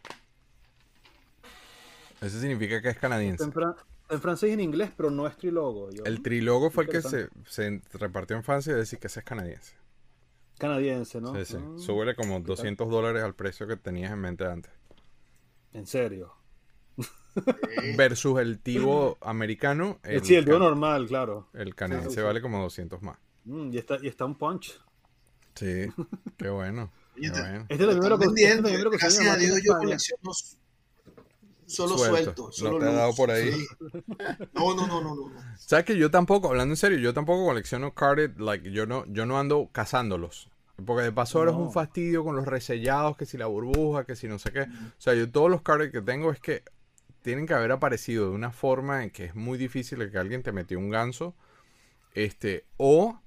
Eso 2.20 2.38
significa 2.40 2.80
que 2.82 2.88
es 2.90 2.98
canadiense. 2.98 3.46
en, 3.46 3.52
fran- 3.52 3.76
en 4.10 4.20
francés 4.20 4.50
y 4.50 4.52
en 4.54 4.60
inglés, 4.60 4.92
pero 4.96 5.10
no 5.10 5.26
es 5.26 5.36
trilogo. 5.36 5.90
Yo, 5.90 6.04
El 6.04 6.14
¿mm? 6.14 6.22
trilogo 6.22 6.70
fue 6.70 6.84
el 6.84 6.90
que 6.90 7.02
se, 7.02 7.82
repartió 7.92 8.34
en 8.36 8.42
Francia 8.42 8.72
y 8.72 8.76
decir 8.76 8.98
que 8.98 9.06
ese 9.06 9.20
es 9.20 9.24
canadiense. 9.24 9.74
Canadiense, 10.58 11.20
¿no? 11.20 11.32
Sí, 11.32 11.44
sí. 11.44 11.58
Ah, 11.58 11.74
Súbele 11.76 12.16
como 12.16 12.40
200 12.40 12.88
dólares 12.90 13.22
al 13.22 13.34
precio 13.36 13.66
que 13.68 13.76
tenías 13.76 14.10
en 14.12 14.18
mente 14.20 14.44
antes. 14.46 14.72
En 15.72 15.86
serio. 15.86 16.37
Versus 17.96 18.40
el 18.40 18.58
tivo 18.60 19.18
americano. 19.20 19.98
El, 20.02 20.24
sí, 20.24 20.34
el 20.34 20.44
tío 20.44 20.54
can- 20.54 20.62
normal, 20.62 21.06
claro. 21.06 21.48
el 21.54 21.74
canadiense 21.74 22.10
Sí, 22.10 22.16
sí. 22.16 22.22
vale 22.22 22.40
como 22.40 22.60
200 22.62 23.02
más. 23.02 23.18
Mm, 23.44 23.72
y, 23.72 23.78
está, 23.78 23.96
y 24.02 24.08
está 24.08 24.24
un 24.24 24.36
punch. 24.36 24.80
Sí, 25.54 25.86
qué 26.36 26.48
bueno. 26.48 26.90
Qué. 27.16 27.26
Este 27.68 27.84
lo 27.84 27.92
Están 27.92 28.10
conseguí- 28.10 28.44
este 28.44 28.62
vendiendo, 28.62 28.68
conseguí 28.90 28.98
Gracias 28.98 29.26
a 29.26 29.36
Dios 29.36 29.60
yo 29.64 29.76
colecciono 29.78 30.32
solo 31.66 31.98
Suelto. 31.98 32.06
suelto. 32.24 32.42
¿No 32.46 32.52
solo 32.52 32.78
te 32.78 32.84
ha 32.86 32.92
dado 32.92 33.14
por 33.14 33.30
ahí? 33.30 33.52
sí. 33.52 33.66
No, 34.54 34.74
no, 34.74 34.86
no, 34.86 35.00
no, 35.02 35.14
no. 35.14 35.32
¿Sabes 35.58 35.84
que 35.84 35.96
yo 35.98 36.10
tampoco, 36.10 36.48
hablando 36.48 36.72
en 36.72 36.76
serio, 36.76 36.98
yo 36.98 37.12
tampoco 37.12 37.44
colecciono 37.44 37.92
carded, 37.92 38.38
like, 38.38 38.70
yo 38.72 38.86
no, 38.86 39.04
yo 39.06 39.26
no 39.26 39.38
ando 39.38 39.68
cazándolos. 39.72 40.48
Porque 40.86 41.02
de 41.02 41.12
paso 41.12 41.38
ahora 41.40 41.50
es 41.50 41.56
un 41.56 41.72
fastidio 41.72 42.22
con 42.22 42.36
los 42.36 42.46
resellados, 42.46 43.16
que 43.16 43.26
si 43.26 43.36
la 43.36 43.46
burbuja, 43.46 44.04
que 44.04 44.14
si 44.14 44.28
no 44.28 44.38
sé 44.38 44.52
qué. 44.52 44.60
O 44.60 44.66
sea, 45.00 45.12
yo 45.14 45.28
todos 45.28 45.50
los 45.50 45.60
carded 45.62 45.90
que 45.90 46.00
tengo 46.00 46.30
es 46.30 46.38
que 46.38 46.62
tienen 47.22 47.46
que 47.46 47.54
haber 47.54 47.72
aparecido 47.72 48.28
de 48.28 48.34
una 48.34 48.50
forma 48.52 49.02
en 49.04 49.10
que 49.10 49.26
es 49.26 49.34
muy 49.34 49.58
difícil 49.58 50.10
que 50.10 50.18
alguien 50.18 50.42
te 50.42 50.52
metió 50.52 50.78
un 50.78 50.90
ganso. 50.90 51.34
Este, 52.14 52.64
o, 52.76 53.20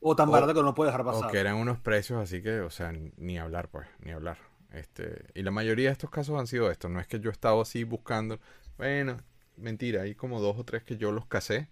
O 0.00 0.16
tan 0.16 0.28
O- 0.28 0.32
barato 0.32 0.54
que 0.54 0.62
no 0.62 0.74
puedes 0.74 0.92
dejar 0.92 1.06
o 1.06 1.10
pasar. 1.12 1.30
que 1.30 1.38
eran 1.38 1.56
unos 1.56 1.78
precios 1.78 2.22
así 2.22 2.42
que, 2.42 2.60
o 2.60 2.70
sea, 2.70 2.92
ni 3.16 3.38
hablar, 3.38 3.68
pues, 3.68 3.86
ni 4.00 4.12
hablar. 4.12 4.38
Este, 4.72 5.26
y 5.34 5.42
la 5.42 5.50
mayoría 5.50 5.88
de 5.88 5.92
estos 5.92 6.10
casos 6.10 6.38
han 6.38 6.46
sido 6.46 6.70
estos. 6.70 6.90
No 6.90 7.00
es 7.00 7.06
que 7.06 7.20
yo 7.20 7.28
he 7.30 7.32
estado 7.32 7.60
así 7.60 7.84
buscando. 7.84 8.38
Bueno, 8.78 9.16
mentira, 9.56 10.02
hay 10.02 10.14
como 10.14 10.40
dos 10.40 10.56
o 10.58 10.64
tres 10.64 10.84
que 10.84 10.96
yo 10.96 11.12
los 11.12 11.26
casé. 11.26 11.68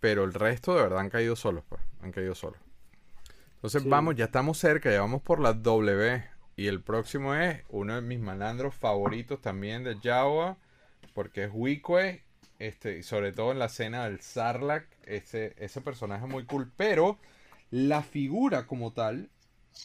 Pero 0.00 0.24
el 0.24 0.32
resto 0.34 0.74
de 0.74 0.82
verdad 0.82 0.98
han 1.00 1.10
caído 1.10 1.36
solos, 1.36 1.64
pues. 1.68 1.80
Han 2.02 2.10
caído 2.12 2.34
solos. 2.34 2.58
Entonces 3.56 3.82
Sí. 3.82 3.88
vamos, 3.88 4.16
ya 4.16 4.24
estamos 4.26 4.58
cerca, 4.58 4.90
ya 4.90 5.00
vamos 5.00 5.22
por 5.22 5.40
la 5.40 5.52
W. 5.52 6.24
Y 6.56 6.66
el 6.66 6.82
próximo 6.82 7.34
es 7.34 7.62
uno 7.68 7.94
de 7.94 8.00
mis 8.02 8.18
malandros 8.20 8.74
favoritos 8.74 9.40
también 9.40 9.84
de 9.84 9.96
Jawa. 10.02 10.56
Porque 11.20 11.44
es 11.44 11.50
Wikwe. 11.52 12.22
Este, 12.58 12.96
y 12.96 13.02
sobre 13.02 13.32
todo 13.32 13.52
en 13.52 13.58
la 13.58 13.66
escena 13.66 14.04
del 14.04 14.22
Sarlacc. 14.22 14.86
Ese, 15.04 15.54
ese 15.58 15.82
personaje 15.82 16.24
es 16.24 16.30
muy 16.30 16.46
cool. 16.46 16.72
Pero 16.78 17.18
la 17.70 18.02
figura 18.02 18.66
como 18.66 18.94
tal 18.94 19.28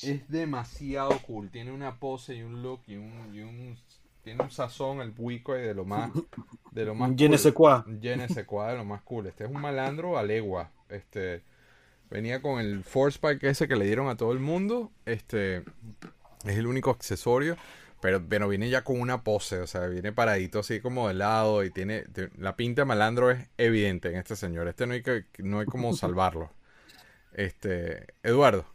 es 0.01 0.29
demasiado 0.29 1.09
cool. 1.27 1.49
Tiene 1.49 1.73
una 1.73 1.99
pose 1.99 2.35
y 2.35 2.41
un 2.41 2.63
look 2.63 2.83
y 2.87 2.95
un, 2.95 3.35
y 3.35 3.41
un 3.41 3.77
tiene 4.23 4.43
un 4.43 4.49
sazón 4.49 5.01
el 5.01 5.13
Wikwe 5.17 5.57
de 5.57 5.73
lo 5.73 5.83
más 5.83 6.09
de 6.71 6.85
lo 6.85 6.95
más 6.95 7.09
ne 7.09 7.37
sais 7.37 7.53
quoi, 7.53 8.71
de 8.71 8.77
lo 8.77 8.85
más 8.85 9.01
cool. 9.01 9.27
Este 9.27 9.43
es 9.43 9.49
un 9.49 9.59
malandro 9.59 10.17
a 10.17 10.23
legua. 10.23 10.71
Este 10.87 11.43
venía 12.09 12.41
con 12.41 12.61
el 12.61 12.85
Force 12.85 13.17
Spike 13.17 13.49
ese 13.49 13.67
que 13.67 13.75
le 13.75 13.83
dieron 13.83 14.07
a 14.07 14.15
todo 14.15 14.31
el 14.31 14.39
mundo. 14.39 14.89
Este 15.05 15.57
es 16.45 16.55
el 16.57 16.65
único 16.65 16.91
accesorio. 16.91 17.57
Pero, 18.01 18.23
pero 18.27 18.47
viene 18.47 18.69
ya 18.69 18.83
con 18.83 18.99
una 18.99 19.23
pose, 19.23 19.59
o 19.59 19.67
sea, 19.67 19.87
viene 19.87 20.11
paradito 20.13 20.59
así 20.59 20.79
como 20.79 21.07
de 21.07 21.15
lado 21.15 21.63
y 21.63 21.71
tiene, 21.71 22.05
la 22.37 22.55
pinta 22.55 22.81
de 22.81 22.85
malandro 22.85 23.31
es 23.31 23.47
evidente 23.57 24.09
en 24.09 24.17
este 24.17 24.35
señor. 24.35 24.67
Este 24.67 24.85
no 24.85 24.93
hay 24.93 25.01
que, 25.01 25.25
no 25.39 25.59
hay 25.59 25.65
como 25.65 25.95
salvarlo. 25.95 26.51
Este, 27.33 28.07
Eduardo. 28.23 28.65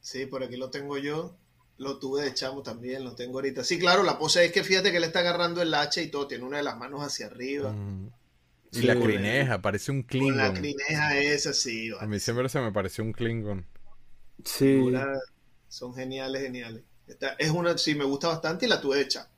Sí, 0.00 0.26
por 0.26 0.42
aquí 0.42 0.56
lo 0.56 0.70
tengo 0.70 0.98
yo. 0.98 1.36
Lo 1.78 1.98
tuve 1.98 2.22
de 2.24 2.34
chamo 2.34 2.62
también, 2.62 3.04
lo 3.04 3.14
tengo 3.14 3.38
ahorita. 3.38 3.64
Sí, 3.64 3.78
claro, 3.78 4.02
la 4.02 4.18
pose 4.18 4.44
es 4.44 4.52
que 4.52 4.62
fíjate 4.64 4.90
que 4.90 4.98
él 4.98 5.04
está 5.04 5.20
agarrando 5.20 5.62
el 5.62 5.72
hacha 5.72 6.02
y 6.02 6.08
todo, 6.08 6.26
tiene 6.26 6.44
una 6.44 6.58
de 6.58 6.62
las 6.62 6.76
manos 6.76 7.00
hacia 7.02 7.26
arriba. 7.26 7.72
Mm. 7.72 8.08
Y 8.72 8.80
Sí, 8.80 8.82
la 8.86 8.94
bueno. 8.94 9.10
crineja, 9.10 9.62
parece 9.62 9.90
un 9.90 10.02
Con 10.02 10.36
la 10.36 10.52
Klingon. 10.52 10.54
crineja 10.54 11.18
esa, 11.18 11.52
sí. 11.54 11.90
A 11.98 12.06
mí 12.06 12.20
siempre 12.20 12.48
se 12.50 12.60
me 12.60 12.70
pareció 12.72 13.02
un 13.02 13.12
Klingon. 13.12 13.66
Sí. 14.44 14.74
Una- 14.74 15.18
son 15.68 15.94
geniales, 15.94 16.42
geniales. 16.42 16.82
Esta 17.10 17.34
es 17.38 17.50
una, 17.50 17.76
sí, 17.76 17.94
me 17.94 18.04
gusta 18.04 18.28
bastante 18.28 18.64
y 18.64 18.68
la 18.70 18.80
tuve 18.80 19.02
hecha. 19.02 19.28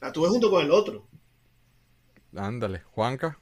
La 0.00 0.12
tuve 0.12 0.28
junto 0.28 0.50
con 0.52 0.64
el 0.64 0.70
otro. 0.70 1.08
Ándale, 2.36 2.82
Juanca. 2.92 3.38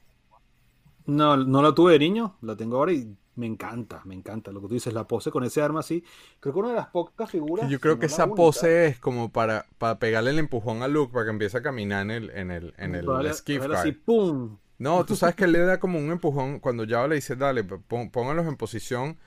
No, 1.05 1.35
no 1.37 1.61
la 1.61 1.73
tuve 1.75 1.93
de 1.93 1.99
niño, 1.99 2.37
la 2.41 2.55
tengo 2.55 2.77
ahora 2.77 2.93
y 2.93 3.17
me 3.35 3.45
encanta, 3.45 4.01
me 4.05 4.15
encanta 4.15 4.51
lo 4.51 4.61
que 4.61 4.67
tú 4.67 4.73
dices, 4.75 4.93
la 4.93 5.07
pose 5.07 5.31
con 5.31 5.43
ese 5.43 5.61
arma 5.61 5.79
así. 5.81 6.03
Creo 6.39 6.53
que 6.53 6.59
una 6.59 6.69
de 6.69 6.75
las 6.75 6.87
pocas 6.89 7.29
figuras. 7.29 7.69
Yo 7.69 7.79
creo 7.79 7.97
que 7.99 8.07
esa 8.07 8.33
única, 8.33 8.35
pose 8.35 8.87
es 8.87 8.99
como 8.99 9.31
para, 9.31 9.67
para 9.77 9.97
pegarle 9.99 10.31
el 10.31 10.39
empujón 10.39 10.83
a 10.83 10.87
Luke 10.87 11.13
para 11.13 11.25
que 11.25 11.31
empiece 11.31 11.57
a 11.57 11.61
caminar 11.61 12.01
en 12.03 12.11
el, 12.11 12.29
en 12.31 12.51
el, 12.51 12.73
en 12.77 12.95
el 12.95 13.07
vale, 13.07 13.31
skiff 13.33 13.67
vale 13.67 13.69
car. 13.69 13.89
así, 13.89 13.91
¡pum! 13.91 14.57
No, 14.79 15.05
tú 15.05 15.15
sabes 15.15 15.35
que 15.35 15.45
él 15.45 15.53
le 15.53 15.59
da 15.61 15.79
como 15.79 15.99
un 15.99 16.11
empujón 16.11 16.59
cuando 16.59 16.85
ya 16.85 17.07
le 17.07 17.15
dice, 17.15 17.35
dale, 17.37 17.63
pon- 17.65 18.11
póngalos 18.11 18.47
en 18.47 18.57
posición. 18.57 19.19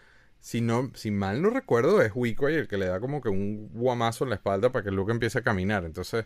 Si 0.47 0.61
no, 0.61 0.93
si 0.95 1.11
mal 1.11 1.43
no 1.43 1.51
recuerdo, 1.51 2.01
es 2.01 2.13
Wickway 2.15 2.55
el 2.55 2.69
que 2.69 2.79
le 2.79 2.87
da 2.87 3.01
como 3.01 3.21
que 3.21 3.29
un 3.29 3.69
guamazo 3.75 4.23
en 4.23 4.31
la 4.31 4.37
espalda 4.37 4.71
para 4.71 4.85
que 4.85 4.93
Luke 4.93 5.11
empiece 5.11 5.41
a 5.41 5.43
caminar. 5.43 5.85
Entonces, 5.85 6.25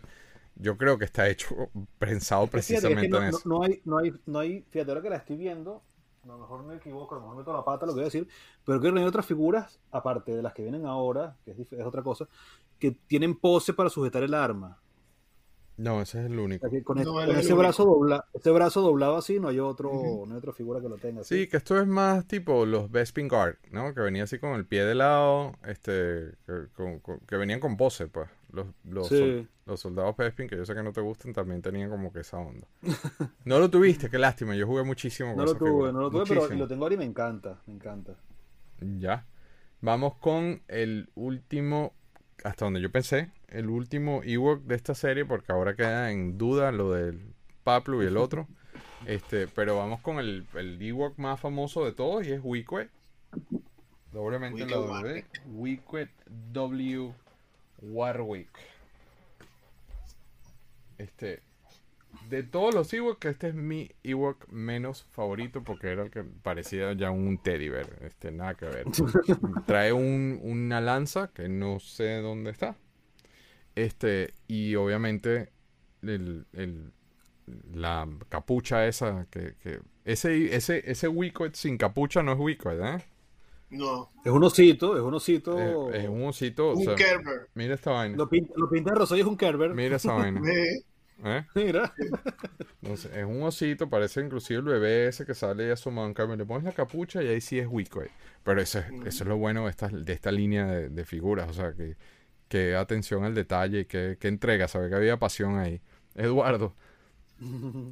yo 0.57 0.77
creo 0.77 0.99
que 0.99 1.05
está 1.05 1.27
hecho, 1.27 1.55
pensado 1.97 2.45
Fíjate 2.45 2.51
que 2.51 2.59
es 2.59 2.67
que 2.67 2.73
precisamente 2.75 3.09
no, 3.09 3.17
en 3.17 3.23
eso. 3.29 3.41
no 3.45 3.63
hay, 3.63 3.81
no 3.83 3.97
hay, 3.97 4.13
no 4.27 4.37
hay, 4.37 4.61
fíjate 4.69 4.91
ahora 4.91 5.01
que 5.01 5.09
la 5.09 5.15
estoy 5.15 5.37
viendo, 5.37 5.81
a 6.23 6.27
lo 6.27 6.37
mejor 6.37 6.63
me 6.63 6.75
equivoco, 6.75 7.15
a 7.15 7.17
lo 7.17 7.23
mejor 7.23 7.37
meto 7.39 7.51
la 7.51 7.65
pata 7.65 7.87
lo 7.87 7.93
que 7.93 7.95
voy 7.95 8.03
a 8.03 8.05
decir, 8.05 8.27
pero 8.63 8.79
creo 8.79 8.91
que 8.91 8.95
no 8.95 9.01
hay 9.01 9.07
otras 9.07 9.25
figuras, 9.25 9.79
aparte 9.89 10.35
de 10.35 10.43
las 10.43 10.53
que 10.53 10.61
vienen 10.61 10.85
ahora, 10.85 11.35
que 11.43 11.53
es, 11.53 11.59
es 11.59 11.83
otra 11.83 12.03
cosa, 12.03 12.27
que 12.77 12.91
tienen 12.91 13.35
pose 13.35 13.73
para 13.73 13.89
sujetar 13.89 14.21
el 14.21 14.35
arma. 14.35 14.79
No, 15.81 16.01
ese 16.01 16.19
es 16.19 16.25
el 16.27 16.37
único. 16.37 16.67
con, 16.83 16.97
No, 16.97 17.01
ese- 17.01 17.09
él 17.09 17.13
con 17.15 17.21
es 17.23 17.29
el 17.29 17.35
ese 17.39 17.47
único. 17.53 17.57
brazo 17.59 17.85
dobla, 17.85 18.25
ese 18.33 18.51
brazo 18.51 18.81
doblado 18.81 19.17
así, 19.17 19.39
no 19.39 19.47
hay 19.47 19.59
otro, 19.59 19.91
no 20.27 20.31
hay 20.33 20.37
otra 20.37 20.53
figura 20.53 20.79
que 20.79 20.87
lo 20.89 20.97
tenga. 20.97 21.23
Sí, 21.23 21.35
así. 21.41 21.47
que 21.47 21.57
esto 21.57 21.79
es 21.79 21.87
más 21.87 22.27
tipo 22.27 22.65
los 22.65 22.91
Bespin 22.91 23.27
Guard, 23.27 23.55
¿no? 23.71 23.93
Que 23.95 24.01
venía 24.01 24.23
así 24.25 24.37
con 24.37 24.51
el 24.53 24.65
pie 24.65 24.85
de 24.85 24.93
lado, 24.95 25.53
este, 25.65 26.33
que, 26.45 26.67
con- 26.75 26.99
con- 26.99 27.19
que 27.21 27.35
venían 27.35 27.59
con 27.59 27.77
pose, 27.77 28.07
pues. 28.07 28.29
Los, 28.51 28.67
los, 28.83 29.07
Sí. 29.07 29.17
sol- 29.17 29.49
los 29.65 29.79
soldados 29.79 30.15
Bespin, 30.17 30.47
que 30.49 30.57
yo 30.57 30.65
sé 30.65 30.75
que 30.75 30.83
no 30.83 30.91
te 30.91 30.99
gustan, 31.01 31.33
también 31.33 31.61
tenían 31.61 31.89
como 31.89 32.11
que 32.13 32.19
esa 32.19 32.37
onda. 32.37 32.67
No 33.45 33.57
lo 33.59 33.69
tuviste, 33.69 34.09
qué 34.09 34.19
lástima. 34.19 34.55
Yo 34.55 34.67
jugué 34.67 34.83
muchísimo 34.83 35.29
con 35.29 35.37
No 35.37 35.45
lo 35.45 35.51
esa 35.51 35.59
figura. 35.59 35.73
tuve, 35.89 35.93
no 35.93 36.01
lo 36.01 36.11
tuve, 36.11 36.23
pero 36.27 36.47
lo 36.55 36.67
tengo 36.67 36.83
ahora 36.83 36.95
y 36.95 36.97
me 36.99 37.05
encanta, 37.05 37.59
me 37.65 37.73
encanta. 37.73 38.13
Ya. 38.79 39.25
Vamos 39.81 40.15
con 40.15 40.61
el 40.67 41.09
último, 41.15 41.93
hasta 42.43 42.65
donde 42.65 42.81
yo 42.81 42.91
pensé, 42.91 43.31
el 43.51 43.69
último 43.69 44.21
Ewok 44.23 44.63
de 44.63 44.75
esta 44.75 44.95
serie, 44.95 45.25
porque 45.25 45.51
ahora 45.51 45.75
queda 45.75 46.11
en 46.11 46.37
duda 46.37 46.71
lo 46.71 46.91
del 46.91 47.21
Paplu 47.63 48.03
y 48.03 48.07
el 48.07 48.17
otro. 48.17 48.47
Este, 49.05 49.47
pero 49.47 49.77
vamos 49.77 50.01
con 50.01 50.19
el, 50.19 50.45
el 50.55 50.81
Ewok 50.81 51.17
más 51.17 51.39
famoso 51.39 51.85
de 51.85 51.93
todos 51.93 52.25
y 52.25 52.31
es 52.31 52.41
Wickwet. 52.43 52.89
Doblemente 54.11 54.65
la 54.65 54.79
Wicket 54.79 54.87
W. 54.89 55.25
Wickwet 55.47 56.09
W 56.51 57.13
Warwick. 57.81 58.49
Este, 60.97 61.41
de 62.29 62.43
todos 62.43 62.73
los 62.73 62.93
Ewoks, 62.93 63.25
este 63.25 63.49
es 63.49 63.55
mi 63.55 63.89
Ewok 64.03 64.47
menos 64.49 65.05
favorito 65.11 65.63
porque 65.63 65.91
era 65.91 66.03
el 66.03 66.11
que 66.11 66.23
parecía 66.23 66.93
ya 66.93 67.09
un 67.11 67.37
teddy 67.37 67.69
bear. 67.69 67.87
Este, 68.01 68.31
nada 68.31 68.55
que 68.55 68.65
ver. 68.65 68.85
Trae 69.65 69.93
un, 69.93 70.39
una 70.43 70.81
lanza 70.81 71.31
que 71.33 71.49
no 71.49 71.79
sé 71.79 72.17
dónde 72.17 72.51
está. 72.51 72.75
Este, 73.83 74.33
y 74.47 74.75
obviamente 74.75 75.51
el, 76.01 76.45
el- 76.53 76.91
la 77.73 78.07
capucha 78.29 78.87
esa 78.87 79.27
que, 79.29 79.55
que 79.61 79.79
ese 80.05 80.55
ese 80.55 80.89
ese 80.89 81.07
Wicoed 81.09 81.53
sin 81.53 81.77
capucha 81.77 82.23
no 82.23 82.33
es 82.33 82.39
Wicoed, 82.39 82.79
¿eh? 82.81 83.03
No, 83.69 84.11
Es 84.25 84.31
un 84.31 84.43
osito, 84.43 84.97
es 84.97 85.01
un 85.01 85.13
osito. 85.13 85.89
Es, 85.91 86.03
es 86.03 86.09
un 86.09 86.23
osito, 86.25 86.71
o 86.71 86.75
un 86.75 86.83
sea, 86.83 86.95
Kerber. 86.95 87.47
mira 87.55 87.75
esta 87.75 87.91
vaina. 87.91 88.17
Lo 88.17 88.27
pinta, 88.27 88.53
lo 88.57 88.69
pinta 88.69 88.91
de 88.91 88.99
rosa 88.99 89.15
y 89.17 89.21
es 89.21 89.25
un 89.25 89.37
Kerber. 89.37 89.73
Mira 89.73 89.95
esa 89.95 90.13
vaina. 90.13 90.41
Eh, 91.23 91.37
¿eh? 91.37 91.45
Mira. 91.55 91.93
Entonces, 92.81 93.11
es 93.15 93.25
un 93.25 93.43
osito, 93.43 93.89
parece 93.89 94.21
inclusive 94.21 94.59
el 94.59 94.65
bebé 94.65 95.07
ese 95.07 95.25
que 95.25 95.35
sale 95.35 95.67
y 95.67 95.69
asomado 95.71 96.07
en 96.07 96.13
cambio. 96.15 96.35
Le 96.35 96.45
pones 96.45 96.63
la 96.63 96.71
capucha 96.73 97.21
y 97.23 97.27
ahí 97.27 97.41
sí 97.41 97.59
es 97.59 97.67
Wicoed. 97.67 98.09
Pero 98.43 98.59
eso 98.61 98.79
es, 98.79 98.85
eso 99.05 99.23
es 99.23 99.27
lo 99.29 99.37
bueno 99.37 99.65
de 99.65 99.69
esta, 99.69 99.87
de 99.87 100.13
esta 100.13 100.31
línea 100.31 100.65
de, 100.65 100.89
de 100.89 101.05
figuras. 101.05 101.47
O 101.49 101.53
sea, 101.53 101.73
que, 101.73 101.95
que 102.51 102.75
atención 102.77 103.25
al 103.25 103.35
detalle 103.35 103.81
y 103.81 103.85
que, 103.87 104.17
que 104.21 104.29
entrega. 104.29 104.69
Sabe 104.69 104.89
que 104.89 104.95
había 104.97 105.19
pasión 105.19 105.57
ahí. 105.59 105.81
Eduardo, 106.15 106.75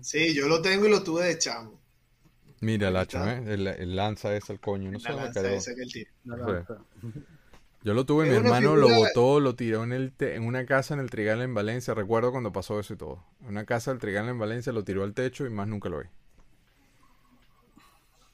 Sí, 0.01 0.33
yo 0.35 0.47
lo 0.49 0.61
tengo 0.61 0.87
y 0.87 0.89
lo 0.89 1.03
tuve 1.03 1.25
de 1.25 1.37
chamo. 1.37 1.81
mira 2.61 2.87
el 2.89 2.95
Ahí 2.95 2.97
hacha, 2.97 3.19
está. 3.19 3.37
¿eh? 3.37 3.43
El, 3.53 3.67
el 3.67 3.95
lanza 3.97 4.33
ese, 4.35 4.53
el 4.53 4.59
coño. 4.61 4.91
No 4.91 4.99
sé 4.99 5.13
La 5.13 5.15
lanza 5.15 5.51
esa 5.53 5.73
que. 5.73 5.85
La 6.25 6.37
lanza. 6.37 6.85
Yo 7.83 7.93
lo 7.93 8.05
tuve, 8.05 8.25
Es 8.25 8.25
mi 8.25 8.35
hermano 8.35 8.75
lo 8.77 8.89
botó, 8.89 9.39
lo 9.41 9.55
tiró 9.55 9.83
en, 9.83 9.91
el 9.93 10.13
te- 10.13 10.35
en 10.35 10.43
una 10.45 10.65
casa 10.65 10.93
en 10.93 10.99
el 11.01 11.09
Trigal 11.09 11.41
en 11.41 11.53
Valencia. 11.53 11.93
Recuerdo 11.93 12.31
cuando 12.31 12.51
pasó 12.53 12.79
eso 12.79 12.93
y 12.93 12.97
todo. 12.97 13.23
En 13.41 13.49
una 13.49 13.65
casa 13.65 13.91
del 13.91 13.99
Trigal 13.99 14.27
en 14.29 14.39
Valencia 14.39 14.71
lo 14.73 14.83
tiró 14.85 15.03
al 15.03 15.13
techo 15.13 15.45
y 15.45 15.49
más 15.49 15.67
nunca 15.67 15.89
lo 15.89 15.99
vi. 15.99 16.05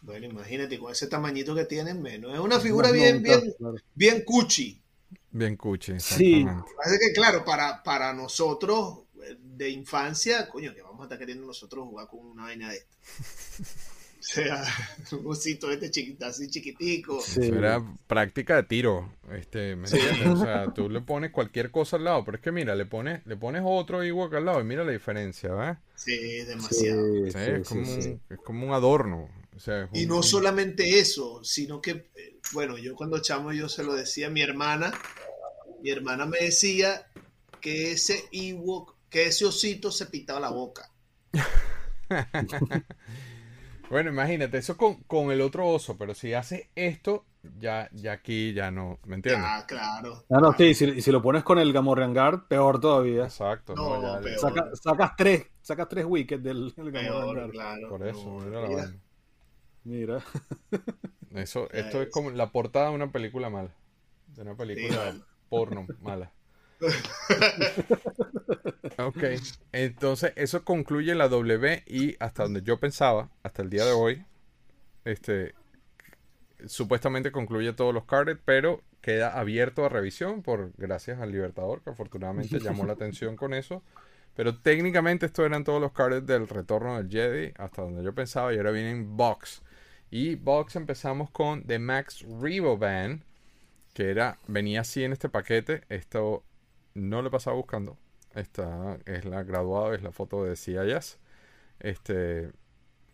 Bueno, 0.02 0.26
imagínate, 0.28 0.80
con 0.80 0.92
ese 0.92 1.08
tamañito 1.08 1.54
que 1.56 1.66
tienen 1.66 2.02
menos. 2.02 2.34
Es 2.34 2.40
una 2.40 2.60
figura 2.62 2.92
bien, 2.92 3.22
bien, 3.22 3.56
bien 3.94 4.24
cuchi. 4.24 4.85
Bien 5.36 5.58
cuchi, 5.58 6.00
Sí. 6.00 6.46
Parece 6.46 6.98
que, 6.98 7.12
claro, 7.12 7.44
para, 7.44 7.84
para 7.84 8.14
nosotros 8.14 9.00
eh, 9.22 9.36
de 9.38 9.70
infancia, 9.70 10.48
coño, 10.48 10.74
que 10.74 10.82
vamos 10.82 11.02
a 11.02 11.04
estar 11.04 11.20
queriendo 11.20 11.46
nosotros 11.46 11.86
jugar 11.90 12.08
con 12.08 12.26
una 12.26 12.44
vaina 12.44 12.70
de 12.70 12.78
esta. 12.78 12.96
O 14.18 14.28
sea, 14.28 14.64
un 15.12 15.28
osito 15.28 15.70
este 15.70 15.92
chiquito, 15.92 16.26
así 16.26 16.48
chiquitico. 16.50 17.22
Sí. 17.22 17.42
Era 17.44 17.80
práctica 18.08 18.56
de 18.56 18.64
tiro, 18.64 19.14
este, 19.32 19.76
¿me 19.76 19.88
entiendes? 19.88 20.28
O 20.30 20.38
sea, 20.38 20.74
tú 20.74 20.90
le 20.90 21.02
pones 21.02 21.30
cualquier 21.30 21.70
cosa 21.70 21.98
al 21.98 22.06
lado, 22.06 22.26
pero 22.26 22.38
es 22.38 22.42
que 22.42 22.52
mira, 22.52 22.74
le 22.74 22.88
pones, 22.88 23.24
le 23.28 23.38
pones 23.38 23.62
otro 23.64 24.02
Ewok 24.02 24.34
al 24.34 24.46
lado 24.46 24.62
y 24.62 24.64
mira 24.64 24.84
la 24.84 24.94
diferencia, 24.94 25.54
¿ves? 25.54 25.78
Sí, 25.94 26.18
Sí, 26.18 26.46
demasiado. 26.46 27.06
Sí, 27.06 27.32
sí, 27.32 27.38
es, 27.38 27.68
sí, 27.68 27.74
como 27.76 27.86
sí. 27.86 28.10
Un, 28.10 28.22
es 28.32 28.40
como 28.40 28.66
un 28.66 28.74
adorno. 28.74 29.30
O 29.56 29.60
sea, 29.60 29.84
es 29.84 29.90
Y 29.94 30.08
no 30.08 30.24
solamente 30.24 30.98
eso, 30.98 31.44
sino 31.44 31.80
que, 31.80 31.92
eh, 32.16 32.40
bueno, 32.52 32.80
yo 32.80 32.96
cuando 32.96 33.22
chamo 33.22 33.54
yo 33.54 33.70
se 33.70 33.84
lo 33.84 33.94
decía 33.94 34.28
a 34.28 34.32
mi 34.32 34.42
hermana, 34.42 34.92
mi 35.86 35.92
hermana 35.92 36.26
me 36.26 36.40
decía 36.40 37.08
que 37.62 37.92
ese 37.92 38.26
Ewok, 38.32 38.96
que 39.10 39.28
ese 39.28 39.46
osito 39.46 39.92
se 39.92 40.08
pitaba 40.08 40.40
la 40.40 40.50
boca. 40.50 40.90
Bueno, 43.90 44.10
imagínate, 44.10 44.58
eso 44.58 44.78
con, 44.78 45.04
con 45.04 45.32
el 45.32 45.42
otro 45.42 45.68
oso, 45.68 45.96
pero 45.96 46.16
si 46.16 46.34
haces 46.34 46.70
esto, 46.74 47.24
ya, 47.60 47.88
ya 47.94 48.14
aquí 48.14 48.52
ya 48.52 48.72
no, 48.72 49.00
¿me 49.06 49.16
entiendes? 49.16 49.46
Ah, 49.48 49.64
claro. 49.68 50.26
Ah, 50.30 50.40
no, 50.42 50.54
sí, 50.58 50.74
si, 50.74 50.86
y 50.86 51.02
si 51.04 51.12
lo 51.12 51.22
pones 51.22 51.44
con 51.44 51.60
el 51.60 51.72
Gamorrean 51.72 52.12
Guard, 52.14 52.48
peor 52.48 52.80
todavía. 52.80 53.26
Exacto, 53.26 53.76
No, 53.76 54.02
no, 54.02 54.16
ya- 54.16 54.22
peor. 54.22 54.40
Saca- 54.40 54.76
sacas 54.76 55.12
tres, 55.16 55.46
sacas 55.62 55.88
tres 55.88 56.06
wickets 56.06 56.42
del, 56.44 56.74
del 56.76 56.92
Gamorrean 56.92 57.14
Peor, 57.14 57.36
Guard. 57.36 57.52
claro. 57.52 57.90
por 57.90 58.08
eso, 58.08 58.24
No, 58.26 58.40
mira 58.40 58.62
la 58.62 58.68
mira. 58.68 58.82
vaina. 58.84 59.00
Mira. 59.84 60.24
Eso, 61.36 61.70
esto 61.72 62.02
es 62.02 62.08
es. 62.08 62.14
como 62.14 62.32
la 62.32 62.52
portada 62.52 62.90
de 62.90 62.96
una 62.96 63.12
película 63.12 63.50
mala, 63.50 63.70
de 64.28 64.42
una 64.42 64.56
película 64.56 64.98
vale. 64.98 65.22
Porno 65.50 65.88
mala. 66.02 66.32
Ok, 68.98 69.24
entonces 69.72 70.32
eso 70.36 70.64
concluye 70.64 71.16
la 71.16 71.28
W 71.28 71.84
y 71.86 72.16
hasta 72.20 72.44
donde 72.44 72.62
yo 72.62 72.80
pensaba, 72.80 73.30
hasta 73.44 73.62
el 73.62 73.70
día 73.70 73.84
de 73.84 73.92
hoy, 73.92 74.24
este, 75.04 75.54
supuestamente 76.66 77.32
concluye 77.32 77.74
todos 77.74 77.94
los 77.94 78.06
carded, 78.06 78.38
pero 78.46 78.82
queda 79.02 79.38
abierto 79.38 79.86
a 79.86 79.90
revisión 79.90 80.42
por 80.42 80.72
gracias 80.78 81.20
al 81.20 81.32
Libertador, 81.32 81.82
que 81.82 81.90
afortunadamente 81.90 82.60
llamó 82.60 82.86
la 82.86 82.94
atención 82.94 83.36
con 83.36 83.54
eso. 83.54 83.84
Pero 84.36 84.58
técnicamente 84.58 85.28
estos 85.28 85.46
eran 85.46 85.64
todos 85.64 85.80
los 85.80 85.94
carded 85.94 86.24
del 86.24 86.48
retorno 86.48 86.98
del 86.98 87.10
Jedi, 87.10 87.54
hasta 87.58 87.82
donde 87.82 88.04
yo 88.04 88.14
pensaba, 88.14 88.54
y 88.54 88.58
ahora 88.58 88.72
vienen 88.72 89.16
Box. 89.16 89.62
Y 90.12 90.36
Box 90.36 90.76
empezamos 90.76 91.30
con 91.32 91.64
The 91.64 91.80
Max 91.80 92.26
Revo 92.42 92.78
Band, 92.78 93.24
que 93.96 94.12
era, 94.12 94.40
venía 94.48 94.84
así 94.84 95.06
en 95.06 95.14
este 95.14 95.30
paquete. 95.30 95.84
Esto 95.90 96.46
no 96.96 97.24
lo 97.24 97.32
pasaba 97.32 97.58
buscando. 97.58 97.98
Esta 98.36 99.00
es 99.08 99.26
la 99.26 99.44
graduada, 99.44 99.96
es 99.96 100.04
la 100.04 100.14
foto 100.14 100.46
de 100.46 100.58
CIS. 100.58 101.20
Este, 101.80 102.54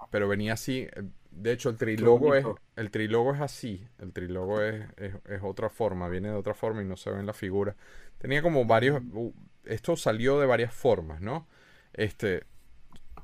pero 0.10 0.28
venía 0.28 0.54
así. 0.54 0.88
eh, 0.96 1.04
De 1.32 1.52
hecho, 1.54 1.70
el 1.70 1.78
trilogo 1.78 2.36
es, 2.36 2.50
el 2.76 2.92
trilogo 2.92 3.34
es 3.36 3.42
así. 3.42 3.88
El 4.00 4.14
trilogo 4.14 4.62
es, 4.62 4.86
es, 4.98 5.16
es 5.30 5.42
otra 5.44 5.70
forma, 5.70 6.10
viene 6.10 6.30
de 6.30 6.36
otra 6.36 6.54
forma 6.56 6.82
y 6.82 6.86
no 6.86 6.98
se 6.98 7.12
ve 7.12 7.20
en 7.20 7.26
la 7.28 7.34
figura. 7.34 7.76
Tenía 8.20 8.42
como 8.42 8.66
varios. 8.66 9.02
u- 9.14 9.34
Esto 9.66 9.96
salió 9.98 10.40
de 10.40 10.48
varias 10.48 10.74
formas, 10.74 11.22
¿no? 11.22 11.48
Este. 11.94 12.46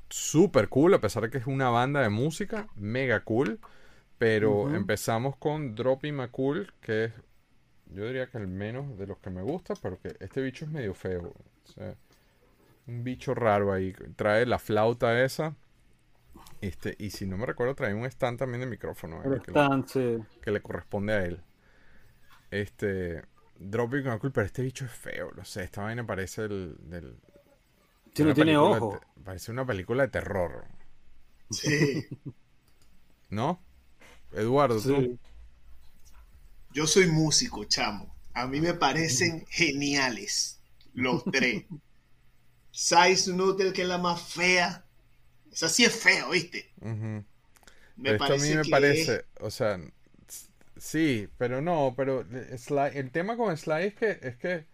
Super 0.10 0.70
cool, 0.70 0.94
a 0.94 1.02
pesar 1.02 1.24
de 1.24 1.30
que 1.30 1.38
es 1.38 1.48
una 1.48 1.70
banda 1.70 2.02
de 2.02 2.10
música, 2.10 2.68
mega 2.76 3.24
cool. 3.24 3.60
Pero 4.20 4.70
empezamos 4.72 5.38
con 5.38 5.76
Droppy 5.76 6.12
McCool, 6.14 6.74
que 6.82 7.06
es 7.06 7.14
yo 7.92 8.06
diría 8.06 8.28
que 8.28 8.38
el 8.38 8.48
menos 8.48 8.98
de 8.98 9.08
los 9.08 9.18
que 9.20 9.30
me 9.30 9.42
gusta, 9.42 9.74
pero 9.82 10.00
que 10.00 10.16
este 10.20 10.42
bicho 10.42 10.66
es 10.66 10.72
medio 10.72 10.94
feo. 10.94 11.34
O 11.64 11.68
sea, 11.72 11.96
un 12.88 13.04
bicho 13.04 13.34
raro 13.34 13.72
ahí. 13.74 13.94
Trae 14.16 14.46
la 14.46 14.60
flauta 14.60 15.24
esa. 15.24 15.56
Este, 16.62 16.96
y 17.00 17.10
si 17.12 17.26
no 17.26 17.38
me 17.38 17.46
recuerdo, 17.46 17.76
trae 17.76 17.94
un 17.94 18.06
stand 18.06 18.40
también 18.40 18.62
de 18.62 18.68
micrófono. 18.68 19.20
eh, 19.20 19.24
que, 19.24 19.30
le, 19.30 19.38
stand, 19.38 19.86
sí. 19.88 20.18
que 20.42 20.52
le 20.52 20.62
corresponde 20.62 21.14
a 21.14 21.26
él. 21.26 21.42
Este. 22.52 23.24
Dropping 23.60 24.04
McCool, 24.06 24.32
pero 24.32 24.46
este 24.46 24.62
bicho 24.62 24.86
es 24.86 24.92
feo. 24.92 25.32
No 25.36 25.44
sé, 25.44 25.64
esta 25.64 25.84
vaina 25.84 26.06
parece 26.06 26.44
el. 26.44 26.78
Del, 26.80 27.18
Sí, 28.14 28.24
no 28.24 28.34
tiene 28.34 28.52
de 28.52 28.58
ojo. 28.58 29.00
parece 29.24 29.52
una 29.52 29.64
película 29.66 30.04
de 30.04 30.10
terror. 30.10 30.66
Sí. 31.52 32.08
¿No? 33.30 33.62
Eduardo, 34.32 34.82
tú. 34.82 35.20
Yo 36.78 36.86
soy 36.86 37.08
músico, 37.08 37.64
chamo. 37.66 38.14
A 38.36 38.46
mí 38.46 38.62
me 38.62 38.76
parecen 38.76 39.48
geniales 39.50 40.60
los 40.94 41.24
tres. 41.32 41.66
Size 42.72 43.34
Noodle, 43.34 43.74
que 43.74 43.82
es 43.82 43.88
la 43.90 43.98
más 43.98 44.22
fea. 44.22 44.86
Esa 45.52 45.70
sí 45.70 45.86
es 45.86 45.96
fea, 45.96 46.28
¿viste? 46.30 46.72
Me 47.98 48.14
esto 48.14 48.34
a 48.34 48.38
mí 48.38 48.50
me 48.54 48.66
parece, 48.66 49.26
o 49.42 49.52
sea, 49.52 49.80
sí, 50.78 51.30
pero 51.38 51.62
no, 51.62 51.94
pero 51.98 52.24
Sly- 52.58 52.92
el 52.96 53.12
tema 53.12 53.38
con 53.38 53.56
Sly 53.58 53.84
es 53.86 53.96
que, 53.96 54.20
es 54.22 54.38
que 54.38 54.66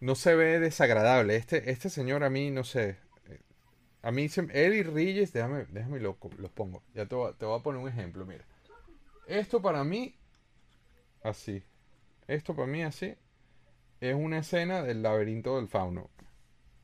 no 0.00 0.14
se 0.16 0.34
ve 0.36 0.60
desagradable. 0.60 1.36
Este, 1.36 1.70
este 1.70 1.90
señor 1.90 2.24
a 2.24 2.30
mí, 2.30 2.50
no 2.50 2.64
sé, 2.64 2.98
a 4.02 4.10
mí, 4.10 4.28
se- 4.28 4.48
él 4.52 4.74
y 4.74 4.82
déjame, 5.32 5.66
déjame 5.70 6.00
lo, 6.00 6.18
los 6.38 6.50
pongo. 6.50 6.82
Ya 6.94 7.06
te 7.06 7.14
te 7.34 7.44
voy 7.46 7.58
a 7.58 7.62
poner 7.62 7.80
un 7.80 7.88
ejemplo, 7.88 8.26
mira. 8.26 8.44
Esto 9.26 9.62
para 9.62 9.84
mí, 9.84 10.14
así. 11.24 11.62
Esto 12.28 12.54
para 12.54 12.68
mí 12.68 12.82
así, 12.82 13.14
es 14.00 14.14
una 14.14 14.38
escena 14.38 14.82
del 14.82 15.02
laberinto 15.02 15.56
del 15.56 15.68
fauno, 15.68 16.10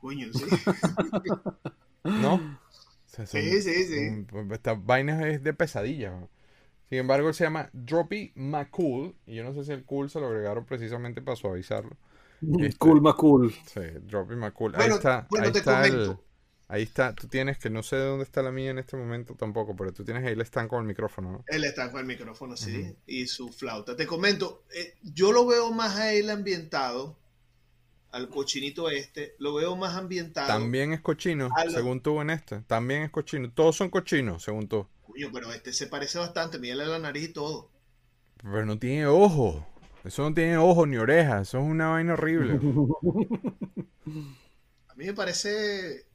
Coño, 0.01 0.29
sí. 0.33 0.45
¿no? 2.05 2.35
O 2.35 2.41
sea, 3.07 3.27
son- 3.27 3.41
Sí, 3.41 3.63
sí, 3.63 3.85
sí. 3.85 4.27
son- 4.31 4.53
esta 4.53 4.75
vaina 4.75 5.29
es 5.29 5.43
de 5.43 5.53
pesadilla. 5.55 6.13
Sin 6.89 6.99
embargo, 6.99 7.29
él 7.29 7.35
se 7.35 7.45
llama 7.45 7.69
Droppy 7.73 8.33
McCool. 8.37 9.15
Y 9.27 9.35
yo 9.37 9.45
no 9.45 9.53
sé 9.53 9.65
si 9.65 9.73
el 9.73 9.85
cool 9.85 10.09
se 10.09 10.21
lo 10.21 10.29
agregaron 10.29 10.65
precisamente 10.65 11.21
para 11.23 11.37
suavizarlo. 11.37 11.97
Este- 12.61 12.79
Cool, 12.79 13.01
más 13.03 13.15
cool. 13.17 13.53
Sí, 13.67 13.81
Droppy 14.03 14.37
McCool. 14.37 14.75
ahí 14.77 14.89
está. 14.91 15.27
bueno, 15.31 15.47
ahí 15.47 15.53
te 15.53 15.59
está 15.59 15.85
el- 15.87 15.91
comento. 15.93 16.25
Ahí 16.69 16.83
está. 16.83 17.15
Tú 17.15 17.29
tienes 17.29 17.59
que 17.59 17.71
no 17.71 17.83
sé 17.83 17.97
de 17.97 18.05
dónde 18.05 18.25
está 18.25 18.43
la 18.43 18.51
mía 18.53 18.71
en 18.71 18.79
este 18.79 18.97
momento 18.97 19.35
tampoco, 19.35 19.75
pero 19.75 19.93
tú 19.93 20.05
tienes 20.05 20.25
ahí 20.25 20.35
el 20.35 20.41
stand 20.43 20.69
con 20.69 20.81
el 20.83 20.87
micrófono. 20.87 21.33
¿no? 21.33 21.45
Él 21.49 21.65
está 21.65 21.91
con 21.91 22.01
el 22.01 22.07
micrófono, 22.07 22.57
sí, 22.57 22.95
y 23.07 23.27
su 23.27 23.49
flauta. 23.49 23.97
Te 23.97 24.07
comento, 24.07 24.65
eh, 24.75 24.95
yo 25.03 25.33
lo 25.33 25.47
veo 25.47 25.73
más 25.73 25.97
a 25.97 26.13
él 26.13 26.29
ambientado, 26.31 27.17
al 28.13 28.29
cochinito 28.29 28.91
este, 28.91 29.35
lo 29.39 29.55
veo 29.55 29.77
más 29.77 29.95
ambientado. 29.97 30.49
También 30.49 30.93
es 30.93 31.01
cochino, 31.01 31.49
lo- 31.49 31.71
según 31.71 32.01
tú 32.01 32.21
en 32.21 32.31
este. 32.31 32.61
También 32.67 33.03
es 33.03 33.11
cochino. 33.11 33.51
Todos 33.53 33.77
son 33.77 33.89
cochinos, 33.91 34.43
según 34.43 34.69
tú. 34.69 34.87
Coño, 35.07 35.31
pero 35.33 35.53
este 35.53 35.73
se 35.73 35.87
parece 35.87 36.19
bastante, 36.19 36.59
mírale 36.59 36.87
la 36.87 36.99
nariz 36.99 37.31
y 37.31 37.33
todo. 37.33 37.71
Pero 38.43 38.65
no 38.67 38.79
tiene 38.79 39.07
ojo. 39.07 39.67
Eso 40.05 40.23
no 40.23 40.35
tiene 40.35 40.57
ojo 40.59 40.87
ni 40.87 40.97
oreja. 40.97 41.41
Eso 41.41 41.59
es 41.59 41.65
una 41.65 41.89
vaina 41.89 42.13
horrible. 42.15 42.59
A 44.89 44.95
mí 44.95 45.07
me 45.07 45.15
parece 45.15 46.08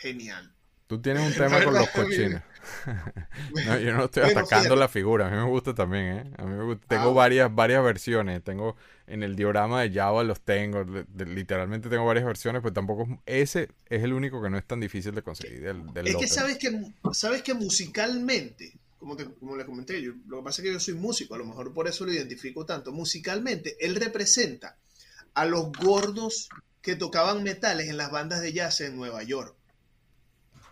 genial. 0.00 0.52
Tú 0.86 1.00
tienes 1.00 1.24
un 1.24 1.32
tema 1.44 1.62
con 1.62 1.74
los 1.74 1.88
cochinos. 1.90 2.42
no, 3.66 3.78
yo 3.78 3.94
no 3.94 4.04
estoy 4.06 4.24
atacando 4.24 4.76
la 4.76 4.88
figura, 4.88 5.28
a 5.28 5.30
mí 5.30 5.36
me 5.36 5.44
gusta 5.44 5.74
también, 5.74 6.04
¿eh? 6.04 6.30
A 6.36 6.44
mí 6.44 6.56
me 6.56 6.64
gusta. 6.64 6.86
Tengo 6.88 7.10
ah. 7.10 7.14
varias, 7.14 7.54
varias 7.54 7.82
versiones, 7.84 8.42
tengo 8.42 8.76
en 9.06 9.22
el 9.22 9.34
diorama 9.34 9.82
de 9.82 9.92
Java 9.92 10.22
los 10.24 10.40
tengo, 10.40 10.84
literalmente 11.16 11.88
tengo 11.88 12.04
varias 12.04 12.24
versiones, 12.24 12.62
pero 12.62 12.72
tampoco 12.72 13.22
ese 13.26 13.68
es 13.88 14.02
el 14.02 14.12
único 14.12 14.42
que 14.42 14.50
no 14.50 14.58
es 14.58 14.64
tan 14.64 14.80
difícil 14.80 15.14
de 15.14 15.22
conseguir. 15.22 15.64
es 16.04 16.16
que 16.16 16.28
sabes 16.28 16.58
que 16.58 16.92
sabes 17.12 17.42
que 17.42 17.54
musicalmente, 17.54 18.78
como, 18.98 19.16
como 19.38 19.56
le 19.56 19.64
comenté, 19.64 20.00
yo, 20.00 20.12
lo 20.26 20.38
que 20.38 20.44
pasa 20.44 20.62
es 20.62 20.66
que 20.66 20.72
yo 20.72 20.80
soy 20.80 20.94
músico, 20.94 21.34
a 21.34 21.38
lo 21.38 21.44
mejor 21.44 21.72
por 21.72 21.88
eso 21.88 22.04
lo 22.04 22.12
identifico 22.12 22.64
tanto. 22.66 22.92
Musicalmente, 22.92 23.76
él 23.80 23.96
representa 23.96 24.76
a 25.34 25.44
los 25.44 25.72
gordos 25.72 26.48
que 26.82 26.96
tocaban 26.96 27.42
metales 27.42 27.88
en 27.88 27.96
las 27.96 28.10
bandas 28.10 28.40
de 28.40 28.52
jazz 28.52 28.80
en 28.80 28.96
Nueva 28.96 29.22
York. 29.22 29.54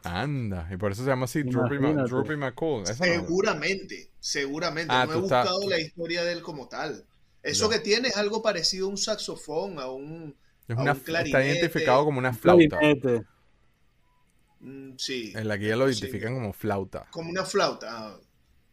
Anda, 0.04 0.68
y 0.72 0.76
por 0.76 0.92
eso 0.92 1.02
se 1.02 1.08
llama 1.08 1.24
así 1.24 1.42
Droopy, 1.42 2.36
McCool. 2.36 2.86
Seguramente, 2.86 4.10
seguramente. 4.20 4.92
Ah, 4.94 5.06
no 5.06 5.14
he 5.14 5.20
buscado 5.20 5.68
la 5.68 5.78
historia 5.78 6.24
de 6.24 6.32
él 6.32 6.42
como 6.42 6.68
tal. 6.68 7.04
Eso 7.42 7.68
que 7.68 7.78
tiene 7.78 8.08
es 8.08 8.16
algo 8.16 8.42
parecido 8.42 8.86
a 8.86 8.90
un 8.90 8.98
saxofón, 8.98 9.78
a 9.78 9.90
un, 9.90 10.36
Está 10.68 11.44
identificado 11.44 12.04
como 12.04 12.18
una 12.18 12.34
flauta. 12.34 12.78
Mm, 14.60 14.96
sí. 14.98 15.32
En 15.34 15.48
la 15.48 15.56
guía 15.56 15.76
lo 15.76 15.88
identifican 15.88 16.34
como 16.34 16.52
flauta. 16.52 17.06
Como 17.10 17.30
una 17.30 17.44
flauta. 17.44 17.86
Ah, 17.90 18.20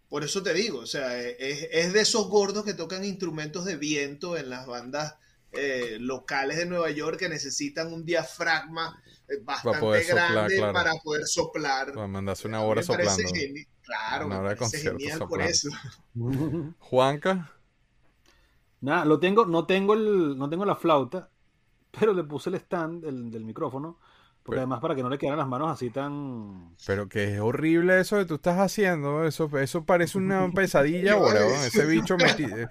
por 0.10 0.24
eso 0.24 0.44
te 0.44 0.54
digo, 0.54 0.80
o 0.80 0.86
sea, 0.86 1.20
es, 1.20 1.94
de 1.94 2.00
esos 2.00 2.28
gordos 2.28 2.66
que 2.66 2.74
tocan 2.74 3.04
instrumentos 3.04 3.66
de 3.66 3.78
viento 3.78 4.38
en 4.38 4.50
las 4.50 4.66
bandas 4.66 5.16
eh, 5.52 5.98
locales 6.00 6.58
de 6.58 6.66
Nueva 6.66 6.92
York 6.92 7.18
que 7.18 7.30
necesitan 7.30 7.92
un 7.92 8.06
diafragma 8.06 9.02
bastante 9.44 10.04
grande 10.04 10.60
para 10.74 10.94
poder 11.04 11.26
soplar. 11.26 11.94
Para 11.94 12.08
mandarse 12.08 12.48
una 12.48 12.62
hora 12.62 12.84
soplando. 12.84 13.24
Claro, 13.82 14.26
una 14.26 14.40
hora 14.40 14.56
de 14.56 14.80
genial 14.80 15.28
por 15.28 15.42
eso. 15.42 15.70
Juanca. 16.80 17.52
Nada, 18.82 19.06
lo 19.06 19.20
tengo, 19.20 19.46
no 19.46 19.66
tengo 19.66 19.94
el, 19.94 20.38
no 20.38 20.50
tengo 20.50 20.66
la 20.66 20.76
flauta, 20.76 21.30
pero 21.92 22.14
le 22.14 22.24
puse 22.24 22.50
el 22.50 22.56
stand 22.56 23.04
del 23.04 23.46
micrófono. 23.46 24.00
Porque 24.46 24.60
además 24.60 24.80
para 24.80 24.94
que 24.94 25.02
no 25.02 25.10
le 25.10 25.18
quedaran 25.18 25.40
las 25.40 25.48
manos 25.48 25.72
así 25.72 25.90
tan... 25.90 26.76
Pero 26.86 27.10
que 27.10 27.34
es 27.34 27.40
horrible 27.40 28.00
eso 28.00 28.18
que 28.18 28.26
tú 28.26 28.36
estás 28.36 28.60
haciendo. 28.60 29.26
Eso, 29.26 29.50
eso 29.58 29.86
parece 29.86 30.20
una 30.20 30.48
pesadilla, 30.54 31.14
ahora. 31.14 31.48
Ese 31.66 31.84
bicho 31.88 32.16
metido, 32.18 32.56
eh, 32.56 32.68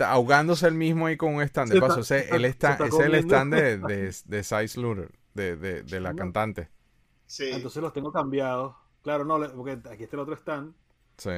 ahogándose 0.00 0.66
el 0.68 0.74
mismo 0.74 1.06
ahí 1.06 1.16
con 1.16 1.34
un 1.34 1.42
stand. 1.44 1.72
De 1.72 1.80
paso, 1.80 2.00
ese, 2.00 2.28
está, 2.46 2.78
es 2.84 2.92
el 2.98 3.14
stand 3.14 3.54
de, 3.54 3.78
de, 3.78 4.14
de 4.26 4.44
Size 4.44 4.78
Looter, 4.78 5.10
de, 5.34 5.56
de, 5.56 5.82
de, 5.82 6.00
la 6.00 6.14
cantante. 6.14 6.70
Sí. 7.26 7.50
Entonces 7.50 7.82
los 7.82 7.92
tengo 7.92 8.12
cambiados. 8.12 8.74
Claro, 9.02 9.24
no, 9.24 9.38
porque 9.54 9.80
aquí 9.90 10.04
está 10.04 10.16
el 10.16 10.20
otro 10.20 10.34
stand. 10.34 10.74
Sí. 11.16 11.30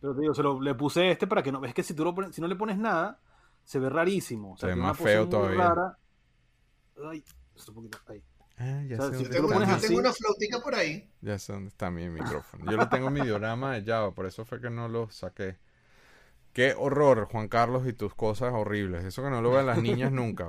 Pero 0.00 0.14
te 0.14 0.20
digo, 0.22 0.34
se 0.34 0.42
lo, 0.42 0.60
le 0.60 0.74
puse 0.74 1.10
este 1.10 1.26
para 1.26 1.42
que 1.42 1.52
no... 1.52 1.64
Es 1.64 1.74
que 1.74 1.82
si 1.82 1.94
tú 1.94 2.04
lo 2.04 2.14
pones, 2.14 2.34
si 2.34 2.40
no 2.40 2.48
le 2.48 2.56
pones 2.56 2.78
nada, 2.78 3.20
se 3.64 3.78
ve 3.78 3.90
rarísimo. 3.90 4.56
se 4.56 4.66
ve 4.66 4.76
más 4.76 4.96
feo 4.96 5.28
todavía. 5.28 5.96
Ay, 7.10 7.24
un 7.68 7.74
poquito, 7.74 7.98
ahí. 8.08 8.22
Ah, 8.56 8.82
ya 8.86 9.00
sé 9.00 9.22
yo, 9.22 9.30
tengo, 9.30 9.48
una 9.48 10.12
flautica 10.12 10.60
por 10.62 10.74
ahí. 10.74 11.08
Ya 11.22 11.38
sé 11.38 11.54
dónde 11.54 11.68
está 11.68 11.90
mi 11.90 12.10
micrófono. 12.10 12.70
Yo 12.70 12.76
lo 12.76 12.90
tengo 12.90 13.08
en 13.08 13.14
mi 13.14 13.22
diorama 13.22 13.72
de 13.72 13.82
Java, 13.84 14.14
por 14.14 14.26
eso 14.26 14.44
fue 14.44 14.60
que 14.60 14.68
no 14.68 14.86
lo 14.86 15.08
saqué. 15.10 15.56
Qué 16.52 16.74
horror, 16.76 17.26
Juan 17.30 17.48
Carlos, 17.48 17.86
y 17.86 17.94
tus 17.94 18.14
cosas 18.14 18.52
horribles. 18.52 19.04
Eso 19.04 19.22
que 19.22 19.30
no 19.30 19.40
lo 19.40 19.50
ven 19.50 19.66
las 19.66 19.80
niñas 19.80 20.12
nunca. 20.12 20.48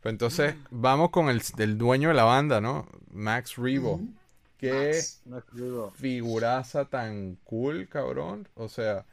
Pues 0.00 0.12
entonces, 0.12 0.54
vamos 0.70 1.10
con 1.10 1.28
el, 1.28 1.78
dueño 1.78 2.08
de 2.08 2.14
la 2.14 2.24
banda, 2.24 2.60
¿no? 2.60 2.86
Max 3.10 3.56
Rebo. 3.56 4.00
Qué 4.58 5.00
figuraza 5.94 6.84
tan 6.86 7.36
cool, 7.44 7.88
cabrón. 7.88 8.48
O 8.54 8.68
sea, 8.68 9.06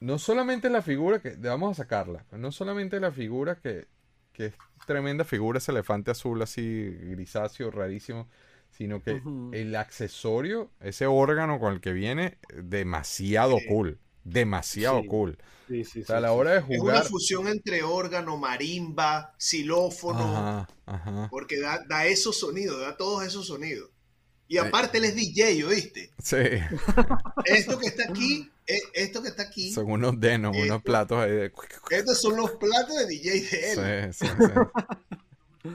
no 0.00 0.18
solamente 0.18 0.68
la 0.70 0.82
figura 0.82 1.20
que. 1.20 1.36
Vamos 1.36 1.78
a 1.78 1.82
sacarla. 1.82 2.24
No 2.32 2.50
solamente 2.52 2.98
la 3.00 3.12
figura 3.12 3.56
que, 3.56 3.86
que 4.32 4.46
es 4.46 4.54
tremenda 4.86 5.24
figura 5.24 5.58
ese 5.58 5.72
elefante 5.72 6.10
azul 6.10 6.42
así 6.42 6.90
grisáceo, 6.90 7.70
rarísimo, 7.70 8.28
sino 8.70 9.02
que 9.02 9.22
el 9.52 9.74
accesorio, 9.76 10.70
ese 10.80 11.06
órgano 11.06 11.58
con 11.58 11.72
el 11.72 11.80
que 11.80 11.92
viene, 11.92 12.38
demasiado 12.54 13.56
cool. 13.68 13.98
Demasiado 14.26 15.04
cool. 15.06 15.38
Sí, 15.68 15.84
sí, 15.84 16.04
a 16.08 16.20
la 16.20 16.32
hora 16.32 16.54
de 16.54 16.60
jugar. 16.62 16.96
Es 16.96 17.00
una 17.02 17.10
fusión 17.10 17.48
entre 17.48 17.82
órgano, 17.82 18.36
marimba, 18.36 19.34
xilófono. 19.38 20.66
Porque 21.30 21.60
da, 21.60 21.84
da 21.88 22.06
esos 22.06 22.38
sonidos, 22.38 22.80
da 22.80 22.96
todos 22.96 23.24
esos 23.24 23.46
sonidos. 23.46 23.90
Y 24.48 24.58
aparte 24.58 24.98
él 24.98 25.04
es 25.04 25.16
DJ, 25.16 25.64
¿oíste? 25.64 26.10
Sí. 26.22 26.36
Esto 27.44 27.78
que 27.78 27.86
está 27.88 28.04
aquí, 28.08 28.50
e, 28.66 28.78
esto 28.94 29.22
que 29.22 29.28
está 29.28 29.44
aquí. 29.44 29.72
Son 29.72 29.90
unos 29.90 30.20
denos, 30.20 30.56
unos 30.56 30.82
platos 30.82 31.18
ahí 31.18 31.32
de... 31.32 31.52
Estos 31.90 32.20
son 32.20 32.36
los 32.36 32.52
platos 32.52 32.96
de 32.96 33.06
DJ 33.06 33.30
de 33.40 33.72
él. 33.72 34.12
Sí, 34.12 34.26
sí, 34.26 34.32
sí. 34.38 35.70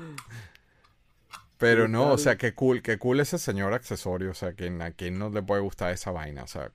Pero 1.57 1.87
no, 1.87 2.13
o 2.13 2.17
sea, 2.17 2.37
qué 2.37 2.55
cool, 2.55 2.81
qué 2.81 2.97
cool 2.97 3.19
ese 3.19 3.37
señor 3.37 3.73
accesorio, 3.73 4.31
o 4.31 4.33
sea, 4.33 4.49
a 4.49 4.91
quien 4.91 5.19
no 5.19 5.29
le 5.29 5.43
puede 5.43 5.61
gustar 5.61 5.93
esa 5.93 6.09
vaina, 6.09 6.43
o 6.43 6.47
sea, 6.47 6.71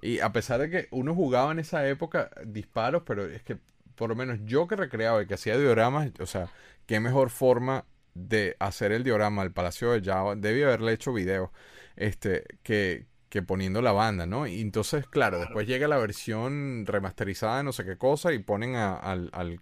y 0.00 0.20
a 0.20 0.32
pesar 0.32 0.60
de 0.60 0.70
que 0.70 0.88
uno 0.90 1.14
jugaba 1.14 1.52
en 1.52 1.58
esa 1.58 1.86
época 1.88 2.30
disparos, 2.44 3.02
pero 3.06 3.26
es 3.26 3.42
que 3.42 3.58
por 3.94 4.10
lo 4.10 4.14
menos 4.14 4.38
yo 4.44 4.66
que 4.66 4.76
recreaba 4.76 5.22
y 5.22 5.26
que 5.26 5.34
hacía 5.34 5.56
dioramas, 5.58 6.10
o 6.20 6.26
sea, 6.26 6.48
qué 6.86 7.00
mejor 7.00 7.30
forma 7.30 7.84
de 8.14 8.56
hacer 8.60 8.92
el 8.92 9.04
diorama 9.04 9.42
al 9.42 9.52
Palacio 9.52 9.90
de 9.90 10.02
Java, 10.02 10.36
debía 10.36 10.66
haberle 10.66 10.92
hecho 10.92 11.12
video, 11.12 11.52
este, 11.96 12.44
que, 12.62 13.06
que 13.28 13.42
poniendo 13.42 13.82
la 13.82 13.92
banda, 13.92 14.26
¿no? 14.26 14.46
Y 14.46 14.60
entonces, 14.60 15.06
claro, 15.06 15.38
después 15.38 15.66
llega 15.66 15.88
la 15.88 15.98
versión 15.98 16.84
remasterizada 16.86 17.58
de 17.58 17.64
no 17.64 17.72
sé 17.72 17.84
qué 17.84 17.96
cosa 17.96 18.32
y 18.32 18.38
ponen 18.38 18.76
al, 18.76 19.30
al, 19.32 19.60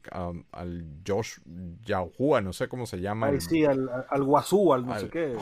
al 0.53 0.85
Josh 1.07 1.39
Yahua, 1.83 2.41
no 2.41 2.53
sé 2.53 2.69
cómo 2.69 2.87
se 2.87 3.01
llama. 3.01 3.31
sí, 3.41 3.65
al, 3.65 3.89
al 4.09 4.23
Wazoo, 4.23 4.75
al 4.75 4.87
no 4.87 4.99
sé 4.99 5.09
qué. 5.09 5.35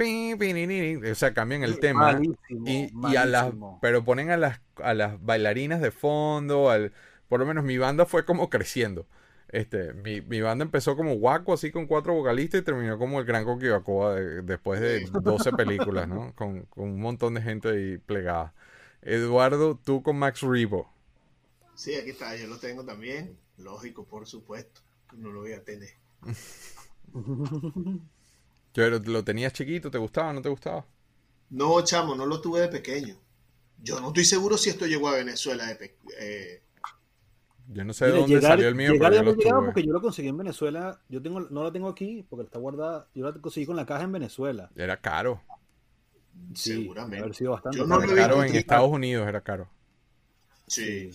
O 0.00 1.14
sea, 1.14 1.34
cambian 1.34 1.62
el 1.62 1.78
tema. 1.78 2.18
y, 2.48 2.90
y, 3.10 3.16
a 3.16 3.26
las, 3.26 3.52
pero 3.82 4.04
ponen 4.04 4.30
a 4.30 4.36
las, 4.36 4.60
a 4.76 4.94
las 4.94 5.22
bailarinas 5.22 5.80
de 5.80 5.90
fondo, 5.90 6.70
al, 6.70 6.92
por 7.28 7.40
lo 7.40 7.46
menos 7.46 7.64
mi 7.64 7.76
banda 7.76 8.06
fue 8.06 8.24
como 8.24 8.48
creciendo. 8.48 9.06
Este, 9.48 9.92
mi, 9.94 10.20
mi, 10.20 10.40
banda 10.40 10.64
empezó 10.64 10.96
como 10.96 11.14
guaco, 11.16 11.52
así 11.52 11.70
con 11.70 11.86
cuatro 11.86 12.14
vocalistas, 12.14 12.60
y 12.60 12.64
terminó 12.64 12.98
como 12.98 13.18
el 13.18 13.26
Gran 13.26 13.44
Coquibacoa 13.44 14.14
después 14.14 14.80
de 14.80 15.04
12 15.10 15.52
películas, 15.56 16.08
¿no? 16.08 16.32
Con, 16.34 16.66
un 16.76 17.00
montón 17.00 17.34
de 17.34 17.42
gente 17.42 17.68
ahí 17.68 17.98
plegada. 17.98 18.54
Eduardo, 19.02 19.76
tú 19.76 20.02
con 20.02 20.18
Max 20.18 20.42
Rebo. 20.42 20.90
Sí, 21.74 21.94
aquí 21.94 22.10
está, 22.10 22.36
yo 22.36 22.46
lo 22.46 22.58
tengo 22.58 22.84
también. 22.84 23.36
Lógico, 23.58 24.04
por 24.04 24.26
supuesto. 24.26 24.80
No 25.16 25.30
lo 25.30 25.40
voy 25.40 25.52
a 25.52 25.64
tener. 25.64 25.90
Pero 28.72 28.98
lo 28.98 29.24
tenías 29.24 29.52
chiquito, 29.52 29.90
¿te 29.90 29.98
gustaba 29.98 30.30
o 30.30 30.32
no 30.32 30.42
te 30.42 30.48
gustaba? 30.48 30.86
No, 31.50 31.82
chamo, 31.82 32.14
no 32.14 32.26
lo 32.26 32.40
tuve 32.40 32.60
de 32.60 32.68
pequeño. 32.68 33.16
Yo 33.82 34.00
no 34.00 34.08
estoy 34.08 34.24
seguro 34.24 34.56
si 34.56 34.70
esto 34.70 34.86
llegó 34.86 35.08
a 35.08 35.16
Venezuela 35.16 35.66
de 35.66 35.96
eh, 36.18 36.62
yo 37.72 37.84
no 37.84 37.92
sé 37.92 38.06
de 38.06 38.12
dónde 38.12 38.40
salió 38.40 38.66
el 38.66 38.74
mío, 38.74 38.92
pero 38.98 39.14
yo 39.14 39.22
lo 39.22 39.36
tuve. 39.36 39.52
porque 39.66 39.84
yo 39.84 39.92
lo 39.92 40.00
conseguí 40.00 40.28
en 40.28 40.36
Venezuela. 40.36 41.00
Yo 41.08 41.22
tengo, 41.22 41.40
no 41.40 41.62
lo 41.62 41.70
tengo 41.70 41.88
aquí 41.88 42.26
porque 42.28 42.44
está 42.44 42.58
guardada. 42.58 43.06
Yo 43.14 43.24
la 43.24 43.32
conseguí 43.40 43.64
con 43.64 43.76
la 43.76 43.86
caja 43.86 44.02
en 44.02 44.12
Venezuela. 44.12 44.70
Era 44.74 44.96
caro. 44.96 45.40
Sí, 46.54 46.72
Seguramente. 46.72 47.22
Haber 47.22 47.34
sido 47.34 47.52
bastante 47.52 47.78
yo 47.78 47.86
no 47.86 48.02
era 48.02 48.14
caro 48.14 48.42
en 48.42 48.56
Estados 48.56 48.90
Unidos, 48.90 49.28
era 49.28 49.40
caro. 49.40 49.68
Sí. 50.66 51.10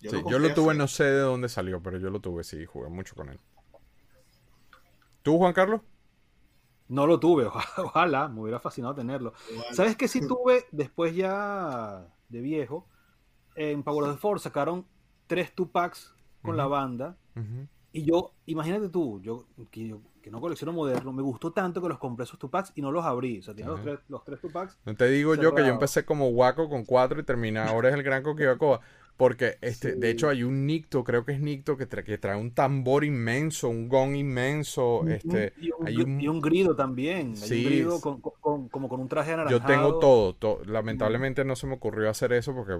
Yo, 0.00 0.12
lo, 0.12 0.30
yo 0.30 0.38
lo 0.38 0.52
tuve, 0.52 0.74
no 0.74 0.88
sé 0.88 1.04
de 1.04 1.20
dónde 1.20 1.48
salió, 1.48 1.80
pero 1.80 1.98
yo 1.98 2.10
lo 2.10 2.20
tuve, 2.20 2.42
sí, 2.42 2.64
jugué 2.64 2.88
mucho 2.88 3.14
con 3.14 3.28
él. 3.28 3.38
¿Tú, 5.22 5.38
Juan 5.38 5.52
Carlos? 5.52 5.82
No 6.90 7.06
lo 7.06 7.20
tuve, 7.20 7.46
ojalá, 7.78 8.28
me 8.28 8.40
hubiera 8.40 8.58
fascinado 8.58 8.96
tenerlo. 8.96 9.32
¿Sabes 9.72 9.94
qué 9.94 10.08
sí 10.08 10.20
tuve 10.26 10.66
después 10.72 11.14
ya 11.14 12.04
de 12.28 12.40
viejo? 12.40 12.88
En 13.54 13.84
Power 13.84 14.08
of 14.08 14.16
the 14.16 14.20
Force 14.20 14.42
sacaron 14.42 14.84
tres 15.28 15.54
Tupacs 15.54 16.12
con 16.42 16.56
la 16.56 16.66
banda. 16.66 17.16
Y 17.92 18.02
yo, 18.02 18.32
imagínate 18.46 18.88
tú, 18.88 19.20
yo 19.22 19.46
que, 19.70 19.96
no 20.30 20.40
colecciono 20.40 20.72
moderno, 20.72 21.12
me 21.12 21.22
gustó 21.22 21.52
tanto 21.52 21.80
que 21.80 21.88
los 21.88 21.98
compré 21.98 22.24
esos 22.24 22.38
Tupacs 22.38 22.72
y 22.74 22.82
no 22.82 22.90
los 22.90 23.04
abrí. 23.04 23.38
O 23.38 23.42
sea, 23.42 23.54
tiene 23.54 23.70
los, 23.70 23.82
tres, 23.82 24.00
los 24.08 24.24
tres 24.24 24.40
Tupacs. 24.40 24.76
No 24.84 24.94
te 24.96 25.08
digo 25.08 25.36
yo 25.36 25.54
que 25.54 25.62
yo 25.62 25.68
empecé 25.68 26.04
como 26.04 26.28
guaco 26.30 26.68
con 26.68 26.84
cuatro 26.84 27.20
y 27.20 27.22
terminé. 27.22 27.60
Ahora 27.60 27.88
es 27.88 27.94
el 27.94 28.02
gran 28.02 28.24
Coquibacoa. 28.24 28.80
Porque, 29.20 29.58
este, 29.60 29.96
de 29.96 30.08
hecho, 30.08 30.30
hay 30.30 30.44
un 30.44 30.64
Nicto, 30.66 31.04
creo 31.04 31.26
que 31.26 31.32
es 31.32 31.40
Nicto, 31.40 31.76
que, 31.76 31.86
que 31.86 32.16
trae 32.16 32.38
un 32.38 32.52
tambor 32.52 33.04
inmenso, 33.04 33.68
un 33.68 33.86
gong 33.86 34.16
inmenso. 34.16 35.06
Este, 35.06 35.52
y, 35.60 35.70
un, 35.72 35.86
hay 35.86 35.96
un, 35.98 36.18
y 36.22 36.26
un 36.26 36.40
grido 36.40 36.74
también. 36.74 37.36
Sí, 37.36 37.52
hay 37.54 37.66
un 37.66 37.70
grido 37.70 38.00
con, 38.00 38.20
como 38.70 38.88
con 38.88 38.98
un 38.98 39.08
traje 39.10 39.32
anaranjado. 39.34 39.60
Yo 39.60 39.66
tengo 39.66 39.98
todo. 39.98 40.62
Lamentablemente 40.64 41.44
no 41.44 41.54
se 41.54 41.66
me 41.66 41.74
ocurrió 41.74 42.08
hacer 42.08 42.32
eso 42.32 42.54
porque, 42.54 42.78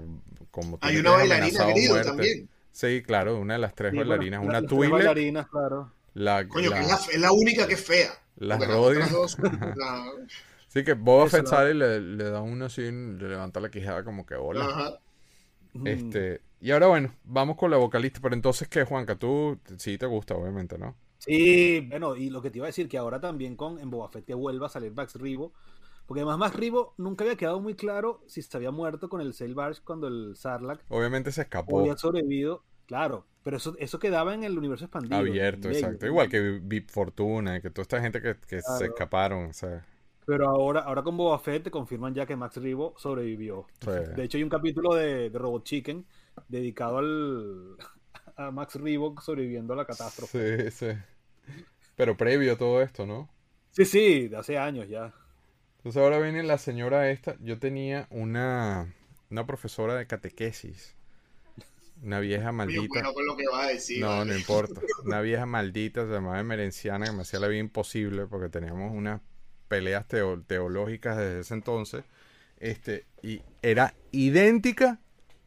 como 0.51 0.79
Hay 0.81 0.97
una 0.97 1.11
bailarina 1.11 1.65
grido 1.67 2.01
también. 2.01 2.49
Sí, 2.73 3.03
claro, 3.03 3.39
una 3.39 3.55
de 3.55 3.61
las 3.61 3.75
tres 3.75 3.95
bailarinas. 3.95 4.43
una 4.43 4.63
Twiller. 4.63 4.93
bailarinas, 4.93 5.47
claro. 5.47 5.93
La, 6.15 6.49
Coño, 6.49 6.71
la- 6.71 6.77
que 6.77 6.83
es 6.85 6.89
la, 6.89 6.97
es 6.97 7.21
la 7.21 7.33
única 7.33 7.67
que 7.67 7.75
es 7.75 7.85
fea. 7.85 8.13
Las 8.39 8.67
rodillas. 8.67 9.13
la- 9.77 10.07
Sí, 10.69 10.85
que 10.85 10.95
Boba 10.95 11.29
Fett 11.29 11.47
sale 11.47 11.73
y 11.73 11.75
le, 11.75 12.01
le 12.01 12.25
da 12.31 12.41
uno 12.41 12.65
así, 12.65 12.83
le 12.83 13.29
levanta 13.29 13.61
la 13.61 13.71
quijada 13.71 14.05
como 14.05 14.25
que 14.25 14.37
hola. 14.37 14.65
ajá. 14.65 15.01
Mm. 15.73 15.87
Este, 15.87 16.41
y 16.61 16.71
ahora 16.71 16.89
bueno, 16.89 17.15
vamos 17.25 17.57
con 17.57 17.71
la 17.71 17.77
vocalista, 17.77 18.21
pero 18.23 18.35
entonces 18.35 18.69
¿qué, 18.69 18.85
Juanca? 18.85 19.17
Tú 19.17 19.59
sí 19.77 19.99
te 19.99 20.07
gusta, 20.07 20.35
obviamente, 20.35 20.79
¿no? 20.79 20.95
Sí, 21.19 21.87
bueno, 21.91 22.17
y 22.17 22.31
lo 22.31 22.41
que 22.41 22.51
te 22.51 22.59
iba 22.59 22.67
a 22.67 22.69
decir, 22.69 22.89
que 22.89 22.97
ahora 22.97 23.21
también 23.21 23.55
con 23.55 23.79
en 23.79 23.91
Boba 23.91 24.09
Fett 24.09 24.25
que 24.25 24.35
vuelva 24.35 24.67
a 24.67 24.71
salir 24.71 24.93
Max 24.93 25.15
Ribo, 25.17 25.53
porque 26.07 26.23
además 26.23 26.39
Max 26.39 26.57
Ribo 26.57 26.95
nunca 26.97 27.25
había 27.25 27.37
quedado 27.37 27.61
muy 27.61 27.75
claro 27.75 28.23
si 28.27 28.43
se 28.43 28.57
había 28.57 28.71
muerto 28.71 29.09
con 29.09 29.21
el 29.21 29.35
Sail 29.35 29.55
Barge 29.55 29.83
cuando 29.85 30.09
el 30.09 30.35
Sarlacc 30.35 30.81
Obviamente 30.89 31.31
se 31.31 31.43
escapó 31.43 31.81
había 31.81 31.97
sobrevivido, 31.97 32.65
claro, 32.87 33.27
pero 33.43 33.59
eso, 33.59 33.77
eso 33.79 33.99
quedaba 33.99 34.35
en 34.35 34.45
el 34.45 34.57
universo 34.57 34.87
expandido. 34.87 35.17
abierto, 35.17 35.69
exacto. 35.69 36.07
Igual 36.07 36.29
que 36.29 36.61
Vip 36.63 36.89
Fortuna, 36.89 37.59
y 37.59 37.61
que 37.61 37.71
toda 37.71 37.83
esta 37.83 38.01
gente 38.01 38.21
que, 38.23 38.37
que 38.49 38.61
se 38.63 38.87
escaparon, 38.87 39.51
o 39.51 39.53
sea, 39.53 39.85
Pero 40.27 40.49
ahora, 40.49 40.81
ahora 40.81 41.03
con 41.03 41.17
Boba 41.17 41.39
Fett 41.39 41.65
te 41.65 41.71
confirman 41.71 42.15
ya 42.15 42.27
que 42.27 42.37
Max 42.37 42.57
Ribo 42.57 42.95
sobrevivió. 42.97 43.67
Sí. 43.81 43.91
De 44.15 44.25
hecho, 44.25 44.39
hay 44.39 44.45
un 44.45 44.51
capítulo 44.51 44.95
de, 44.95 45.31
de 45.31 45.39
Robot 45.39 45.65
Chicken 45.65 46.07
dedicado 46.49 46.99
al, 46.99 47.77
a 48.37 48.51
Max 48.51 48.77
Ribo 48.77 49.15
sobreviviendo 49.21 49.73
a 49.73 49.77
la 49.77 49.85
catástrofe. 49.87 50.71
sí, 50.71 50.93
sí. 50.93 50.99
Pero 51.97 52.17
previo 52.17 52.55
a 52.55 52.57
todo 52.57 52.81
esto, 52.81 53.07
¿no? 53.07 53.29
Sí, 53.73 53.85
sí, 53.85 54.29
de 54.29 54.37
hace 54.37 54.59
años 54.59 54.89
ya. 54.89 55.13
Entonces 55.79 56.03
ahora 56.03 56.19
viene 56.19 56.43
la 56.43 56.59
señora 56.59 57.11
esta. 57.11 57.37
Yo 57.41 57.59
tenía 57.59 58.07
una, 58.11 58.95
una 59.31 59.47
profesora 59.47 59.95
de 59.95 60.07
catequesis. 60.07 60.97
Una 62.03 62.21
vieja 62.21 62.53
maldita. 62.53 62.87
bueno 62.89 63.13
con 63.13 63.27
lo 63.27 63.37
que 63.37 63.47
va 63.47 63.65
a 63.65 63.69
decir. 63.69 64.01
No, 64.01 64.09
vale. 64.09 64.33
no 64.33 64.37
importa. 64.39 64.81
Una 65.05 65.21
vieja 65.21 65.45
maldita 65.45 66.07
se 66.07 66.13
llamaba 66.13 66.43
Merenciana 66.43 67.07
que 67.07 67.13
me 67.13 67.23
hacía 67.23 67.41
la 67.41 67.49
vida 67.49 67.61
imposible 67.61 68.27
porque 68.27 68.49
teníamos 68.49 68.93
unas 68.95 69.21
peleas 69.71 70.07
teo- 70.09 70.43
teológicas 70.47 71.17
desde 71.17 71.41
ese 71.41 71.55
entonces. 71.55 72.05
Este, 72.59 73.07
y 73.23 73.41
era 73.63 73.95
idéntica 74.11 74.99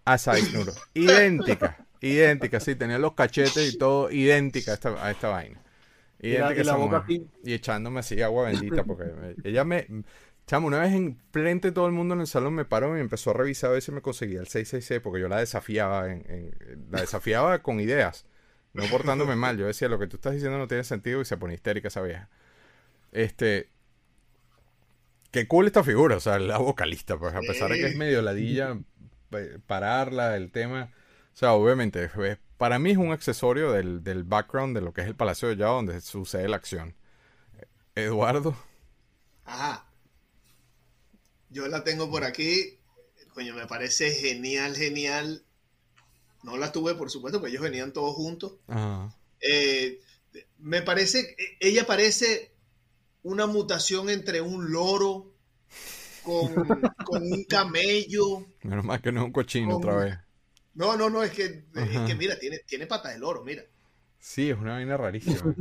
a 0.06 0.18
Sainur. 0.18 0.74
idéntica. 0.96 1.86
Idéntica, 2.02 2.60
sí, 2.60 2.76
tenía 2.76 2.98
los 2.98 3.14
cachetes 3.14 3.74
y 3.74 3.78
todo 3.78 4.10
idéntica 4.12 4.72
a 4.72 4.74
esta, 4.74 5.06
a 5.06 5.12
esta 5.12 5.28
vaina. 5.30 5.62
Y 6.20 6.30
la- 6.32 6.38
Idéntica 6.54 6.62
y 6.62 6.64
la 6.66 6.76
boca 6.76 7.06
Y 7.44 7.54
echándome 7.54 8.00
así 8.00 8.22
agua 8.22 8.46
bendita 8.50 8.84
porque 8.88 9.04
me- 9.06 9.36
ella 9.50 9.64
me... 9.66 9.86
Chamo, 10.46 10.68
una 10.68 10.80
vez 10.80 10.92
en 10.94 11.18
frente 11.32 11.70
de 11.70 11.72
todo 11.74 11.86
el 11.88 11.94
mundo 11.94 12.16
en 12.16 12.20
el 12.22 12.28
salón 12.28 12.54
me 12.54 12.66
paró 12.66 12.90
y 12.90 12.94
me 12.94 13.00
empezó 13.00 13.30
a 13.30 13.34
revisar 13.34 13.70
a 13.70 13.74
ver 13.74 13.82
si 13.82 13.94
me 13.94 14.02
conseguía 14.02 14.42
el 14.42 14.48
666 14.48 15.00
porque 15.02 15.22
yo 15.22 15.30
la 15.30 15.40
desafiaba, 15.40 16.12
en, 16.12 16.26
en- 16.30 16.88
la 16.92 17.00
desafiaba 17.02 17.62
con 17.62 17.80
ideas, 17.80 18.26
no 18.74 18.84
portándome 18.88 19.36
mal. 19.38 19.58
Yo 19.58 19.68
decía, 19.68 19.88
lo 19.88 20.00
que 20.00 20.08
tú 20.08 20.18
estás 20.18 20.34
diciendo 20.34 20.58
no 20.58 20.68
tiene 20.68 20.84
sentido 20.84 21.22
y 21.22 21.26
se 21.26 21.38
pone 21.38 21.54
histérica 21.54 21.88
esa 21.90 22.02
vieja. 22.02 22.30
Este... 23.14 23.70
Qué 25.34 25.48
cool 25.48 25.68
esta 25.68 25.84
figura, 25.84 26.16
o 26.18 26.20
sea, 26.22 26.40
la 26.40 26.60
vocalista, 26.60 27.18
pues 27.20 27.36
a 27.36 27.42
pesar 27.42 27.72
de 27.72 27.80
que 27.80 27.88
es 27.88 27.98
medio 27.98 28.22
ladilla, 28.22 28.80
pararla, 29.68 30.38
el 30.38 30.52
tema... 30.52 30.92
O 31.34 31.36
sea, 31.36 31.54
obviamente, 31.54 32.06
es- 32.06 32.38
para 32.58 32.78
mí 32.80 32.92
es 32.92 32.98
un 32.98 33.12
accesorio 33.12 33.72
del, 33.72 34.04
del 34.04 34.24
background 34.24 34.76
de 34.76 34.82
lo 34.82 34.94
que 34.94 35.02
es 35.02 35.08
el 35.08 35.16
Palacio 35.16 35.50
de 35.50 35.58
Java 35.58 35.74
donde 35.78 36.00
sucede 36.02 36.48
la 36.48 36.58
acción. 36.58 36.96
Eduardo, 37.96 38.56
Ajá. 39.46 39.86
Yo 41.50 41.68
la 41.68 41.84
tengo 41.84 42.10
por 42.10 42.24
aquí. 42.24 42.80
Coño, 43.34 43.56
me 43.56 43.68
parece 43.68 44.12
genial, 44.12 44.76
genial. 44.76 45.44
No 46.44 46.58
la 46.58 46.72
tuve, 46.72 46.96
por 46.96 47.10
supuesto, 47.10 47.40
porque 47.40 47.52
ellos 47.52 47.64
venían 47.64 47.94
todos 47.94 48.16
juntos. 48.16 48.54
Ajá. 48.68 49.14
Eh, 49.42 50.00
me 50.60 50.82
parece, 50.82 51.36
ella 51.60 51.86
parece 51.86 52.53
una 53.24 53.48
mutación 53.48 54.10
entre 54.10 54.42
un 54.42 54.72
loro 54.72 55.34
con, 56.24 56.54
con 57.04 57.24
un 57.24 57.44
camello. 57.46 58.46
menos 58.64 58.86
mal 58.86 59.02
que 59.02 59.12
no 59.12 59.22
es 59.22 59.26
un 59.26 59.32
cochino 59.32 59.78
otra 59.78 59.96
vez. 59.96 60.18
No, 60.76 60.98
no, 60.98 61.10
no, 61.10 61.24
es 61.24 61.32
que, 61.32 61.66
es 61.76 62.00
que 62.08 62.16
mira, 62.16 62.38
tiene, 62.40 62.60
tiene 62.60 62.88
pata 62.88 63.10
de 63.10 63.20
loro, 63.20 63.44
mira. 63.44 63.64
Sí, 64.20 64.50
es 64.50 64.58
una 64.58 64.74
vaina 64.74 64.98
rarísima. 64.98 65.54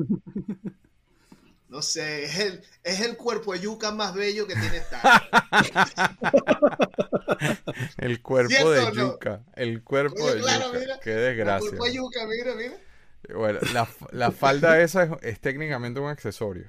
No 1.69 1.81
sé, 1.81 2.25
es 2.25 2.39
el, 2.39 2.63
es 2.85 3.01
el 3.01 3.17
cuerpo 3.17 3.55
de 3.55 3.61
yuca 3.61 3.93
más 3.93 4.13
bello 4.15 4.47
que 4.47 4.55
tiene 4.57 4.77
esta. 4.77 5.01
El 7.97 8.21
cuerpo 8.23 8.51
¿Cierto 8.51 8.71
de 8.71 8.83
no? 8.93 8.95
yuca. 9.15 9.43
El 9.55 9.83
cuerpo 9.83 10.23
Oye, 10.25 10.35
de 10.35 10.41
claro, 10.43 10.67
yuca. 10.67 10.79
mira. 10.79 11.01
Qué 11.03 11.13
El 11.13 11.21
desgracia. 11.23 11.69
cuerpo 11.71 11.85
de 11.87 11.95
yuca, 11.95 12.27
mira, 12.27 12.55
mira. 12.55 12.75
Bueno, 13.35 13.61
la, 13.73 13.89
la 14.11 14.33
falda 14.33 14.81
esa 14.81 15.05
es, 15.05 15.11
es 15.23 15.41
técnicamente 15.41 16.01
un 16.01 16.09
accesorio. 16.09 16.67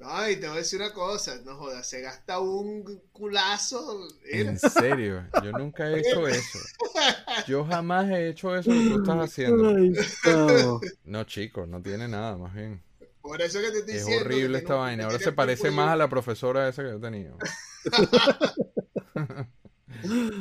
Ay, 0.00 0.36
te 0.36 0.46
voy 0.46 0.56
a 0.56 0.58
decir 0.58 0.78
una 0.80 0.92
cosa, 0.92 1.40
no 1.44 1.56
jodas, 1.56 1.88
se 1.88 2.02
gasta 2.02 2.38
un 2.38 3.00
culazo. 3.12 4.06
Mira. 4.30 4.50
En 4.50 4.58
serio, 4.58 5.24
yo 5.42 5.52
nunca 5.52 5.88
he 5.90 6.00
hecho 6.00 6.28
eso. 6.28 6.58
Yo 7.46 7.64
jamás 7.64 8.10
he 8.10 8.28
hecho 8.28 8.54
eso 8.54 8.70
que 8.70 8.90
tú 8.90 8.98
estás 9.00 9.30
haciendo. 9.30 9.72
No. 10.26 10.80
No, 11.04 11.24
chicos, 11.24 11.66
no 11.66 11.80
tiene 11.82 12.08
nada, 12.08 12.36
más 12.36 12.54
bien. 12.54 12.82
Por 13.22 13.40
eso 13.40 13.58
que 13.60 13.70
te 13.70 13.78
estoy 13.78 13.94
Es 13.94 14.04
diciendo. 14.04 14.26
horrible 14.26 14.58
esta 14.58 14.74
vaina. 14.74 15.04
Ahora 15.04 15.18
se 15.18 15.32
parece 15.32 15.70
más 15.70 15.88
a 15.88 15.96
la 15.96 16.08
profesora 16.08 16.68
esa 16.68 16.82
que 16.84 16.90
yo 16.90 17.00
tenía. 17.00 17.32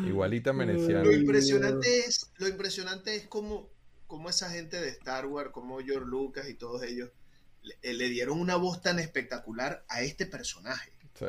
Igualita 0.05 0.53
merecía. 0.53 1.03
Lo 1.03 1.11
impresionante 1.11 1.99
es, 1.99 2.31
lo 2.37 2.47
impresionante 2.47 3.15
es 3.15 3.27
cómo, 3.27 3.69
cómo 4.07 4.29
esa 4.29 4.49
gente 4.49 4.79
de 4.81 4.89
Star 4.89 5.25
Wars, 5.25 5.51
como 5.51 5.79
George 5.79 6.05
Lucas 6.07 6.47
y 6.49 6.55
todos 6.55 6.83
ellos, 6.83 7.09
le, 7.81 7.93
le 7.93 8.09
dieron 8.09 8.39
una 8.39 8.55
voz 8.55 8.81
tan 8.81 8.99
espectacular 8.99 9.83
a 9.89 10.01
este 10.01 10.25
personaje. 10.25 10.91
Sí. 11.17 11.25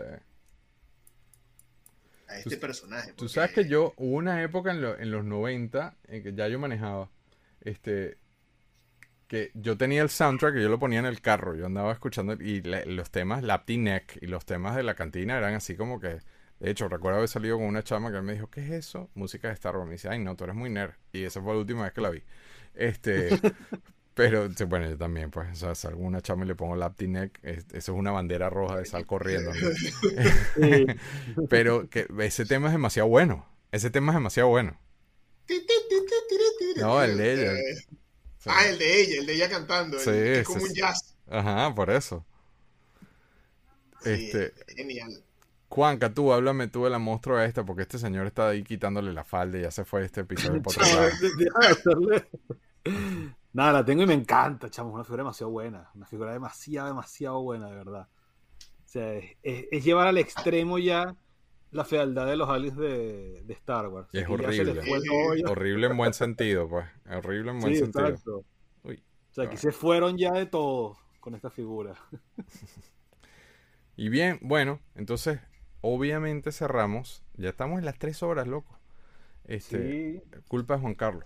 A 2.28 2.38
este 2.38 2.56
Tú- 2.56 2.60
personaje. 2.60 3.12
Tú 3.12 3.28
sabes 3.28 3.52
que 3.52 3.68
yo, 3.68 3.94
hubo 3.96 4.16
una 4.16 4.42
época 4.42 4.72
en, 4.72 4.82
lo- 4.82 4.98
en 4.98 5.10
los 5.10 5.24
90 5.24 5.96
en 6.08 6.22
que 6.22 6.34
ya 6.34 6.48
yo 6.48 6.58
manejaba, 6.58 7.08
este, 7.60 8.18
que 9.28 9.50
yo 9.54 9.76
tenía 9.76 10.02
el 10.02 10.10
soundtrack 10.10 10.56
y 10.56 10.62
yo 10.62 10.68
lo 10.68 10.78
ponía 10.78 10.98
en 10.98 11.06
el 11.06 11.20
carro, 11.20 11.54
yo 11.54 11.66
andaba 11.66 11.92
escuchando 11.92 12.32
y 12.34 12.62
la- 12.62 12.84
los 12.84 13.10
temas 13.10 13.42
Lapti 13.44 13.76
Neck 13.78 14.18
y 14.20 14.26
los 14.26 14.44
temas 14.44 14.74
de 14.76 14.82
la 14.82 14.94
cantina 14.94 15.38
eran 15.38 15.54
así 15.54 15.76
como 15.76 16.00
que, 16.00 16.18
de 16.58 16.70
hecho, 16.70 16.88
recuerdo 16.88 17.18
haber 17.18 17.28
salido 17.28 17.58
con 17.58 17.66
una 17.66 17.84
chama 17.84 18.10
que 18.10 18.20
me 18.22 18.32
dijo, 18.32 18.48
¿qué 18.50 18.62
es 18.64 18.70
eso? 18.70 19.10
Música 19.14 19.48
de 19.48 19.54
Star 19.54 19.76
Wars. 19.76 19.86
Me 19.86 19.92
dice, 19.94 20.08
ay, 20.08 20.18
no, 20.18 20.34
tú 20.36 20.44
eres 20.44 20.56
muy 20.56 20.70
nerd. 20.70 20.94
Y 21.12 21.24
esa 21.24 21.40
fue 21.42 21.52
la 21.52 21.60
última 21.60 21.84
vez 21.84 21.92
que 21.92 22.00
la 22.00 22.10
vi. 22.10 22.22
Este, 22.74 23.28
pero, 24.16 24.48
bueno, 24.66 24.88
yo 24.88 24.96
también, 24.96 25.30
pues, 25.30 25.50
o 25.52 25.54
sea, 25.54 25.74
salgo 25.74 26.00
una 26.02 26.22
chama 26.22 26.44
y 26.44 26.48
le 26.48 26.54
pongo 26.54 26.74
Lapti 26.74 27.06
Neck, 27.06 27.38
es- 27.42 27.66
eso 27.72 27.92
es 27.92 27.98
una 27.98 28.10
bandera 28.12 28.48
roja 28.48 28.78
de 28.78 28.86
sal 28.86 29.04
corriendo. 29.06 29.52
Pero 31.50 31.88
que 31.90 32.06
ese 32.20 32.46
tema 32.46 32.68
es 32.68 32.72
demasiado 32.72 33.08
bueno. 33.08 33.46
Ese 33.72 33.90
tema 33.90 34.12
es 34.12 34.16
demasiado 34.16 34.48
bueno. 34.48 34.78
No, 36.78 37.02
el 37.02 37.16
de 37.18 37.32
ella. 37.34 37.52
Sí. 38.38 38.50
Ah, 38.52 38.66
el 38.68 38.78
de 38.78 39.00
ella, 39.02 39.20
el 39.20 39.26
de 39.26 39.34
ella 39.34 39.48
cantando. 39.50 39.96
el- 39.98 40.02
Sí, 40.02 40.10
que 40.10 40.32
es 40.40 40.46
sí, 40.46 40.52
como 40.54 40.64
un 40.64 40.74
jazz. 40.74 41.14
Ajá, 41.28 41.74
por 41.74 41.90
eso. 41.90 42.24
Sí, 44.02 44.10
Este, 44.10 44.52
Genial. 44.74 45.22
Juanca, 45.68 46.14
tú 46.14 46.32
háblame 46.32 46.68
tú 46.68 46.84
de 46.84 46.90
la 46.90 46.98
monstrua 46.98 47.44
esta, 47.44 47.64
porque 47.64 47.82
este 47.82 47.98
señor 47.98 48.26
está 48.26 48.48
ahí 48.48 48.62
quitándole 48.62 49.12
la 49.12 49.24
falda 49.24 49.58
y 49.58 49.62
ya 49.62 49.70
se 49.70 49.84
fue 49.84 50.04
este 50.04 50.20
episodio 50.22 50.62
por 50.62 50.72
otro 50.78 50.86
lado. 50.86 51.10
Chamo, 51.10 51.28
deja 51.38 51.58
de 51.60 51.66
hacerle. 51.66 52.28
Nada, 53.56 53.72
la 53.72 53.84
tengo 53.84 54.02
y 54.02 54.06
me 54.06 54.14
encanta, 54.14 54.68
chamo. 54.70 54.90
Es 54.90 54.94
una 54.94 55.04
figura 55.04 55.22
demasiado 55.22 55.50
buena. 55.50 55.90
Una 55.94 56.06
figura 56.06 56.32
demasiado, 56.32 56.88
demasiado 56.88 57.42
buena, 57.42 57.70
de 57.70 57.76
verdad. 57.76 58.08
O 58.84 58.88
sea, 58.88 59.14
es, 59.14 59.36
es- 59.42 59.66
es 59.70 59.84
llevar 59.84 60.06
al 60.08 60.18
extremo 60.18 60.78
ya 60.78 61.16
la 61.70 61.84
fealdad 61.84 62.26
de 62.26 62.36
los 62.36 62.48
aliens 62.48 62.76
de, 62.76 63.42
de 63.44 63.54
Star 63.54 63.88
Wars. 63.88 64.08
Y 64.12 64.18
es 64.18 64.28
horrible. 64.28 64.80
Horrible 65.48 65.86
en 65.86 65.96
buen 65.96 66.12
sentido, 66.14 66.68
pues. 66.68 66.86
Horrible 67.10 67.50
en 67.52 67.60
buen 67.60 67.74
Sí, 67.74 67.80
sentido. 67.80 68.08
exacto. 68.08 68.44
Uy. 68.84 69.02
O 69.30 69.34
sea, 69.34 69.44
aquí 69.44 69.56
se 69.56 69.72
fueron 69.72 70.16
ya 70.18 70.32
de 70.32 70.46
todo 70.46 70.98
con 71.20 71.34
esta 71.34 71.50
figura. 71.50 71.94
Y 73.96 74.10
bien, 74.10 74.38
bueno, 74.42 74.80
entonces, 74.94 75.40
obviamente 75.80 76.52
cerramos. 76.52 77.22
Ya 77.36 77.48
estamos 77.48 77.78
en 77.78 77.86
las 77.86 77.98
tres 77.98 78.22
horas, 78.22 78.46
loco. 78.46 78.78
Este, 79.44 80.20
Sí. 80.32 80.40
culpa 80.48 80.74
de 80.74 80.80
Juan 80.82 80.94
Carlos. 80.94 81.24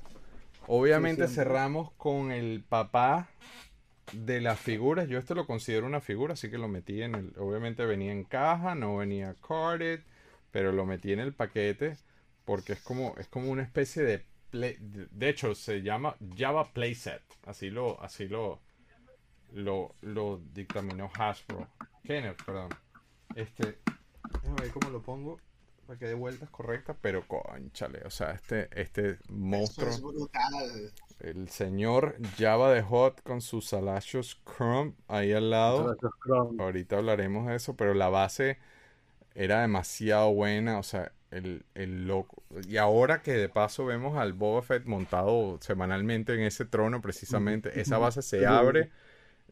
Obviamente 0.72 1.26
Sí, 1.26 1.34
cerramos 1.34 1.90
con 1.96 2.30
el 2.30 2.62
papá 2.62 3.28
de 4.12 4.40
las 4.40 4.58
figuras. 4.58 5.08
Yo 5.08 5.18
este 5.18 5.34
lo 5.34 5.46
considero 5.46 5.86
una 5.86 6.00
figura, 6.00 6.34
así 6.34 6.48
que 6.50 6.58
lo 6.58 6.68
metí 6.68 7.02
en 7.02 7.14
el. 7.16 7.32
Obviamente 7.38 7.84
venía 7.86 8.12
en 8.12 8.24
caja, 8.24 8.74
no 8.74 8.96
venía 8.96 9.34
carded, 9.46 10.00
pero 10.52 10.72
lo 10.72 10.86
metí 10.86 11.12
en 11.12 11.20
el 11.20 11.32
paquete 11.34 11.96
porque 12.44 12.72
es 12.74 12.80
como 12.82 13.14
es 13.18 13.26
como 13.28 13.50
una 13.50 13.62
especie 13.62 14.02
de 14.04 14.24
play- 14.50 14.76
de 14.80 15.28
hecho 15.28 15.54
se 15.54 15.82
llama 15.82 16.16
Java 16.36 16.72
Playset. 16.72 17.22
Así 17.46 17.70
lo 17.70 18.00
así 18.02 18.28
lo 18.28 18.60
lo, 19.52 19.94
lo 20.02 20.40
dictaminó 20.52 21.10
Hasbro. 21.18 21.66
Kenneth, 22.04 22.42
perdón. 22.44 22.68
Este, 23.34 23.78
déjame 24.32 24.60
ver 24.62 24.70
cómo 24.70 24.90
lo 24.90 25.02
pongo 25.02 25.38
para 25.90 25.98
que 25.98 26.06
dé 26.06 26.14
vueltas 26.14 26.48
correctas, 26.50 26.96
pero 27.00 27.26
conchale, 27.26 28.02
o 28.06 28.10
sea, 28.10 28.30
este 28.30 28.68
este 28.80 29.18
Eso 29.18 29.28
monstruo 29.28 29.90
es 29.90 30.00
brutal. 30.00 30.92
el 31.18 31.48
señor 31.48 32.14
Java 32.38 32.72
de 32.72 32.80
Hot 32.82 33.20
con 33.24 33.40
sus 33.40 33.66
Salacious 33.66 34.36
Crumb 34.44 34.94
ahí 35.08 35.32
al 35.32 35.50
lado. 35.50 35.96
Ahorita 36.60 36.98
hablaremos 36.98 37.48
de 37.48 37.56
eso, 37.56 37.74
pero 37.74 37.92
la 37.94 38.08
base 38.08 38.58
era 39.34 39.62
demasiado 39.62 40.32
buena, 40.32 40.78
o 40.78 40.84
sea, 40.84 41.12
el, 41.32 41.64
el 41.74 42.06
loco. 42.06 42.44
Y 42.68 42.76
ahora 42.76 43.22
que 43.22 43.32
de 43.32 43.48
paso 43.48 43.84
vemos 43.84 44.16
al 44.16 44.32
Boba 44.32 44.62
Fett 44.62 44.86
montado 44.86 45.58
semanalmente 45.60 46.34
en 46.34 46.42
ese 46.42 46.66
trono, 46.66 47.00
precisamente, 47.02 47.80
esa 47.80 47.98
base 47.98 48.22
se 48.22 48.46
abre 48.46 48.90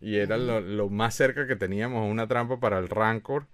y 0.01 0.17
era 0.19 0.37
lo, 0.37 0.61
lo 0.61 0.89
más 0.91 1.15
cerca 1.15 1.47
que 1.47 1.57
teníamos 1.57 2.01
a 2.03 2.11
una 2.11 2.29
trampa 2.29 2.61
para 2.61 2.79
el 2.79 2.89
Rancor. 2.89 3.47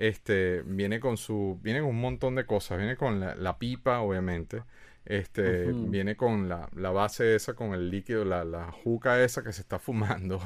Este, 0.00 0.62
viene 0.64 1.00
con 1.00 1.16
su, 1.18 1.58
viene 1.62 1.80
con 1.80 1.90
un 1.90 2.00
montón 2.00 2.34
de 2.36 2.46
cosas, 2.46 2.78
viene 2.78 2.96
con 2.96 3.20
la, 3.20 3.34
la 3.36 3.58
pipa, 3.58 4.00
obviamente. 4.00 4.64
Este, 5.04 5.74
viene 5.78 6.16
con 6.16 6.48
la, 6.48 6.68
la 6.74 6.90
base 6.90 7.34
esa, 7.34 7.54
con 7.54 7.74
el 7.74 7.90
líquido, 7.90 8.24
la, 8.24 8.44
la 8.44 8.70
juca 8.72 9.22
esa 9.22 9.42
que 9.44 9.52
se 9.52 9.62
está 9.62 9.78
fumando. 9.80 10.40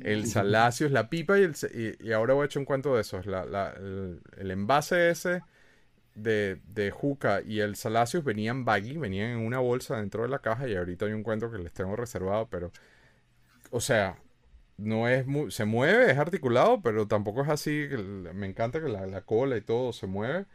El 0.00 0.26
Salacios, 0.26 0.90
la 0.92 1.10
pipa 1.10 1.38
y, 1.38 1.42
el, 1.44 1.54
y, 1.74 2.08
y 2.08 2.12
ahora 2.12 2.34
voy 2.34 2.44
a 2.44 2.46
echar 2.46 2.60
un 2.60 2.66
cuento 2.66 2.94
de 2.94 3.02
esos. 3.02 3.26
La, 3.26 3.44
la- 3.46 3.72
el, 3.76 4.20
el 4.38 4.50
envase 4.50 5.10
ese 5.10 5.44
de, 6.14 6.60
de 6.66 6.90
juca 6.90 7.42
y 7.42 7.60
el 7.60 7.76
Salacios 7.76 8.24
venían 8.24 8.64
baggy, 8.64 8.98
venían 8.98 9.30
en 9.32 9.38
una 9.46 9.60
bolsa 9.60 9.96
dentro 9.98 10.22
de 10.24 10.28
la 10.30 10.40
caja 10.40 10.68
y 10.68 10.76
ahorita 10.76 11.06
hay 11.06 11.12
un 11.12 11.22
cuento 11.24 11.50
que 11.50 11.58
les 11.58 11.72
tengo 11.72 11.96
reservado, 11.96 12.48
pero, 12.50 12.72
o 13.70 13.80
sea, 13.80 14.18
no 14.78 15.08
es 15.08 15.26
muy, 15.26 15.50
se 15.50 15.64
mueve, 15.64 16.10
es 16.10 16.18
articulado, 16.18 16.80
pero 16.82 17.06
tampoco 17.06 17.42
es 17.42 17.48
así, 17.48 17.88
me 18.34 18.46
encanta 18.46 18.80
que 18.80 18.88
la, 18.88 19.06
la 19.06 19.22
cola 19.22 19.56
y 19.56 19.60
todo 19.60 19.92
se 19.92 20.06
mueve, 20.06 20.46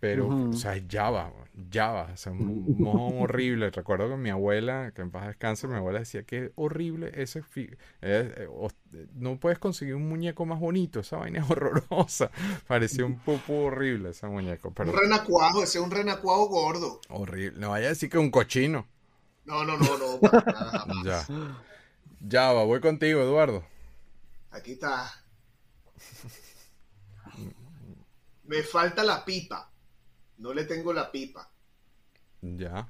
pero, 0.00 0.28
o 0.28 0.52
sea, 0.54 0.76
es 0.76 0.84
Java, 0.90 1.30
Java, 1.70 2.08
o 2.14 2.16
sea, 2.16 2.32
un 2.32 2.74
mojón 2.78 3.22
horrible. 3.22 3.70
Recuerdo 3.70 4.08
que 4.08 4.16
mi 4.16 4.30
abuela, 4.30 4.92
que 4.94 5.02
en 5.02 5.10
paz 5.10 5.26
descanse, 5.26 5.68
mi 5.68 5.74
abuela 5.74 5.98
decía 5.98 6.22
que 6.22 6.52
horrible 6.54 7.12
ese, 7.14 7.40
eh, 7.56 7.74
eh, 8.00 8.48
no 9.12 9.38
puedes 9.38 9.58
conseguir 9.58 9.94
un 9.96 10.08
muñeco 10.08 10.46
más 10.46 10.58
bonito, 10.58 11.00
esa 11.00 11.18
vaina 11.18 11.40
es 11.40 11.50
horrorosa, 11.50 12.30
parecía 12.66 13.04
un 13.04 13.18
popo 13.18 13.52
horrible 13.64 14.10
ese 14.10 14.26
muñeco, 14.26 14.72
pero 14.72 14.90
Un 14.90 14.96
renacuajo, 14.96 15.62
ese 15.62 15.78
es 15.78 15.84
un 15.84 15.90
renacuajo 15.90 16.48
gordo. 16.48 17.00
horrible, 17.10 17.60
no 17.60 17.68
vaya 17.70 17.86
a 17.86 17.90
decir 17.90 18.08
que 18.08 18.16
un 18.16 18.30
cochino. 18.30 18.86
No, 19.44 19.64
no, 19.64 19.76
no, 19.76 19.98
no. 19.98 20.20
para 20.20 20.44
nada, 20.46 20.70
jamás. 20.78 21.04
Ya. 21.04 21.26
Java, 22.28 22.64
voy 22.64 22.80
contigo, 22.80 23.20
Eduardo. 23.22 23.64
Aquí 24.50 24.72
está. 24.72 25.12
Me 28.44 28.62
falta 28.62 29.04
la 29.04 29.24
pipa. 29.24 29.70
No 30.38 30.52
le 30.52 30.64
tengo 30.64 30.92
la 30.92 31.10
pipa. 31.10 31.50
Ya, 32.42 32.88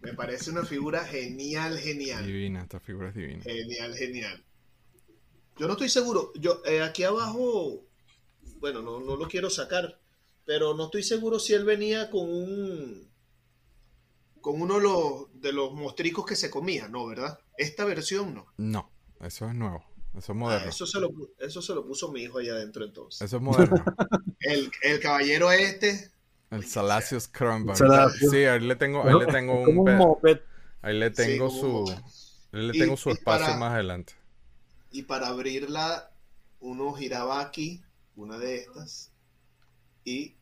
Me 0.00 0.14
parece 0.14 0.50
una 0.50 0.64
figura 0.64 1.04
genial, 1.04 1.76
genial. 1.78 2.24
divina, 2.24 2.62
esta 2.62 2.78
figura 2.78 3.08
es 3.08 3.14
divina. 3.14 3.42
Genial, 3.42 3.94
genial. 3.96 4.44
Yo 5.56 5.66
no 5.66 5.72
estoy 5.72 5.88
seguro. 5.88 6.32
Yo 6.36 6.62
eh, 6.64 6.80
aquí 6.82 7.02
abajo, 7.02 7.84
bueno, 8.60 8.82
no, 8.82 9.00
no 9.00 9.16
lo 9.16 9.26
quiero 9.28 9.50
sacar, 9.50 9.98
pero 10.44 10.74
no 10.74 10.84
estoy 10.84 11.02
seguro 11.02 11.38
si 11.40 11.54
él 11.54 11.64
venía 11.64 12.08
con 12.10 12.28
un 12.28 13.08
con 14.44 14.60
uno 14.60 14.74
de 14.76 14.82
los, 14.82 15.40
de 15.40 15.52
los 15.54 15.72
mostricos 15.72 16.26
que 16.26 16.36
se 16.36 16.50
comía, 16.50 16.86
no, 16.86 17.06
¿verdad? 17.06 17.38
Esta 17.56 17.86
versión 17.86 18.34
no. 18.34 18.46
No, 18.58 18.90
eso 19.22 19.48
es 19.48 19.54
nuevo, 19.54 19.82
eso 20.10 20.18
es 20.18 20.28
Ah, 20.30 20.34
moderno. 20.34 20.68
eso, 20.68 20.86
se 20.86 21.00
lo, 21.00 21.08
pu- 21.10 21.30
eso 21.38 21.62
se 21.62 21.74
lo 21.74 21.86
puso 21.86 22.12
mi 22.12 22.20
hijo 22.24 22.40
allá 22.40 22.52
adentro 22.52 22.84
entonces. 22.84 23.22
Eso 23.22 23.36
es 23.38 23.42
moderno. 23.42 23.82
El, 24.40 24.70
el 24.82 25.00
caballero 25.00 25.50
este, 25.50 26.10
El 26.50 26.66
Salacious 26.66 27.26
Crumb. 27.26 27.74
Salacious. 27.74 28.30
Sí, 28.30 28.44
ahí 28.44 28.60
le 28.60 28.76
tengo, 28.76 29.02
ahí 29.02 29.18
le 29.18 29.24
tengo 29.32 29.62
un 29.62 29.78
un 29.78 29.84
pe- 29.86 29.96
moped. 29.96 30.40
ahí 30.82 30.98
le 30.98 31.10
tengo 31.10 31.48
Sí, 31.48 31.60
su 31.60 31.90
ahí 32.52 32.66
le 32.66 32.76
Y- 32.76 32.80
tengo 32.80 32.98
su 32.98 33.08
espacio 33.12 33.46
para- 33.46 33.56
más 33.56 33.72
adelante. 33.72 34.12
y 34.90 35.04
para 35.04 35.28
abrirla 35.28 36.10
uno 36.60 36.92
giraba 36.92 37.40
aquí, 37.40 37.82
una 38.14 38.36
de 38.36 38.56
estas, 38.56 39.10
y 40.04 40.36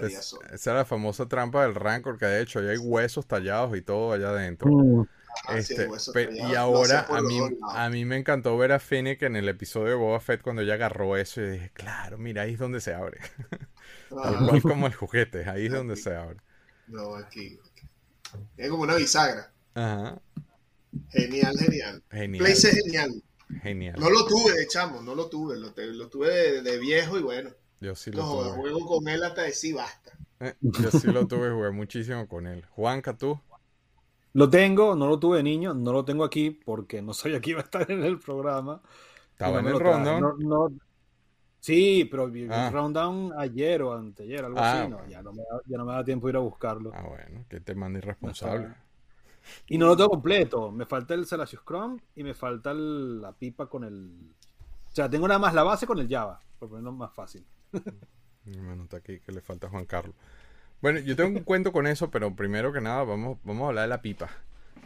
Es- 0.00 0.24
solo. 0.26 0.48
esa 0.52 0.70
era 0.70 0.80
la 0.80 0.84
famosa 0.84 1.26
trampa 1.28 1.62
del 1.64 1.74
Rancor, 1.74 2.18
que 2.18 2.26
de 2.26 2.40
hecho 2.42 2.60
ahí 2.60 2.68
hay 2.68 2.78
huesos 2.78 3.26
tallados 3.26 3.76
y 3.76 3.82
todo 3.82 4.12
allá 4.12 4.30
adentro. 4.30 4.70
Mm. 4.70 5.06
Ah, 5.46 5.56
Este, 5.58 5.88
y 6.30 6.54
ahora 6.54 7.06
a 7.08 7.22
mí, 7.22 7.40
a 7.74 7.88
mí 7.88 8.04
me 8.04 8.16
encantó 8.18 8.56
ver 8.58 8.72
a 8.72 8.78
Fennec 8.78 9.22
en 9.22 9.34
el 9.36 9.48
episodio 9.48 9.88
de 9.88 9.94
Boba 9.94 10.20
Fett 10.20 10.42
cuando 10.42 10.60
ella 10.62 10.74
agarró 10.74 11.16
eso 11.16 11.40
y 11.40 11.50
dije, 11.52 11.70
claro, 11.72 12.18
mira, 12.18 12.42
ahí 12.42 12.52
es 12.52 12.58
donde 12.58 12.80
se 12.82 12.92
abre. 12.94 13.18
Tal 14.10 14.36
Ah, 14.36 14.46
cual 14.48 14.62
como 14.62 14.86
el 14.86 14.94
juguete, 14.94 15.48
ahí 15.48 15.66
es 15.66 15.72
donde 15.72 15.94
Aquí. 15.94 16.02
se 16.02 16.14
abre. 16.14 16.36
no, 16.86 17.14
aquí. 17.16 17.58
aquí. 17.72 17.88
Es 18.58 18.68
como 18.70 18.82
una 18.82 18.96
bisagra. 18.96 19.52
Ajá, 19.74 20.20
Genial, 21.10 21.56
genial. 21.58 22.02
genial, 22.10 22.44
Place 22.44 22.68
es 22.68 22.74
genial. 22.84 23.22
genial. 23.62 23.96
No 23.98 24.10
lo 24.10 24.26
tuve, 24.26 24.66
chamo, 24.68 25.00
no 25.02 25.14
lo 25.14 25.28
tuve. 25.30 25.58
Lo, 25.58 25.72
te- 25.72 25.86
lo 25.86 26.08
tuve 26.10 26.28
de, 26.28 26.62
de 26.62 26.78
viejo 26.78 27.18
y 27.18 27.22
bueno. 27.22 27.50
Yo 27.82 27.94
sí 27.96 28.12
lo 28.12 28.22
No, 28.22 28.32
tuve. 28.32 28.50
juego 28.52 28.86
con 28.86 29.08
él 29.08 29.22
hasta 29.24 29.42
decir 29.42 29.74
basta. 29.74 30.12
Eh, 30.40 30.54
yo 30.60 30.90
sí 30.92 31.08
lo 31.08 31.26
tuve, 31.26 31.50
jugué 31.50 31.70
muchísimo 31.72 32.28
con 32.28 32.46
él. 32.46 32.64
Juanca, 32.70 33.16
tú. 33.16 33.40
Lo 34.34 34.48
tengo, 34.48 34.94
no 34.94 35.08
lo 35.08 35.18
tuve 35.18 35.38
de 35.38 35.42
niño, 35.42 35.74
no 35.74 35.92
lo 35.92 36.04
tengo 36.04 36.22
aquí 36.24 36.50
porque 36.50 37.02
no 37.02 37.12
sabía 37.12 37.40
que 37.40 37.50
iba 37.50 37.60
a 37.60 37.64
estar 37.64 37.90
en 37.90 38.04
el 38.04 38.18
programa. 38.18 38.80
Estaba 39.32 39.60
no 39.60 39.68
en 39.68 39.74
el 39.74 39.80
rundown. 39.80 40.20
No- 40.20 40.34
no- 40.38 40.72
Sí, 41.58 42.08
pero 42.10 42.28
vi 42.28 42.48
Ah. 42.50 42.66
el 42.68 42.72
rundown 42.72 43.32
ayer 43.38 43.82
o 43.82 43.92
anteayer, 43.94 44.44
algo 44.44 44.58
Ah, 44.58 44.80
así. 44.80 44.88
No, 44.90 44.96
bueno. 44.96 45.10
ya, 45.10 45.22
no 45.22 45.32
me 45.32 45.42
da, 45.42 45.60
ya 45.66 45.78
no 45.78 45.84
me 45.84 45.92
da 45.92 46.04
tiempo 46.04 46.26
de 46.26 46.30
ir 46.32 46.36
a 46.36 46.40
buscarlo. 46.40 46.90
Ah, 46.94 47.02
bueno, 47.06 47.44
que 47.48 47.60
te 47.60 47.74
manda 47.76 47.98
irresponsable. 47.98 48.66
está. 48.66 48.82
Y 49.68 49.78
no 49.78 49.86
lo 49.86 49.96
tengo 49.96 50.10
completo. 50.10 50.70
Me 50.72 50.86
falta 50.86 51.14
el 51.14 51.24
Salacious 51.26 51.62
Crumb 51.62 52.00
y 52.16 52.22
me 52.24 52.34
falta 52.34 52.70
el- 52.72 53.20
la 53.20 53.32
pipa 53.32 53.68
con 53.68 53.84
el. 53.84 54.34
O 54.90 54.94
sea, 54.94 55.08
tengo 55.08 55.26
nada 55.28 55.38
más 55.38 55.54
la 55.54 55.62
base 55.62 55.86
con 55.86 55.98
el 56.00 56.08
Java, 56.08 56.40
por 56.58 56.68
ponerlo 56.68 56.92
más 56.92 57.12
fácil. 57.14 57.44
Me 58.44 58.76
nota 58.76 58.98
aquí 58.98 59.20
que 59.20 59.32
le 59.32 59.40
falta 59.40 59.68
Juan 59.68 59.84
Carlos. 59.86 60.14
Bueno, 60.80 60.98
yo 61.00 61.14
tengo 61.14 61.38
un 61.38 61.44
cuento 61.44 61.72
con 61.72 61.86
eso, 61.86 62.10
pero 62.10 62.34
primero 62.34 62.72
que 62.72 62.80
nada 62.80 63.04
vamos, 63.04 63.38
vamos 63.44 63.64
a 63.64 63.68
hablar 63.68 63.84
de 63.84 63.88
la 63.88 64.02
pipa. 64.02 64.30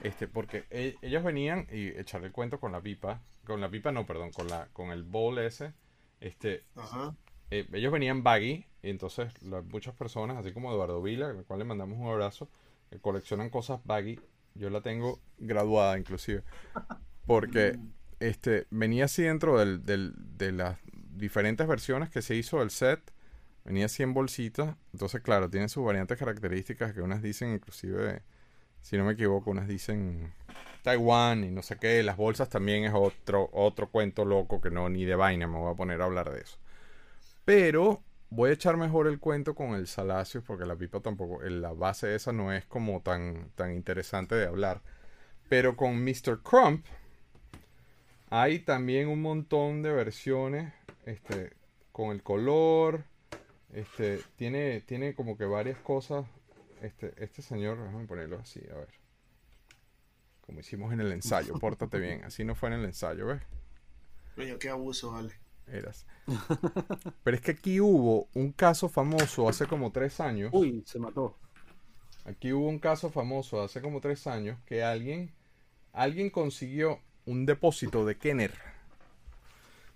Este, 0.02 0.28
porque 0.28 0.64
e- 0.70 0.96
ellos 1.00 1.24
venían 1.24 1.66
y 1.72 1.88
echarle 1.88 2.26
el 2.28 2.32
cuento 2.32 2.60
con 2.60 2.72
la 2.72 2.82
pipa. 2.82 3.20
Con 3.46 3.60
la 3.60 3.70
pipa, 3.70 3.92
no, 3.92 4.06
perdón, 4.06 4.30
con 4.32 4.48
la, 4.48 4.68
con 4.72 4.90
el 4.90 5.04
bowl 5.04 5.38
ese. 5.38 5.72
Este, 6.20 6.64
Ajá. 6.76 7.14
eh, 7.50 7.66
ellos 7.72 7.92
venían 7.92 8.22
baggy, 8.22 8.66
y 8.82 8.90
entonces 8.90 9.32
muchas 9.70 9.94
personas, 9.94 10.36
así 10.36 10.52
como 10.52 10.70
Eduardo 10.72 11.00
Vila, 11.02 11.28
al 11.30 11.44
cual 11.44 11.60
le 11.60 11.64
mandamos 11.64 11.98
un 11.98 12.08
abrazo, 12.08 12.48
que 12.90 12.98
coleccionan 12.98 13.48
cosas 13.48 13.80
baggy. 13.84 14.20
Yo 14.54 14.68
la 14.70 14.82
tengo 14.82 15.18
graduada, 15.38 15.98
inclusive. 15.98 16.42
Porque 17.26 17.78
este, 18.20 18.66
venía 18.70 19.06
así 19.06 19.22
dentro 19.22 19.58
del, 19.58 19.82
del- 19.84 20.14
de 20.16 20.52
las 20.52 20.78
diferentes 21.16 21.66
versiones 21.66 22.10
que 22.10 22.22
se 22.22 22.34
hizo 22.34 22.60
del 22.60 22.70
set. 22.70 23.12
Venía 23.64 23.86
así 23.86 24.02
en 24.02 24.14
bolsitas. 24.14 24.76
Entonces, 24.92 25.20
claro, 25.22 25.50
tiene 25.50 25.68
sus 25.68 25.84
variantes 25.84 26.18
características 26.18 26.92
que 26.92 27.00
unas 27.00 27.22
dicen, 27.22 27.52
inclusive, 27.52 28.22
si 28.80 28.96
no 28.96 29.04
me 29.04 29.12
equivoco, 29.12 29.50
unas 29.50 29.66
dicen 29.66 30.32
Taiwán 30.82 31.44
y 31.44 31.50
no 31.50 31.62
sé 31.62 31.76
qué. 31.78 32.02
Las 32.02 32.16
bolsas 32.16 32.48
también 32.48 32.84
es 32.84 32.92
otro, 32.94 33.50
otro 33.52 33.90
cuento 33.90 34.24
loco 34.24 34.60
que 34.60 34.70
no, 34.70 34.88
ni 34.88 35.04
de 35.04 35.16
vaina 35.16 35.46
me 35.48 35.58
voy 35.58 35.72
a 35.72 35.76
poner 35.76 36.00
a 36.00 36.04
hablar 36.04 36.30
de 36.30 36.40
eso. 36.40 36.58
Pero 37.44 38.02
voy 38.30 38.50
a 38.50 38.52
echar 38.54 38.76
mejor 38.76 39.06
el 39.08 39.18
cuento 39.18 39.54
con 39.54 39.74
el 39.74 39.86
Salacios 39.86 40.44
porque 40.44 40.66
la 40.66 40.76
pipa 40.76 41.00
tampoco, 41.00 41.42
la 41.42 41.72
base 41.72 42.14
esa 42.14 42.32
no 42.32 42.52
es 42.52 42.64
como 42.66 43.00
tan, 43.00 43.50
tan 43.56 43.72
interesante 43.72 44.34
de 44.34 44.46
hablar. 44.46 44.82
Pero 45.48 45.76
con 45.76 46.04
Mr. 46.04 46.42
Crump 46.42 46.86
hay 48.30 48.58
también 48.60 49.08
un 49.08 49.22
montón 49.22 49.82
de 49.82 49.92
versiones 49.92 50.72
este, 51.04 51.52
con 51.92 52.10
el 52.10 52.22
color. 52.22 53.04
Este, 53.72 54.20
tiene, 54.36 54.80
tiene 54.80 55.14
como 55.14 55.36
que 55.36 55.44
varias 55.44 55.78
cosas. 55.78 56.26
Este, 56.82 57.12
este 57.18 57.42
señor, 57.42 57.78
déjame 57.78 58.06
ponerlo 58.06 58.38
así, 58.38 58.60
a 58.70 58.74
ver. 58.74 58.88
Como 60.40 60.60
hicimos 60.60 60.92
en 60.92 61.00
el 61.00 61.12
ensayo, 61.12 61.54
pórtate 61.60 61.98
bien. 61.98 62.24
Así 62.24 62.44
no 62.44 62.54
fue 62.54 62.68
en 62.70 62.76
el 62.76 62.84
ensayo, 62.84 63.26
¿ves? 63.26 63.42
Coño, 64.34 64.58
qué 64.58 64.68
abuso, 64.68 65.12
vale. 65.12 65.32
Eras. 65.66 66.06
Pero 67.24 67.36
es 67.36 67.42
que 67.42 67.52
aquí 67.52 67.80
hubo 67.80 68.28
un 68.34 68.52
caso 68.52 68.88
famoso 68.88 69.48
hace 69.48 69.66
como 69.66 69.90
tres 69.90 70.20
años. 70.20 70.50
Uy, 70.52 70.84
se 70.86 70.98
mató. 70.98 71.36
Aquí 72.24 72.52
hubo 72.52 72.68
un 72.68 72.78
caso 72.78 73.10
famoso 73.10 73.62
hace 73.62 73.80
como 73.80 74.00
tres 74.00 74.26
años 74.26 74.58
que 74.66 74.82
alguien, 74.82 75.32
alguien 75.92 76.30
consiguió 76.30 77.00
un 77.26 77.46
depósito 77.46 78.04
de 78.06 78.16
Kenner. 78.16 78.52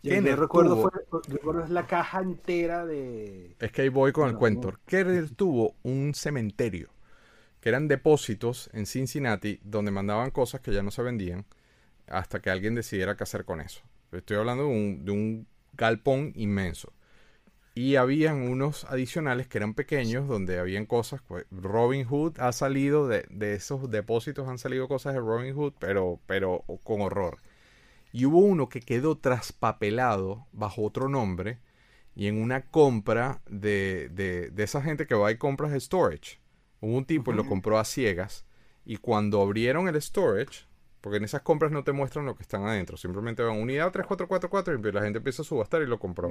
Yo, 0.02 0.10
Kenner 0.10 0.36
yo 0.36 0.42
recuerdo, 0.42 0.76
tuvo- 0.76 0.90
fue, 1.10 1.20
recuerdo 1.28 1.64
es 1.64 1.70
la 1.70 1.86
caja 1.86 2.20
entera 2.20 2.86
de. 2.86 3.54
Es 3.58 3.72
que 3.72 3.82
ahí 3.82 3.88
voy 3.88 4.12
con 4.12 4.28
el 4.28 4.36
cuento. 4.36 4.72
no. 4.72 4.78
Kenner 4.86 5.30
tuvo 5.30 5.74
un 5.82 6.14
cementerio 6.14 6.88
que 7.60 7.68
eran 7.70 7.88
depósitos 7.88 8.70
en 8.72 8.86
Cincinnati 8.86 9.60
donde 9.64 9.90
mandaban 9.90 10.30
cosas 10.30 10.60
que 10.62 10.72
ya 10.72 10.82
no 10.82 10.90
se 10.90 11.02
vendían 11.02 11.46
hasta 12.08 12.40
que 12.40 12.50
alguien 12.50 12.74
decidiera 12.74 13.16
qué 13.16 13.24
hacer 13.24 13.44
con 13.44 13.60
eso. 13.60 13.82
Estoy 14.12 14.38
hablando 14.38 14.64
de 14.64 14.70
un, 14.70 15.04
de 15.04 15.12
un 15.12 15.46
galpón 15.74 16.32
inmenso. 16.36 16.92
Y 17.80 17.96
habían 17.96 18.42
unos 18.42 18.84
adicionales 18.84 19.48
que 19.48 19.56
eran 19.56 19.72
pequeños, 19.72 20.28
donde 20.28 20.58
habían 20.58 20.84
cosas. 20.84 21.22
Pues, 21.26 21.46
Robin 21.50 22.04
Hood 22.04 22.38
ha 22.38 22.52
salido 22.52 23.08
de, 23.08 23.24
de 23.30 23.54
esos 23.54 23.90
depósitos, 23.90 24.46
han 24.48 24.58
salido 24.58 24.86
cosas 24.86 25.14
de 25.14 25.20
Robin 25.20 25.54
Hood, 25.54 25.72
pero, 25.78 26.20
pero 26.26 26.62
con 26.84 27.00
horror. 27.00 27.38
Y 28.12 28.26
hubo 28.26 28.40
uno 28.40 28.68
que 28.68 28.82
quedó 28.82 29.16
traspapelado 29.16 30.46
bajo 30.52 30.82
otro 30.82 31.08
nombre 31.08 31.58
y 32.14 32.26
en 32.26 32.42
una 32.42 32.66
compra 32.66 33.40
de, 33.48 34.10
de, 34.12 34.50
de 34.50 34.62
esa 34.62 34.82
gente 34.82 35.06
que 35.06 35.14
va 35.14 35.32
y 35.32 35.38
compras 35.38 35.72
de 35.72 35.80
storage. 35.80 36.38
Hubo 36.82 36.98
un 36.98 37.06
tipo 37.06 37.32
y 37.32 37.34
lo 37.34 37.46
compró 37.46 37.78
a 37.78 37.86
ciegas 37.86 38.44
y 38.84 38.98
cuando 38.98 39.40
abrieron 39.40 39.88
el 39.88 40.02
storage, 40.02 40.66
porque 41.00 41.16
en 41.18 41.24
esas 41.24 41.42
compras 41.42 41.72
no 41.72 41.82
te 41.84 41.92
muestran 41.92 42.26
lo 42.26 42.36
que 42.36 42.42
están 42.42 42.64
adentro, 42.66 42.96
simplemente 42.96 43.42
van 43.42 43.58
unidad 43.58 43.90
3444 43.92 44.88
y 44.88 44.92
la 44.92 45.02
gente 45.02 45.18
empieza 45.18 45.42
a 45.42 45.44
subastar 45.44 45.82
y 45.82 45.86
lo 45.86 45.98
compró. 45.98 46.30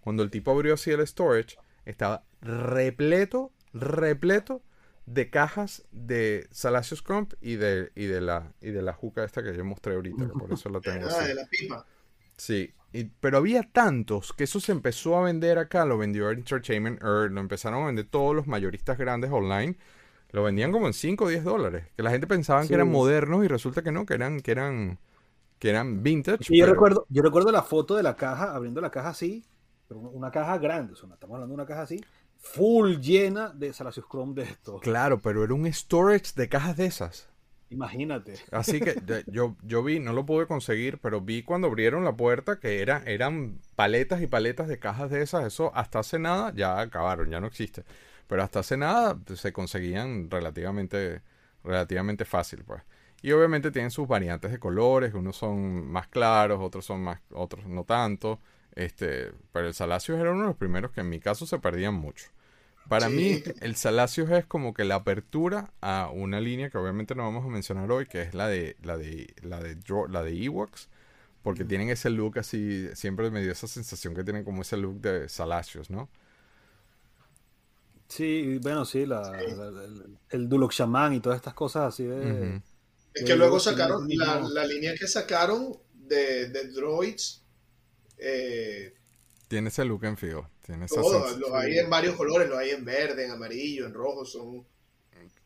Cuando 0.00 0.22
el 0.22 0.30
tipo 0.30 0.50
abrió 0.50 0.74
así 0.74 0.90
el 0.90 1.06
storage, 1.06 1.56
estaba 1.84 2.24
repleto, 2.40 3.52
repleto 3.72 4.62
de 5.06 5.30
cajas 5.30 5.84
de 5.90 6.46
Salacious 6.50 7.00
Crump 7.02 7.32
y 7.40 7.56
de, 7.56 7.90
y 7.94 8.04
de 8.06 8.20
la 8.20 8.52
y 8.60 8.70
de 8.70 8.82
la 8.82 8.92
juca 8.92 9.24
esta 9.24 9.42
que 9.42 9.56
yo 9.56 9.64
mostré 9.64 9.94
ahorita, 9.94 10.26
que 10.26 10.32
por 10.38 10.52
eso 10.52 10.68
la 10.68 10.80
tengo 10.80 11.06
Ah, 11.10 11.18
así. 11.20 11.28
de 11.28 11.34
la 11.34 11.46
pipa. 11.46 11.86
Sí, 12.36 12.74
y- 12.92 13.04
pero 13.04 13.38
había 13.38 13.62
tantos 13.62 14.32
que 14.32 14.44
eso 14.44 14.60
se 14.60 14.72
empezó 14.72 15.16
a 15.16 15.22
vender 15.24 15.58
acá, 15.58 15.86
lo 15.86 15.96
vendió 15.98 16.30
Entertainment 16.30 17.02
Earth, 17.02 17.32
lo 17.32 17.40
empezaron 17.40 17.82
a 17.84 17.86
vender 17.86 18.06
todos 18.06 18.34
los 18.36 18.46
mayoristas 18.46 18.98
grandes 18.98 19.30
online, 19.30 19.76
lo 20.30 20.42
vendían 20.42 20.72
como 20.72 20.86
en 20.86 20.92
5 20.92 21.24
o 21.24 21.28
10 21.28 21.44
dólares, 21.44 21.86
que 21.96 22.02
la 22.02 22.10
gente 22.10 22.26
pensaba 22.26 22.62
Sí. 22.62 22.68
que 22.68 22.74
eran 22.74 22.90
modernos 22.90 23.44
y 23.44 23.48
resulta 23.48 23.82
que 23.82 23.92
no, 23.92 24.04
que 24.06 24.14
eran, 24.14 24.40
que 24.40 24.50
eran, 24.50 24.98
que 25.58 25.70
eran 25.70 26.02
vintage. 26.02 26.44
Y 26.52 26.58
yo 26.58 26.64
pero- 26.64 26.74
recuerdo, 26.74 27.06
yo 27.08 27.22
recuerdo 27.22 27.50
la 27.52 27.62
foto 27.62 27.96
de 27.96 28.02
la 28.02 28.14
caja, 28.16 28.54
abriendo 28.54 28.80
la 28.80 28.90
caja 28.90 29.08
así, 29.10 29.44
pero 29.88 30.00
una- 30.00 30.30
caja 30.30 30.58
grande, 30.58 30.92
o 30.92 30.96
sea, 30.96 31.08
estamos 31.12 31.34
hablando 31.34 31.52
de 31.52 31.62
una 31.62 31.66
caja 31.66 31.82
así, 31.82 32.04
full 32.36 32.96
llena 33.00 33.48
de 33.50 33.72
Salacious 33.72 34.06
Chrome 34.08 34.34
de 34.34 34.42
esto. 34.42 34.78
Claro, 34.80 35.18
pero 35.20 35.42
era 35.44 35.54
un 35.54 35.66
storage 35.72 36.32
de 36.36 36.48
cajas 36.48 36.76
de 36.76 36.86
esas. 36.86 37.28
Imagínate. 37.70 38.34
Así 38.50 38.80
que 38.80 38.94
yo, 39.26 39.56
yo 39.62 39.82
vi, 39.82 39.98
no 40.00 40.12
lo 40.12 40.24
pude 40.24 40.46
conseguir, 40.46 40.98
pero 40.98 41.20
vi 41.20 41.42
cuando 41.42 41.66
abrieron 41.66 42.04
la 42.04 42.16
puerta 42.16 42.58
que 42.60 42.80
era, 42.80 43.02
eran 43.06 43.58
paletas 43.76 44.22
y 44.22 44.26
paletas 44.26 44.68
de 44.68 44.78
cajas 44.78 45.10
de 45.10 45.22
esas. 45.22 45.44
Eso 45.44 45.70
hasta 45.74 45.98
hace 45.98 46.18
nada 46.18 46.52
ya 46.54 46.80
acabaron, 46.80 47.28
ya 47.30 47.40
no 47.40 47.46
existe. 47.46 47.84
Pero 48.28 48.44
hasta 48.44 48.60
hace 48.60 48.76
nada 48.78 49.18
se 49.36 49.52
conseguían 49.52 50.30
relativamente, 50.30 51.22
relativamente 51.64 52.24
fácil, 52.26 52.64
pues. 52.64 52.82
Y 53.22 53.32
obviamente 53.32 53.72
tienen 53.72 53.90
sus 53.90 54.08
variantes 54.08 54.52
de 54.52 54.60
colores, 54.60 55.14
unos 55.14 55.36
son 55.36 55.90
más 55.90 56.08
claros, 56.08 56.60
otros 56.62 56.86
son 56.86 57.02
más, 57.02 57.20
otros 57.32 57.66
no 57.66 57.84
tanto. 57.84 58.40
Este, 58.76 59.32
pero 59.52 59.68
el 59.68 59.74
Salacios 59.74 60.20
era 60.20 60.32
uno 60.32 60.42
de 60.42 60.48
los 60.48 60.56
primeros 60.56 60.92
que 60.92 61.00
en 61.02 61.10
mi 61.10 61.20
caso 61.20 61.46
se 61.46 61.58
perdían 61.58 61.94
mucho. 61.94 62.26
Para 62.88 63.08
Sí. 63.08 63.10
mí, 63.10 63.44
el 63.60 63.76
Salacios 63.76 64.30
es 64.30 64.46
como 64.46 64.72
que 64.74 64.84
la 64.84 64.96
apertura 64.96 65.72
a 65.82 66.10
una 66.12 66.40
línea 66.40 66.70
que 66.70 66.78
obviamente 66.78 67.14
no 67.14 67.24
vamos 67.24 67.44
a 67.44 67.48
mencionar 67.48 67.90
hoy, 67.92 68.06
que 68.06 68.22
es 68.22 68.34
la 68.34 68.48
de 68.48 68.76
la 68.82 68.96
de 68.96 69.34
la 69.42 69.60
de 69.60 69.76
la 70.08 70.22
de 70.22 70.44
Ewoks, 70.44 70.88
porque 71.42 71.64
tienen 71.64 71.90
ese 71.90 72.10
look 72.10 72.38
así, 72.38 72.88
siempre 72.94 73.30
me 73.30 73.42
dio 73.42 73.52
esa 73.52 73.68
sensación 73.68 74.14
que 74.14 74.24
tienen 74.24 74.44
como 74.44 74.62
ese 74.62 74.76
look 74.78 75.00
de 75.00 75.28
Salacios, 75.28 75.90
¿no? 75.90 76.08
Sí, 78.08 78.58
bueno, 78.62 78.84
sí, 78.84 79.04
la, 79.06 79.20
la- 79.32 79.38
el, 79.42 80.18
el 80.30 80.48
Duloc 80.48 80.72
Shaman 80.72 81.14
y 81.14 81.20
todas 81.20 81.36
estas 81.36 81.54
cosas 81.54 81.92
así 81.94 82.04
de... 82.04 82.60
Es 83.14 83.24
que 83.24 83.36
luego 83.36 83.58
sacaron 83.60 84.08
la, 84.08 84.64
línea 84.66 84.94
que 84.94 85.06
sacaron 85.06 85.76
de, 85.92 86.48
de 86.48 86.68
droids. 86.68 87.44
Eh, 88.18 88.94
Tiene 89.48 89.68
ese 89.68 89.84
look 89.84 90.04
en 90.04 90.16
fijo, 90.16 90.48
tiene 90.62 90.88
sensación. 90.88 91.40
los 91.40 91.52
hay 91.52 91.78
en 91.78 91.90
varios 91.90 92.16
colores, 92.16 92.48
los 92.48 92.58
hay 92.58 92.70
en 92.70 92.84
verde, 92.84 93.24
en 93.24 93.30
amarillo, 93.32 93.86
en 93.86 93.94
rojo, 93.94 94.24
son 94.24 94.66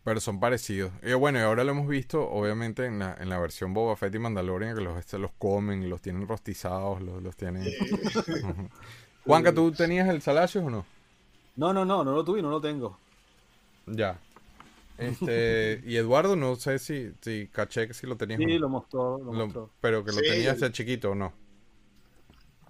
Pero 0.04 0.20
son 0.20 0.40
parecidos. 0.40 0.92
Y 1.02 1.12
bueno, 1.14 1.38
y 1.38 1.42
ahora 1.42 1.62
lo 1.64 1.70
hemos 1.72 1.88
visto, 1.88 2.28
obviamente, 2.28 2.86
en 2.86 2.98
la, 2.98 3.16
en 3.20 3.28
la 3.28 3.38
versión 3.38 3.72
Boba 3.72 3.96
Fett 3.96 4.14
y 4.14 4.18
Mandalorian, 4.18 4.74
que 4.76 4.82
los, 4.82 4.98
este, 4.98 5.18
los 5.18 5.32
comen, 5.32 5.88
los 5.88 6.00
tienen 6.02 6.26
rostizados, 6.26 7.00
los, 7.02 7.22
los 7.22 7.36
tienen... 7.36 7.64
Juanca, 9.24 9.52
¿tú 9.54 9.72
tenías 9.72 10.08
el 10.08 10.22
Salacios 10.22 10.64
o 10.64 10.70
no? 10.70 10.86
No, 11.56 11.72
no, 11.72 11.84
no, 11.84 12.02
no 12.04 12.12
lo 12.12 12.24
tuve 12.24 12.38
y 12.40 12.42
no 12.42 12.50
lo 12.50 12.60
tengo. 12.60 12.98
Ya. 13.86 14.18
Este, 14.98 15.82
y 15.86 15.96
Eduardo, 15.96 16.36
no 16.36 16.56
sé 16.56 16.78
si, 16.78 17.12
si 17.20 17.48
caché 17.48 17.86
que 17.88 17.94
si 17.94 18.06
lo 18.06 18.16
tenías 18.16 18.40
o 18.40 18.42
Sí, 18.42 18.54
no. 18.54 18.58
lo 18.60 18.68
mostró, 18.68 19.18
lo 19.18 19.32
Lo- 19.32 19.44
mostró. 19.46 19.70
pero 19.80 20.04
que 20.04 20.12
lo 20.12 20.18
Sí. 20.18 20.28
tenías 20.28 20.60
de 20.60 20.72
chiquito 20.72 21.10
o 21.10 21.14
no. 21.14 21.32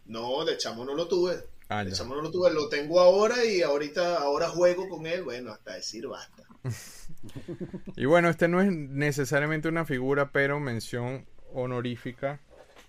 No, 0.06 0.44
de 0.44 0.56
chamo 0.56 0.84
no 0.84 0.94
lo 0.94 1.06
tuve. 1.08 1.44
Ah, 1.68 1.84
De 1.84 1.90
ya. 1.90 1.96
chamo 1.96 2.14
no 2.14 2.22
lo 2.22 2.30
tuve, 2.30 2.52
lo 2.52 2.68
tengo 2.68 3.00
ahora 3.00 3.44
y 3.44 3.62
ahorita 3.62 4.18
ahora 4.18 4.48
juego 4.48 4.88
con 4.88 5.06
él, 5.06 5.22
bueno, 5.22 5.52
hasta 5.52 5.74
decir 5.74 6.06
basta. 6.08 6.42
Y 7.96 8.04
bueno, 8.06 8.28
este 8.28 8.48
no 8.48 8.60
es 8.60 8.72
necesariamente 8.72 9.68
una 9.68 9.84
figura, 9.84 10.32
pero 10.32 10.58
mención 10.58 11.24
honorífica 11.54 12.40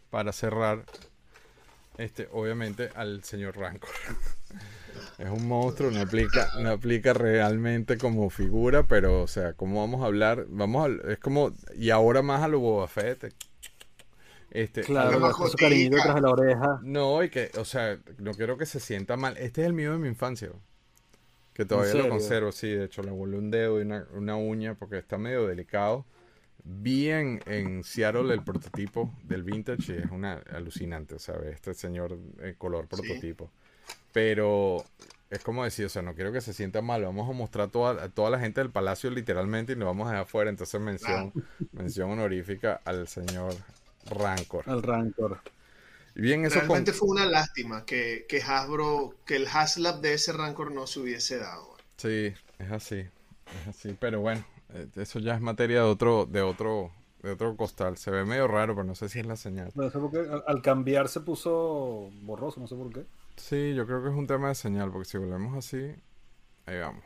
para 0.10 0.32
cerrar. 0.32 0.86
Este, 2.00 2.28
obviamente, 2.32 2.90
al 2.96 3.24
señor 3.24 3.56
Rancor. 3.58 3.90
Es 5.18 5.30
un 5.30 5.48
monstruo, 5.48 5.92
no 5.92 6.02
aplica, 6.02 6.50
no 6.60 6.70
aplica 6.72 7.14
realmente 7.14 7.98
como 7.98 8.30
figura, 8.30 8.84
pero, 8.84 9.22
o 9.24 9.28
sea, 9.28 9.54
¿cómo 9.54 9.82
vamos 9.82 10.02
a 10.04 10.06
hablar? 10.06 10.46
Vamos 10.50 10.88
a, 10.88 11.12
es 11.12 11.20
como, 11.20 11.52
y 11.76 11.90
ahora 11.90 12.22
más 12.22 12.42
a 12.42 12.48
lo 12.48 12.60
Boba 12.60 12.88
Fett. 12.88 13.34
Este, 14.52 14.82
Claro, 14.82 15.34
su 15.34 15.58
cariñito 15.58 16.14
de 16.14 16.22
la 16.22 16.30
oreja. 16.30 16.80
No, 16.84 17.24
y 17.24 17.30
que, 17.30 17.50
o 17.58 17.66
sea, 17.66 17.98
no 18.20 18.34
quiero 18.34 18.56
que 18.58 18.68
se 18.68 18.80
sienta 18.80 19.18
mal. 19.18 19.36
Este 19.38 19.62
es 19.62 19.68
el 19.68 19.74
mío 19.74 19.94
de 19.94 19.98
mi 19.98 20.08
infancia. 20.08 20.52
Que 21.54 21.66
todavía 21.66 21.96
lo 21.96 22.10
conservo, 22.10 22.52
sí. 22.52 22.70
De 22.70 22.86
hecho, 22.86 23.02
le 23.02 23.12
volé 23.12 23.38
un 23.38 23.52
dedo 23.52 23.80
y 23.80 23.84
una, 23.84 24.08
una 24.14 24.36
uña 24.36 24.76
porque 24.76 24.98
está 24.98 25.18
medio 25.18 25.48
delicado. 25.48 26.06
Vi 26.64 27.10
en, 27.10 27.42
en 27.46 27.84
Seattle 27.84 28.34
el 28.34 28.44
prototipo 28.44 29.14
del 29.24 29.44
vintage 29.44 29.94
y 29.94 29.98
es 29.98 30.12
una 30.12 30.42
alucinante, 30.52 31.20
¿sabes? 31.20 31.56
Este 31.56 31.74
señor 31.74 32.18
en 32.40 32.54
color 32.56 32.88
Sí. 32.92 33.36
Pero 34.14 34.86
es 35.30 35.40
como 35.44 35.64
decir, 35.66 35.86
o 35.86 35.90
sea, 35.90 36.02
no 36.04 36.16
quiero 36.16 36.32
que 36.32 36.42
se 36.42 36.54
sienta 36.54 36.82
mal. 36.82 37.04
Vamos 37.04 37.30
a 37.30 37.34
mostrar 37.34 37.70
toda, 37.70 38.04
a 38.04 38.10
toda 38.10 38.30
la 38.30 38.40
gente 38.40 38.62
del 38.62 38.70
palacio 38.72 39.10
literalmente 39.10 39.74
y 39.74 39.76
lo 39.76 39.86
vamos 39.88 40.08
a 40.08 40.12
dejar 40.12 40.24
afuera. 40.24 40.50
Entonces, 40.50 40.80
mención, 40.80 41.34
mención 41.74 42.12
honorífica 42.12 42.80
al 42.86 43.08
señor 43.08 43.54
Rancor. 44.10 44.64
Al 44.68 44.84
Rancor. 44.84 45.40
Y 46.16 46.22
bien, 46.22 46.46
eso 46.46 46.60
con- 46.60 46.68
Realmente 46.68 46.94
fue 46.94 47.10
una 47.10 47.26
lástima 47.26 47.86
que, 47.86 48.26
que 48.30 48.42
Hasbro, 48.42 49.16
que 49.26 49.36
el 49.38 49.48
Haslab 49.48 50.00
de 50.02 50.14
ese 50.14 50.32
Rancor 50.34 50.72
no 50.72 50.86
se 50.86 51.00
hubiese 51.00 51.38
dado. 51.40 51.76
Sí, 51.98 52.34
es 52.60 52.72
así, 52.72 52.98
es 53.00 53.68
así, 53.68 53.96
pero 54.00 54.22
bueno, 54.22 54.44
eh, 54.74 54.88
eso 54.98 55.20
ya 55.20 55.34
es 55.36 55.42
materia 55.42 55.78
de 55.78 55.86
otro, 55.88 56.28
de 56.28 56.42
otro, 56.42 56.92
de 57.24 57.32
otro 57.32 57.56
costal. 57.58 57.98
Se 57.98 58.12
ve 58.12 58.26
medio 58.26 58.48
raro, 58.48 58.76
pero 58.76 58.84
no 58.84 58.94
sé 58.94 59.10
si 59.10 59.20
es 59.20 59.26
la 59.26 59.38
señal. 59.38 59.72
No 59.74 59.90
sé 59.90 59.98
por 59.98 60.12
qué, 60.12 60.20
al, 60.20 60.44
al 60.46 60.62
cambiar 60.62 61.08
se 61.08 61.22
puso 61.22 62.12
borroso, 62.22 62.60
no 62.60 62.68
sé 62.68 62.76
por 62.76 62.94
qué. 62.94 63.06
Sí, 63.36 63.74
yo 63.76 63.86
creo 63.86 64.04
que 64.04 64.10
es 64.10 64.16
un 64.16 64.28
tema 64.28 64.50
de 64.50 64.56
señal, 64.56 64.92
porque 64.92 65.10
si 65.10 65.18
volvemos 65.18 65.58
así, 65.58 65.96
ahí 66.66 66.80
vamos. 66.80 67.04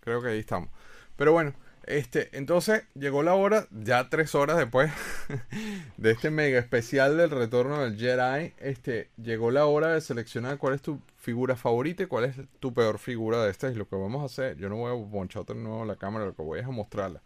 Creo 0.00 0.20
que 0.22 0.28
ahí 0.28 0.38
estamos. 0.40 0.70
Pero 1.16 1.32
bueno, 1.32 1.54
este, 1.86 2.36
entonces 2.36 2.84
llegó 2.94 3.22
la 3.22 3.34
hora, 3.34 3.66
ya 3.70 4.08
tres 4.08 4.34
horas 4.34 4.56
después 4.56 4.90
de 5.96 6.10
este 6.10 6.30
mega 6.30 6.58
especial 6.58 7.16
del 7.16 7.30
retorno 7.30 7.80
del 7.82 7.96
Jedi, 7.98 8.54
este, 8.58 9.10
llegó 9.16 9.50
la 9.50 9.66
hora 9.66 9.88
de 9.88 10.00
seleccionar 10.00 10.58
cuál 10.58 10.74
es 10.74 10.82
tu 10.82 11.00
figura 11.16 11.56
favorita 11.56 12.02
y 12.02 12.06
cuál 12.06 12.24
es 12.24 12.36
tu 12.58 12.72
peor 12.72 12.98
figura 12.98 13.44
de 13.44 13.50
estas. 13.50 13.74
Y 13.74 13.76
lo 13.76 13.88
que 13.88 13.96
vamos 13.96 14.22
a 14.22 14.26
hacer, 14.26 14.56
yo 14.56 14.68
no 14.68 14.76
voy 14.76 14.92
a 14.92 15.10
ponchar 15.10 15.44
de 15.44 15.54
nuevo 15.54 15.84
la 15.84 15.96
cámara, 15.96 16.24
lo 16.24 16.34
que 16.34 16.42
voy 16.42 16.60
es 16.60 16.66
a 16.66 16.70
mostrarla. 16.70 17.22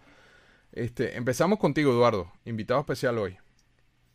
Este, 0.72 1.16
empezamos 1.16 1.58
contigo, 1.58 1.92
Eduardo, 1.92 2.30
invitado 2.44 2.80
especial 2.80 3.16
hoy. 3.18 3.38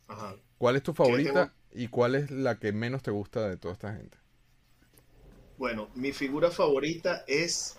Ajá. 0.08 0.36
¿Cuál 0.58 0.76
es 0.76 0.82
tu 0.82 0.92
favorita 0.94 1.52
y 1.74 1.88
cuál 1.88 2.14
es 2.14 2.30
la 2.30 2.58
que 2.58 2.72
menos 2.72 3.02
te 3.02 3.10
gusta 3.10 3.48
de 3.48 3.56
toda 3.58 3.74
esta 3.74 3.94
gente? 3.94 4.16
Bueno, 5.56 5.90
mi 5.96 6.12
figura 6.12 6.48
favorita 6.52 7.24
es 7.26 7.76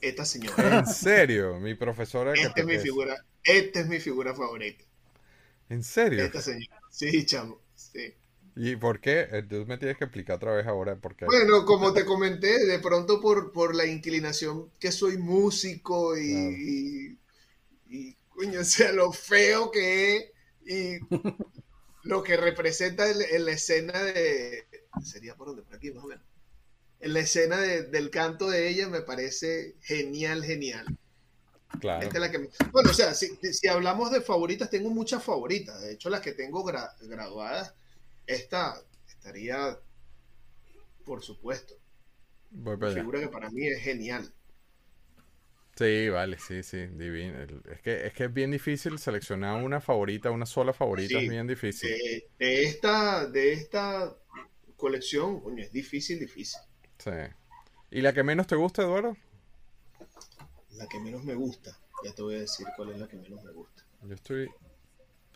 esta 0.00 0.24
señora. 0.24 0.78
¿En 0.78 0.86
serio? 0.86 1.58
Mi 1.60 1.74
profesora 1.74 2.34
Esta 2.34 2.60
es 2.60 2.66
mi 2.66 2.78
figura, 2.78 3.16
esta 3.42 3.80
es 3.80 3.88
mi 3.88 3.98
figura 3.98 4.34
favorita. 4.34 4.84
¿En 5.68 5.82
serio? 5.82 6.24
Esta 6.24 6.40
señora. 6.42 6.80
Sí, 6.90 7.24
chamo. 7.26 7.60
Sí. 7.74 8.14
¿Y 8.56 8.76
por 8.76 9.00
qué? 9.00 9.28
Eh, 9.30 9.42
Tú 9.48 9.64
me 9.66 9.78
tienes 9.78 9.96
que 9.96 10.04
explicar 10.04 10.36
otra 10.36 10.52
vez 10.54 10.66
ahora 10.66 10.96
por 10.96 11.14
qué. 11.16 11.26
Bueno, 11.26 11.64
como 11.64 11.92
te 11.94 12.04
comenté, 12.04 12.66
de 12.66 12.78
pronto 12.80 13.20
por, 13.20 13.50
por 13.52 13.74
la 13.74 13.86
inclinación 13.86 14.70
que 14.78 14.92
soy 14.92 15.16
músico 15.18 16.16
y, 16.18 17.18
y, 17.88 17.98
y, 18.10 18.14
coño, 18.30 18.60
o 18.60 18.64
sea, 18.64 18.92
lo 18.92 19.12
feo 19.12 19.70
que 19.70 20.16
es 20.16 20.24
y 20.66 20.98
lo 22.04 22.22
que 22.22 22.36
representa 22.36 23.10
en, 23.10 23.16
en 23.20 23.44
la 23.44 23.52
escena 23.52 24.02
de... 24.02 24.64
Sería 25.02 25.34
por 25.34 25.48
donde, 25.48 25.62
por 25.62 25.74
aquí 25.74 25.90
más 25.90 26.04
o 26.04 26.06
menos. 26.06 26.24
En 27.00 27.12
la 27.12 27.20
escena 27.20 27.58
de- 27.58 27.82
del 27.82 28.10
canto 28.10 28.48
de 28.48 28.68
ella 28.68 28.88
me 28.88 29.02
parece 29.02 29.74
genial, 29.82 30.44
genial. 30.44 30.86
Claro. 31.80 32.02
Esta 32.06 32.14
es 32.16 32.20
la 32.20 32.30
que... 32.30 32.48
Bueno, 32.70 32.90
o 32.90 32.94
sea, 32.94 33.14
si, 33.14 33.36
si 33.52 33.68
hablamos 33.68 34.12
de 34.12 34.20
favoritas, 34.20 34.70
tengo 34.70 34.90
muchas 34.90 35.22
favoritas. 35.24 35.80
De 35.82 35.92
hecho, 35.92 36.08
las 36.08 36.20
que 36.20 36.32
tengo 36.32 36.64
gra- 36.64 36.94
graduadas, 37.00 37.74
esta 38.26 38.80
estaría 39.08 39.78
por 41.04 41.22
supuesto. 41.22 41.74
Voy 42.50 42.76
para 42.76 42.92
figura 42.92 43.20
que 43.20 43.28
para 43.28 43.50
mí 43.50 43.66
es 43.66 43.82
genial. 43.82 44.32
Sí, 45.76 46.08
vale, 46.08 46.38
sí, 46.38 46.62
sí, 46.62 46.86
divino. 46.86 47.38
Es 47.70 47.80
que, 47.82 48.06
es 48.06 48.12
que 48.12 48.24
es 48.24 48.32
bien 48.32 48.50
difícil 48.52 48.98
seleccionar 48.98 49.62
una 49.62 49.80
favorita, 49.80 50.30
una 50.30 50.46
sola 50.46 50.72
favorita, 50.72 51.18
Sí, 51.18 51.24
es 51.24 51.26
bien 51.26 51.46
difícil. 51.48 51.90
De, 51.90 52.28
de 52.38 52.62
esta, 52.64 53.26
de 53.26 53.52
esta 53.52 54.16
colección, 54.76 55.40
coño, 55.40 55.62
es 55.62 55.72
difícil, 55.72 56.18
difícil. 56.20 56.60
Sí. 56.98 57.10
¿Y 57.90 58.00
la 58.02 58.12
que 58.12 58.22
menos 58.24 58.46
te 58.46 58.56
gusta, 58.56 58.82
Eduardo? 58.82 59.16
La 60.78 60.86
que 60.86 60.98
menos 61.00 61.24
me 61.24 61.34
gusta, 61.34 61.74
ya 62.04 62.12
te 62.14 62.20
voy 62.20 62.34
a 62.34 62.40
decir 62.40 62.66
cuál 62.76 62.90
es 62.90 62.98
la 62.98 63.08
que 63.08 63.16
menos 63.16 63.42
me 63.44 63.52
gusta. 63.52 63.82
Yo 64.02 64.14
estoy... 64.14 64.48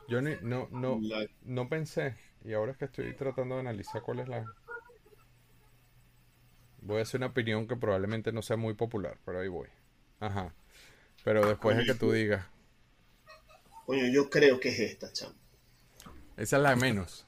Yo 0.09 0.23
ni- 0.23 0.37
no, 0.43 0.69
no, 0.73 1.01
La- 1.03 1.27
no 1.43 1.69
pensé. 1.69 2.17
Y 2.45 2.55
ahora 2.55 2.73
es 2.73 2.79
que 2.79 2.87
estoy 2.87 3.15
tratando 3.15 3.57
de 3.57 3.63
analizar 3.63 4.03
cuál 4.03 4.21
es 4.21 4.29
la... 4.29 4.45
Voy 6.83 6.99
a 6.99 7.03
hacer 7.03 7.21
una 7.21 7.29
opinión 7.29 7.69
que 7.69 7.77
probablemente 7.77 8.33
no 8.33 8.43
sea 8.43 8.57
muy 8.57 8.75
popular, 8.75 9.17
pero 9.25 9.39
ahí 9.39 9.47
voy. 9.49 9.69
Ajá. 10.21 10.55
Pero 11.25 11.47
después 11.49 11.77
de 11.77 11.85
que 11.85 11.95
tú 11.95 12.13
digas, 12.13 12.47
coño, 13.87 14.07
yo 14.07 14.31
creo 14.31 14.61
que 14.61 14.69
es 14.69 14.79
esta, 14.81 15.13
chamo. 15.13 15.35
esa 16.37 16.57
es 16.57 16.63
la 16.63 16.71
de 16.71 16.77
menos. 16.77 17.27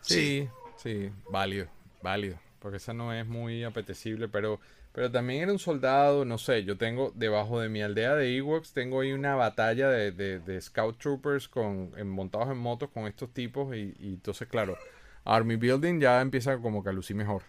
Sí, 0.00 0.48
sí, 0.76 1.10
válido, 1.30 1.68
válido. 2.02 2.38
Porque 2.60 2.78
esa 2.78 2.94
no 2.94 3.12
es 3.12 3.26
muy 3.26 3.64
apetecible, 3.64 4.28
pero, 4.28 4.60
pero 4.92 5.10
también 5.10 5.42
era 5.42 5.52
un 5.52 5.58
soldado, 5.58 6.24
no 6.24 6.38
sé, 6.38 6.64
yo 6.64 6.76
tengo 6.78 7.12
debajo 7.14 7.60
de 7.60 7.68
mi 7.68 7.82
aldea 7.82 8.14
de 8.14 8.36
Ewoks, 8.36 8.72
tengo 8.72 9.00
ahí 9.00 9.12
una 9.12 9.34
batalla 9.34 9.88
de, 9.90 10.12
de- 10.12 10.40
de 10.40 10.60
Scout 10.60 10.98
Troopers 10.98 11.48
con, 11.48 11.92
en- 11.96 12.08
montados 12.08 12.48
en 12.50 12.58
motos 12.58 12.90
con 12.90 13.06
estos 13.06 13.32
tipos 13.32 13.74
y, 13.76 13.94
y 14.00 14.14
entonces, 14.14 14.48
claro, 14.48 14.76
Army 15.24 15.56
Building 15.56 16.00
ya 16.00 16.20
empieza 16.20 16.58
como 16.58 16.82
que 16.82 16.90
a 16.90 16.92
lucir 16.92 17.16
mejor. 17.16 17.42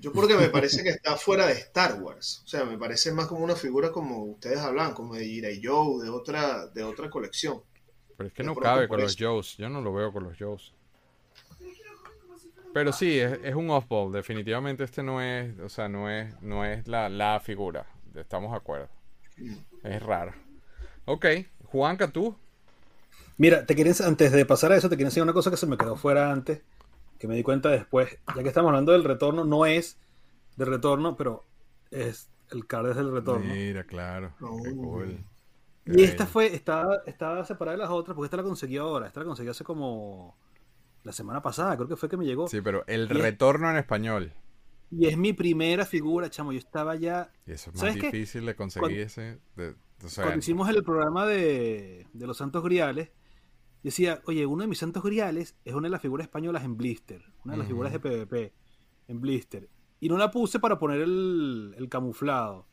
Yo 0.00 0.12
porque 0.12 0.36
me 0.36 0.48
parece 0.48 0.82
que 0.82 0.90
está 0.90 1.16
fuera 1.16 1.46
de 1.46 1.54
Star 1.54 2.00
Wars. 2.00 2.42
O 2.44 2.48
sea, 2.48 2.64
me 2.64 2.78
parece 2.78 3.12
más 3.12 3.26
como 3.26 3.44
una 3.44 3.56
figura 3.56 3.90
como 3.90 4.24
ustedes 4.24 4.58
hablan, 4.58 4.94
como 4.94 5.14
de 5.14 5.24
Ira 5.24 5.48
Joe, 5.62 6.02
de 6.04 6.10
otra, 6.10 6.66
de 6.66 6.84
otra 6.84 7.10
colección. 7.10 7.62
Pero 8.16 8.28
es 8.28 8.34
que 8.34 8.42
De 8.42 8.48
no 8.48 8.54
cabe 8.54 8.88
con 8.88 9.00
los. 9.00 9.16
Joes. 9.18 9.56
Yo 9.56 9.68
no 9.68 9.80
lo 9.80 9.92
veo 9.92 10.12
con 10.12 10.24
los 10.24 10.38
Joes. 10.38 10.72
Pero 12.72 12.92
sí, 12.92 13.18
es, 13.18 13.38
es 13.42 13.54
un 13.54 13.70
off-ball. 13.70 14.12
Definitivamente 14.12 14.84
este 14.84 15.02
no 15.02 15.20
es, 15.22 15.58
o 15.60 15.68
sea, 15.68 15.88
no 15.88 16.10
es, 16.10 16.40
no 16.42 16.64
es 16.64 16.86
la, 16.86 17.08
la 17.08 17.40
figura. 17.40 17.86
Estamos 18.14 18.50
de 18.50 18.56
acuerdo. 18.56 18.88
Es 19.82 20.02
raro. 20.02 20.32
Ok, 21.06 21.26
Juanca, 21.64 22.08
tú. 22.10 22.36
Mira, 23.38 23.66
te 23.66 23.76
quería, 23.76 23.92
antes 24.04 24.32
de 24.32 24.46
pasar 24.46 24.72
a 24.72 24.76
eso, 24.76 24.88
te 24.88 24.96
quería 24.96 25.08
enseñar 25.08 25.24
una 25.24 25.32
cosa 25.32 25.50
que 25.50 25.56
se 25.56 25.66
me 25.66 25.76
quedó 25.76 25.96
fuera 25.96 26.32
antes, 26.32 26.62
que 27.18 27.28
me 27.28 27.34
di 27.36 27.42
cuenta 27.42 27.68
después. 27.70 28.18
Ya 28.36 28.42
que 28.42 28.48
estamos 28.48 28.68
hablando 28.70 28.92
del 28.92 29.04
retorno, 29.04 29.44
no 29.44 29.66
es 29.66 29.98
del 30.56 30.68
retorno, 30.68 31.16
pero 31.16 31.44
es 31.90 32.30
el 32.50 32.66
card 32.66 32.90
es 32.90 32.96
del 32.96 33.12
retorno. 33.12 33.52
Mira, 33.52 33.84
claro. 33.84 34.32
Qué 34.38 34.44
Oh. 34.44 35.02
Y 35.88 36.02
esta 36.02 36.26
fue, 36.26 36.52
estaba, 36.54 36.96
estaba 37.06 37.44
separada 37.44 37.76
de 37.76 37.82
las 37.84 37.90
otras, 37.90 38.14
porque 38.16 38.26
esta 38.26 38.36
la 38.38 38.42
conseguí 38.42 38.76
ahora. 38.76 39.06
Esta 39.06 39.20
la 39.20 39.26
conseguí 39.26 39.48
hace 39.48 39.62
como 39.62 40.36
la 41.04 41.12
semana 41.12 41.40
pasada, 41.40 41.76
creo 41.76 41.86
que 41.88 41.94
fue 41.96 42.08
que 42.08 42.16
me 42.16 42.24
llegó. 42.24 42.48
Sí, 42.48 42.60
pero 42.60 42.82
el 42.88 43.02
Y 43.02 43.16
es- 43.16 43.22
retorno 43.22 43.70
en 43.70 43.76
español. 43.76 44.32
Y 44.90 45.06
es 45.06 45.16
mi 45.16 45.32
primera 45.32 45.84
figura, 45.86 46.28
chamo. 46.30 46.52
Yo 46.52 46.58
estaba 46.58 46.96
ya. 46.96 47.30
Y 47.46 47.52
eso 47.52 47.70
es 47.70 47.80
más 47.82 47.94
difícil 47.94 48.46
de 48.46 48.54
conseguir 48.56 48.82
Cuando- 48.88 49.00
ese. 49.02 49.38
de- 49.56 49.74
o 50.04 50.08
sea, 50.08 50.24
Cuando 50.24 50.38
hicimos 50.40 50.68
el 50.68 50.82
programa 50.84 51.24
de, 51.26 52.06
de 52.12 52.26
los 52.26 52.36
Santos 52.36 52.62
Griales, 52.64 53.10
decía, 53.82 54.22
oye, 54.26 54.46
uno 54.46 54.62
de 54.62 54.68
mis 54.68 54.78
Santos 54.78 55.02
Griales 55.02 55.56
es 55.64 55.74
una 55.74 55.86
de 55.86 55.90
las 55.90 56.02
figuras 56.02 56.26
españolas 56.26 56.64
en 56.64 56.76
blister, 56.76 57.22
una 57.44 57.54
de 57.54 57.58
las 57.58 57.66
figuras 57.66 57.92
de 57.92 58.00
PvP 58.00 58.52
en 59.08 59.20
blister. 59.20 59.68
Y 60.00 60.08
no 60.08 60.18
la 60.18 60.30
puse 60.30 60.58
para 60.60 60.78
poner 60.78 61.00
el, 61.00 61.74
el 61.78 61.88
camuflado. 61.88 62.66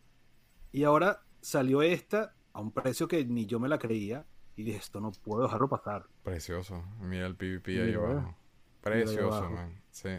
Y 0.72 0.84
ahora 0.84 1.24
salió 1.42 1.82
esta 1.82 2.36
a 2.54 2.62
un 2.62 2.72
precio 2.72 3.08
que 3.08 3.26
ni 3.26 3.46
yo 3.46 3.60
me 3.60 3.68
la 3.68 3.78
creía. 3.78 4.26
Y 4.56 4.64
dije, 4.64 4.78
esto 4.78 5.02
no 5.02 5.12
puedo 5.12 5.44
dejarlo 5.44 5.68
pasar. 5.68 6.08
Precioso. 6.24 6.84
Mira 7.00 7.26
el 7.26 7.36
PvP 7.36 7.82
ahí 7.82 7.94
abajo. 7.94 8.36
Precioso, 8.82 9.38
abajo. 9.38 9.54
man. 9.56 9.82
Sí. 9.90 10.10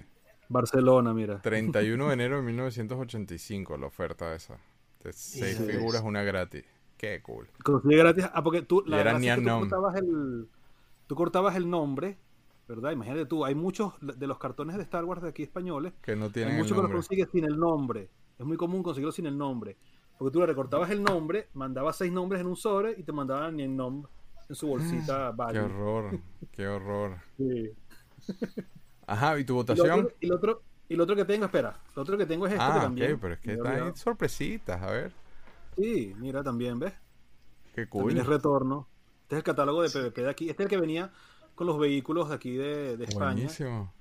Barcelona, 0.49 1.15
mira. 1.15 1.41
31 1.41 2.09
de 2.09 2.15
enero 2.15 2.37
de 2.37 2.43
1985 2.43 3.77
la 3.77 3.87
oferta 3.87 4.35
esa. 4.35 4.59
De 5.03 5.13
seis 5.13 5.59
figuras, 5.59 6.03
una 6.03 6.23
gratis. 6.23 6.65
Qué 6.97 7.21
cool. 7.23 7.49
Conseguí 7.63 7.97
gratis. 7.97 8.27
Ah, 8.33 8.43
porque 8.43 8.63
tú, 8.63 8.83
Y 8.87 8.91
la 8.91 9.01
era 9.01 9.13
gracia 9.13 9.35
es 9.35 9.41
que 9.41 9.45
tú 9.45 9.87
el, 9.97 10.49
tú 11.07 11.15
cortabas 11.15 11.57
el 11.57 11.69
nombre, 11.69 12.19
¿verdad? 12.69 12.93
Imagínate 12.93 13.27
tú, 13.27 13.45
hay 13.45 13.55
muchos 13.55 13.95
de 14.01 14.27
los 14.27 14.39
cartones 14.39 14.77
de 14.77 14.83
Star 14.83 15.05
Wars 15.05 15.23
de 15.23 15.29
aquí 15.29 15.43
españoles 15.43 15.93
Que 16.03 16.17
no 16.17 16.27
Hay 16.27 16.31
tienen 16.33 16.53
el 16.55 16.59
muchos 16.59 16.71
que 16.73 16.83
los 16.83 16.83
nombre. 16.85 16.97
consigues 16.99 17.29
sin 17.31 17.45
el 17.45 17.59
nombre. 17.59 18.11
Es 18.39 18.45
muy 18.47 18.57
común 18.57 18.83
conseguirlo 18.83 19.13
sin 19.13 19.27
el 19.27 19.37
nombre. 19.39 19.77
Porque 20.19 20.33
tú 20.33 20.41
le 20.41 20.47
recortabas 20.47 20.91
el 20.91 21.03
nombre, 21.03 21.49
mandabas 21.55 21.97
seis 21.97 22.13
nombres 22.13 22.41
en 22.41 22.47
un 22.47 22.57
sobre 22.57 22.93
y 22.99 23.03
te 23.03 23.13
mandaban 23.13 23.59
el 23.61 23.75
nombre 23.77 24.11
en 24.49 24.55
su 24.55 24.67
bolsita 24.69 25.31
Qué 25.31 25.37
value. 25.37 25.61
horror. 25.65 26.21
Qué 26.53 26.67
horror. 26.69 27.19
Sí. 27.37 27.71
Ajá, 29.07 29.39
¿y 29.39 29.45
tu 29.45 29.55
votación? 29.55 30.09
y, 30.21 30.27
lo 30.27 30.37
otro, 30.37 30.63
y 30.89 30.97
lo 30.97 31.05
otro 31.05 31.17
que 31.17 31.25
tengo, 31.25 31.45
espera, 31.47 31.79
lo 31.95 32.03
otro 32.03 32.17
que 32.17 32.27
tengo 32.27 32.47
es 32.47 32.53
este 32.53 32.65
Ah, 32.65 32.81
también. 32.83 33.13
ok, 33.15 33.19
pero 33.21 33.35
es 33.35 33.41
que 33.41 33.49
me 33.49 33.53
había 33.55 33.63
está 33.63 33.71
ahí 33.71 33.81
olvidado. 33.81 33.97
sorpresitas, 33.97 34.83
a 34.83 34.91
ver. 34.91 35.13
Sí, 35.77 36.15
mira, 36.19 36.43
también, 36.43 36.79
¿ves? 36.79 36.95
Qué 37.75 37.89
cool. 37.89 38.03
También 38.03 38.19
es 38.21 38.27
retorno. 38.27 38.89
Este 39.25 39.37
es 39.37 39.39
el 39.39 39.43
catálogo 39.43 39.83
de 39.83 39.91
PvP 39.91 40.23
de 40.23 40.31
aquí. 40.31 40.49
Este 40.51 40.63
es 40.63 40.67
el 40.67 40.71
que 40.71 40.81
venía 40.81 41.13
con 41.55 41.67
los 41.67 41.79
vehículos 41.79 42.29
de 42.29 42.35
aquí 42.35 42.53
de, 42.55 42.97
de 42.97 43.05
España. 43.05 43.33
Buenísimo. 43.35 43.93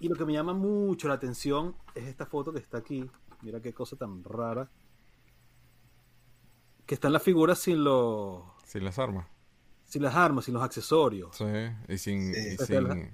Y 0.00 0.08
lo 0.08 0.14
que 0.16 0.24
me 0.24 0.32
llama 0.32 0.52
mucho 0.54 1.08
la 1.08 1.14
atención 1.14 1.74
es 1.94 2.04
esta 2.04 2.26
foto 2.26 2.52
que 2.52 2.58
está 2.58 2.78
aquí. 2.78 3.08
Mira 3.42 3.60
qué 3.60 3.72
cosa 3.72 3.96
tan 3.96 4.22
rara. 4.24 4.68
Que 6.86 6.94
están 6.94 7.12
las 7.12 7.22
figuras 7.22 7.58
sin 7.58 7.82
los 7.82 8.42
Sin 8.64 8.84
las 8.84 8.98
armas. 8.98 9.26
sin 9.84 10.02
las 10.02 10.14
armas, 10.14 10.44
sin 10.44 10.54
los 10.54 10.62
accesorios. 10.62 11.36
Sí, 11.36 11.44
y 11.88 11.98
sin, 11.98 12.32
Sí. 12.34 12.40
y 12.40 12.46
Esta 12.52 12.66
sin- 12.66 12.86
es 12.92 13.12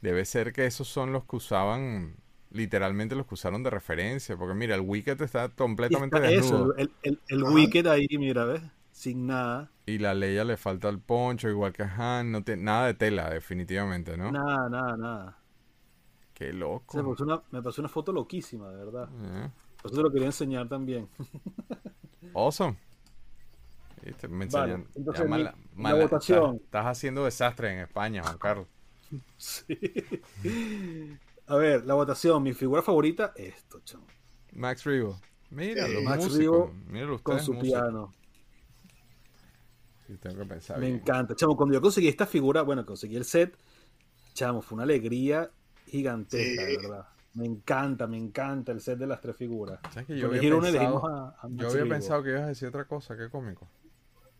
Debe 0.00 0.24
ser 0.24 0.52
que 0.54 0.64
esos 0.66 0.88
son 0.88 1.12
los 1.12 1.24
que 1.24 1.36
usaban, 1.36 2.16
literalmente 2.50 3.14
los 3.14 3.26
que 3.26 3.34
usaron 3.34 3.62
de 3.62 3.68
referencia, 3.70 4.34
porque 4.36 4.54
mira, 4.54 4.74
el 4.74 4.80
Wicket 4.80 5.20
está 5.20 5.48
completamente 5.50 6.16
está 6.16 6.26
desnudo 6.28 6.74
eso, 6.74 6.76
el, 6.78 6.90
el, 7.02 7.20
el. 7.28 7.42
Wicked 7.44 7.86
ahí, 7.86 8.06
mira, 8.18 8.44
¿ves? 8.46 8.62
Sin 8.92 9.26
nada. 9.26 9.70
Y 9.90 9.98
la 9.98 10.14
Leia 10.14 10.44
le 10.44 10.56
falta 10.56 10.88
el 10.88 10.98
poncho, 11.00 11.48
igual 11.48 11.72
que 11.72 11.82
a 11.82 12.18
Han, 12.20 12.30
no 12.32 12.42
tiene 12.44 12.62
nada 12.62 12.86
de 12.86 12.94
tela, 12.94 13.30
definitivamente, 13.30 14.16
¿no? 14.16 14.30
Nada, 14.32 14.68
nada, 14.68 14.96
nada. 14.96 15.38
Qué 16.34 16.46
O 16.46 16.48
sea, 16.48 16.54
me, 16.54 16.58
loco. 16.60 17.10
pasó 17.12 17.24
una, 17.24 17.42
me 17.50 17.62
pasó 17.62 17.82
una 17.82 17.88
foto 17.88 18.12
loquísima, 18.12 18.70
de 18.70 18.76
verdad. 18.84 19.08
Eh, 19.12 19.50
Por 19.82 19.90
eso 19.90 19.96
te 19.96 20.02
lo 20.02 20.10
quería 20.10 20.26
enseñar 20.26 20.68
también. 20.68 21.08
Awesome. 22.34 22.76
Me 24.02 24.46
Vale, 24.46 24.74
enseñan- 24.74 24.86
entonces 24.94 25.18
ya 25.18 25.24
mi- 25.24 25.30
mala- 25.30 25.54
la 25.76 25.94
votación. 25.94 26.44
Estás, 26.54 26.64
estás 26.64 26.86
haciendo 26.86 27.24
desastre 27.24 27.72
en 27.72 27.78
España, 27.80 28.22
Juan 28.22 28.38
Carlos. 28.38 28.66
Sí. 29.36 29.66
A 31.48 31.56
ver, 31.56 31.84
la 31.84 31.94
votación. 31.94 32.42
Mi 32.42 32.52
figura 32.52 32.80
favorita, 32.82 33.32
esto, 33.34 33.80
chamo. 33.84 34.04
Max. 34.52 34.86
Mira, 35.50 35.86
Sí. 35.86 35.94
los 35.94 36.02
Max 36.04 36.24
ustedes 36.26 37.20
Con 37.22 37.40
su 37.40 37.58
piano. 37.58 38.14
Sí, 40.10 40.16
tengo 40.18 40.38
que 40.38 40.44
pensar 40.46 40.78
Me 40.80 40.86
bien. 40.86 40.98
encanta. 40.98 41.36
Chamo, 41.36 41.56
cuando 41.56 41.72
yo 41.74 41.80
conseguí 41.80 42.08
esta 42.08 42.26
figura, 42.26 42.62
bueno, 42.62 42.84
conseguí 42.84 43.14
el 43.16 43.24
set, 43.24 43.56
chamo, 44.34 44.60
fue 44.60 44.74
una 44.74 44.82
alegría 44.82 45.48
gigantesca, 45.86 46.64
Sí. 46.66 46.72
de 46.72 46.76
verdad. 46.78 47.06
Me 47.34 47.46
encanta, 47.46 48.08
me 48.08 48.16
encanta 48.18 48.72
el 48.72 48.80
set 48.80 48.98
de 48.98 49.06
las 49.06 49.20
tres 49.20 49.36
figuras. 49.36 49.78
¿Sabes 49.92 50.06
que 50.08 50.18
yo 50.18 50.26
había 50.26 50.40
pensado- 50.40 51.06
a- 51.06 51.36
a 51.40 51.48
Max 51.48 51.62
Yo 51.62 51.68
había 51.68 51.88
pensado 51.94 52.22
que 52.24 52.30
ibas 52.30 52.42
a 52.42 52.46
decir 52.48 52.66
otra 52.66 52.86
cosa, 52.86 53.16
qué 53.16 53.30
cómico. 53.30 53.68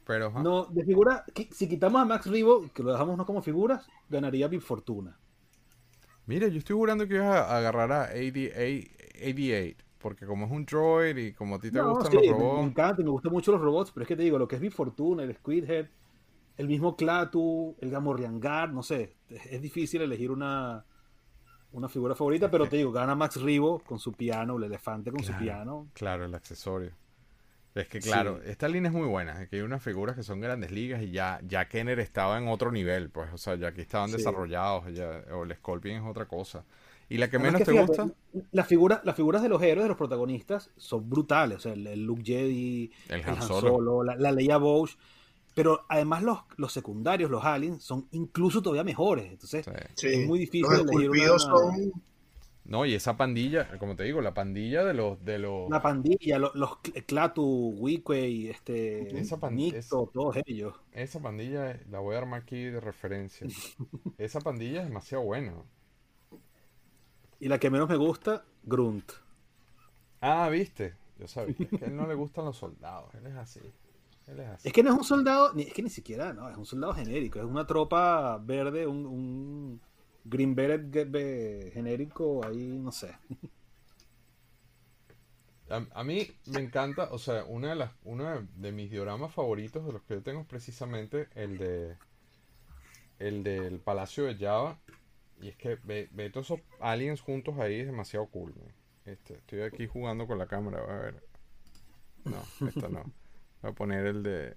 Pero. 0.05 0.33
No, 0.43 0.65
de 0.65 0.85
figura, 0.85 1.25
si 1.53 1.69
quitamos 1.69 2.03
a 2.03 2.05
Max 2.05 2.27
Rivo, 2.27 2.69
que 2.75 2.83
lo 2.83 2.91
dejamos 2.91 3.17
no 3.17 3.25
como 3.25 3.43
figuras, 3.43 3.87
ganaría 4.09 4.49
Big 4.49 4.61
Fortuna. 4.61 5.17
Mira, 6.27 6.49
yo 6.49 6.59
estoy 6.59 6.75
jurando 6.75 7.07
que 7.07 7.15
ibas 7.15 7.29
a 7.29 7.57
agarrar 7.59 7.93
a 7.93 8.03
88, 8.13 8.91
88, 9.21 9.85
porque 10.01 10.27
como 10.27 10.47
es 10.47 10.51
un 10.51 10.65
droid 10.65 11.17
y 11.17 11.33
como 11.33 11.57
a 11.57 11.59
ti 11.61 11.71
te 11.71 11.79
No, 11.79 11.91
gustan 11.95 12.11
sí, 12.11 12.17
los 12.17 12.27
me- 12.27 12.33
me, 12.33 12.39
robots. 12.39 12.67
encanta, 12.67 13.03
y 13.03 13.05
me 13.05 13.11
gustan 13.11 13.33
mucho 13.33 13.53
los 13.53 13.61
robots, 13.61 13.93
pero 13.93 14.03
es 14.03 14.09
que 14.09 14.17
te 14.17 14.23
digo, 14.23 14.39
lo 14.39 14.49
que 14.49 14.57
es 14.57 14.61
Big 14.63 14.73
Fortuna, 14.73 15.23
el 15.23 15.35
Squidhead, 15.37 15.87
el 16.57 16.67
mismo 16.67 16.97
Klaatu, 16.97 17.77
el 17.81 17.91
Gamorreangar, 17.91 18.73
no 18.73 18.83
sé, 18.83 19.17
es, 19.29 19.63
difícil 19.63 20.03
elegir 20.03 20.31
una, 20.31 20.85
una 21.73 21.89
figura 21.89 22.15
favorita, 22.15 22.51
pero 22.51 22.67
te 22.69 22.77
digo, 22.77 22.93
gana 22.93 23.15
Max 23.15 23.41
Rivo 23.41 23.79
con 23.81 23.99
su 23.99 24.13
piano, 24.13 24.57
el 24.57 24.65
elefante 24.65 25.11
con 25.13 25.23
su 25.23 25.33
piano. 25.35 25.89
Claro, 25.95 26.25
el 26.25 26.35
accesorio. 26.35 26.93
Es 27.73 27.87
que 27.87 28.01
claro, 28.01 28.41
Sí. 28.43 28.51
esta 28.51 28.67
línea 28.69 28.91
es 28.91 28.97
muy 28.97 29.07
buena, 29.07 29.41
es 29.43 29.49
que 29.49 29.57
hay 29.57 29.63
unas 29.63 29.81
figuras 29.81 30.17
que 30.17 30.25
son 30.25 30.41
grandes 30.41 30.73
ligas 30.73 31.03
y 31.03 31.13
ya, 31.13 31.39
ya 31.47 31.69
Kenner 31.69 32.01
estaba 32.01 32.37
en 32.37 32.49
otro 32.49 32.73
nivel, 32.73 33.11
pues, 33.11 33.33
o 33.33 33.39
sea, 33.39 33.55
ya 33.55 33.69
aquí 33.69 33.81
estaban 33.83 34.09
Sí. 34.11 34.17
desarrollados, 34.17 34.93
ya, 34.93 35.23
o 35.33 35.45
el 35.45 35.55
Scorpion 35.55 36.03
es 36.03 36.11
otra 36.11 36.27
cosa. 36.27 36.65
Y 37.11 37.19
la 37.19 37.29
que 37.29 37.37
Además 37.37 37.53
menos 37.55 37.59
que 37.61 37.65
te 37.67 37.71
fíjate, 37.73 38.03
gusta, 38.33 38.47
Las 38.53 38.67
figuras, 38.67 39.01
las 39.05 39.17
figuras 39.17 39.43
de 39.43 39.49
los 39.51 39.61
héroes, 39.63 39.85
de 39.85 39.89
los 39.89 39.99
protagonistas, 39.99 40.71
son 40.79 41.11
brutales. 41.11 41.59
O 41.59 41.61
sea, 41.61 41.73
el, 41.75 41.87
el 41.87 42.05
Luke 42.05 42.23
Jedi, 42.25 42.91
el 43.09 43.21
el 43.21 43.25
Han 43.27 43.37
Han 43.37 43.43
Solo. 43.43 43.69
Solo, 43.69 44.03
la, 44.05 44.17
la 44.17 44.33
Leia 44.33 44.57
Bouch. 44.57 44.97
Pero 45.55 45.81
además 45.89 46.23
los, 46.23 46.39
los 46.57 46.73
secundarios, 46.73 47.29
los 47.31 47.45
aliens, 47.45 47.83
son 47.83 48.07
incluso 48.13 48.63
todavía 48.63 48.85
mejores. 48.85 49.31
Entonces, 49.33 49.69
Sí. 49.97 50.07
Es 50.07 50.27
muy 50.27 50.39
difícil 50.39 50.63
Los 50.71 50.81
elegir 50.83 51.11
una- 51.11 51.39
son 51.41 51.93
No, 52.65 52.87
y 52.87 52.95
esa 52.95 53.17
pandilla, 53.17 53.77
como 53.79 53.97
te 53.97 54.05
digo, 54.05 54.21
la 54.21 54.33
pandilla 54.33 54.85
de 54.85 54.95
los... 54.95 55.23
De 55.25 55.41
los... 55.41 55.69
La 55.69 55.83
pandilla, 55.83 56.39
los, 56.39 56.55
los 56.55 56.79
Clatu, 57.07 57.75
Wickway, 57.77 58.47
este, 58.51 59.19
Esa 59.19 59.41
pan- 59.41 59.57
Nicto, 59.57 59.77
es- 59.79 59.89
todos 59.89 60.37
ellos. 60.47 60.75
Esa 60.93 61.21
pandilla, 61.21 61.77
la 61.91 61.99
voy 61.99 62.15
a 62.15 62.19
armar 62.19 62.43
aquí 62.43 62.63
de 62.67 62.79
referencia. 62.81 63.49
Esa 64.19 64.39
pandilla 64.41 64.83
es 64.83 64.87
demasiado 64.87 65.25
buena. 65.25 65.55
Y 67.41 67.49
la 67.49 67.59
que 67.59 67.71
menos 67.71 67.89
me 67.89 67.97
gusta, 67.97 68.45
Grunt. 68.63 69.11
Ah, 70.23 70.49
viste. 70.49 70.95
Yo 71.19 71.29
sabía. 71.29 71.67
Es 71.67 71.75
que 71.75 71.85
a 71.85 71.89
él 71.89 71.97
no 71.97 72.07
le 72.07 72.15
gustan 72.15 72.45
los 72.47 72.57
soldados. 72.57 73.15
Él 73.15 73.27
es 73.27 73.37
así. 73.37 73.61
Él 74.27 74.41
es 74.41 74.49
así. 74.49 74.69
Es 74.69 74.73
que 74.73 74.83
no 74.83 74.91
es 74.93 74.97
un 74.99 75.05
soldado, 75.05 75.53
ni, 75.55 75.63
es 75.63 75.73
que 75.73 75.83
ni 75.83 75.89
siquiera, 75.91 76.33
no, 76.35 76.49
es 76.51 76.57
un 76.57 76.67
soldado 76.67 76.93
genérico, 76.95 77.39
es 77.39 77.45
una 77.47 77.67
tropa 77.67 78.37
verde, 78.39 78.87
un, 78.87 79.07
un 79.07 79.81
Green 80.25 80.55
Beret 80.55 80.93
ge- 80.93 81.05
be- 81.07 81.71
genérico, 81.73 82.45
ahí 82.47 82.79
no 82.79 82.93
sé. 82.93 83.17
A, 85.71 85.87
a 86.01 86.05
mí 86.05 86.31
me 86.45 86.61
encanta, 86.61 87.09
o 87.13 87.19
sea, 87.19 87.45
una 87.45 87.71
de 87.71 87.77
las, 87.77 87.93
uno 88.05 88.25
de, 88.25 88.47
de 88.57 88.73
mis 88.73 88.91
dioramas 88.91 89.33
favoritos 89.33 89.87
de 89.87 89.93
los 89.95 90.03
que 90.03 90.15
yo 90.15 90.23
tengo 90.23 90.41
es 90.43 90.47
precisamente 90.47 91.29
el 91.35 91.57
de 91.57 91.97
el 93.19 93.43
del 93.45 93.79
Palacio 93.81 94.25
de 94.25 94.37
Java. 94.37 94.79
Y 95.41 95.49
es 95.49 95.57
que 95.57 95.77
ve, 95.85 96.09
ve 96.13 96.31
todos 96.31 96.47
esos 96.51 96.61
aliens 96.81 97.21
juntos 97.21 97.59
ahí 97.59 97.81
es 97.81 97.87
demasiado 97.87 98.27
cool. 98.29 98.55
Este, 99.05 99.35
estoy 99.35 99.63
aquí 99.63 99.87
jugando 99.87 100.27
con 100.27 100.39
la 100.39 100.47
cámara, 100.47 100.83
voy 100.83 100.93
a 100.93 100.99
ver. 100.99 101.23
No, 102.25 102.43
esta 102.69 102.89
no. 102.89 103.05
Voy 103.63 103.71
a 103.71 103.75
poner 103.75 104.07
el 104.07 104.23
de 104.23 104.55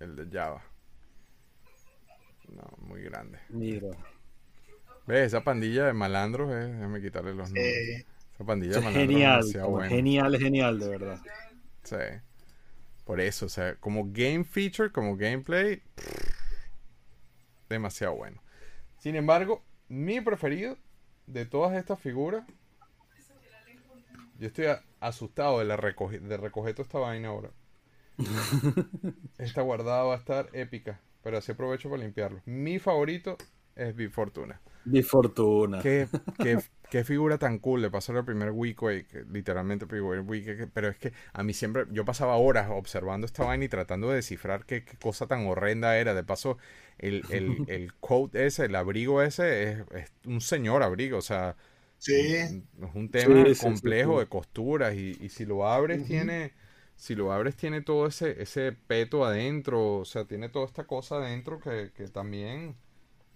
el 0.00 0.16
de 0.16 0.26
Java. 0.30 0.64
No, 2.48 2.62
muy 2.78 3.02
grande. 3.02 3.38
Mira. 3.48 3.88
¿Ves? 5.06 5.26
Esa 5.28 5.42
pandilla 5.44 5.86
de 5.86 5.92
malandros, 5.92 6.50
eh, 6.50 6.72
déjame 6.72 7.00
quitarle 7.00 7.34
los 7.34 7.50
nombres. 7.50 7.88
Eh, 8.00 8.06
Esa 8.34 8.44
pandilla 8.44 8.74
de 8.74 8.78
Es 8.78 8.84
malandros 8.84 9.20
es 9.20 9.20
genial, 9.20 9.40
demasiado 9.40 9.66
como 9.66 9.76
buena. 9.78 9.88
genial, 9.88 10.38
genial, 10.38 10.78
de 10.78 10.88
verdad. 10.88 11.20
Sí. 11.82 11.96
Por 13.04 13.20
eso, 13.20 13.46
o 13.46 13.48
sea, 13.48 13.76
como 13.76 14.06
game 14.12 14.44
feature, 14.44 14.90
como 14.92 15.16
gameplay, 15.16 15.82
pff, 15.96 16.32
demasiado 17.68 18.14
bueno. 18.16 18.42
Sin 18.98 19.16
embargo, 19.16 19.64
mi 19.92 20.22
preferido 20.22 20.78
de 21.26 21.44
todas 21.44 21.76
estas 21.76 22.00
figuras, 22.00 22.44
yo 24.38 24.46
estoy 24.46 24.64
asustado 25.00 25.58
de, 25.58 25.66
la 25.66 25.76
recoge- 25.76 26.18
de 26.20 26.36
recoger 26.38 26.74
toda 26.74 26.84
esta 26.84 26.98
vaina 26.98 27.28
ahora. 27.28 27.50
esta 29.38 29.60
guardada 29.60 30.04
va 30.04 30.14
a 30.14 30.18
estar 30.18 30.48
épica, 30.54 30.98
pero 31.22 31.36
así 31.36 31.52
aprovecho 31.52 31.90
para 31.90 32.02
limpiarlo. 32.02 32.40
Mi 32.46 32.78
favorito 32.78 33.36
es 33.76 33.94
Big 33.94 34.10
Fortuna. 34.10 34.62
Mi 34.84 35.02
fortuna. 35.02 35.78
¿Qué, 35.78 36.10
qué, 36.38 36.62
qué 36.88 37.04
figura 37.04 37.38
tan 37.38 37.58
cool. 37.58 37.82
Le 37.82 37.90
pasó 37.90 38.16
el 38.16 38.24
primer 38.24 38.50
Weekway, 38.52 39.04
que 39.06 39.24
literalmente 39.24 39.86
primer 39.86 40.20
Weekway, 40.20 40.56
que- 40.58 40.66
pero 40.68 40.88
es 40.88 40.98
que 40.98 41.12
a 41.32 41.42
mí 41.42 41.52
siempre, 41.54 41.86
yo 41.90 42.04
pasaba 42.04 42.36
horas 42.36 42.68
observando 42.70 43.26
esta 43.26 43.42
vaina 43.44 43.64
y 43.64 43.68
tratando 43.68 44.08
de 44.10 44.16
descifrar 44.16 44.64
qué, 44.64 44.84
qué 44.84 44.96
cosa 44.98 45.26
tan 45.26 45.46
horrenda 45.46 45.96
era. 45.98 46.14
De 46.14 46.22
paso, 46.24 46.58
el, 46.98 47.26
el, 47.28 47.64
el 47.66 47.94
coat 47.94 48.34
ese, 48.36 48.66
el 48.66 48.76
abrigo 48.76 49.22
ese, 49.22 49.72
es, 49.72 49.78
es 49.92 50.12
un 50.26 50.40
señor 50.40 50.82
abrigo, 50.82 51.18
o 51.18 51.22
sea, 51.22 51.56
sí, 51.98 52.10
es 52.80 52.94
un 52.94 53.10
tema 53.10 53.46
Sí, 53.46 53.54
sí, 53.54 53.76
sí, 53.76 53.92
complejo 53.92 54.18
sí. 54.18 54.20
de 54.20 54.28
costuras 54.28 54.94
y, 54.94 55.16
y 55.20 55.28
si 55.28 55.44
lo 55.46 55.66
abres 55.68 56.02
Ujú. 56.02 56.04
tiene, 56.04 56.52
si 56.96 57.14
lo 57.14 57.32
abres 57.32 57.56
tiene 57.56 57.80
todo 57.82 58.06
ese, 58.06 58.40
ese 58.42 58.72
peto 58.72 59.24
adentro, 59.24 59.98
o 59.98 60.04
sea, 60.04 60.24
tiene 60.26 60.48
toda 60.48 60.66
esta 60.66 60.84
cosa 60.86 61.16
adentro 61.16 61.60
que, 61.60 61.92
que 61.94 62.08
también... 62.08 62.76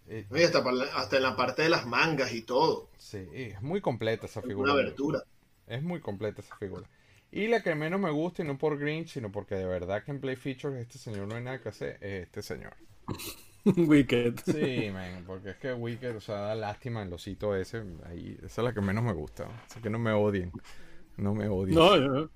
eh, 0.09 0.27
Oye, 0.31 0.45
hasta, 0.45 0.63
hasta 0.95 1.17
en 1.17 1.23
la 1.23 1.37
parte 1.37 1.63
de 1.63 1.69
las 1.69 1.87
mangas 1.87 2.33
y 2.33 2.43
todo. 2.43 2.89
Sí, 2.99 3.27
es 3.33 3.61
muy 3.63 3.81
completa 3.81 4.27
esa 4.27 4.43
figura. 4.43 4.73
Una 4.73 4.81
abertura. 4.81 5.23
Es 5.67 5.83
muy 5.83 6.01
completa 6.01 6.41
esa 6.41 6.57
figura. 6.57 6.89
Y 7.33 7.49
la 7.49 7.63
que 7.63 7.75
menos 7.75 8.01
me 8.01 8.11
gusta, 8.11 8.43
y 8.43 8.47
no 8.47 8.57
por 8.57 8.79
Grinch, 8.79 9.09
sino 9.09 9.33
porque 9.33 9.57
de 9.57 9.67
verdad 9.67 10.05
que 10.05 10.13
en 10.13 10.21
Play 10.21 10.37
Features 10.37 10.77
este 10.77 10.99
señor 10.99 11.27
no 11.27 11.35
hay 11.35 11.43
nada 11.43 11.61
que 11.61 11.69
hacer, 11.69 11.99
es 12.01 12.23
este 12.25 12.43
señor. 12.43 12.75
Wicked. 13.65 14.35
Sí, 14.45 14.91
man, 14.93 15.25
porque 15.27 15.51
es 15.51 15.57
que 15.57 15.73
Wicked, 15.75 16.17
o 16.17 16.21
sea, 16.21 16.37
da 16.37 16.55
lástima 16.55 17.03
el 17.03 17.13
osito 17.13 17.57
ese. 17.57 17.83
Ahí, 18.05 18.39
esa 18.45 18.61
es 18.61 18.65
la 18.65 18.73
que 18.73 18.81
menos 18.81 19.03
me 19.03 19.13
gusta. 19.13 19.49
Así 19.69 19.81
que 19.81 19.91
no 19.91 19.99
me 19.99 20.13
odien. 20.13 20.53
No 21.17 21.35
me 21.35 21.49
odien. 21.49 21.75
No, 21.75 21.97
yo- 21.97 22.31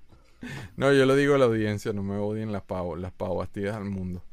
No, 0.75 0.91
yo 0.91 1.05
lo 1.05 1.15
digo 1.15 1.35
a 1.35 1.37
la 1.37 1.45
audiencia, 1.45 1.93
no 1.93 2.03
me 2.03 2.17
odien 2.17 2.51
las 2.51 2.63
pavos, 2.63 2.99
las 2.99 3.11
pavostidas 3.13 3.77
al 3.77 3.85
mundo. 3.85 4.23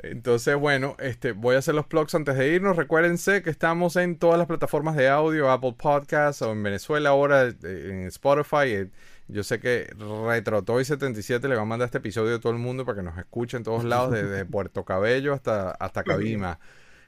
Entonces, 0.00 0.54
bueno, 0.56 0.96
este, 1.00 1.32
voy 1.32 1.56
a 1.56 1.58
hacer 1.58 1.74
los 1.74 1.86
plugs 1.86 2.14
antes 2.14 2.36
de 2.36 2.48
irnos. 2.54 2.76
Recuérdense 2.76 3.42
que 3.42 3.50
estamos 3.50 3.96
en 3.96 4.18
todas 4.18 4.38
las 4.38 4.46
plataformas 4.46 4.94
de 4.96 5.08
audio, 5.08 5.50
Apple 5.50 5.74
Podcasts 5.76 6.40
o 6.42 6.52
en 6.52 6.62
Venezuela 6.62 7.10
ahora 7.10 7.48
eh, 7.48 7.54
en 7.62 8.06
Spotify. 8.06 8.66
Eh, 8.66 8.90
Yo 9.26 9.42
sé 9.42 9.58
que 9.60 9.90
RetroToy77 9.98 11.48
le 11.48 11.56
va 11.56 11.62
a 11.62 11.64
mandar 11.64 11.86
este 11.86 11.98
episodio 11.98 12.36
a 12.36 12.40
todo 12.40 12.52
el 12.52 12.58
mundo 12.58 12.84
para 12.84 12.96
que 12.98 13.02
nos 13.02 13.18
escuche 13.18 13.56
en 13.56 13.64
todos 13.64 13.84
lados, 13.84 14.12
desde 14.12 14.44
Puerto 14.46 14.84
Cabello 14.84 15.34
hasta, 15.34 15.72
hasta 15.72 16.04
Cabima. 16.04 16.60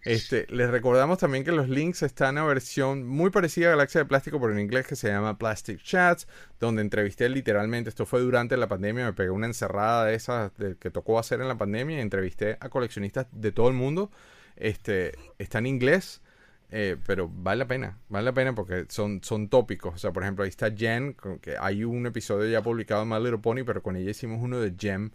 Este, 0.02 0.46
les 0.48 0.70
recordamos 0.70 1.18
también 1.18 1.44
que 1.44 1.52
los 1.52 1.68
links 1.68 2.02
están 2.02 2.38
a 2.38 2.44
versión 2.44 3.06
muy 3.06 3.30
parecida 3.30 3.68
a 3.68 3.70
Galaxia 3.72 4.00
de 4.00 4.06
Plástico, 4.06 4.40
pero 4.40 4.52
en 4.52 4.60
inglés 4.60 4.86
que 4.86 4.96
se 4.96 5.08
llama 5.08 5.36
Plastic 5.36 5.82
Chats, 5.82 6.26
donde 6.58 6.80
entrevisté 6.80 7.28
literalmente, 7.28 7.90
esto 7.90 8.06
fue 8.06 8.20
durante 8.20 8.56
la 8.56 8.66
pandemia, 8.66 9.04
me 9.04 9.12
pegué 9.12 9.30
una 9.30 9.46
encerrada 9.46 10.06
de 10.06 10.14
esas 10.14 10.52
que 10.78 10.90
tocó 10.90 11.18
hacer 11.18 11.40
en 11.42 11.48
la 11.48 11.58
pandemia 11.58 11.98
y 11.98 12.00
entrevisté 12.00 12.56
a 12.60 12.70
coleccionistas 12.70 13.26
de 13.32 13.52
todo 13.52 13.68
el 13.68 13.74
mundo. 13.74 14.10
Este, 14.56 15.12
está 15.38 15.58
en 15.58 15.66
inglés, 15.66 16.22
eh, 16.70 16.96
pero 17.06 17.28
vale 17.28 17.58
la 17.58 17.66
pena, 17.66 17.98
vale 18.08 18.24
la 18.24 18.32
pena 18.32 18.54
porque 18.54 18.86
son, 18.88 19.22
son 19.22 19.48
tópicos. 19.48 19.94
O 19.94 19.98
sea, 19.98 20.12
por 20.12 20.22
ejemplo, 20.22 20.44
ahí 20.44 20.50
está 20.50 20.70
Jen, 20.74 21.16
que 21.42 21.56
hay 21.58 21.84
un 21.84 22.06
episodio 22.06 22.50
ya 22.50 22.62
publicado 22.62 23.02
en 23.02 23.08
My 23.08 23.16
Little 23.16 23.38
Pony, 23.38 23.64
pero 23.66 23.82
con 23.82 23.96
ella 23.96 24.10
hicimos 24.10 24.40
uno 24.40 24.60
de 24.60 24.74
Gem, 24.78 25.10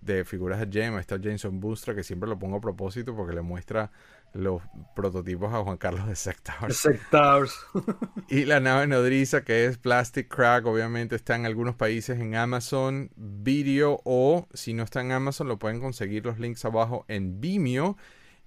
de 0.00 0.24
figuras 0.24 0.60
de 0.60 0.68
Gem. 0.70 0.94
Ahí 0.94 1.00
está 1.00 1.18
Jason 1.22 1.60
Bustra, 1.60 1.94
que 1.94 2.04
siempre 2.04 2.28
lo 2.28 2.38
pongo 2.38 2.56
a 2.56 2.60
propósito 2.60 3.14
porque 3.16 3.34
le 3.34 3.42
muestra 3.42 3.90
los 4.32 4.62
prototipos 4.94 5.52
a 5.52 5.62
Juan 5.62 5.76
Carlos 5.76 6.06
de 6.06 6.16
Sectors. 6.16 6.76
Sectors. 6.76 7.54
Y 8.28 8.44
la 8.44 8.60
nave 8.60 8.86
nodriza, 8.86 9.42
que 9.42 9.66
es 9.66 9.76
Plastic 9.76 10.28
Crack, 10.28 10.66
obviamente 10.66 11.16
está 11.16 11.34
en 11.34 11.46
algunos 11.46 11.74
países 11.74 12.20
en 12.20 12.36
Amazon 12.36 13.10
Video 13.16 14.00
o 14.04 14.46
si 14.54 14.72
no 14.72 14.84
está 14.84 15.00
en 15.00 15.10
Amazon 15.10 15.48
lo 15.48 15.58
pueden 15.58 15.80
conseguir 15.80 16.24
los 16.24 16.38
links 16.38 16.64
abajo 16.64 17.04
en 17.08 17.40
Vimeo. 17.40 17.96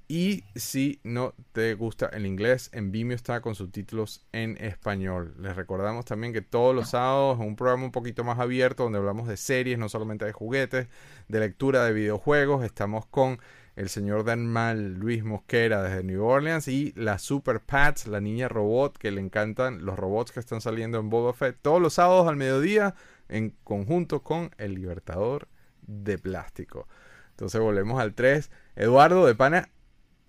Y 0.08 0.44
si 0.56 1.00
no 1.04 1.34
te 1.54 1.74
gusta 1.76 2.08
el 2.08 2.26
inglés, 2.26 2.70
en 2.74 2.92
Vimeo 2.92 3.16
está 3.16 3.42
con 3.42 3.56
subtítulos 3.56 4.26
en 4.32 4.58
español. 4.58 5.34
Les 5.40 5.56
recordamos 5.56 6.06
también 6.06 6.34
que 6.34 6.42
todos 6.42 6.76
los 6.76 6.90
sábados 6.90 7.40
es 7.40 7.46
un 7.46 7.56
programa 7.56 7.86
un 7.86 7.92
poquito 7.92 8.24
más 8.24 8.38
abierto 8.40 8.84
donde 8.84 9.00
hablamos 9.00 9.28
de 9.28 9.38
series, 9.38 9.80
no 9.80 9.90
solamente 9.90 10.26
de 10.26 10.34
juguetes, 10.34 10.88
de 11.30 11.40
lectura 11.40 11.86
de 11.86 11.94
videojuegos. 11.94 12.64
Estamos 12.64 13.06
con 13.06 13.40
el 13.76 13.90
señor 13.90 14.24
Danmal 14.24 14.94
Luis 14.96 15.24
Mosquera 15.24 15.82
desde 15.82 16.04
New 16.04 16.24
Orleans 16.24 16.68
y 16.68 16.94
la 16.96 17.18
Super 17.20 17.60
Pats, 17.60 18.08
la 18.08 18.22
niña 18.22 18.48
robot 18.48 18.98
que 18.98 19.12
le 19.12 19.20
encantan 19.22 19.84
los 19.86 19.98
robots 19.98 20.32
que 20.32 20.40
están 20.40 20.62
saliendo 20.62 21.00
en 21.00 21.10
Boba 21.10 21.34
Fett 21.34 21.58
todos 21.62 21.82
los 21.82 21.94
sábados 21.96 22.28
al 22.28 22.36
mediodía 22.36 22.94
en 23.30 23.56
conjunto 23.64 24.22
con 24.22 24.52
el 24.58 24.76
Libertador 24.76 25.48
de 25.82 26.18
Plástico. 26.20 26.88
Entonces 27.32 27.60
volvemos 27.60 28.00
al 28.00 28.14
3. 28.14 28.52
Eduardo 28.76 29.26
de 29.26 29.34
Pana, 29.34 29.70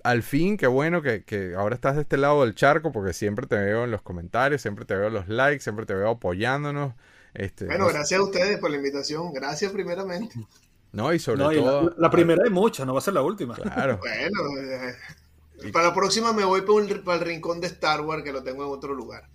al 0.03 0.23
fin, 0.23 0.57
qué 0.57 0.67
bueno 0.67 1.03
que, 1.03 1.23
que 1.25 1.55
ahora 1.55 1.75
estás 1.75 1.97
de 1.97 2.03
este 2.03 2.17
lado 2.17 2.45
del 2.45 2.55
charco 2.55 2.93
porque 2.93 3.13
siempre 3.13 3.47
te 3.47 3.57
veo 3.57 3.85
en 3.85 3.91
los 3.91 4.01
comentarios, 4.03 4.63
siempre 4.63 4.85
te 4.87 4.95
veo 4.97 5.09
en 5.09 5.15
los 5.15 5.29
likes, 5.29 5.61
siempre 5.63 5.85
te 5.87 5.95
veo 5.95 6.09
apoyándonos. 6.11 6.95
Este, 7.35 7.67
Bueno, 7.67 7.87
no- 7.87 7.93
gracias 7.93 8.21
a 8.21 8.23
ustedes 8.23 8.59
por 8.59 8.71
la 8.71 8.77
invitación. 8.77 9.33
Gracias 9.33 9.71
primeramente. 9.73 10.35
no, 10.95 11.13
y 11.13 11.19
sobre 11.19 11.39
No, 11.43 11.53
y 11.53 11.57
la, 11.57 11.63
todo... 11.63 11.95
la 11.99 12.11
primera 12.11 12.43
de 12.43 12.51
muchas, 12.51 12.87
no 12.87 12.93
va 12.95 12.99
a 13.01 13.03
ser 13.03 13.15
la 13.15 13.23
última. 13.23 13.55
Claro. 13.55 13.99
Bueno, 13.99 14.61
eh, 14.61 15.71
para 15.73 15.89
la 15.89 15.95
próxima 15.95 16.33
me 16.33 16.45
voy 16.45 16.61
para, 16.63 16.73
un- 16.73 17.03
para 17.05 17.19
el 17.19 17.25
rincón 17.25 17.61
de 17.61 17.67
Star 17.69 18.01
Wars 18.01 18.23
que 18.23 18.33
lo 18.33 18.43
tengo 18.43 18.65
en 18.65 18.71
otro 18.71 18.95
lugar. 18.95 19.29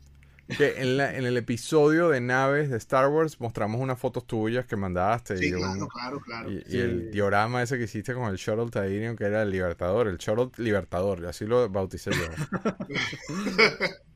Que 0.57 0.81
en, 0.81 0.97
la- 0.97 1.15
en 1.15 1.25
el 1.27 1.37
episodio 1.37 2.09
de 2.09 2.21
naves 2.21 2.71
de 2.71 2.77
Star 2.77 3.07
Wars 3.07 3.39
mostramos 3.39 3.79
unas 3.79 3.99
fotos 3.99 4.25
tuyas 4.25 4.65
que 4.65 4.75
mandaste 4.75 5.37
Sí, 5.37 5.49
y, 5.49 5.53
un- 5.53 5.61
claro, 5.61 5.87
claro, 5.87 6.19
claro. 6.21 6.51
y- 6.51 6.57
y 6.57 6.71
Sí. 6.71 6.79
el 6.79 7.11
diorama 7.11 7.61
ese 7.61 7.77
que 7.77 7.83
hiciste 7.83 8.15
con 8.15 8.23
el 8.29 8.37
Shuttle 8.37 8.71
Tydirium 8.71 9.15
que 9.15 9.25
era 9.25 9.43
el 9.43 9.51
Libertador, 9.51 10.07
el 10.07 10.17
Shuttle 10.17 10.49
Libertador, 10.57 11.23
así 11.27 11.45
lo 11.45 11.69
bauticé 11.69 12.09
yo. 12.11 12.17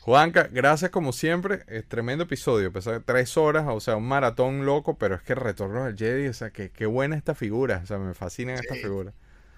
Juanca, 0.00 0.48
gracias 0.50 0.90
como 0.90 1.12
siempre, 1.12 1.64
es 1.68 1.86
tremendo 1.88 2.24
episodio, 2.24 2.72
pesar 2.72 2.94
de 2.94 3.00
tres 3.00 3.36
horas, 3.36 3.66
o 3.68 3.80
sea, 3.80 3.96
un 3.96 4.08
maratón 4.08 4.64
loco, 4.66 4.96
pero 4.98 5.14
es 5.14 5.22
que 5.22 5.34
retorno 5.34 5.84
del 5.84 5.96
Jedi, 5.96 6.26
o 6.28 6.32
sea, 6.34 6.50
que 6.50 6.70
qué 6.70 6.86
buena 6.86 7.16
esta 7.16 7.34
figura, 7.34 7.80
o 7.82 7.86
sea, 7.86 7.98
me 7.98 8.14
fascinan 8.14 8.56
estas 8.58 8.78
Sí. 8.78 8.80
figuras. 8.80 9.14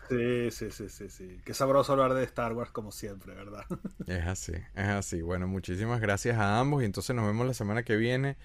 Sí, 0.08 0.50
sí, 0.50 0.70
sí, 0.70 0.88
sí, 0.90 1.08
sí. 1.10 1.40
Qué 1.44 1.54
sabroso 1.54 1.92
hablar 1.92 2.14
de 2.14 2.24
Star 2.24 2.52
Wars 2.54 2.70
como 2.72 2.92
siempre, 2.92 3.34
¿verdad? 3.34 3.64
Es 4.06 4.26
así, 4.26 4.52
es 4.74 4.86
así. 4.88 5.22
Bueno, 5.22 5.46
muchísimas 5.48 6.00
gracias 6.00 6.38
a 6.38 6.58
ambos 6.60 6.82
y 6.82 6.86
entonces 6.86 7.14
nos 7.16 7.26
vemos 7.26 7.46
la 7.46 7.54
semana 7.54 7.82
que 7.84 7.96
viene. 7.96 8.36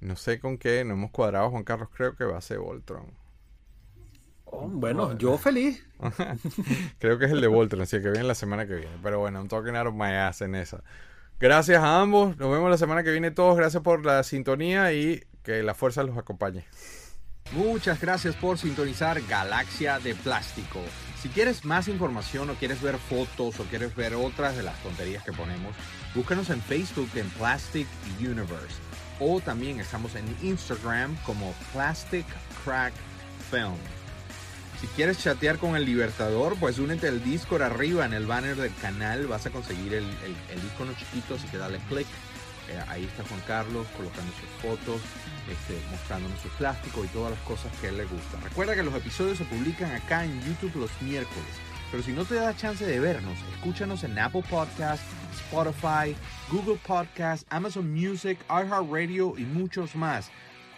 No 0.00 0.16
sé 0.16 0.40
con 0.40 0.58
qué, 0.58 0.84
no 0.84 0.94
hemos 0.94 1.10
cuadrado, 1.12 1.50
Juan 1.50 1.64
Carlos, 1.64 1.90
creo 1.94 2.16
que 2.16 2.24
va 2.24 2.38
a 2.38 2.42
ser 2.42 2.58
Voltron. 2.60 3.06
Oh, 4.46 4.68
bueno, 4.68 5.16
yo 5.18 5.36
feliz. 5.38 5.84
creo 6.98 7.18
que 7.18 7.26
es 7.26 7.30
el 7.32 7.40
de 7.40 7.46
Voltron, 7.46 7.82
así 7.82 8.00
que 8.00 8.10
viene 8.10 8.24
la 8.24 8.34
semana 8.34 8.66
que 8.66 8.74
viene. 8.74 8.98
Pero 9.02 9.18
bueno, 9.20 9.38
I'm 9.40 9.48
talking 9.48 9.76
out 9.76 9.86
of 9.86 9.94
my 9.94 10.06
ass 10.12 10.42
en 10.42 10.54
esa. 10.54 10.82
Gracias 11.42 11.82
a 11.82 12.00
ambos. 12.00 12.36
Nos 12.36 12.52
vemos 12.52 12.70
la 12.70 12.78
semana 12.78 13.02
que 13.02 13.10
viene 13.10 13.32
todos. 13.32 13.56
Gracias 13.56 13.82
por 13.82 14.06
la 14.06 14.22
sintonía 14.22 14.92
y 14.92 15.24
que 15.42 15.64
la 15.64 15.74
fuerza 15.74 16.04
los 16.04 16.16
acompañe. 16.16 16.64
Muchas 17.50 18.00
gracias 18.00 18.36
por 18.36 18.58
sintonizar 18.58 19.20
Galaxia 19.22 19.98
de 19.98 20.14
Plástico. 20.14 20.78
Si 21.20 21.28
quieres 21.30 21.64
más 21.64 21.88
información 21.88 22.48
o 22.48 22.54
quieres 22.54 22.80
ver 22.80 22.96
fotos 22.96 23.58
o 23.58 23.64
quieres 23.64 23.96
ver 23.96 24.14
otras 24.14 24.56
de 24.56 24.62
las 24.62 24.80
tonterías 24.84 25.24
que 25.24 25.32
ponemos, 25.32 25.74
búscanos 26.14 26.48
en 26.50 26.62
Facebook 26.62 27.10
en 27.16 27.28
Plastic 27.30 27.88
Universe. 28.20 28.76
O 29.18 29.40
también 29.40 29.80
estamos 29.80 30.14
en 30.14 30.24
Instagram 30.42 31.16
como 31.26 31.52
Plastic 31.72 32.26
Crack 32.64 32.92
Film. 33.50 34.01
Si 34.82 34.88
quieres 34.88 35.18
chatear 35.18 35.58
con 35.58 35.76
el 35.76 35.84
Libertador, 35.84 36.56
pues 36.58 36.80
únete 36.80 37.06
al 37.06 37.22
Discord 37.22 37.62
arriba 37.62 38.04
en 38.04 38.14
el 38.14 38.26
banner 38.26 38.56
del 38.56 38.74
canal. 38.74 39.28
Vas 39.28 39.46
a 39.46 39.50
conseguir 39.50 39.94
el, 39.94 40.02
el, 40.02 40.64
icono 40.74 40.92
chiquito, 40.94 41.36
así 41.36 41.46
que 41.46 41.56
dale 41.56 41.78
click. 41.88 42.08
Eh, 42.68 42.82
ahí 42.88 43.04
está 43.04 43.22
Juan 43.22 43.40
Carlos 43.46 43.86
colocando 43.96 44.32
sus 44.32 44.48
fotos, 44.60 45.00
este, 45.48 45.80
mostrándonos 45.88 46.36
su 46.40 46.48
plástico 46.58 47.04
y 47.04 47.06
todas 47.08 47.30
las 47.30 47.40
cosas 47.42 47.70
que 47.80 47.86
a 47.86 47.90
él 47.90 47.98
le 47.98 48.06
gustan. 48.06 48.42
Recuerda 48.42 48.74
que 48.74 48.82
los 48.82 48.92
episodios 48.96 49.38
se 49.38 49.44
publican 49.44 49.92
acá 49.92 50.24
en 50.24 50.42
YouTube 50.42 50.74
los 50.74 50.90
miércoles. 51.00 51.54
Pero 51.92 52.02
si 52.02 52.10
no 52.10 52.24
te 52.24 52.34
da 52.34 52.56
chance 52.56 52.84
de 52.84 52.98
vernos, 52.98 53.38
escúchanos 53.54 54.02
en 54.02 54.18
Apple 54.18 54.42
Podcasts, 54.50 55.06
Spotify, 55.32 56.16
Google 56.50 56.80
Podcasts, 56.84 57.46
Amazon 57.50 57.88
Music, 57.88 58.36
iHeartRadio 58.48 59.34
y 59.38 59.44
muchos 59.44 59.94
más. 59.94 60.28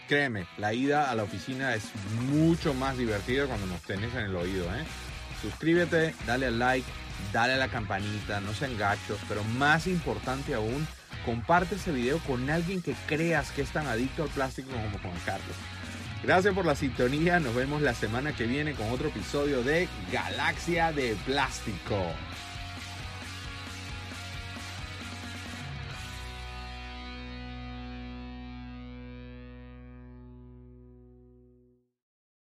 Créeme, 0.08 0.46
la 0.58 0.74
ida 0.74 1.10
a 1.10 1.14
la 1.14 1.22
oficina 1.22 1.74
es 1.74 1.84
mucho 2.30 2.74
más 2.74 2.98
divertida 2.98 3.46
cuando 3.46 3.66
nos 3.66 3.80
tenés 3.82 4.14
en 4.14 4.24
el 4.24 4.36
oído. 4.36 4.66
¿eh? 4.74 4.84
Suscríbete, 5.40 6.14
dale 6.26 6.46
al 6.46 6.58
like, 6.58 6.86
dale 7.32 7.54
a 7.54 7.56
la 7.56 7.68
campanita, 7.68 8.40
no 8.40 8.52
sean 8.52 8.76
gachos, 8.76 9.18
pero 9.28 9.42
más 9.44 9.86
importante 9.86 10.54
aún, 10.54 10.86
comparte 11.24 11.76
ese 11.76 11.90
video 11.90 12.18
con 12.18 12.50
alguien 12.50 12.82
que 12.82 12.94
creas 13.06 13.50
que 13.50 13.62
es 13.62 13.70
tan 13.70 13.86
adicto 13.86 14.24
al 14.24 14.28
plástico 14.28 14.70
como 14.70 14.98
Juan 14.98 15.20
Carlos. 15.24 15.56
Gracias 16.22 16.54
por 16.54 16.66
la 16.66 16.74
sintonía, 16.74 17.40
nos 17.40 17.54
vemos 17.54 17.82
la 17.82 17.94
semana 17.94 18.34
que 18.34 18.46
viene 18.46 18.72
con 18.72 18.90
otro 18.90 19.08
episodio 19.08 19.62
de 19.62 19.88
Galaxia 20.12 20.92
de 20.92 21.16
Plástico. 21.26 21.96